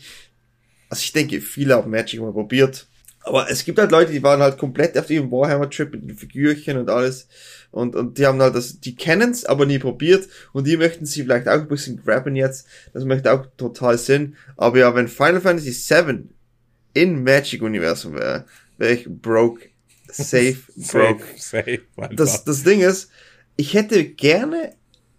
also 0.89 1.01
ich 1.01 1.13
denke, 1.13 1.41
viele 1.41 1.75
haben 1.75 1.91
Magic 1.91 2.19
mal 2.19 2.31
probiert, 2.31 2.87
aber 3.27 3.49
es 3.49 3.63
gibt 3.65 3.79
halt 3.79 3.91
Leute, 3.91 4.11
die 4.11 4.23
waren 4.23 4.41
halt 4.41 4.57
komplett 4.57 4.97
auf 4.97 5.09
ihrem 5.09 5.31
Warhammer 5.31 5.69
Trip 5.69 5.91
mit 5.91 6.03
den 6.03 6.17
Figürchen 6.17 6.77
und 6.77 6.89
alles 6.89 7.27
und, 7.71 7.95
und 7.95 8.17
die 8.17 8.25
haben 8.25 8.41
halt 8.41 8.55
das, 8.55 8.79
die 8.79 8.95
kennen's, 8.95 9.45
aber 9.45 9.65
nie 9.65 9.79
probiert 9.79 10.27
und 10.53 10.65
die 10.65 10.77
möchten 10.77 11.05
sie 11.05 11.23
vielleicht 11.23 11.47
auch 11.47 11.53
ein 11.53 11.67
bisschen 11.67 12.01
grabben 12.03 12.35
jetzt. 12.35 12.67
Das 12.93 13.03
macht 13.05 13.27
auch 13.27 13.45
total 13.57 13.97
Sinn. 13.97 14.35
Aber 14.55 14.79
ja, 14.79 14.95
wenn 14.95 15.07
Final 15.07 15.41
Fantasy 15.41 15.71
VII 15.71 16.29
in 16.93 17.23
Magic 17.23 17.61
Universum 17.61 18.15
wäre, 18.15 18.45
wäre 18.77 18.93
ich 18.93 19.07
broke. 19.07 19.69
Safe, 20.09 20.57
broke. 20.91 21.23
safe, 21.37 21.81
safe 21.95 22.15
das, 22.15 22.45
das 22.45 22.63
Ding 22.63 22.81
ist, 22.81 23.09
ich 23.57 23.73
hätte 23.73 24.05
gerne 24.05 24.73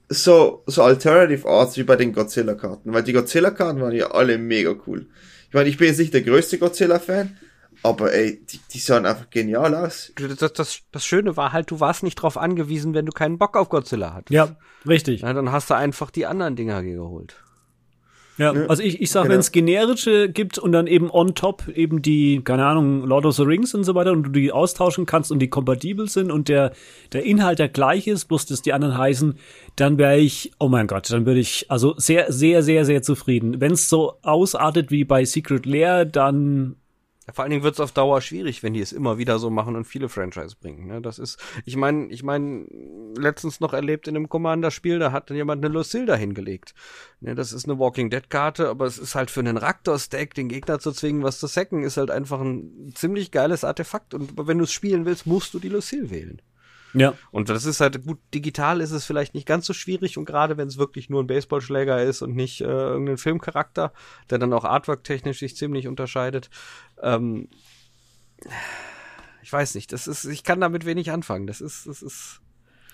so, 0.09 0.62
so 0.66 0.82
Alternative 0.82 1.46
Arts 1.46 1.76
wie 1.76 1.82
bei 1.82 1.96
den 1.96 2.12
Godzilla-Karten, 2.14 2.92
weil 2.92 3.02
die 3.02 3.12
Godzilla-Karten 3.12 3.80
waren 3.80 3.94
ja 3.94 4.11
alle 4.11 4.38
mega 4.38 4.74
cool. 4.86 5.06
Ich 5.48 5.54
meine, 5.54 5.68
ich 5.68 5.76
bin 5.76 5.88
jetzt 5.88 5.98
nicht 5.98 6.14
der 6.14 6.22
größte 6.22 6.59
Godzilla-Fan, 6.59 7.36
aber 7.83 8.12
ey, 8.12 8.45
die, 8.45 8.61
die 8.72 8.79
sahen 8.79 9.07
einfach 9.07 9.31
genial 9.31 9.74
aus. 9.74 10.12
Das, 10.16 10.53
das, 10.53 10.81
das 10.91 11.05
Schöne 11.05 11.37
war 11.37 11.53
halt, 11.53 11.70
du 11.70 11.81
warst 11.81 12.03
nicht 12.03 12.16
drauf 12.16 12.37
angewiesen, 12.37 12.95
wenn 12.95 13.07
du 13.07 13.12
keinen 13.12 13.39
Bock 13.39 13.57
auf 13.57 13.68
Godzilla 13.68 14.14
hattest. 14.14 14.31
Ja, 14.31 14.57
richtig. 14.87 15.22
Ja, 15.22 15.33
dann 15.33 15.53
hast 15.53 15.70
du 15.70 15.74
einfach 15.74 16.11
die 16.11 16.26
anderen 16.26 16.57
Dinger 16.57 16.83
geholt. 16.83 17.37
Ja, 18.39 18.53
also 18.53 18.85
ich, 18.85 19.01
ich 19.01 19.11
sag, 19.11 19.24
genau. 19.24 19.33
wenn 19.33 19.41
es 19.41 19.51
generische 19.51 20.29
gibt 20.29 20.59
und 20.59 20.70
dann 20.70 20.87
eben 20.87 21.11
on 21.11 21.35
top 21.35 21.66
eben 21.68 22.03
die, 22.03 22.41
keine 22.45 22.64
Ahnung, 22.66 23.05
Lord 23.05 23.26
of 23.26 23.35
the 23.35 23.43
Rings 23.43 23.74
und 23.74 23.83
so 23.83 23.97
weiter 23.97 24.12
und 24.12 24.22
du 24.22 24.31
die 24.31 24.53
austauschen 24.53 25.07
kannst 25.07 25.33
und 25.33 25.41
die 25.41 25.51
kompatibel 25.51 26.09
sind 26.09 26.31
und 26.31 26.49
der, 26.49 26.72
der 27.12 27.24
Inhalt 27.24 27.59
der 27.59 27.68
gleiche 27.68 28.12
ist, 28.12 28.26
bloß 28.26 28.47
dass 28.47 28.62
die 28.62 28.72
anderen 28.72 28.97
heißen, 28.97 29.35
dann 29.74 29.99
wäre 29.99 30.18
ich, 30.18 30.53
oh 30.61 30.68
mein 30.68 30.87
Gott, 30.87 31.11
dann 31.11 31.26
würde 31.26 31.41
ich 31.41 31.66
also 31.68 31.95
sehr, 31.97 32.31
sehr, 32.33 32.62
sehr, 32.62 32.85
sehr 32.85 33.03
zufrieden. 33.03 33.61
Wenn 33.61 33.72
es 33.72 33.89
so 33.89 34.14
ausartet 34.22 34.93
wie 34.93 35.03
bei 35.03 35.24
Secret 35.24 35.66
Lair, 35.66 36.05
dann 36.05 36.76
vor 37.33 37.43
allen 37.43 37.51
Dingen 37.51 37.62
wird 37.62 37.74
es 37.74 37.81
auf 37.81 37.93
Dauer 37.93 38.20
schwierig, 38.20 38.62
wenn 38.62 38.72
die 38.72 38.81
es 38.81 38.93
immer 38.93 39.18
wieder 39.18 39.39
so 39.39 39.51
machen 39.51 39.76
und 39.76 39.85
viele 39.85 40.09
Franchise 40.09 40.57
bringen. 40.61 40.87
Ne? 40.87 41.03
Das 41.03 41.18
ist, 41.18 41.39
ich 41.64 41.76
meine, 41.76 42.07
ich 42.07 42.22
meine, 42.22 42.66
letztens 43.18 43.61
noch 43.61 43.72
erlebt 43.72 44.09
in 44.09 44.16
einem 44.16 44.29
Commander-Spiel, 44.29 44.99
da 44.99 45.12
hat 45.12 45.31
jemand 45.31 45.64
eine 45.64 45.72
Lucille 45.72 46.16
hingelegt. 46.16 46.74
Ne, 47.20 47.35
das 47.35 47.53
ist 47.53 47.68
eine 47.68 47.79
Walking 47.79 48.11
Dead-Karte, 48.11 48.68
aber 48.68 48.87
es 48.87 48.99
ist 48.99 49.14
halt 49.14 49.31
für 49.31 49.41
einen 49.41 49.57
Raktor-Stack, 49.57 50.35
den 50.35 50.49
Gegner 50.49 50.79
zu 50.79 50.93
zwingen, 50.93 51.22
was 51.22 51.39
zu 51.41 51.47
sacken, 51.47 51.83
ist 51.83 51.97
halt 51.97 52.11
einfach 52.11 52.41
ein 52.41 52.93
ziemlich 52.95 53.31
geiles 53.31 53.64
Artefakt. 53.64 54.14
Und 54.14 54.33
wenn 54.37 54.59
du 54.59 54.64
es 54.64 54.72
spielen 54.72 55.05
willst, 55.05 55.26
musst 55.26 55.53
du 55.55 55.59
die 55.59 55.68
Lucille 55.68 56.11
wählen. 56.11 56.41
Ja. 56.95 57.14
Und 57.30 57.49
das 57.49 57.64
ist 57.64 57.80
halt 57.80 58.05
gut, 58.05 58.18
digital 58.34 58.80
ist 58.80 58.93
es 58.93 59.05
vielleicht 59.05 59.34
nicht 59.34 59.47
ganz 59.47 59.66
so 59.66 59.72
schwierig 59.72 60.18
und 60.18 60.24
gerade 60.24 60.57
wenn 60.57 60.68
es 60.68 60.78
wirklich 60.78 61.11
nur 61.11 61.22
ein 61.22 61.26
Baseballschläger 61.26 62.03
ist 62.03 62.22
und 62.22 62.34
nicht 62.34 62.61
äh, 62.61 62.64
irgendein 62.64 63.18
Filmcharakter, 63.18 63.93
der 64.30 64.39
dann 64.39 64.53
auch 64.53 64.64
artwork-technisch 64.64 65.39
sich 65.39 65.57
ziemlich 65.57 65.86
unterscheidet. 65.86 66.51
Ähm, 67.03 67.49
ich 69.43 69.53
weiß 69.53 69.74
nicht, 69.74 69.93
das 69.93 70.07
ist, 70.07 70.24
ich 70.24 70.45
kann 70.45 70.61
damit 70.61 70.84
wenig 70.84 71.11
anfangen. 71.11 71.47
Das 71.47 71.61
ist, 71.61 71.86
das 71.86 72.03
ist. 72.03 72.41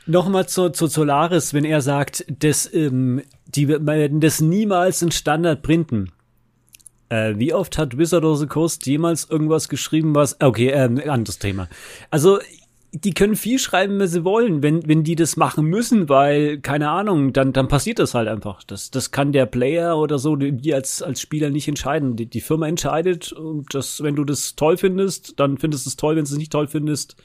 Nochmal 0.06 0.46
zu, 0.46 0.68
zu 0.68 0.86
Solaris, 0.86 1.54
wenn 1.54 1.64
er 1.64 1.80
sagt, 1.80 2.26
dass 2.28 2.72
ähm, 2.72 3.22
die 3.46 3.68
werden 3.68 4.20
das 4.20 4.40
niemals 4.40 5.00
in 5.02 5.10
Standard 5.10 5.62
printen. 5.62 6.12
Äh, 7.08 7.34
wie 7.38 7.54
oft 7.54 7.78
hat 7.78 7.96
Wizard 7.96 8.24
of 8.24 8.38
the 8.38 8.46
Coast 8.46 8.86
jemals 8.86 9.28
irgendwas 9.28 9.68
geschrieben, 9.68 10.14
was. 10.14 10.40
Okay, 10.40 10.70
ähm, 10.70 11.00
anderes 11.08 11.38
Thema. 11.38 11.68
Also 12.10 12.38
die 12.94 13.12
können 13.12 13.34
viel 13.34 13.58
schreiben, 13.58 13.98
wenn 13.98 14.06
sie 14.06 14.24
wollen. 14.24 14.62
Wenn, 14.62 14.86
wenn 14.86 15.02
die 15.02 15.16
das 15.16 15.36
machen 15.36 15.66
müssen, 15.66 16.08
weil, 16.08 16.60
keine 16.60 16.90
Ahnung, 16.90 17.32
dann, 17.32 17.52
dann 17.52 17.66
passiert 17.66 17.98
das 17.98 18.14
halt 18.14 18.28
einfach. 18.28 18.62
Das, 18.62 18.90
das 18.90 19.10
kann 19.10 19.32
der 19.32 19.46
Player 19.46 19.98
oder 19.98 20.18
so, 20.18 20.36
die 20.36 20.72
als, 20.72 21.02
als 21.02 21.20
Spieler 21.20 21.50
nicht 21.50 21.66
entscheiden. 21.66 22.14
Die, 22.16 22.26
die 22.26 22.40
Firma 22.40 22.68
entscheidet 22.68 23.32
und 23.32 23.74
das, 23.74 24.02
wenn 24.02 24.14
du 24.14 24.24
das 24.24 24.54
toll 24.54 24.76
findest, 24.76 25.40
dann 25.40 25.58
findest 25.58 25.86
du 25.86 25.90
es 25.90 25.96
toll. 25.96 26.16
Wenn 26.16 26.24
du 26.24 26.30
es 26.30 26.38
nicht 26.38 26.52
toll 26.52 26.68
findest, 26.68 27.16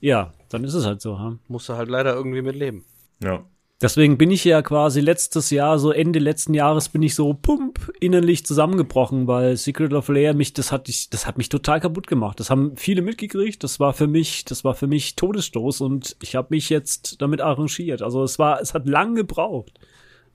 ja, 0.00 0.32
dann 0.48 0.62
ist 0.62 0.74
es 0.74 0.86
halt 0.86 1.00
so. 1.00 1.18
Ha? 1.18 1.36
Musst 1.48 1.68
du 1.68 1.74
halt 1.74 1.88
leider 1.88 2.14
irgendwie 2.14 2.42
mit 2.42 2.54
leben. 2.54 2.84
Ja. 3.22 3.44
Deswegen 3.82 4.16
bin 4.16 4.30
ich 4.30 4.44
ja 4.44 4.62
quasi 4.62 5.00
letztes 5.00 5.50
Jahr, 5.50 5.76
so 5.80 5.90
Ende 5.90 6.20
letzten 6.20 6.54
Jahres, 6.54 6.88
bin 6.88 7.02
ich 7.02 7.16
so 7.16 7.34
pump 7.34 7.92
innerlich 7.98 8.46
zusammengebrochen, 8.46 9.26
weil 9.26 9.56
Secret 9.56 9.92
of 9.92 10.06
Lair 10.06 10.34
mich, 10.34 10.52
das 10.52 10.70
hat 10.70 10.88
ich, 10.88 11.10
das 11.10 11.26
hat 11.26 11.36
mich 11.36 11.48
total 11.48 11.80
kaputt 11.80 12.06
gemacht. 12.06 12.38
Das 12.38 12.48
haben 12.48 12.76
viele 12.76 13.02
mitgekriegt. 13.02 13.64
Das 13.64 13.80
war 13.80 13.92
für 13.92 14.06
mich, 14.06 14.44
das 14.44 14.62
war 14.62 14.74
für 14.74 14.86
mich 14.86 15.16
Todesstoß 15.16 15.80
und 15.80 16.16
ich 16.22 16.36
habe 16.36 16.48
mich 16.50 16.70
jetzt 16.70 17.20
damit 17.20 17.40
arrangiert. 17.40 18.02
Also 18.02 18.22
es 18.22 18.38
war, 18.38 18.60
es 18.60 18.72
hat 18.72 18.86
lang 18.86 19.16
gebraucht, 19.16 19.80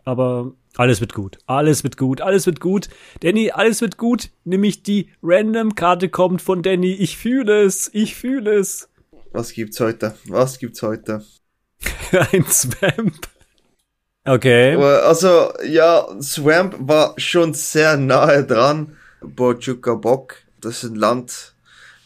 aber 0.03 0.51
alles 0.75 0.99
wird 0.99 1.13
gut, 1.13 1.37
alles 1.45 1.85
wird 1.85 1.95
gut, 1.95 2.19
alles 2.19 2.47
wird 2.47 2.59
gut. 2.59 2.89
Danny, 3.21 3.51
alles 3.51 3.79
wird 3.79 3.95
gut. 3.95 4.29
Nämlich 4.43 4.83
die 4.83 5.09
Random-Karte 5.23 6.09
kommt 6.09 6.41
von 6.41 6.63
Danny. 6.63 6.91
Ich 6.91 7.15
fühle 7.15 7.63
es, 7.63 7.89
ich 7.93 8.13
fühle 8.15 8.55
es. 8.55 8.89
Was 9.31 9.53
gibt's 9.53 9.79
heute? 9.79 10.17
Was 10.25 10.59
gibt's 10.59 10.81
heute? 10.81 11.23
Ein 12.33 12.45
Swamp. 12.45 13.36
Okay. 14.27 14.75
Also, 14.75 15.53
ja, 15.65 16.05
Swamp 16.21 16.75
war 16.79 17.13
schon 17.17 17.53
sehr 17.53 17.95
nahe 17.95 18.43
dran. 18.43 18.97
Bojuka 19.21 19.95
Bok, 19.95 20.35
das 20.59 20.83
ist 20.83 20.91
ein 20.91 20.95
Land, 20.95 21.53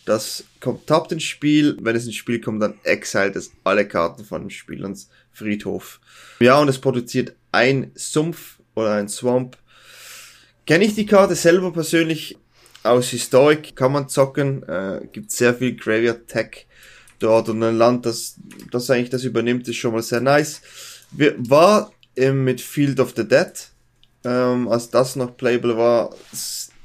das 0.06 0.44
kommt 0.60 0.86
tappt 0.86 1.12
ins 1.12 1.24
Spiel. 1.24 1.78
Wenn 1.82 1.96
es 1.96 2.06
ins 2.06 2.16
Spiel 2.16 2.40
kommt, 2.40 2.62
dann 2.62 2.76
exiled 2.84 3.36
es 3.36 3.52
alle 3.64 3.88
Karten 3.88 4.24
von 4.24 4.42
dem 4.42 4.50
Spiel 4.52 4.84
ans 4.84 5.10
Friedhof. 5.32 6.00
Ja, 6.40 6.60
und 6.60 6.68
es 6.68 6.80
produziert 6.80 7.36
ein 7.52 7.92
Sumpf 7.96 8.60
oder 8.76 8.94
ein 8.94 9.10
Swamp. 9.10 9.58
Kenne 10.68 10.86
ich 10.86 10.94
die 10.94 11.08
Karte 11.08 11.36
selber 11.36 11.74
persönlich 11.74 12.38
aus 12.84 13.10
Historic, 13.10 13.76
kann 13.76 13.92
man 13.92 14.10
zocken, 14.10 14.64
äh, 14.70 15.08
gibt 15.12 15.32
sehr 15.32 15.56
viel 15.56 15.76
Graveyard 15.76 16.28
Tech 16.28 16.68
dort 17.20 17.50
und 17.50 17.62
ein 17.64 17.78
Land, 17.78 18.06
das, 18.06 18.36
das 18.72 18.90
eigentlich 18.90 19.10
das 19.10 19.24
übernimmt, 19.24 19.68
ist 19.68 19.78
schon 19.78 19.94
mal 19.94 20.04
sehr 20.04 20.22
nice. 20.22 20.62
Wir, 21.12 21.36
war 21.38 21.92
mit 22.16 22.62
Field 22.62 23.00
of 23.00 23.14
the 23.16 23.28
Dead, 23.28 23.52
ähm, 24.24 24.68
als 24.68 24.90
das 24.90 25.16
noch 25.16 25.38
playable 25.38 25.78
war, 25.78 26.16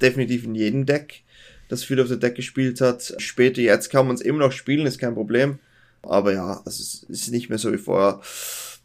definitiv 0.01 0.45
in 0.45 0.55
jedem 0.55 0.87
Deck, 0.87 1.23
das 1.69 1.85
Field 1.85 2.01
of 2.01 2.09
the 2.09 2.19
Deck 2.19 2.35
gespielt 2.35 2.81
hat. 2.81 3.15
Später, 3.19 3.61
jetzt 3.61 3.91
kann 3.91 4.07
man 4.07 4.17
es 4.17 4.23
immer 4.23 4.41
noch 4.41 4.53
spielen, 4.53 4.87
ist 4.87 4.99
kein 4.99 5.15
Problem. 5.15 5.59
Aber 6.03 6.33
ja, 6.33 6.63
es 6.67 7.05
ist 7.09 7.31
nicht 7.31 7.49
mehr 7.49 7.59
so 7.59 7.73
wie 7.73 7.79
vorher. 7.79 8.21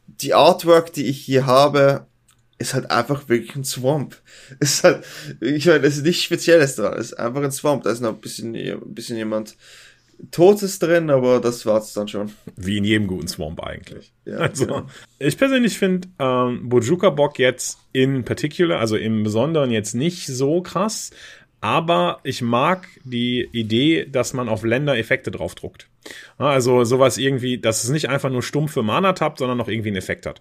Die 0.07 0.33
Artwork, 0.33 0.91
die 0.93 1.05
ich 1.05 1.21
hier 1.21 1.45
habe, 1.45 2.07
ist 2.57 2.73
halt 2.73 2.89
einfach 2.91 3.27
wirklich 3.29 3.55
ein 3.55 3.63
Swamp. 3.63 4.15
Ist 4.59 4.83
halt, 4.83 5.03
ich 5.39 5.65
meine, 5.65 5.85
es 5.85 5.97
ist 5.97 6.03
nichts 6.03 6.23
Spezielles 6.23 6.75
dran. 6.75 6.93
Es 6.93 7.07
ist 7.07 7.13
einfach 7.19 7.41
ein 7.41 7.51
Swamp. 7.51 7.83
Da 7.83 7.91
ist 7.91 8.01
noch 8.01 8.13
ein 8.13 8.21
bisschen, 8.21 8.55
ein 8.55 8.93
bisschen 8.93 9.17
jemand 9.17 9.55
Totes 10.29 10.79
drin, 10.79 11.09
aber 11.09 11.39
das 11.39 11.65
war's 11.65 11.93
dann 11.93 12.07
schon. 12.07 12.31
Wie 12.55 12.77
in 12.77 12.83
jedem 12.83 13.07
guten 13.07 13.27
Swamp 13.27 13.61
eigentlich. 13.61 14.13
Ja, 14.25 14.37
also, 14.37 14.65
genau. 14.65 14.87
Ich 15.19 15.37
persönlich 15.37 15.77
finde 15.77 16.09
ähm, 16.19 16.69
Bojuka 16.69 17.09
Bock 17.09 17.39
jetzt 17.39 17.79
in 17.91 18.23
particular, 18.23 18.79
also 18.79 18.97
im 18.97 19.23
Besonderen 19.23 19.71
jetzt 19.71 19.95
nicht 19.95 20.27
so 20.27 20.61
krass, 20.61 21.11
aber 21.59 22.19
ich 22.23 22.41
mag 22.41 22.87
die 23.03 23.47
Idee, 23.51 24.05
dass 24.05 24.33
man 24.33 24.49
auf 24.49 24.63
Länder 24.63 24.97
Effekte 24.97 25.31
draufdruckt. 25.31 25.87
Also 26.37 26.83
sowas 26.83 27.17
irgendwie, 27.17 27.59
dass 27.59 27.83
es 27.83 27.89
nicht 27.89 28.09
einfach 28.09 28.29
nur 28.29 28.41
stumpfe 28.41 28.81
Mana 28.81 29.13
tappt, 29.13 29.37
sondern 29.39 29.57
noch 29.57 29.67
irgendwie 29.67 29.89
einen 29.89 29.97
Effekt 29.97 30.25
hat. 30.25 30.39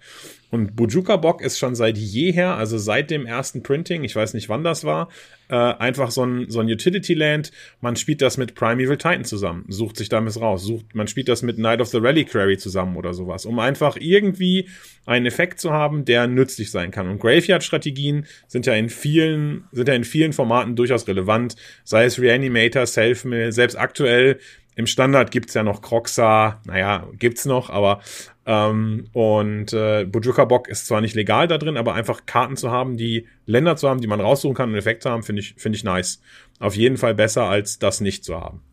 Und 0.49 0.75
Bujuka 0.75 1.15
Bock 1.15 1.41
ist 1.41 1.59
schon 1.59 1.75
seit 1.75 1.97
jeher, 1.97 2.55
also 2.55 2.77
seit 2.77 3.09
dem 3.09 3.25
ersten 3.25 3.63
Printing, 3.63 4.03
ich 4.03 4.15
weiß 4.15 4.33
nicht 4.33 4.49
wann 4.49 4.63
das 4.63 4.83
war, 4.83 5.07
äh, 5.49 5.55
einfach 5.55 6.11
so 6.11 6.25
ein, 6.25 6.49
so 6.49 6.59
ein 6.59 6.67
Utility 6.67 7.13
Land. 7.13 7.51
Man 7.79 7.95
spielt 7.95 8.21
das 8.21 8.37
mit 8.37 8.55
Primeval 8.55 8.97
Titan 8.97 9.23
zusammen, 9.23 9.65
sucht 9.69 9.97
sich 9.97 10.09
damit 10.09 10.39
raus. 10.39 10.63
Sucht, 10.63 10.95
man 10.95 11.07
spielt 11.07 11.29
das 11.29 11.41
mit 11.41 11.57
Night 11.57 11.79
of 11.79 11.87
the 11.87 11.97
Rally 11.97 12.25
Quarry 12.25 12.57
zusammen 12.57 12.97
oder 12.97 13.13
sowas, 13.13 13.45
um 13.45 13.59
einfach 13.59 13.97
irgendwie 13.99 14.67
einen 15.05 15.25
Effekt 15.25 15.59
zu 15.59 15.71
haben, 15.71 16.05
der 16.05 16.27
nützlich 16.27 16.71
sein 16.71 16.91
kann. 16.91 17.09
Und 17.09 17.19
Graveyard-Strategien 17.19 18.25
sind 18.47 18.65
ja 18.65 18.73
in 18.73 18.89
vielen, 18.89 19.65
sind 19.71 19.87
ja 19.87 19.93
in 19.93 20.03
vielen 20.03 20.33
Formaten 20.33 20.75
durchaus 20.75 21.07
relevant, 21.07 21.55
sei 21.83 22.05
es 22.05 22.19
Reanimator, 22.19 22.85
Selfmill, 22.85 23.51
selbst 23.51 23.75
aktuell 23.77 24.39
im 24.81 24.87
Standard 24.87 25.29
gibt's 25.29 25.53
ja 25.53 25.61
noch 25.61 25.81
Croxa, 25.81 26.59
naja, 26.65 27.07
gibt's 27.13 27.45
noch, 27.45 27.69
aber 27.69 28.01
ähm, 28.47 29.07
und 29.13 29.71
äh, 29.73 30.05
Bujuka 30.05 30.45
Bock 30.45 30.67
ist 30.67 30.87
zwar 30.87 31.01
nicht 31.01 31.13
legal 31.13 31.47
da 31.47 31.59
drin, 31.59 31.77
aber 31.77 31.93
einfach 31.93 32.25
Karten 32.25 32.57
zu 32.57 32.71
haben, 32.71 32.97
die 32.97 33.27
Länder 33.45 33.75
zu 33.75 33.87
haben, 33.87 34.01
die 34.01 34.07
man 34.07 34.19
raussuchen 34.19 34.55
kann 34.55 34.71
und 34.71 34.75
Effekte 34.75 35.11
haben, 35.11 35.21
finde 35.21 35.41
ich, 35.41 35.53
finde 35.55 35.75
ich 35.75 35.83
nice. 35.83 36.19
Auf 36.59 36.75
jeden 36.75 36.97
Fall 36.97 37.13
besser, 37.13 37.43
als 37.43 37.77
das 37.77 38.01
nicht 38.01 38.25
zu 38.25 38.35
haben. 38.35 38.63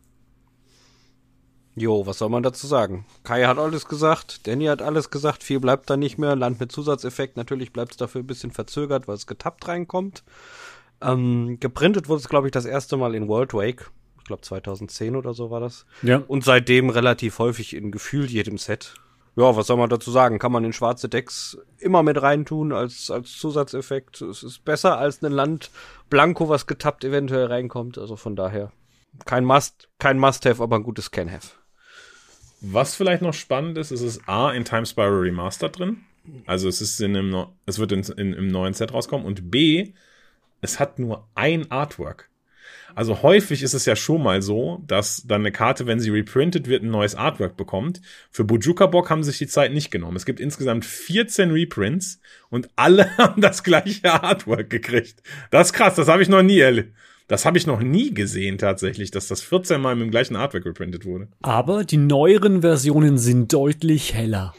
Jo, 1.75 2.07
was 2.07 2.17
soll 2.17 2.29
man 2.29 2.41
dazu 2.41 2.65
sagen? 2.65 3.05
Kai 3.23 3.45
hat 3.45 3.59
alles 3.59 3.85
gesagt, 3.87 4.47
Danny 4.47 4.65
hat 4.65 4.81
alles 4.81 5.11
gesagt, 5.11 5.43
viel 5.43 5.59
bleibt 5.59 5.89
da 5.91 5.95
nicht 5.95 6.17
mehr. 6.17 6.35
Land 6.35 6.59
mit 6.59 6.71
Zusatzeffekt, 6.71 7.37
natürlich 7.37 7.71
bleibt 7.71 7.91
es 7.91 7.97
dafür 7.97 8.21
ein 8.21 8.27
bisschen 8.27 8.51
verzögert, 8.51 9.07
weil 9.07 9.15
es 9.15 9.27
getappt 9.27 9.67
reinkommt. 9.67 10.23
Ähm, 11.01 11.57
geprintet 11.59 12.09
wurde 12.09 12.21
es, 12.21 12.27
glaube 12.27 12.47
ich, 12.47 12.51
das 12.51 12.65
erste 12.65 12.97
Mal 12.97 13.13
in 13.13 13.27
World 13.27 13.53
Wake 13.53 13.91
glaube 14.29 14.43
2010 14.43 15.15
oder 15.15 15.33
so 15.33 15.51
war 15.51 15.59
das. 15.59 15.85
Ja. 16.01 16.23
Und 16.27 16.43
seitdem 16.43 16.89
relativ 16.89 17.39
häufig 17.39 17.75
in 17.75 17.91
gefühlt 17.91 18.31
jedem 18.31 18.57
Set. 18.57 18.93
Ja, 19.35 19.55
was 19.55 19.67
soll 19.67 19.77
man 19.77 19.89
dazu 19.89 20.11
sagen? 20.11 20.39
Kann 20.39 20.51
man 20.51 20.63
in 20.63 20.73
schwarze 20.73 21.09
Decks 21.09 21.57
immer 21.77 22.03
mit 22.03 22.21
reintun 22.21 22.71
als, 22.71 23.11
als 23.11 23.37
Zusatzeffekt. 23.37 24.21
Es 24.21 24.43
ist 24.43 24.65
besser 24.65 24.97
als 24.97 25.21
ein 25.21 25.31
Land 25.31 25.71
Blanco, 26.09 26.49
was 26.49 26.67
getappt 26.67 27.03
eventuell 27.03 27.45
reinkommt. 27.45 27.97
Also 27.97 28.15
von 28.15 28.35
daher 28.35 28.71
kein 29.25 29.45
Must, 29.45 29.89
kein 29.99 30.19
Must-Have, 30.19 30.61
aber 30.61 30.77
ein 30.77 30.83
gutes 30.83 31.11
Can-Have. 31.11 31.51
Was 32.61 32.95
vielleicht 32.95 33.21
noch 33.21 33.33
spannend 33.33 33.77
ist, 33.77 33.91
ist 33.91 34.01
es 34.01 34.27
A 34.27 34.51
in 34.51 34.65
Time 34.65 34.85
Spiral 34.85 35.19
Remastered 35.19 35.79
drin. 35.79 36.01
Also 36.45 36.67
es 36.67 36.81
ist 36.81 36.99
in 36.99 37.15
einem, 37.15 37.45
es 37.65 37.79
wird 37.79 37.91
in, 37.91 38.03
in, 38.17 38.33
im 38.33 38.47
neuen 38.47 38.73
Set 38.73 38.93
rauskommen. 38.93 39.25
Und 39.25 39.49
B, 39.49 39.93
es 40.61 40.79
hat 40.79 40.99
nur 40.99 41.27
ein 41.35 41.71
Artwork. 41.71 42.28
Also 42.95 43.21
häufig 43.21 43.63
ist 43.63 43.73
es 43.73 43.85
ja 43.85 43.95
schon 43.95 44.23
mal 44.23 44.41
so, 44.41 44.83
dass 44.87 45.23
dann 45.25 45.41
eine 45.41 45.51
Karte, 45.51 45.85
wenn 45.85 45.99
sie 45.99 46.09
reprintet 46.09 46.67
wird, 46.67 46.83
ein 46.83 46.91
neues 46.91 47.15
Artwork 47.15 47.57
bekommt. 47.57 48.01
Für 48.31 48.43
Bujuka 48.43 48.87
Bock 48.87 49.09
haben 49.09 49.23
sich 49.23 49.37
die 49.37 49.47
Zeit 49.47 49.73
nicht 49.73 49.91
genommen. 49.91 50.17
Es 50.17 50.25
gibt 50.25 50.39
insgesamt 50.39 50.85
14 50.85 51.51
Reprints 51.51 52.19
und 52.49 52.69
alle 52.75 53.09
haben 53.17 53.41
das 53.41 53.63
gleiche 53.63 54.11
Artwork 54.23 54.69
gekriegt. 54.69 55.21
Das 55.51 55.67
ist 55.67 55.73
krass, 55.73 55.95
das 55.95 56.07
habe 56.07 56.21
ich 56.21 56.29
noch 56.29 56.43
nie 56.43 56.59
erlebt. 56.59 56.93
Das 57.29 57.45
habe 57.45 57.59
ich 57.59 57.67
noch 57.67 57.79
nie 57.79 58.11
gesehen 58.11 58.57
tatsächlich, 58.57 59.11
dass 59.11 59.27
das 59.27 59.41
14 59.41 59.79
Mal 59.79 59.95
mit 59.95 60.07
dem 60.07 60.11
gleichen 60.11 60.35
Artwork 60.35 60.65
reprintet 60.65 61.05
wurde. 61.05 61.27
Aber 61.43 61.83
die 61.83 61.97
neueren 61.97 62.61
Versionen 62.61 63.19
sind 63.19 63.53
deutlich 63.53 64.15
heller. 64.15 64.55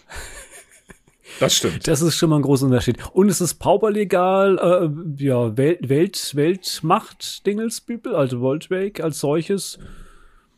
Das 1.41 1.57
stimmt. 1.57 1.89
Das 1.89 2.03
ist 2.03 2.17
schon 2.17 2.31
mal 2.31 2.37
ein 2.37 2.43
großer 2.43 2.67
Unterschied. 2.67 2.99
Und 3.13 3.29
es 3.29 3.41
ist 3.41 3.55
pauperlegal, 3.55 4.59
äh, 4.59 5.25
ja, 5.25 5.57
Welt, 5.57 5.89
Welt, 5.89 6.33
Weltmacht, 6.35 7.47
Dingelsbübel, 7.47 8.15
also 8.15 8.41
Voltwake 8.41 9.03
als 9.03 9.21
solches. 9.21 9.79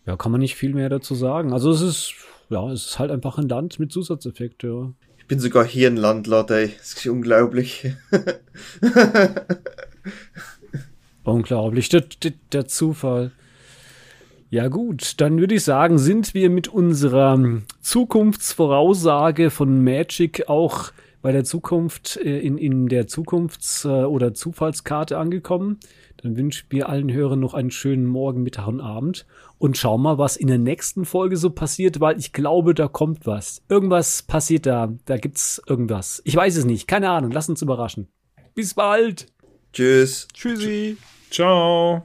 Ja, 0.06 0.16
kann 0.16 0.32
man 0.32 0.40
nicht 0.40 0.56
viel 0.56 0.74
mehr 0.74 0.88
dazu 0.88 1.14
sagen. 1.14 1.52
Also 1.52 1.70
es 1.70 1.80
ist, 1.80 2.14
ja, 2.50 2.68
es 2.70 2.86
ist 2.86 2.98
halt 2.98 3.10
einfach 3.10 3.38
ein 3.38 3.48
Land 3.48 3.78
mit 3.78 3.92
Zusatzeffekt, 3.92 4.64
ja. 4.64 4.92
Ich 5.18 5.26
bin 5.26 5.38
sogar 5.38 5.64
hier 5.64 5.88
ein 5.88 5.96
Landlord, 5.96 6.50
ey. 6.50 6.72
Das 6.76 6.94
ist 6.94 7.06
unglaublich. 7.06 7.92
unglaublich, 11.22 11.88
der, 11.88 12.02
der, 12.22 12.32
der 12.50 12.66
Zufall. 12.66 13.30
Ja 14.52 14.68
gut, 14.68 15.18
dann 15.22 15.38
würde 15.38 15.54
ich 15.54 15.64
sagen, 15.64 15.96
sind 15.96 16.34
wir 16.34 16.50
mit 16.50 16.68
unserer 16.68 17.62
Zukunftsvoraussage 17.80 19.48
von 19.48 19.82
Magic 19.82 20.46
auch 20.46 20.92
bei 21.22 21.32
der 21.32 21.44
Zukunft 21.44 22.18
äh, 22.18 22.40
in, 22.40 22.58
in 22.58 22.86
der 22.86 23.06
Zukunfts- 23.08 23.86
äh, 23.86 24.04
oder 24.04 24.34
Zufallskarte 24.34 25.16
angekommen. 25.16 25.80
Dann 26.18 26.36
wünschen 26.36 26.66
wir 26.68 26.90
allen 26.90 27.10
Hörern 27.10 27.40
noch 27.40 27.54
einen 27.54 27.70
schönen 27.70 28.04
Morgen, 28.04 28.42
Mittag 28.42 28.66
und 28.66 28.82
Abend 28.82 29.24
und 29.56 29.78
schauen 29.78 30.02
mal, 30.02 30.18
was 30.18 30.36
in 30.36 30.48
der 30.48 30.58
nächsten 30.58 31.06
Folge 31.06 31.38
so 31.38 31.48
passiert, 31.48 32.00
weil 32.00 32.18
ich 32.18 32.34
glaube, 32.34 32.74
da 32.74 32.88
kommt 32.88 33.24
was. 33.24 33.62
Irgendwas 33.70 34.22
passiert 34.22 34.66
da. 34.66 34.92
Da 35.06 35.16
gibt's 35.16 35.62
irgendwas. 35.66 36.20
Ich 36.26 36.36
weiß 36.36 36.58
es 36.58 36.66
nicht. 36.66 36.86
Keine 36.86 37.08
Ahnung. 37.08 37.30
Lass 37.30 37.48
uns 37.48 37.62
überraschen. 37.62 38.06
Bis 38.54 38.74
bald. 38.74 39.28
Tschüss. 39.72 40.28
Tschüssi. 40.34 40.98
Ciao. 41.30 42.02